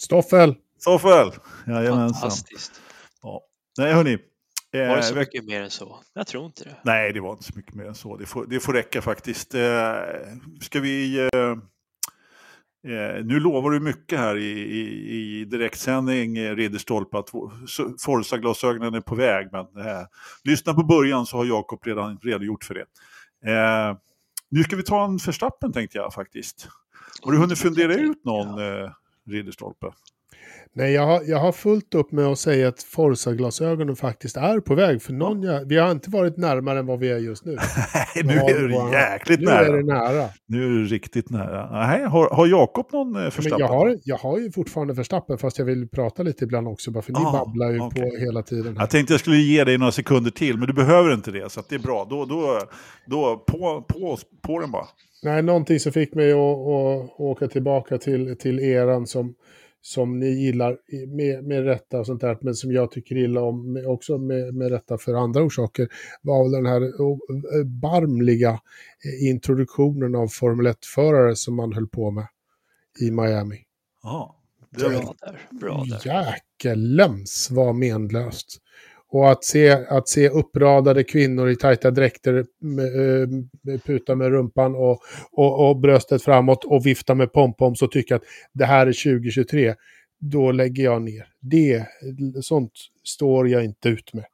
Stoffel! 0.00 0.54
Stoffel! 0.78 1.30
Jajamensan. 1.66 2.20
fantastiskt. 2.20 2.80
Ja. 3.22 3.40
Nej, 3.78 3.92
hörni. 3.92 4.18
Eh, 4.72 4.88
Var 4.88 4.96
det 4.96 5.02
så 5.02 5.14
veck- 5.14 5.18
mycket 5.32 5.44
mer 5.44 5.62
än 5.62 5.70
så? 5.70 6.00
Jag 6.14 6.26
tror 6.26 6.46
inte 6.46 6.64
det. 6.64 6.76
Nej, 6.84 7.12
det 7.12 7.20
var 7.20 7.32
inte 7.32 7.44
så 7.44 7.52
mycket 7.56 7.74
mer 7.74 7.84
än 7.84 7.94
så. 7.94 8.16
Det 8.16 8.26
får, 8.26 8.46
det 8.46 8.60
får 8.60 8.72
räcka 8.72 9.02
faktiskt. 9.02 9.54
Eh, 9.54 9.92
ska 10.60 10.80
vi... 10.80 11.18
Eh, 11.18 11.50
eh, 12.92 13.24
nu 13.24 13.40
lovar 13.40 13.70
du 13.70 13.80
mycket 13.80 14.18
här 14.18 14.36
i, 14.36 14.50
i, 14.60 15.10
i 15.40 15.44
direktsändning, 15.44 16.38
eh, 16.38 16.54
Ridderstolpe, 16.56 17.18
att 17.18 17.28
så- 17.66 17.94
Forza-glasögonen 18.04 18.94
är 18.94 19.00
på 19.00 19.14
väg. 19.14 19.48
Men 19.52 19.86
eh, 19.86 20.02
lyssna 20.44 20.74
på 20.74 20.82
början 20.82 21.26
så 21.26 21.36
har 21.36 21.44
Jakob 21.44 21.80
redan 21.86 22.18
redogjort 22.22 22.64
för 22.64 22.74
det. 22.74 22.86
Eh, 23.52 23.96
nu 24.50 24.62
ska 24.64 24.76
vi 24.76 24.82
ta 24.82 25.04
en 25.04 25.18
förstappen 25.18 25.72
tänkte 25.72 25.98
jag 25.98 26.14
faktiskt. 26.14 26.68
Har 27.22 27.32
du 27.32 27.38
hunnit 27.38 27.58
fundera 27.58 27.94
ut 27.94 28.24
någon, 28.24 28.48
eh, 28.58 28.90
Ridderstolpe? 29.26 29.92
Nej, 30.74 30.92
jag 30.92 31.06
har, 31.06 31.22
jag 31.26 31.38
har 31.38 31.52
fullt 31.52 31.94
upp 31.94 32.12
med 32.12 32.24
att 32.26 32.38
säga 32.38 32.68
att 32.68 32.82
Forza-glasögonen 32.82 33.96
faktiskt 33.96 34.36
är 34.36 34.60
på 34.60 34.74
väg. 34.74 35.02
För 35.02 35.12
någon, 35.12 35.42
jag, 35.42 35.64
vi 35.68 35.76
har 35.76 35.90
inte 35.90 36.10
varit 36.10 36.36
närmare 36.36 36.78
än 36.78 36.86
vad 36.86 36.98
vi 36.98 37.10
är 37.10 37.18
just 37.18 37.44
nu. 37.44 37.52
Nej, 38.14 38.24
nu 38.24 38.32
är 38.34 38.68
du 38.68 38.92
jäkligt 38.98 39.40
Nu 39.40 39.46
nära. 39.46 39.66
är 39.66 39.72
det 39.72 39.82
nära. 39.82 40.28
Nu 40.46 40.64
är 40.64 40.68
du 40.68 40.84
riktigt 40.84 41.30
nära. 41.30 41.70
Nej, 41.86 42.04
har, 42.04 42.30
har 42.30 42.46
Jakob 42.46 42.86
någon 42.92 43.16
eh, 43.16 43.22
Men 43.22 43.30
förstappen? 43.30 43.60
jag 43.66 43.68
har, 43.68 43.98
jag 44.04 44.16
har 44.16 44.38
ju 44.38 44.52
fortfarande 44.52 44.94
Verstappen 44.94 45.38
fast 45.38 45.58
jag 45.58 45.66
vill 45.66 45.88
prata 45.88 46.22
lite 46.22 46.44
ibland 46.44 46.68
också. 46.68 46.90
Bara 46.90 47.02
för 47.02 47.12
ni 47.12 47.18
Ah, 47.24 47.32
babblar 47.32 47.70
ju 47.70 47.80
okej. 47.80 48.10
på 48.10 48.16
hela 48.16 48.42
tiden. 48.42 48.76
Här. 48.76 48.82
Jag 48.82 48.90
tänkte 48.90 49.12
jag 49.12 49.20
skulle 49.20 49.36
ge 49.36 49.64
dig 49.64 49.78
några 49.78 49.92
sekunder 49.92 50.30
till, 50.30 50.58
men 50.58 50.66
du 50.66 50.72
behöver 50.72 51.14
inte 51.14 51.30
det, 51.30 51.52
så 51.52 51.60
att 51.60 51.68
det 51.68 51.74
är 51.74 51.78
bra. 51.78 52.06
Då, 52.10 52.24
då, 52.24 52.60
då 53.06 53.44
på, 53.46 53.84
på, 53.88 54.18
på 54.42 54.60
den 54.60 54.70
bara. 54.70 54.86
Nej, 55.22 55.42
någonting 55.42 55.80
som 55.80 55.92
fick 55.92 56.14
mig 56.14 56.32
att, 56.32 56.38
att 56.38 57.20
åka 57.20 57.48
tillbaka 57.48 57.98
till, 57.98 58.36
till 58.38 58.60
eran 58.60 59.06
som, 59.06 59.34
som 59.82 60.18
ni 60.18 60.26
gillar 60.26 60.78
med, 61.08 61.44
med 61.44 61.64
rätta 61.64 62.00
och 62.00 62.06
sånt 62.06 62.20
där, 62.20 62.38
men 62.40 62.54
som 62.54 62.72
jag 62.72 62.90
tycker 62.90 63.16
illa 63.16 63.42
om 63.42 63.72
med, 63.72 63.86
också 63.86 64.18
med, 64.18 64.54
med 64.54 64.70
rätta 64.70 64.98
för 64.98 65.14
andra 65.14 65.42
orsaker, 65.42 65.88
var 66.22 66.44
väl 66.44 66.52
den 66.52 66.66
här 66.66 66.82
barmliga 67.64 68.50
eh, 68.50 69.28
introduktionen 69.28 70.14
av 70.14 70.28
Formel 70.28 70.66
1-förare 70.66 71.36
som 71.36 71.56
man 71.56 71.72
höll 71.72 71.88
på 71.88 72.10
med 72.10 72.26
i 73.00 73.10
Miami. 73.10 73.64
Ja, 74.02 74.40
Bra 74.70 75.14
där. 75.20 75.48
Bra 75.50 75.84
där. 75.88 76.00
Jäkelens 76.04 77.50
var 77.50 77.72
menlöst. 77.72 78.58
Och 79.12 79.30
att 79.30 79.44
se, 79.44 79.70
att 79.70 80.08
se 80.08 80.28
uppradade 80.28 81.04
kvinnor 81.04 81.48
i 81.50 81.56
tajta 81.56 81.90
dräkter 81.90 82.44
med, 82.60 82.86
eh, 82.86 83.80
puta 83.80 84.14
med 84.14 84.30
rumpan 84.30 84.74
och, 84.74 85.00
och, 85.32 85.68
och 85.68 85.76
bröstet 85.76 86.22
framåt 86.22 86.64
och 86.64 86.86
vifta 86.86 87.14
med 87.14 87.32
pompoms 87.32 87.82
och 87.82 87.92
tycka 87.92 88.16
att 88.16 88.22
det 88.52 88.64
här 88.64 88.86
är 88.86 88.92
2023, 88.92 89.74
då 90.20 90.52
lägger 90.52 90.84
jag 90.84 91.02
ner. 91.02 91.26
Det, 91.40 91.86
sånt 92.40 92.72
står 93.04 93.48
jag 93.48 93.64
inte 93.64 93.88
ut 93.88 94.14
med. 94.14 94.24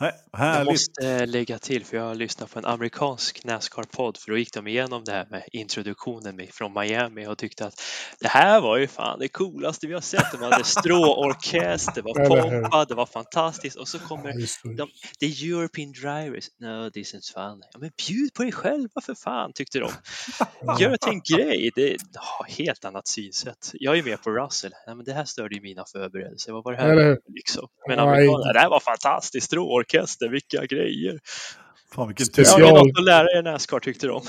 Nej, 0.00 0.12
Jag 0.32 0.38
härligt. 0.38 0.70
måste 0.70 1.26
lägga 1.26 1.58
till, 1.58 1.84
för 1.84 1.96
jag 1.96 2.04
har 2.04 2.14
lyssnat 2.14 2.50
på 2.50 2.58
en 2.58 2.64
amerikansk 2.64 3.44
Nascar-podd, 3.44 4.16
för 4.16 4.30
då 4.30 4.38
gick 4.38 4.52
de 4.54 4.66
igenom 4.66 5.04
det 5.04 5.12
här 5.12 5.26
med 5.30 5.42
introduktionen 5.52 6.40
från 6.52 6.72
Miami 6.72 7.26
och 7.26 7.38
tyckte 7.38 7.66
att 7.66 7.82
det 8.20 8.28
här 8.28 8.60
var 8.60 8.76
ju 8.76 8.86
fan 8.86 9.18
det 9.18 9.28
coolaste 9.28 9.86
vi 9.86 9.94
har 9.94 10.00
sett. 10.00 10.32
De 10.32 10.42
hade 10.42 10.64
stråorkester, 10.64 11.92
det 11.94 12.02
var 12.02 12.14
pompa, 12.28 12.84
det 12.84 12.94
var 12.94 13.06
fantastiskt 13.06 13.76
och 13.76 13.88
så 13.88 13.98
kommer 13.98 14.32
de, 14.76 14.86
the 15.20 15.50
European 15.50 15.92
drivers. 15.92 16.48
No, 16.60 16.90
this 16.90 17.14
is 17.14 17.32
fun. 17.34 17.62
Ja, 17.72 17.78
men 17.78 17.90
bjud 18.06 18.34
på 18.34 18.44
er 18.44 18.50
själva 18.50 19.00
för 19.02 19.14
fan, 19.14 19.52
tyckte 19.52 19.78
de. 19.78 19.90
Gör 20.78 20.90
det 20.90 20.98
till 20.98 21.12
en 21.12 21.22
grej. 21.36 21.70
Det 21.74 21.92
är 21.92 21.96
ja, 22.12 22.46
helt 22.48 22.84
annat 22.84 23.08
synsätt. 23.08 23.70
Jag 23.72 23.98
är 23.98 24.02
med 24.02 24.22
på 24.22 24.30
Russell. 24.30 24.72
Ja, 24.86 24.94
men 24.94 25.04
det 25.04 25.12
här 25.12 25.24
störde 25.24 25.54
ju 25.54 25.60
mina 25.60 25.84
förberedelser. 25.92 26.52
Vad 26.52 26.64
var 26.64 26.72
det 26.72 26.78
här? 26.78 27.18
Liksom. 27.34 27.68
Men 27.88 27.98
amerikanerna, 27.98 28.52
det 28.52 28.60
här 28.60 28.70
var 28.70 28.80
fantastiskt. 28.80 29.46
Stråorkester, 29.46 29.89
vilka 30.30 30.66
grejer. 30.66 31.18
Fan 31.94 32.08
vilken 32.08 32.26
tur. 32.26 32.42
Ja, 32.42 32.48
Special- 32.50 32.60
det 32.62 32.68
är 32.68 32.72
något 32.72 32.98
att 32.98 33.04
lära 33.04 33.26
er 33.38 33.42
Nascar 33.42 33.80
tyckte 33.80 34.06
de. 34.06 34.22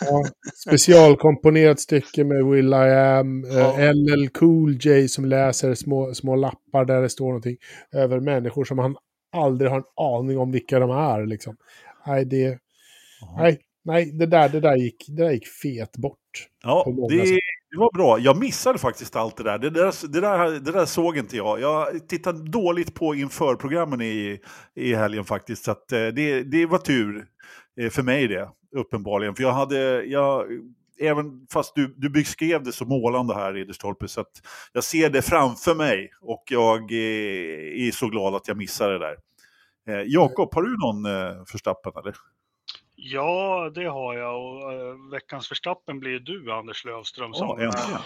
Ja, 0.00 0.24
specialkomponerat 0.66 1.80
stycke 1.80 2.24
med 2.24 2.44
Will 2.46 2.68
I 2.72 2.92
Am, 2.94 3.44
Ja. 3.52 3.80
eh, 3.80 3.94
LL 3.94 4.28
Cool 4.28 4.78
J 4.80 5.08
som 5.08 5.24
läser 5.24 5.74
små, 5.74 6.14
små 6.14 6.36
lappar 6.36 6.84
där 6.84 7.02
det 7.02 7.08
står 7.08 7.26
någonting 7.26 7.56
över 7.92 8.20
människor 8.20 8.64
som 8.64 8.78
han 8.78 8.96
aldrig 9.36 9.70
har 9.70 9.78
en 9.78 9.84
aning 9.96 10.38
om 10.38 10.52
vilka 10.52 10.78
de 10.78 10.90
är. 10.90 11.26
Liksom. 11.26 11.56
Nej, 12.06 12.24
det, 12.24 12.58
nej, 13.38 13.58
nej 13.84 14.10
det, 14.12 14.26
där, 14.26 14.48
det, 14.48 14.60
där 14.60 14.76
gick, 14.76 15.04
det 15.08 15.22
där 15.24 15.30
gick 15.30 15.46
fet 15.48 15.96
bort. 15.96 16.18
Ja, 16.62 16.84
det, 17.10 17.26
sätt 17.26 17.38
det 17.76 17.80
var 17.80 17.90
bra. 17.94 18.18
Jag 18.18 18.36
missade 18.36 18.78
faktiskt 18.78 19.16
allt 19.16 19.36
det 19.36 19.42
där. 19.42 19.58
Det 19.58 19.70
där, 19.70 20.08
det 20.08 20.20
där, 20.20 20.50
det 20.60 20.72
där 20.72 20.86
såg 20.86 21.16
inte 21.16 21.36
jag. 21.36 21.60
Jag 21.60 22.08
tittade 22.08 22.50
dåligt 22.50 22.94
på 22.94 23.14
införprogrammen 23.14 24.00
i, 24.00 24.40
i 24.74 24.94
helgen 24.94 25.24
faktiskt. 25.24 25.64
Så 25.64 25.70
att, 25.70 25.92
eh, 25.92 26.06
det, 26.06 26.42
det 26.42 26.66
var 26.66 26.78
tur 26.78 27.26
eh, 27.80 27.90
för 27.90 28.02
mig 28.02 28.28
det, 28.28 28.48
uppenbarligen. 28.76 29.34
För 29.34 29.42
jag 29.42 29.52
hade, 29.52 30.04
jag, 30.04 30.46
även 31.00 31.46
fast 31.52 31.74
du, 31.74 31.94
du 31.96 32.10
beskrev 32.10 32.62
det 32.62 32.72
så 32.72 32.84
målande 32.84 33.34
här 33.34 33.52
Ridderstolpe, 33.52 34.08
så 34.08 34.20
att 34.20 34.32
jag 34.72 34.84
ser 34.84 35.10
det 35.10 35.22
framför 35.22 35.74
mig 35.74 36.10
och 36.20 36.44
jag 36.50 36.92
eh, 36.92 37.86
är 37.86 37.90
så 37.90 38.08
glad 38.08 38.34
att 38.34 38.48
jag 38.48 38.56
missade 38.56 38.92
det 38.92 38.98
där. 38.98 39.16
Eh, 39.88 40.04
Jakob, 40.06 40.54
har 40.54 40.62
du 40.62 40.76
någon 40.76 41.06
eh, 41.06 41.44
förstappen 41.46 41.92
eller? 41.96 42.14
Ja, 43.08 43.70
det 43.74 43.84
har 43.84 44.14
jag 44.14 44.44
och 44.44 44.72
eh, 44.72 45.10
veckans 45.12 45.48
förstappen 45.48 46.00
blir 46.00 46.10
ju 46.10 46.18
du 46.18 46.52
Anders 46.52 46.84
Lövström. 46.84 47.30
Ja, 47.34 47.38
som, 47.38 47.50
äntligen. 47.50 47.90
eh, 47.90 48.00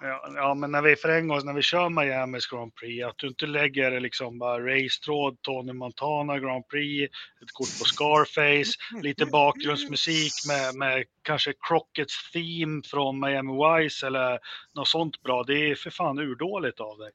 ja, 0.00 0.32
ja, 0.34 0.54
men 0.54 0.70
när 0.70 0.82
vi 0.82 0.96
för 0.96 1.08
en 1.08 1.28
gång, 1.28 1.40
när 1.44 1.52
vi 1.52 1.62
kör 1.62 1.88
Miamis 1.88 2.46
Grand 2.46 2.74
Prix, 2.74 3.06
att 3.06 3.18
du 3.18 3.26
inte 3.28 3.46
lägger 3.46 4.00
liksom 4.00 4.38
bara 4.38 4.74
racetråd, 4.74 5.42
Tony 5.42 5.72
Montana 5.72 6.38
Grand 6.38 6.68
Prix, 6.68 7.14
ett 7.42 7.52
kort 7.52 7.78
på 7.78 7.84
Scarface, 7.84 9.02
lite 9.02 9.26
bakgrundsmusik 9.26 10.32
med, 10.48 10.74
med 10.74 11.04
kanske 11.22 11.52
Crockets 11.68 12.30
theme 12.32 12.82
från 12.90 13.20
Miami 13.20 13.52
Vice 13.52 14.06
eller 14.06 14.38
något 14.74 14.88
sånt 14.88 15.22
bra. 15.22 15.42
Det 15.42 15.70
är 15.70 15.74
för 15.74 15.90
fan 15.90 16.18
urdåligt 16.18 16.80
av 16.80 16.98
dig. 16.98 17.10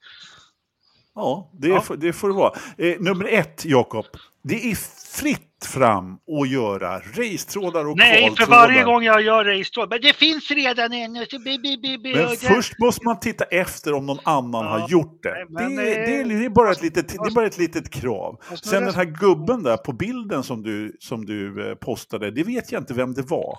Ja, 1.15 1.49
det, 1.53 1.67
Ja. 1.67 1.81
Får, 1.81 1.95
det 1.95 2.13
får 2.13 2.27
det 2.27 2.33
vara. 2.35 2.53
Eh, 2.77 2.95
nummer 2.99 3.25
ett, 3.25 3.65
Jakob. 3.65 4.05
Det 4.43 4.71
är 4.71 4.75
fritt 5.21 5.47
fram 5.65 6.13
att 6.41 6.49
göra 6.49 6.99
racetrådar 6.99 7.85
och 7.87 7.97
Nej, 7.97 8.21
för 8.29 8.35
kvaltrådar. 8.35 8.67
varje 8.67 8.83
gång 8.83 9.03
jag 9.03 9.21
gör 9.21 9.45
racetråd, 9.45 9.89
men 9.89 10.01
det 10.01 10.13
finns 10.15 10.51
redan 10.51 10.93
en. 10.93 11.25
så 11.29 11.39
bi, 11.39 11.59
bi, 11.59 11.77
bi, 11.77 11.97
bi, 11.97 12.15
Men 12.15 12.27
först 12.37 12.79
måste 12.79 13.05
man 13.05 13.19
titta 13.19 13.43
efter 13.43 13.93
om 13.93 14.05
någon 14.05 14.19
annan 14.23 14.65
Ja, 14.65 14.71
har 14.79 14.89
gjort 14.89 15.23
det. 15.23 15.45
nej, 15.49 15.75
Det, 15.75 15.81
är- 15.81 16.05
det- 16.07 16.15
är, 16.21 16.25
det, 16.39 16.45
är 16.45 16.49
bara 16.49 16.71
ett 16.71 16.81
litet, 16.81 17.07
det 17.09 17.15
är 17.15 17.31
bara 17.35 17.45
ett 17.45 17.57
litet 17.57 17.89
krav. 17.89 18.39
Fast 18.49 18.65
Sen 18.69 18.85
den 18.85 18.95
här 18.95 19.05
gubben 19.05 19.63
där 19.63 19.77
på 19.77 19.93
bilden 19.93 20.43
som 20.43 20.63
du, 20.63 20.97
som 20.99 21.25
du 21.25 21.69
eh, 21.69 21.75
postade, 21.75 22.31
det 22.31 22.43
vet 22.43 22.71
jag 22.71 22.81
inte 22.81 22.93
vem 22.93 23.13
det 23.13 23.21
var. 23.29 23.57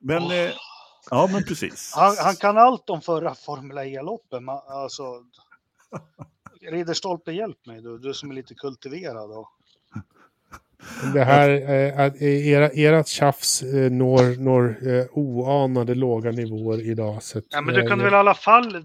Men, 0.00 0.22
eh, 0.22 0.50
ja 1.10 1.28
men 1.32 1.44
precis. 1.44 1.92
Han, 1.96 2.14
han 2.24 2.36
kan 2.36 2.58
allt 2.58 2.90
om 2.90 3.00
förra 3.00 3.34
Formel 3.34 3.78
E-loppen. 3.78 4.48
Alltså, 4.48 5.02
Ridderstolpe, 6.70 7.32
hjälp 7.32 7.66
mig 7.66 7.80
du, 7.82 7.98
du 7.98 8.14
som 8.14 8.30
är 8.30 8.34
lite 8.34 8.54
kultiverad. 8.54 9.30
Och... 9.30 9.48
Det 11.14 11.24
här, 11.24 11.50
eh, 11.50 12.00
att 12.06 12.22
era, 12.22 12.68
ert 12.68 13.06
tjafs 13.08 13.62
eh, 13.62 13.90
når, 13.90 14.40
når 14.40 14.76
eh, 14.88 15.04
oanade 15.12 15.94
låga 15.94 16.30
nivåer 16.30 16.80
idag. 16.90 17.22
Så 17.22 17.38
att, 17.38 17.44
Ja, 17.50 17.60
men 17.60 17.74
du 17.74 17.80
eh, 17.80 17.86
kunde 17.86 18.04
väl 18.04 18.12
i 18.12 18.16
alla 18.16 18.34
fall 18.34 18.84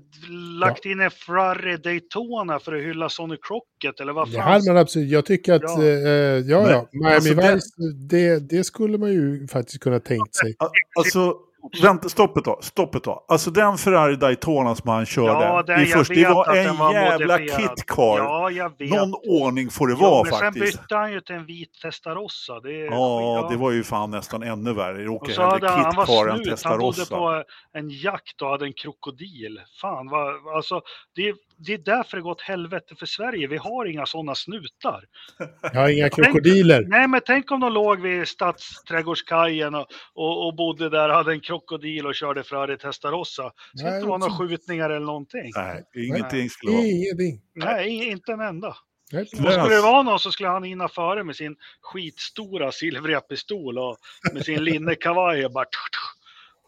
lagt 0.59 0.85
in 0.85 0.99
en 0.99 1.11
Ferrari 1.11 1.77
Daytona 1.77 2.59
för 2.59 2.75
att 2.75 2.81
hylla 2.83 3.09
Sonny 3.09 3.37
Crockett, 3.41 3.99
eller 3.99 4.13
vad 4.13 4.31
Det 4.31 4.37
fan? 4.37 4.77
absolut. 4.77 5.09
Jag 5.09 5.25
tycker 5.25 5.53
att, 5.53 5.61
Ja. 5.63 5.83
ja, 5.83 6.39
ja, 6.45 6.71
ja. 6.71 6.87
Men, 6.91 7.01
Miami 7.01 7.15
alltså, 7.15 7.33
det- 7.33 7.55
Vice, 7.55 7.69
det, 8.09 8.39
det 8.57 8.63
skulle 8.63 8.97
man 8.97 9.11
ju 9.11 9.47
faktiskt 9.47 9.79
kunna 9.83 9.99
tänkt 9.99 10.35
sig. 10.35 10.55
Alltså, 10.99 11.37
vänta, 11.81 12.09
stopp 12.09 12.37
ett 12.37 12.43
tag, 12.43 12.63
stopp 12.63 12.95
ett 12.95 13.03
tag. 13.03 13.23
Alltså 13.27 13.51
den 13.51 13.77
Ferrari 13.77 14.15
Daytona 14.15 14.75
som 14.75 14.89
han 14.89 15.05
körde 15.05 15.31
Ja, 15.45 15.63
den, 15.63 15.79
i 15.79 15.83
jag 15.83 15.91
först, 15.99 16.13
det 16.15 16.27
var 16.29 16.55
en 16.55 16.77
var 16.77 16.93
jävla 16.93 17.37
kitcar. 17.37 18.17
Ja, 18.17 18.51
jag 18.51 18.77
vet. 18.77 18.89
Någon 18.89 19.13
ordning 19.13 19.69
får 19.69 19.87
det 19.87 19.93
Jo, 19.93 19.99
vara 19.99 20.23
men 20.23 20.31
faktiskt. 20.31 20.73
sen 20.73 20.81
bytte 20.81 20.95
han 20.95 21.11
ju 21.11 21.21
till 21.21 21.35
en 21.35 21.45
vit 21.45 21.73
Testarossa. 21.81 22.59
Det, 22.59 22.71
Ja, 22.85 23.47
det 23.51 23.57
var 23.57 23.71
ju 23.71 23.83
fan 23.83 24.11
nästan 24.11 24.43
ännu 24.43 24.73
värre. 24.73 24.97
Det 25.03 25.09
Och 25.09 25.15
åker 25.15 25.33
så 25.33 25.41
hade 25.41 25.53
hellre 25.53 25.67
han, 25.69 25.95
han 25.95 26.05
kitcar 26.05 26.25
var 26.25 26.27
än 26.27 26.43
snut, 26.43 26.63
han 26.63 26.79
bodde 26.79 26.97
Testarossa. 26.97 27.15
på 27.15 27.43
en 27.77 27.89
jakt 27.89 28.41
och 28.41 28.49
hade 28.49 28.65
en 28.65 28.73
krokodil. 28.73 29.61
Fan, 29.81 30.09
vad, 30.09 30.55
alltså, 30.55 30.81
det, 31.15 31.33
det 31.59 31.73
är 31.73 31.77
därför 31.77 32.17
det 32.17 32.23
går 32.23 32.31
åt 32.31 32.41
helvete 32.41 32.95
för 32.95 33.05
Sverige. 33.05 33.47
Vi 33.47 33.57
har 33.57 33.85
inga 33.85 34.05
sådana 34.05 34.35
snutar. 34.35 35.03
Jag 35.61 35.81
har 35.81 35.89
inga 35.89 36.09
krokodiler. 36.09 36.85
Nej, 36.87 37.07
men 37.07 37.21
tänk 37.25 37.51
om 37.51 37.59
de 37.59 37.73
låg 37.73 38.01
vid 38.01 38.27
Stadsträdgårdskajen 38.27 39.75
och, 39.75 39.87
och, 40.13 40.47
och 40.47 40.55
bodde 40.55 40.89
där, 40.89 41.09
hade 41.09 41.31
en 41.31 41.39
krokodil 41.39 42.07
och 42.07 42.15
körde 42.15 42.43
Ferrari 42.43 42.77
Testarossa. 42.77 43.43
Det 43.43 43.77
skulle 43.77 43.89
Nej, 43.89 43.99
inte 43.99 44.09
vara 44.09 44.17
några 44.17 44.33
skjutningar 44.33 44.89
eller 44.89 45.05
någonting. 45.05 45.51
Nej, 45.55 45.83
ingenting 45.95 46.49
skulle 46.49 46.71
vara. 46.71 46.85
Ingenting. 46.85 47.41
Nej, 47.55 48.09
inte 48.11 48.31
en 48.31 48.41
enda. 48.41 48.75
Nej. 49.11 49.21
Och 49.21 49.27
skulle 49.27 49.75
det 49.75 49.81
vara 49.81 50.03
någon 50.03 50.19
så 50.19 50.31
skulle 50.31 50.49
han 50.49 50.63
hinna 50.63 50.87
före 50.87 51.23
med 51.23 51.35
sin 51.35 51.55
skitstora 51.81 52.71
silvriga 52.71 53.21
pistol 53.21 53.77
och 53.77 53.97
med 54.33 54.45
sin 54.45 54.63
linnekavaj 54.63 55.45
och 55.45 55.51
bara... 55.51 55.65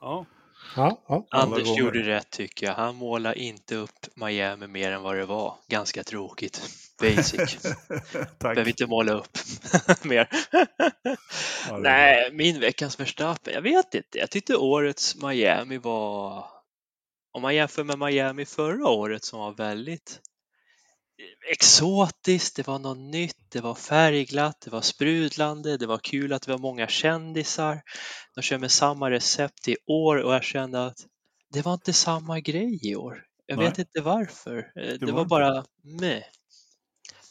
Ja. 0.02 0.26
Ja, 0.76 1.02
ja. 1.08 1.28
Anders 1.32 1.64
gånger. 1.64 1.80
gjorde 1.80 2.00
rätt 2.00 2.30
tycker 2.30 2.66
jag. 2.66 2.74
Han 2.74 2.96
målade 2.96 3.40
inte 3.40 3.76
upp 3.76 4.08
Miami 4.16 4.68
mer 4.68 4.92
än 4.92 5.02
vad 5.02 5.16
det 5.16 5.26
var. 5.26 5.56
Ganska 5.68 6.04
tråkigt. 6.04 6.62
Basic. 7.02 7.58
Tack. 8.38 8.40
Behöver 8.40 8.68
inte 8.68 8.88
måla 8.88 9.14
upp 9.14 9.38
mer. 10.04 10.30
Ja, 11.70 11.78
Nej, 11.78 12.30
min 12.32 12.60
veckans 12.60 13.00
Verstappen. 13.00 13.54
Jag 13.54 13.62
vet 13.62 13.94
inte. 13.94 14.18
Jag 14.18 14.30
tyckte 14.30 14.56
årets 14.56 15.16
Miami 15.16 15.78
var... 15.78 16.46
Om 17.34 17.42
man 17.42 17.56
jämför 17.56 17.84
med 17.84 18.00
Miami 18.00 18.46
förra 18.46 18.90
året 18.90 19.24
som 19.24 19.40
var 19.40 19.52
väldigt 19.52 20.20
exotiskt, 21.52 22.56
det 22.56 22.68
var 22.68 22.80
något 22.80 22.98
nytt, 22.98 23.38
det 23.50 23.62
var 23.62 23.76
färgglatt, 23.76 24.62
det 24.62 24.72
var 24.72 24.82
sprudlande, 24.82 25.78
det 25.78 25.86
var 25.88 25.98
kul 25.98 26.34
att 26.34 26.42
det 26.42 26.52
var 26.52 26.60
många 26.60 26.88
kändisar. 26.88 27.82
De 28.36 28.42
kör 28.42 28.58
med 28.58 28.72
samma 28.72 29.12
recept 29.12 29.68
i 29.68 29.78
år 29.88 30.18
och 30.18 30.34
jag 30.34 30.44
kände 30.44 30.86
att 30.86 30.98
det 31.54 31.62
var 31.62 31.74
inte 31.74 31.94
samma 31.94 32.40
grej 32.40 32.80
i 32.82 32.96
år. 32.96 33.26
Jag 33.46 33.58
Nej. 33.58 33.70
vet 33.70 33.80
inte 33.80 34.02
varför. 34.02 34.58
Eh, 34.76 34.94
Det, 35.00 35.06
var 35.06 35.12
var 35.12 35.20
inte. 35.22 35.30
bara 35.30 35.66
meh. 35.84 36.24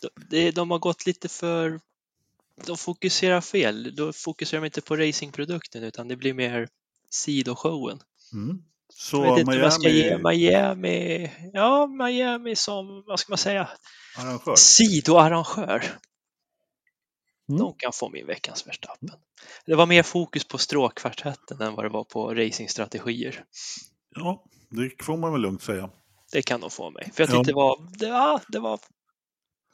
De, 0.03 0.09
det- 0.31 0.51
de 0.51 0.71
har 0.71 0.79
gått 0.79 1.07
lite 1.07 1.29
för... 1.29 1.81
De 2.67 2.77
fokuserar 2.77 3.41
fel. 3.41 3.95
Då 3.97 4.13
fokuserar 4.13 4.61
de 4.61 4.67
inte 4.67 4.81
på 4.81 4.97
racingprodukten 4.97 5.83
utan 5.83 6.09
det 6.09 6.17
blir 6.17 6.35
mer 6.35 6.69
sidoshowen. 7.11 8.01
Mm. 8.33 8.63
Jag 8.91 8.95
Så 8.97 9.23
vet 9.23 9.31
inte 9.39 9.45
vad 9.45 9.57
jag 9.57 9.73
ska 9.73 9.89
ge 9.89 10.19
Miami 10.19 10.39
Miami. 10.39 11.31
Ja, 11.53 11.87
Miami 11.87 12.57
som, 12.57 13.05
vad 13.07 13.21
ska 13.21 13.31
man 13.31 13.39
säga, 13.39 13.69
arrangör. 14.19 14.55
sidoarrangör. 14.57 15.85
Mm. 17.49 17.61
De 17.61 17.75
kan 17.77 17.93
få 17.93 18.09
min 18.09 18.27
veckans 18.27 18.67
Verstappen. 18.67 19.11
Det 19.67 19.75
var 19.75 19.87
mer 19.87 20.03
fokus 20.03 20.45
på 20.49 20.59
stråkkvartetten 20.59 21.61
än 21.61 21.75
vad 21.75 21.85
det 21.85 21.89
var 21.89 22.05
på 22.05 22.35
racingstrategier. 22.35 23.45
Ja, 24.17 24.45
det 24.71 25.05
får 25.05 25.17
man 25.17 25.33
väl 25.33 25.41
lugnt 25.41 25.63
säga. 25.63 25.91
Det 26.33 26.43
kan 26.43 26.61
de 26.61 26.71
få 26.71 26.91
mig. 26.91 27.11
För 27.15 27.23
jag 27.23 27.31
Ja. 27.31 27.33
tyckte 27.39 27.51
det 27.51 27.55
var, 27.57 27.89
det, 27.99 28.07
ja, 28.07 28.41
det 28.49 28.59
var 28.59 28.81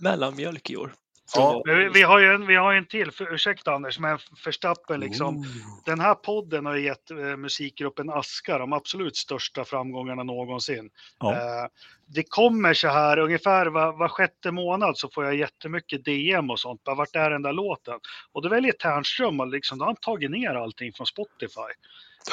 mellanmjölk 0.01 0.70
i 0.70 0.76
år. 0.76 0.94
Ja. 1.35 1.62
Vi, 1.94 2.03
har 2.03 2.19
ju 2.19 2.35
en, 2.35 2.47
vi 2.47 2.57
har 2.57 2.74
en 2.74 2.86
till, 2.86 3.11
för, 3.11 3.35
ursäkta 3.35 3.74
Anders, 3.74 3.98
men 3.98 4.19
Verstappen 4.44 5.01
liksom. 5.01 5.36
Oh. 5.36 5.47
Den 5.85 6.01
här 6.01 6.15
podden 6.15 6.66
har 6.66 6.77
gett 6.77 7.11
eh, 7.11 7.36
musikgruppen 7.36 8.11
Aska 8.11 8.59
de 8.59 8.73
absolut 8.73 9.16
största 9.16 9.65
framgångarna 9.65 10.23
någonsin. 10.23 10.90
Ja. 11.19 11.32
Eh, 11.32 11.69
det 12.07 12.23
kommer 12.23 12.74
så 12.74 12.89
här 12.89 13.19
ungefär 13.19 13.66
var, 13.66 13.93
var 13.93 14.09
sjätte 14.09 14.51
månad 14.51 14.99
så 14.99 15.11
får 15.11 15.24
jag 15.24 15.37
jättemycket 15.37 16.05
DM 16.05 16.51
och 16.51 16.61
sånt. 16.61 16.85
Bara, 16.85 16.97
vart 16.97 17.16
är 17.16 17.31
den 17.31 17.43
där 17.43 17.53
låten? 17.53 17.99
Och 18.33 18.43
då 18.43 18.49
väljer 18.49 18.73
Ternström 18.73 19.41
och 19.41 19.47
liksom, 19.47 19.78
då 19.78 19.85
har 19.85 19.89
han 19.89 19.97
tagit 19.97 20.31
ner 20.31 20.55
allting 20.55 20.93
från 20.93 21.07
Spotify. 21.07 21.73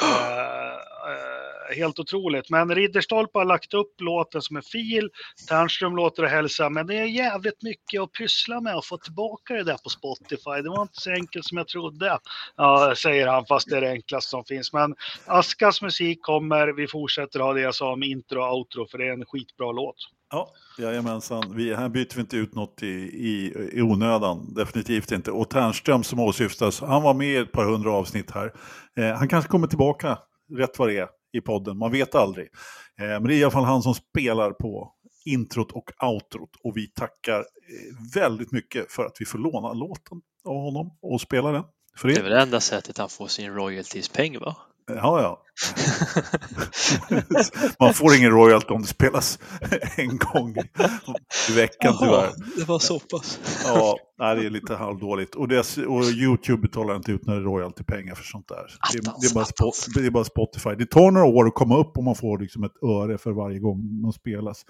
Eh, 0.02 1.10
eh, 1.12 1.76
helt 1.76 1.98
otroligt. 1.98 2.50
Men 2.50 2.74
Ridderstolpe 2.74 3.38
har 3.38 3.44
lagt 3.44 3.74
upp 3.74 4.00
låten 4.00 4.42
som 4.42 4.56
en 4.56 4.62
fil. 4.62 5.10
Ternström 5.48 5.96
låter 5.96 6.22
det 6.22 6.28
hälsa, 6.28 6.70
men 6.70 6.86
det 6.86 6.94
är 6.94 7.04
jävligt 7.04 7.62
mycket 7.62 8.00
att 8.00 8.12
pyssla 8.12 8.60
med 8.60 8.74
att 8.74 8.86
få 8.86 8.98
tillbaka 8.98 9.54
det 9.54 9.62
där 9.62 9.76
på 9.76 9.90
Spotify. 9.90 10.62
Det 10.62 10.68
var 10.68 10.82
inte 10.82 11.00
så 11.00 11.10
enkelt 11.10 11.44
som 11.44 11.58
jag 11.58 11.68
trodde. 11.68 12.18
Ja, 12.56 12.94
säger 12.96 13.26
han, 13.26 13.46
fast 13.46 13.70
det 13.70 13.76
är 13.76 13.80
det 13.80 13.90
enklaste 13.90 14.30
som 14.30 14.44
finns. 14.44 14.72
Men 14.72 14.94
Askas 15.26 15.82
musik 15.82 16.22
kommer. 16.22 16.68
Vi 16.68 16.86
fortsätter 16.86 17.40
ha 17.40 17.52
det 17.52 17.60
jag 17.60 17.74
sa 17.74 17.92
om 17.92 18.02
intro 18.02 18.40
och 18.40 18.56
outro, 18.56 18.86
för 18.86 18.98
det 18.98 19.08
är 19.08 19.12
en 19.12 19.24
skitbra 19.24 19.63
låt. 19.72 19.96
Ja, 20.30 20.48
jajamensan. 20.78 21.56
Vi, 21.56 21.74
här 21.74 21.88
byter 21.88 22.14
vi 22.14 22.20
inte 22.20 22.36
ut 22.36 22.54
något 22.54 22.82
i, 22.82 22.86
i, 22.86 23.52
i 23.72 23.82
onödan. 23.82 24.54
Definitivt 24.54 25.12
inte. 25.12 25.30
Och 25.30 25.50
Ternström 25.50 26.02
som 26.04 26.20
åsyftas, 26.20 26.80
han 26.80 27.02
var 27.02 27.14
med 27.14 27.28
i 27.28 27.36
ett 27.36 27.52
par 27.52 27.64
hundra 27.64 27.92
avsnitt 27.92 28.30
här. 28.30 28.52
Eh, 28.96 29.16
han 29.16 29.28
kanske 29.28 29.50
kommer 29.50 29.66
tillbaka 29.66 30.18
rätt 30.56 30.78
vad 30.78 30.88
det 30.88 30.98
är 30.98 31.08
i 31.32 31.40
podden, 31.40 31.78
man 31.78 31.92
vet 31.92 32.14
aldrig. 32.14 32.48
Eh, 33.00 33.06
men 33.06 33.24
det 33.24 33.34
är 33.34 33.38
i 33.38 33.44
alla 33.44 33.50
fall 33.50 33.64
han 33.64 33.82
som 33.82 33.94
spelar 33.94 34.50
på 34.50 34.92
introt 35.26 35.72
och 35.72 35.90
outrot. 36.04 36.50
Och 36.64 36.76
vi 36.76 36.86
tackar 36.86 37.38
eh, 37.38 37.44
väldigt 38.14 38.52
mycket 38.52 38.92
för 38.92 39.04
att 39.04 39.16
vi 39.20 39.24
får 39.24 39.38
låna 39.38 39.72
låten 39.72 40.20
av 40.44 40.56
honom 40.56 40.98
och 41.02 41.20
spela 41.20 41.52
den. 41.52 41.64
För 41.96 42.08
Det 42.08 42.14
är 42.14 42.18
er. 42.18 42.22
väl 42.22 42.32
det 42.32 42.40
enda 42.40 42.60
sättet 42.60 42.98
han 42.98 43.08
får 43.08 43.26
sin 43.26 43.54
royalties-peng 43.54 44.38
va? 44.38 44.56
Ja, 44.86 45.22
ja. 45.22 45.40
Man 47.80 47.94
får 47.94 48.16
ingen 48.16 48.30
royalty 48.30 48.74
om 48.74 48.82
det 48.82 48.88
spelas 48.88 49.38
en 49.96 50.18
gång 50.18 50.56
i 51.48 51.52
veckan 51.52 51.94
tyvärr. 52.00 52.12
Jaha, 52.14 52.32
det 52.56 52.64
var 52.68 52.78
så 52.78 52.98
pass. 53.00 53.38
Ja, 53.64 53.96
det 54.34 54.46
är 54.46 54.50
lite 54.50 54.74
halvdåligt. 54.74 55.34
Och, 55.34 55.48
det, 55.48 55.78
och 55.86 56.04
YouTube 56.04 56.62
betalar 56.62 56.96
inte 56.96 57.12
ut 57.12 57.26
några 57.26 57.40
royaltypengar 57.40 58.14
för 58.14 58.24
sånt 58.24 58.48
där. 58.48 58.66
Det, 58.92 59.00
det, 59.20 59.26
är 59.26 59.34
bara 59.34 59.44
Attans, 59.44 59.88
Spo- 59.88 60.00
det 60.00 60.06
är 60.06 60.10
bara 60.10 60.24
Spotify. 60.24 60.70
Det 60.78 60.86
tar 60.86 61.10
några 61.10 61.26
år 61.26 61.46
att 61.46 61.54
komma 61.54 61.76
upp 61.78 61.96
och 61.96 62.04
man 62.04 62.14
får 62.14 62.38
liksom 62.38 62.64
ett 62.64 62.82
öre 62.82 63.18
för 63.18 63.32
varje 63.32 63.58
gång 63.58 64.00
man 64.02 64.12
spelas. 64.12 64.64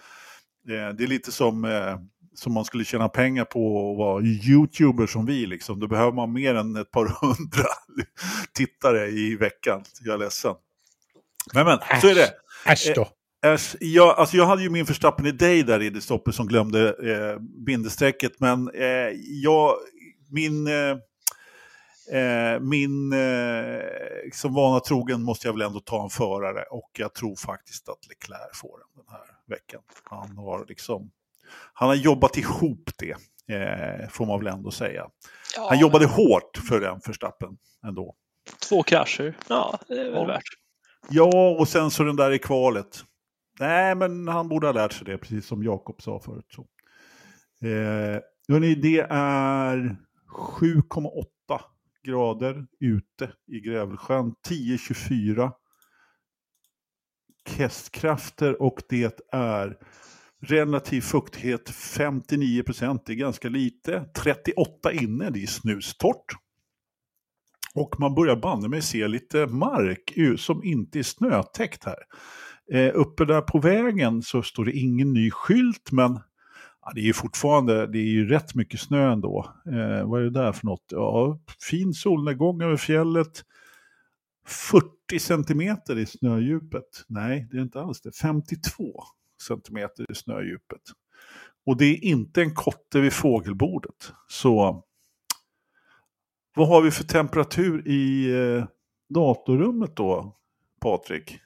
Eh, 0.69 0.97
det 0.97 1.05
är 1.05 1.09
lite 1.09 1.33
som, 1.33 1.65
eh, 1.65 1.71
som 2.35 2.53
man 2.53 2.65
skulle 2.65 2.85
tjäna 2.85 3.09
pengar 3.09 3.45
på 3.45 3.91
att 3.93 3.99
vara 3.99 4.23
YouTuber 4.23 5.07
som 5.07 5.27
vi. 5.27 5.47
Liksom. 5.47 5.81
Då 5.81 5.87
behöver 5.87 6.13
man 6.13 6.33
mer 6.33 6.55
än 6.55 6.77
ett 6.77 6.91
par 6.91 7.07
hundra 7.07 7.69
tittare 8.53 9.09
i 9.09 9.37
veckan. 9.37 9.85
Jag 10.01 10.15
är 10.15 10.19
ledsen. 10.19 10.55
Men 11.55 11.67
men, 11.67 11.79
så 12.01 12.09
är 12.09 12.15
det. 12.15 12.31
Äsch 12.67 12.93
då. 12.95 13.09
Äsch, 13.45 13.77
jag, 13.81 14.19
alltså 14.19 14.37
jag 14.37 14.47
hade 14.47 14.63
ju 14.63 14.71
min 14.71 14.87
förstappen 14.87 15.27
i 15.27 15.33
dig 15.33 15.63
där 15.63 15.83
i 15.83 15.91
det 15.91 16.01
stoppet 16.01 16.35
som 16.35 16.47
glömde 16.47 16.89
eh, 16.89 17.41
bindestrecket, 17.67 18.41
men 18.41 18.71
eh, 18.75 19.11
jag, 19.43 19.75
min, 20.31 20.67
eh, 20.67 20.97
eh, 22.21 22.61
min 22.61 23.13
eh, 23.13 23.81
som 24.33 24.55
vana 24.55 24.81
trogen 24.81 25.23
måste 25.23 25.49
jag 25.49 25.53
väl 25.53 25.63
ändå 25.63 25.81
ta 25.81 26.05
en 26.05 26.11
förare 26.11 26.63
och 26.63 26.91
jag 26.99 27.15
tror 27.15 27.37
faktiskt 27.37 27.89
att 27.89 28.09
Leclerc 28.09 28.59
får 28.61 28.79
den 28.79 29.05
den 29.05 29.15
här 29.15 29.57
veckan. 29.57 29.81
Han 30.05 30.39
har 30.39 30.67
liksom, 30.69 31.11
han 31.73 31.89
har 31.89 31.97
jobbat 31.97 32.37
ihop 32.37 32.91
det, 32.99 33.11
eh, 33.55 34.09
får 34.09 34.27
man 34.27 34.39
väl 34.45 34.55
ändå 34.55 34.71
säga. 34.71 35.07
Ja, 35.57 35.67
Han 35.69 35.79
jobbade 35.79 36.07
hårt 36.07 36.57
för 36.69 36.81
den 36.81 37.01
förstappen 37.01 37.57
ändå. 37.87 38.15
Två 38.69 38.83
krascher, 38.83 39.37
ja 39.49 39.79
det 39.89 39.95
är 40.01 40.05
väl 40.05 40.15
Ja. 40.15 40.25
värt. 40.27 40.43
Ja, 41.09 41.57
och 41.59 41.69
sen 41.69 41.91
så 41.91 42.03
den 42.05 42.17
där 42.17 42.31
i 42.31 42.39
kvalet. 42.39 43.05
Nej, 43.61 43.95
men 43.95 44.29
han 44.29 44.49
borde 44.49 44.67
ha 44.67 44.73
lärt 44.73 44.93
sig 44.93 45.05
det, 45.07 45.19
precis 45.19 45.47
som 45.47 45.63
Jakob 45.63 46.03
sa 46.03 46.21
förut. 46.21 46.47
Så. 46.49 46.61
Eh, 47.67 48.21
hörni, 48.49 48.75
det 48.75 49.07
är 49.11 49.97
7,8 50.27 51.61
grader 52.05 52.67
ute 52.81 53.33
i 53.47 53.61
Grävelsjön, 53.61 54.35
10-24 54.49 55.53
hästkrafter 57.57 58.63
och 58.63 58.83
det 58.89 59.21
är 59.33 59.79
relativ 60.45 61.01
fuktighet 61.01 61.71
59 61.71 62.63
procent, 62.63 63.03
det 63.07 63.13
är 63.13 63.17
ganska 63.17 63.49
lite. 63.49 64.05
38 64.17 64.93
inne, 64.93 65.31
det 65.31 65.43
är 65.43 65.47
snustort. 65.47 66.33
Och 67.75 67.95
man 67.99 68.15
börjar 68.15 68.37
banne 68.37 68.69
mig 68.69 68.83
se 68.83 69.09
lite 69.09 69.47
mark 69.47 70.15
som 70.39 70.65
inte 70.65 70.99
är 70.99 71.03
snötäckt 71.03 71.85
här. 71.85 71.97
Eh, 72.73 72.93
uppe 72.95 73.25
där 73.25 73.41
på 73.41 73.59
vägen 73.59 74.23
så 74.23 74.43
står 74.43 74.65
det 74.65 74.73
ingen 74.73 75.13
ny 75.13 75.31
skylt, 75.31 75.93
men 75.93 76.21
ja, 76.83 76.93
det 76.95 77.01
är 77.01 77.05
ju 77.05 77.13
fortfarande 77.13 77.87
det 77.87 77.99
är 77.99 78.11
ju 78.11 78.29
rätt 78.29 78.55
mycket 78.55 78.81
snö 78.81 79.13
ändå. 79.13 79.55
Eh, 79.67 80.09
vad 80.09 80.21
är 80.21 80.25
det 80.25 80.31
där 80.31 80.53
för 80.53 80.67
något? 80.67 80.87
Ja, 80.89 81.41
fin 81.69 81.95
solnedgång 81.95 82.63
över 82.63 82.77
fjället. 82.77 83.45
40 84.47 85.19
centimeter 85.19 85.99
i 85.99 86.07
snödjupet. 86.07 87.05
Nej, 87.09 87.49
det 87.51 87.57
är 87.57 87.63
inte 87.63 87.81
alls 87.81 88.01
det. 88.01 88.13
52 88.13 89.05
centimeter 89.43 90.11
i 90.11 90.15
snödjupet. 90.15 90.83
Och 91.67 91.77
det 91.77 91.85
är 91.85 92.05
inte 92.05 92.43
en 92.43 92.55
kotte 92.55 93.01
vid 93.01 93.13
fågelbordet. 93.13 94.13
Så 94.29 94.85
vad 96.57 96.69
har 96.69 96.83
vi 96.83 96.91
för 96.91 97.05
temperatur 97.05 97.89
i 97.89 98.31
eh, 98.31 98.65
datorrummet 99.09 99.97
då, 99.97 100.37
Patrik? 100.81 101.41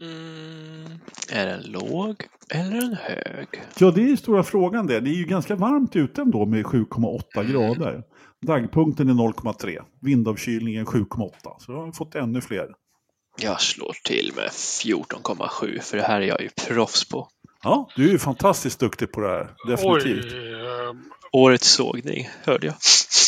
Mm, 0.00 0.98
är 1.32 1.46
den 1.46 1.62
låg 1.62 2.16
eller 2.50 2.76
en 2.76 2.94
hög? 2.94 3.48
Ja, 3.78 3.90
det 3.90 4.02
är 4.02 4.08
ju 4.08 4.16
stora 4.16 4.42
frågan 4.42 4.86
det. 4.86 5.00
Det 5.00 5.10
är 5.10 5.14
ju 5.14 5.24
ganska 5.24 5.56
varmt 5.56 5.96
ute 5.96 6.22
ändå 6.22 6.46
med 6.46 6.64
7,8 6.64 7.52
grader. 7.52 8.02
Dagpunkten 8.40 9.08
är 9.08 9.12
0,3. 9.12 9.82
Vindavkylningen 10.00 10.86
7,8. 10.86 11.32
Så 11.58 11.72
då 11.72 11.78
har 11.78 11.86
vi 11.86 11.92
fått 11.92 12.14
ännu 12.14 12.40
fler. 12.40 12.68
Jag 13.36 13.60
slår 13.60 13.96
till 14.04 14.32
med 14.36 14.48
14,7 14.48 15.80
för 15.80 15.96
det 15.96 16.02
här 16.02 16.20
är 16.20 16.26
jag 16.26 16.40
ju 16.40 16.48
proffs 16.68 17.08
på. 17.08 17.28
Ja, 17.62 17.88
du 17.96 18.08
är 18.08 18.12
ju 18.12 18.18
fantastiskt 18.18 18.80
duktig 18.80 19.12
på 19.12 19.20
det 19.20 19.28
här. 19.28 19.50
Definitivt. 19.68 20.32
Oj, 20.32 20.52
eh, 20.54 20.92
Årets 21.32 21.68
sågning 21.68 22.28
hörde 22.44 22.66
jag. 22.66 22.74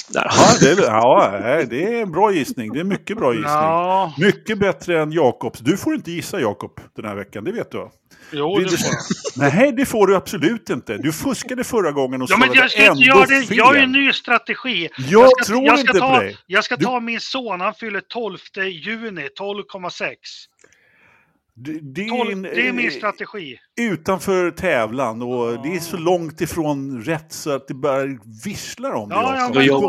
Där. 0.08 0.26
Ja, 0.30 0.46
det 0.60 0.70
är, 0.70 0.82
ja, 0.82 1.64
det 1.70 1.84
är 1.84 2.02
en 2.02 2.12
bra 2.12 2.32
gissning. 2.32 2.72
Det 2.72 2.80
är 2.80 2.84
mycket 2.84 3.16
bra 3.16 3.32
gissning. 3.32 3.52
Ja, 3.52 4.14
Mycket 4.18 4.58
bättre 4.58 5.02
än 5.02 5.12
Jakobs. 5.12 5.60
Du 5.60 5.76
får 5.76 5.94
inte 5.94 6.12
gissa 6.12 6.40
Jakob 6.40 6.80
den 6.96 7.04
här 7.04 7.14
veckan, 7.14 7.44
det 7.44 7.52
vet 7.52 7.70
du? 7.70 7.90
Jo 8.32 8.58
det 8.58 8.68
får 8.68 8.78
jag. 9.36 9.52
Nej, 9.54 9.72
det 9.72 9.86
får 9.86 10.06
du 10.06 10.16
absolut 10.16 10.70
inte. 10.70 10.96
Du 10.96 11.12
fuskade 11.12 11.64
förra 11.64 11.92
gången 11.92 12.22
och 12.22 12.28
Ja, 12.30 12.36
men 12.36 12.52
jag 12.52 12.70
ska 12.70 12.82
ändå 12.84 13.02
göra 13.02 13.26
det. 13.26 13.42
fel. 13.46 13.56
Jag 13.56 13.64
har 13.64 13.74
ju 13.74 13.80
en 13.80 13.92
ny 13.92 14.12
strategi. 14.12 14.88
Jag, 14.98 15.30
ska- 15.30 15.44
tror 15.44 15.64
jag 15.64 15.78
ska 15.78 15.88
inte 15.88 15.98
ta, 16.00 16.14
på 16.14 16.20
dig. 16.22 16.36
Jag 16.46 16.64
ska 16.64 16.76
Du- 16.76 16.84
ta 16.84 17.00
min 17.00 17.20
son, 17.20 17.60
han 17.60 17.74
fyller 17.74 18.00
12 18.00 18.38
juni, 18.84 19.28
12,6. 19.38 20.14
Det, 21.54 21.78
det, 21.82 22.04
är 22.04 22.08
12, 22.08 22.32
en- 22.32 22.42
det 22.42 22.68
är 22.68 22.72
min 22.72 22.90
strategi. 22.90 23.58
utanför 23.80 24.50
tävlan 24.50 25.22
och 25.22 25.62
det 25.62 25.74
är 25.76 25.80
så 25.80 25.96
långt 25.96 26.40
ifrån 26.40 27.02
rätt 27.02 27.32
så 27.32 27.50
att 27.50 27.68
det 27.68 27.74
bara 27.74 28.02
visslar 28.44 28.92
om 28.92 29.08
det. 29.08 29.14
Ja, 29.14 29.34
ja, 29.34 29.40
Jakob. 29.40 29.56
men 29.56 29.66
jobb- 29.66 29.82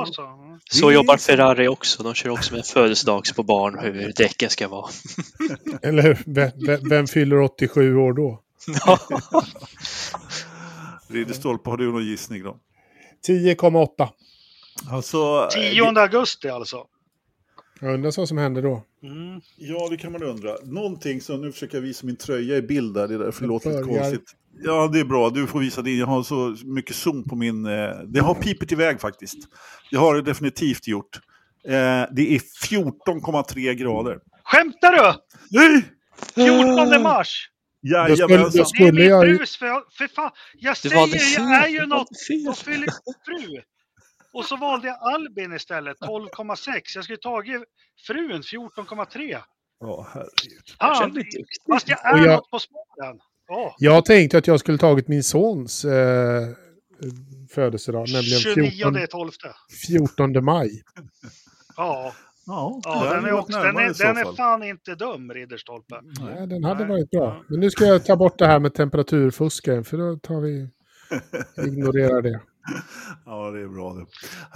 så. 0.69 0.89
Är 0.89 0.93
jobbar 0.93 1.17
Ferrari 1.17 1.67
också. 1.67 2.03
De 2.03 2.13
kör 2.13 2.29
också 2.29 2.55
med 2.55 2.65
födelsedags 2.65 3.33
på 3.33 3.43
barn 3.43 3.79
hur 3.79 4.13
däcken 4.15 4.49
ska 4.49 4.67
vara. 4.67 4.89
Eller 5.81 6.03
hur? 6.03 6.23
Vem, 6.25 6.89
vem, 6.89 7.07
fyller 7.07 7.41
87 7.41 7.95
år 7.95 8.13
då? 8.13 8.41
Ridderstolpe, 11.07 11.69
har 11.69 11.77
du 11.77 11.91
någon 11.91 12.05
gissning 12.05 12.43
då? 12.43 12.57
10,8. 13.27 14.09
Alltså, 14.91 15.49
10 15.51 15.83
augusti 15.83 16.49
alltså. 16.49 16.85
Jag 17.79 17.93
undrar 17.93 18.13
vad 18.17 18.27
som 18.27 18.37
händer 18.37 18.61
då. 18.61 18.83
Mm. 19.03 19.41
Ja, 19.57 19.87
det 19.89 19.97
kan 19.97 20.11
man 20.11 20.23
undra. 20.23 20.55
Någonting 20.63 21.21
som, 21.21 21.41
nu 21.41 21.51
försöker 21.51 21.77
jag 21.77 21.81
visa 21.81 22.05
min 22.05 22.15
tröja 22.15 22.57
i 22.57 22.61
bild 22.61 22.93
där, 22.93 23.07
det 23.07 23.13
är 23.13 23.19
därför 23.19 23.41
det 23.41 23.47
låter 23.47 23.69
lite 23.69 23.83
konstigt. 23.83 24.35
Ja, 24.61 24.87
det 24.93 24.99
är 24.99 25.05
bra. 25.05 25.29
Du 25.29 25.47
får 25.47 25.59
visa 25.59 25.81
din. 25.81 25.99
Jag 25.99 26.07
har 26.07 26.23
så 26.23 26.55
mycket 26.65 26.95
zoom 26.95 27.23
på 27.29 27.35
min... 27.35 27.65
Eh, 27.65 27.89
det 28.05 28.19
har 28.19 28.35
pipit 28.35 28.71
iväg 28.71 29.01
faktiskt. 29.01 29.37
Det 29.91 29.97
har 29.97 30.15
det 30.15 30.21
definitivt 30.21 30.87
gjort. 30.87 31.15
Eh, 31.65 31.71
det 32.11 32.35
är 32.35 32.39
14,3 32.69 33.73
grader. 33.73 34.19
Skämtar 34.43 34.91
du? 34.91 35.13
Nej! 35.59 35.83
14 36.35 37.03
mars! 37.03 37.49
Jajamensan. 37.81 38.51
då 38.63 38.65
Det 38.77 38.87
är 38.87 38.91
min 39.21 39.29
ju... 39.31 39.37
frus 39.37 39.57
för, 39.57 39.83
för 39.97 40.07
fan. 40.07 40.31
Jag 40.57 40.77
säger, 40.77 41.07
fel. 41.07 41.43
jag 41.51 41.63
är 41.65 41.67
ju 41.69 41.85
något. 41.85 42.07
Då 42.45 42.53
fyller 42.53 42.87
fru. 43.25 43.61
Och 44.33 44.45
så 44.45 44.57
valde 44.57 44.87
jag 44.87 44.97
Albin 45.13 45.53
istället, 45.53 45.97
12,6. 45.99 46.81
Jag 46.95 47.03
skulle 47.03 47.17
tagit 47.17 47.63
frun, 48.07 48.41
14,3. 48.41 49.37
Ja, 49.79 50.07
herregud. 50.13 51.13
Duktig. 51.15 51.45
fast 51.71 51.89
jag 51.89 51.99
Och 52.13 52.19
är 52.19 52.25
jag- 52.25 52.35
något 52.35 52.51
på 52.51 52.59
spåren. 52.59 53.19
Ja. 53.53 53.75
Jag 53.77 54.05
tänkte 54.05 54.37
att 54.37 54.47
jag 54.47 54.59
skulle 54.59 54.77
tagit 54.77 55.07
min 55.07 55.23
sons 55.23 55.85
eh, 55.85 56.47
födelsedag, 57.49 58.07
nämligen 58.13 58.39
29 58.39 58.71
14, 58.71 59.07
12. 59.11 59.31
14 59.87 60.45
maj. 60.45 60.83
Ja, 61.77 62.13
Ja, 62.45 62.81
ja 62.83 63.15
den, 63.15 63.25
är 63.25 63.33
också, 63.33 63.57
den, 63.57 63.77
är, 63.77 64.05
den 64.05 64.17
är 64.17 64.35
fan 64.35 64.63
inte 64.63 64.95
dum, 64.95 65.33
Ridderstolpe. 65.33 65.95
Ja, 66.19 66.45
den 66.45 66.63
hade 66.63 66.79
Nej. 66.79 66.89
varit 66.89 67.09
bra. 67.09 67.43
Men 67.47 67.59
nu 67.59 67.71
ska 67.71 67.85
jag 67.85 68.05
ta 68.05 68.15
bort 68.15 68.39
det 68.39 68.47
här 68.47 68.59
med 68.59 68.73
temperaturfuskaren, 68.73 69.83
för 69.83 69.97
då 69.97 70.17
tar 70.17 70.41
vi... 70.41 70.69
Ignorerar 71.67 72.21
det. 72.21 72.41
Ja, 73.25 73.51
det 73.51 73.61
är 73.61 73.67
bra 73.67 73.93
det. 73.93 74.05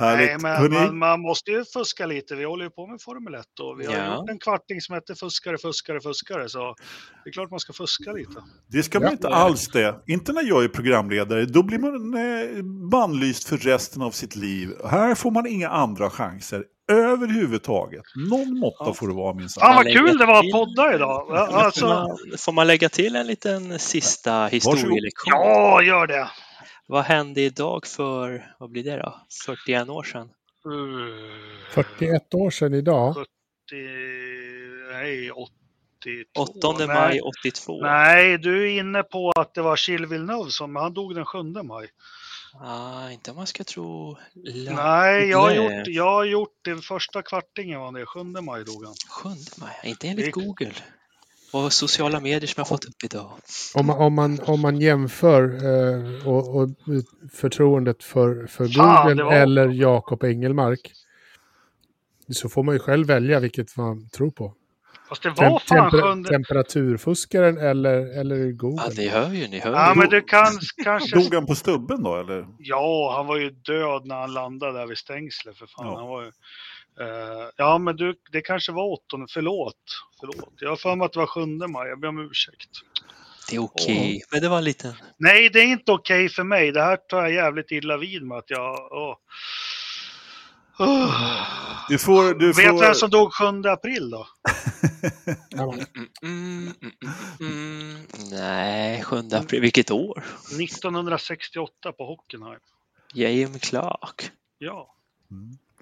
Härligt. 0.05 0.41
Nej, 0.41 0.59
men 0.61 0.73
man, 0.73 0.97
man 0.97 1.21
måste 1.21 1.51
ju 1.51 1.65
fuska 1.65 2.05
lite. 2.05 2.35
Vi 2.35 2.43
håller 2.43 2.63
ju 2.65 2.69
på 2.69 2.87
med 2.87 3.01
Formel 3.01 3.33
1 3.35 3.45
och 3.59 3.79
vi 3.79 3.85
har 3.85 3.93
Ja. 3.93 4.15
gjort 4.15 4.29
en 4.29 4.39
kvarting 4.39 4.81
som 4.81 4.95
heter 4.95 5.15
Fuskare, 5.15 5.57
fuskare, 5.57 6.01
fuskare. 6.01 6.49
Så 6.49 6.75
det 7.23 7.29
är 7.29 7.33
klart 7.33 7.51
man 7.51 7.59
ska 7.59 7.73
fuska 7.73 8.11
lite. 8.11 8.43
det 8.67 8.83
ska 8.83 8.99
man 8.99 9.05
Ja. 9.07 9.11
inte 9.11 9.27
alls 9.29 9.67
det. 9.67 9.95
Inte 10.07 10.33
när 10.33 10.43
jag 10.43 10.63
är 10.63 10.67
programledare. 10.67 11.45
Då 11.45 11.63
blir 11.63 11.79
man 11.79 12.13
eh, 12.13 12.63
bannlyst 12.91 13.47
för 13.49 13.57
resten 13.57 14.01
av 14.01 14.11
sitt 14.11 14.35
liv. 14.35 14.69
Här 14.89 15.15
får 15.15 15.31
man 15.31 15.47
inga 15.47 15.69
andra 15.69 16.09
chanser 16.09 16.63
överhuvudtaget. 16.91 18.03
Någon 18.29 18.59
måtta 18.59 18.83
Ja. 18.85 18.93
får 18.93 19.07
det 19.07 19.13
vara 19.13 19.33
minsann. 19.33 19.61
Fan 19.61 19.75
vad 19.75 19.85
kul 19.93 20.17
det 20.17 20.25
var 20.25 20.39
att 20.39 20.51
podda 20.51 20.95
idag. 20.95 21.25
Ja, 21.29 21.47
Får 21.51 21.57
Alltså, 21.57 21.85
man, 21.87 22.17
får 22.37 22.51
man 22.51 22.67
lägga 22.67 22.89
till 22.89 23.15
en 23.15 23.27
liten 23.27 23.79
sista 23.79 24.45
historielektion? 24.47 25.31
ja, 25.31 25.81
gör 25.81 26.07
det. 26.07 26.27
Vad 26.89 27.03
hände 27.03 27.41
idag 27.41 27.87
för, 27.87 28.55
vad 28.59 28.71
blir 28.71 28.83
det 28.83 28.97
då, 28.97 29.21
41 29.45 29.89
år 29.89 30.03
sedan? 30.03 30.29
Uh, 30.65 31.71
41 31.71 32.33
år 32.33 32.49
sedan 32.49 32.73
idag. 32.73 33.15
70, 33.15 33.25
nej, 34.91 35.31
82. 35.31 36.41
8 36.41 36.75
nej. 36.77 36.87
maj 36.87 37.21
82. 37.21 37.81
Nej, 37.81 38.37
du 38.37 38.63
är 38.63 38.79
inne 38.79 39.03
på 39.03 39.31
att 39.35 39.53
det 39.53 39.61
var 39.61 39.89
Gilles 39.89 40.11
Villeneuve 40.11 40.51
som, 40.51 40.75
han 40.75 40.93
dog 40.93 41.15
den 41.15 41.25
7 41.25 41.43
maj. 41.43 41.87
Ah, 42.61 43.09
inte 43.09 43.31
om 43.31 43.37
man 43.37 43.47
ska 43.47 43.63
tro... 43.63 44.17
La... 44.33 44.71
Nej, 44.71 45.29
jag 45.29 45.37
har, 45.41 45.51
gjort, 45.51 45.87
jag 45.87 46.11
har 46.11 46.25
gjort 46.25 46.59
den 46.65 46.81
första 46.81 47.21
kvartingen 47.21 47.79
var 47.79 47.91
det, 47.91 48.05
7 48.05 48.23
maj 48.23 48.65
dog 48.65 48.85
han. 48.85 48.95
7 49.23 49.29
maj, 49.57 49.71
inte 49.83 50.07
enligt 50.07 50.25
Det- 50.25 50.31
Google. 50.31 50.73
Och 51.51 51.73
sociala 51.73 52.19
medier 52.19 52.47
som 52.47 52.53
jag 52.61 52.67
fått 52.67 52.85
upp 52.85 53.03
idag. 53.03 53.31
Om 53.75 53.85
man, 53.85 53.97
om 53.97 54.13
man, 54.13 54.39
om 54.45 54.61
man 54.61 54.81
jämför 54.81 55.43
eh, 55.43 56.27
och, 56.27 56.55
och 56.55 56.69
förtroendet 57.33 58.03
för, 58.03 58.47
för 58.47 58.63
Google 58.65 59.13
det 59.15 59.23
var- 59.23 59.33
eller 59.33 59.67
Jakob 59.67 60.23
Engelmark. 60.23 60.91
Så 62.29 62.49
får 62.49 62.63
man 62.63 62.75
ju 62.75 62.79
själv 62.79 63.07
välja 63.07 63.39
vilket 63.39 63.77
man 63.77 64.09
tror 64.09 64.31
på. 64.31 64.53
Fast 65.09 65.23
det 65.23 65.29
var 65.29 65.59
fan 65.59 65.91
temper- 65.91 66.23
7 66.23 66.29
Temperaturfuskaren 66.29 67.57
eller, 67.57 68.19
eller 68.19 68.51
Google. 68.51 68.83
Ja, 68.87 68.91
ni 68.97 69.07
hör 69.07 69.29
ju, 69.33 69.47
ni 69.47 69.59
hör 69.59 69.71
Ja, 69.71 69.93
ju. 69.93 69.99
men 69.99 70.09
du 70.09 70.21
kan 70.21 70.47
kanske... 70.83 71.15
Dog 71.19 71.33
han 71.33 71.45
på 71.45 71.55
stubben 71.55 72.03
då, 72.03 72.15
eller? 72.15 72.47
Ja, 72.59 73.13
han 73.17 73.27
var 73.27 73.37
ju 73.37 73.49
död 73.49 74.05
när 74.05 74.15
han 74.15 74.33
landade 74.33 74.79
där 74.79 74.87
vid 74.87 74.97
stängslet 74.97 75.57
för 75.57 75.65
fan. 75.67 75.85
Ja. 75.87 75.97
Han 75.99 76.07
var 76.07 76.23
ju, 76.23 76.31
eh, 76.99 77.49
ja, 77.55 77.77
men 77.77 77.95
du, 77.95 78.15
det 78.31 78.41
kanske 78.41 78.71
var 78.71 78.83
åttonde. 78.83 79.27
Förlåt. 79.29 79.75
Förlåt. 80.19 80.53
Jag 80.59 80.69
har 80.69 80.75
för 80.75 80.95
mig 80.95 81.05
att 81.05 81.13
det 81.13 81.19
var 81.19 81.27
7 81.27 81.45
maj. 81.45 81.89
Jag 81.89 81.99
ber 81.99 82.07
om 82.07 82.19
ursäkt. 82.19 82.69
Det 83.49 83.55
är 83.55 83.59
okej. 83.59 84.23
Men 84.31 84.41
det 84.41 84.49
var 84.49 84.57
en 84.57 84.63
liten... 84.63 84.93
Nej, 85.17 85.49
det 85.49 85.59
är 85.59 85.65
inte 85.65 85.91
okej 85.91 86.29
för 86.29 86.43
mig. 86.43 86.71
Det 86.71 86.81
här 86.81 86.97
tar 86.97 87.21
jag 87.21 87.33
jävligt 87.33 87.71
illa 87.71 87.97
vid 87.97 88.23
med 88.23 88.37
att 88.37 88.49
jag... 88.49 88.91
Åh. 88.91 89.15
Du 91.89 91.97
får... 91.97 92.33
Du 92.33 92.47
Vet 92.47 92.55
får... 92.55 92.79
vem 92.79 92.93
som 92.93 93.09
dog 93.09 93.33
7 93.33 93.45
april 93.69 94.09
då? 94.09 94.27
Mm, 95.53 95.69
mm, 95.69 96.09
mm, 96.21 96.73
mm, 96.81 97.51
mm. 97.51 98.07
Nej, 98.31 99.03
7 99.03 99.17
april. 99.31 99.61
Vilket 99.61 99.91
år? 99.91 100.23
1968 100.61 101.91
på 101.91 102.05
Hockenheim. 102.05 102.59
J.M. 103.13 103.59
Clark. 103.59 104.31
Ja. 104.57 104.95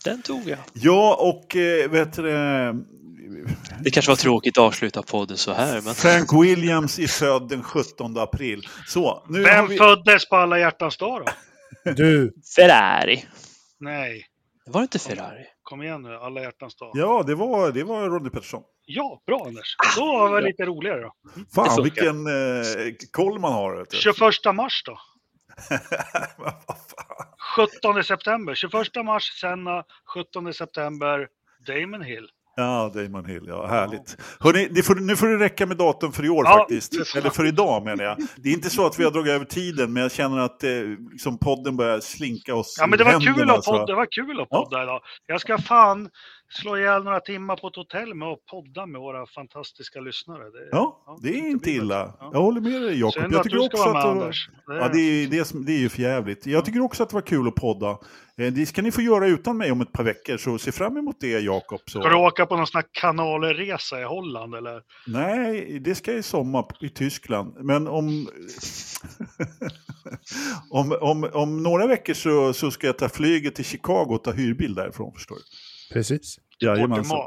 Den 0.04 0.22
tog 0.22 0.50
jag. 0.50 0.60
Ja, 0.74 1.16
och 1.20 1.56
eh, 1.56 1.90
vet 1.90 2.14
du 2.14 2.22
det... 2.22 2.76
Det 3.82 3.92
kanske 3.92 4.12
var 4.12 4.16
tråkigt 4.16 4.58
att 4.58 4.64
avsluta 4.64 5.02
podden 5.02 5.38
så 5.38 5.54
här, 5.54 5.82
men... 5.82 5.96
Frank 5.96 6.34
Williams 6.44 7.00
är 7.00 7.08
född 7.08 7.50
den 7.50 7.64
17 7.64 8.18
april. 8.18 8.68
Så, 8.88 9.26
nu 9.30 9.44
Vem 9.44 9.68
vi... 9.68 9.78
föddes 9.78 10.30
på 10.30 10.36
alla 10.36 10.60
hjärtans 10.60 10.98
dag 10.98 11.22
då? 11.26 11.92
Du, 11.92 12.34
Ferrari. 12.56 13.26
Nej, 13.80 14.26
Var 14.66 14.82
det 14.82 14.84
inte 14.84 15.00
Ferrari? 15.00 15.46
kom 15.64 15.82
igen 15.82 16.02
nu. 16.02 16.16
Alla 16.16 16.42
hjärtans 16.42 16.76
dag. 16.76 16.92
Ja, 16.94 17.24
det 17.28 17.36
var, 17.36 17.72
det 17.72 17.84
var 17.84 18.10
Ronny 18.10 18.30
Pettersson. 18.30 18.64
Ja, 18.86 19.22
bra 19.28 19.44
Anders. 19.48 19.76
Då 19.98 20.06
var 20.06 20.42
det 20.42 20.48
lite 20.48 20.66
roligare 20.66 21.02
då. 21.02 21.12
Fan, 21.56 21.66
funkar. 21.66 21.84
vilken 21.84 22.28
eh, 22.28 22.94
koll 23.12 23.40
man 23.40 23.54
har. 23.54 23.76
Vet 23.78 23.90
du. 23.90 23.98
21 23.98 24.56
mars 24.56 24.84
då? 24.86 24.98
Men 26.38 26.54
vad 26.68 26.78
fan. 26.78 27.28
17 27.94 28.04
september. 28.04 28.56
21 28.56 29.06
mars 29.06 29.40
Senna, 29.42 29.84
17 30.16 30.54
september 30.54 31.28
Damon 31.68 32.02
Hill. 32.02 32.28
Ja, 32.58 32.92
Damon 32.94 33.26
Hill, 33.26 33.44
ja, 33.48 33.68
härligt. 33.68 34.18
Hörrni, 34.40 34.84
får, 34.84 34.96
nu 34.96 35.16
får 35.16 35.28
det 35.28 35.38
räcka 35.46 35.66
med 35.66 35.78
datum 35.78 36.12
för 36.12 36.26
i 36.26 36.30
år 36.30 36.46
Ja, 36.46 36.58
faktiskt. 36.58 37.16
Eller 37.16 37.30
för 37.30 37.46
idag 37.46 37.84
menar 37.84 38.04
jag. 38.04 38.18
Det 38.36 38.50
är 38.50 38.54
inte 38.54 38.70
så 38.70 38.86
att 38.86 39.00
vi 39.00 39.04
har 39.04 39.12
dragit 39.12 39.32
över 39.32 39.46
tiden, 39.46 39.94
men 39.94 40.04
jag 40.04 40.12
känner 40.12 40.40
att 40.40 40.64
eh, 40.64 40.70
liksom 41.12 41.38
podden 41.38 41.78
börjar 41.78 42.00
slinka 42.00 42.56
oss 42.56 42.78
Ja, 42.80 42.88
men 42.88 42.98
det 42.98 43.04
var, 43.04 43.12
händerna, 43.12 43.36
kul 43.36 43.50
att 43.50 43.66
podda, 43.66 43.86
det 43.86 43.96
var 43.96 44.08
kul 44.12 44.42
att 44.42 44.50
podda 44.50 44.84
idag. 44.84 45.02
Jag 45.28 45.42
ska 45.42 45.58
fan 45.58 46.10
slå 46.50 46.78
ihjäl 46.78 47.04
några 47.04 47.20
timmar 47.20 47.56
på 47.56 47.68
ett 47.68 47.76
hotell 47.76 48.14
med 48.14 48.28
att 48.28 48.46
podda 48.46 48.86
med 48.86 49.02
våra 49.02 49.26
fantastiska 49.28 50.00
lyssnare. 50.00 50.44
Det, 50.44 50.70
Ja, 50.72 51.18
det 51.22 51.30
är 51.40 51.50
inte 51.50 51.72
illa. 51.72 52.14
Ja. 52.20 52.30
Jag 52.34 52.42
håller 52.42 52.62
med 52.62 52.82
dig 52.82 53.00
Jakob. 53.00 53.24
Jag 53.24 53.36
att 53.36 53.44
tycker 53.44 53.58
ska 53.58 53.66
också 53.66 53.90
att 53.90 54.06
Anders. 54.06 54.50
Det, 54.68 54.76
Ja, 54.76 54.90
det 54.94 55.00
är, 55.00 55.28
det, 55.28 55.38
är, 55.40 55.44
som- 55.44 55.66
det 55.66 55.72
är 55.72 55.80
ju 55.80 55.90
för 55.90 56.02
jävligt. 56.02 56.46
Jag 56.46 56.66
tycker 56.66 56.80
också 56.82 57.04
att 57.04 57.10
det 57.10 57.14
var 57.16 57.22
kul 57.22 57.48
att 57.48 57.56
podda. 57.56 57.90
Eh, 58.38 58.54
Det 58.54 58.66
ska 58.66 58.82
ni 58.82 58.92
få 58.92 59.02
göra 59.02 59.28
utan 59.28 59.58
mig 59.58 59.72
om 59.72 59.82
ett 59.82 59.92
par 59.92 60.04
veckor, 60.04 60.38
så 60.38 60.58
se 60.58 60.72
fram 60.72 60.98
emot 60.98 61.16
det 61.20 61.28
Jakob. 61.40 61.80
Så. 61.86 62.00
Ska 62.02 62.10
du 62.10 62.16
åka 62.16 62.46
på 62.46 62.58
någon 62.58 62.68
sån 62.68 62.78
här 62.80 62.88
kanalresa 62.92 64.02
i 64.02 64.04
Holland 64.04 64.56
eller? 64.56 64.82
Nej, 65.08 65.80
det 65.80 65.96
ska 65.96 66.12
jag 66.12 66.20
i 66.20 66.24
sommar 66.24 66.66
i 66.82 66.90
Tyskland. 66.90 67.56
Men 67.60 67.88
om, 67.88 68.28
om, 70.70 70.98
om, 71.02 71.30
om 71.34 71.64
några 71.64 71.88
veckor 71.88 72.14
så, 72.14 72.54
så 72.54 72.72
ska 72.72 72.88
jag 72.88 72.98
ta 72.98 73.10
flyget 73.10 73.56
till 73.56 73.66
Chicago 73.66 74.06
och 74.10 74.24
ta 74.24 74.32
hyrbil 74.32 74.76
därifrån, 74.76 75.14
förstår 75.14 75.36
du. 75.36 75.42
Precis. 75.94 76.40
Jajamensan. 76.60 77.18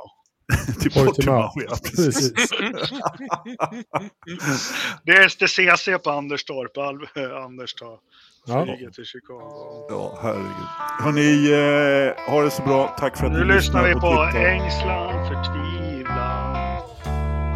Till 0.80 0.90
Portimao. 1.04 1.50
Ja. 1.68 1.76
Precis. 1.96 2.32
Det 5.04 5.12
är 5.12 5.28
STCC 5.28 5.88
på 6.04 6.10
Anderstorp. 6.10 6.76
Al- 6.78 7.42
Anders 7.44 7.74
tar 7.74 7.98
Ja. 8.46 8.64
flyget 8.64 8.94
till 8.94 9.04
Chicago. 9.04 9.86
Ja, 9.90 10.18
herregud. 10.22 10.68
Hörni, 11.00 11.50
eh, 11.52 12.32
ha 12.32 12.42
det 12.42 12.50
så 12.50 12.62
bra. 12.62 12.96
Tack 12.98 13.16
för 13.16 13.26
att 13.26 13.32
Nu 13.32 13.44
ni 13.44 13.54
lyssnar 13.54 13.88
vi 13.88 13.94
på. 13.94 14.38
Ängslan, 14.38 15.28
förtvivlan. 15.28 16.54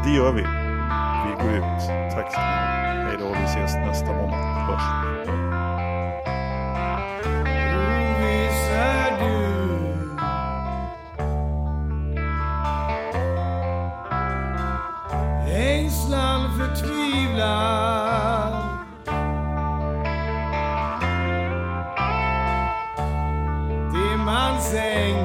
Det 0.05 0.11
gör 0.11 0.33
vi. 0.33 0.43
Vi 1.29 1.45
går 1.45 1.57
ut. 1.57 1.87
Tack 2.15 2.33
så 2.35 2.41
mycket. 2.41 2.63
Hej 3.09 3.17
då, 3.21 3.29
vi 3.41 3.45
ses 3.45 3.75
nästa 3.75 4.07
måndag. 4.07 4.37
Hörs. 4.37 5.12
lugar. 17.43 18.87
Dem 23.93 24.25
man 24.25 24.61
singt. 24.61 25.22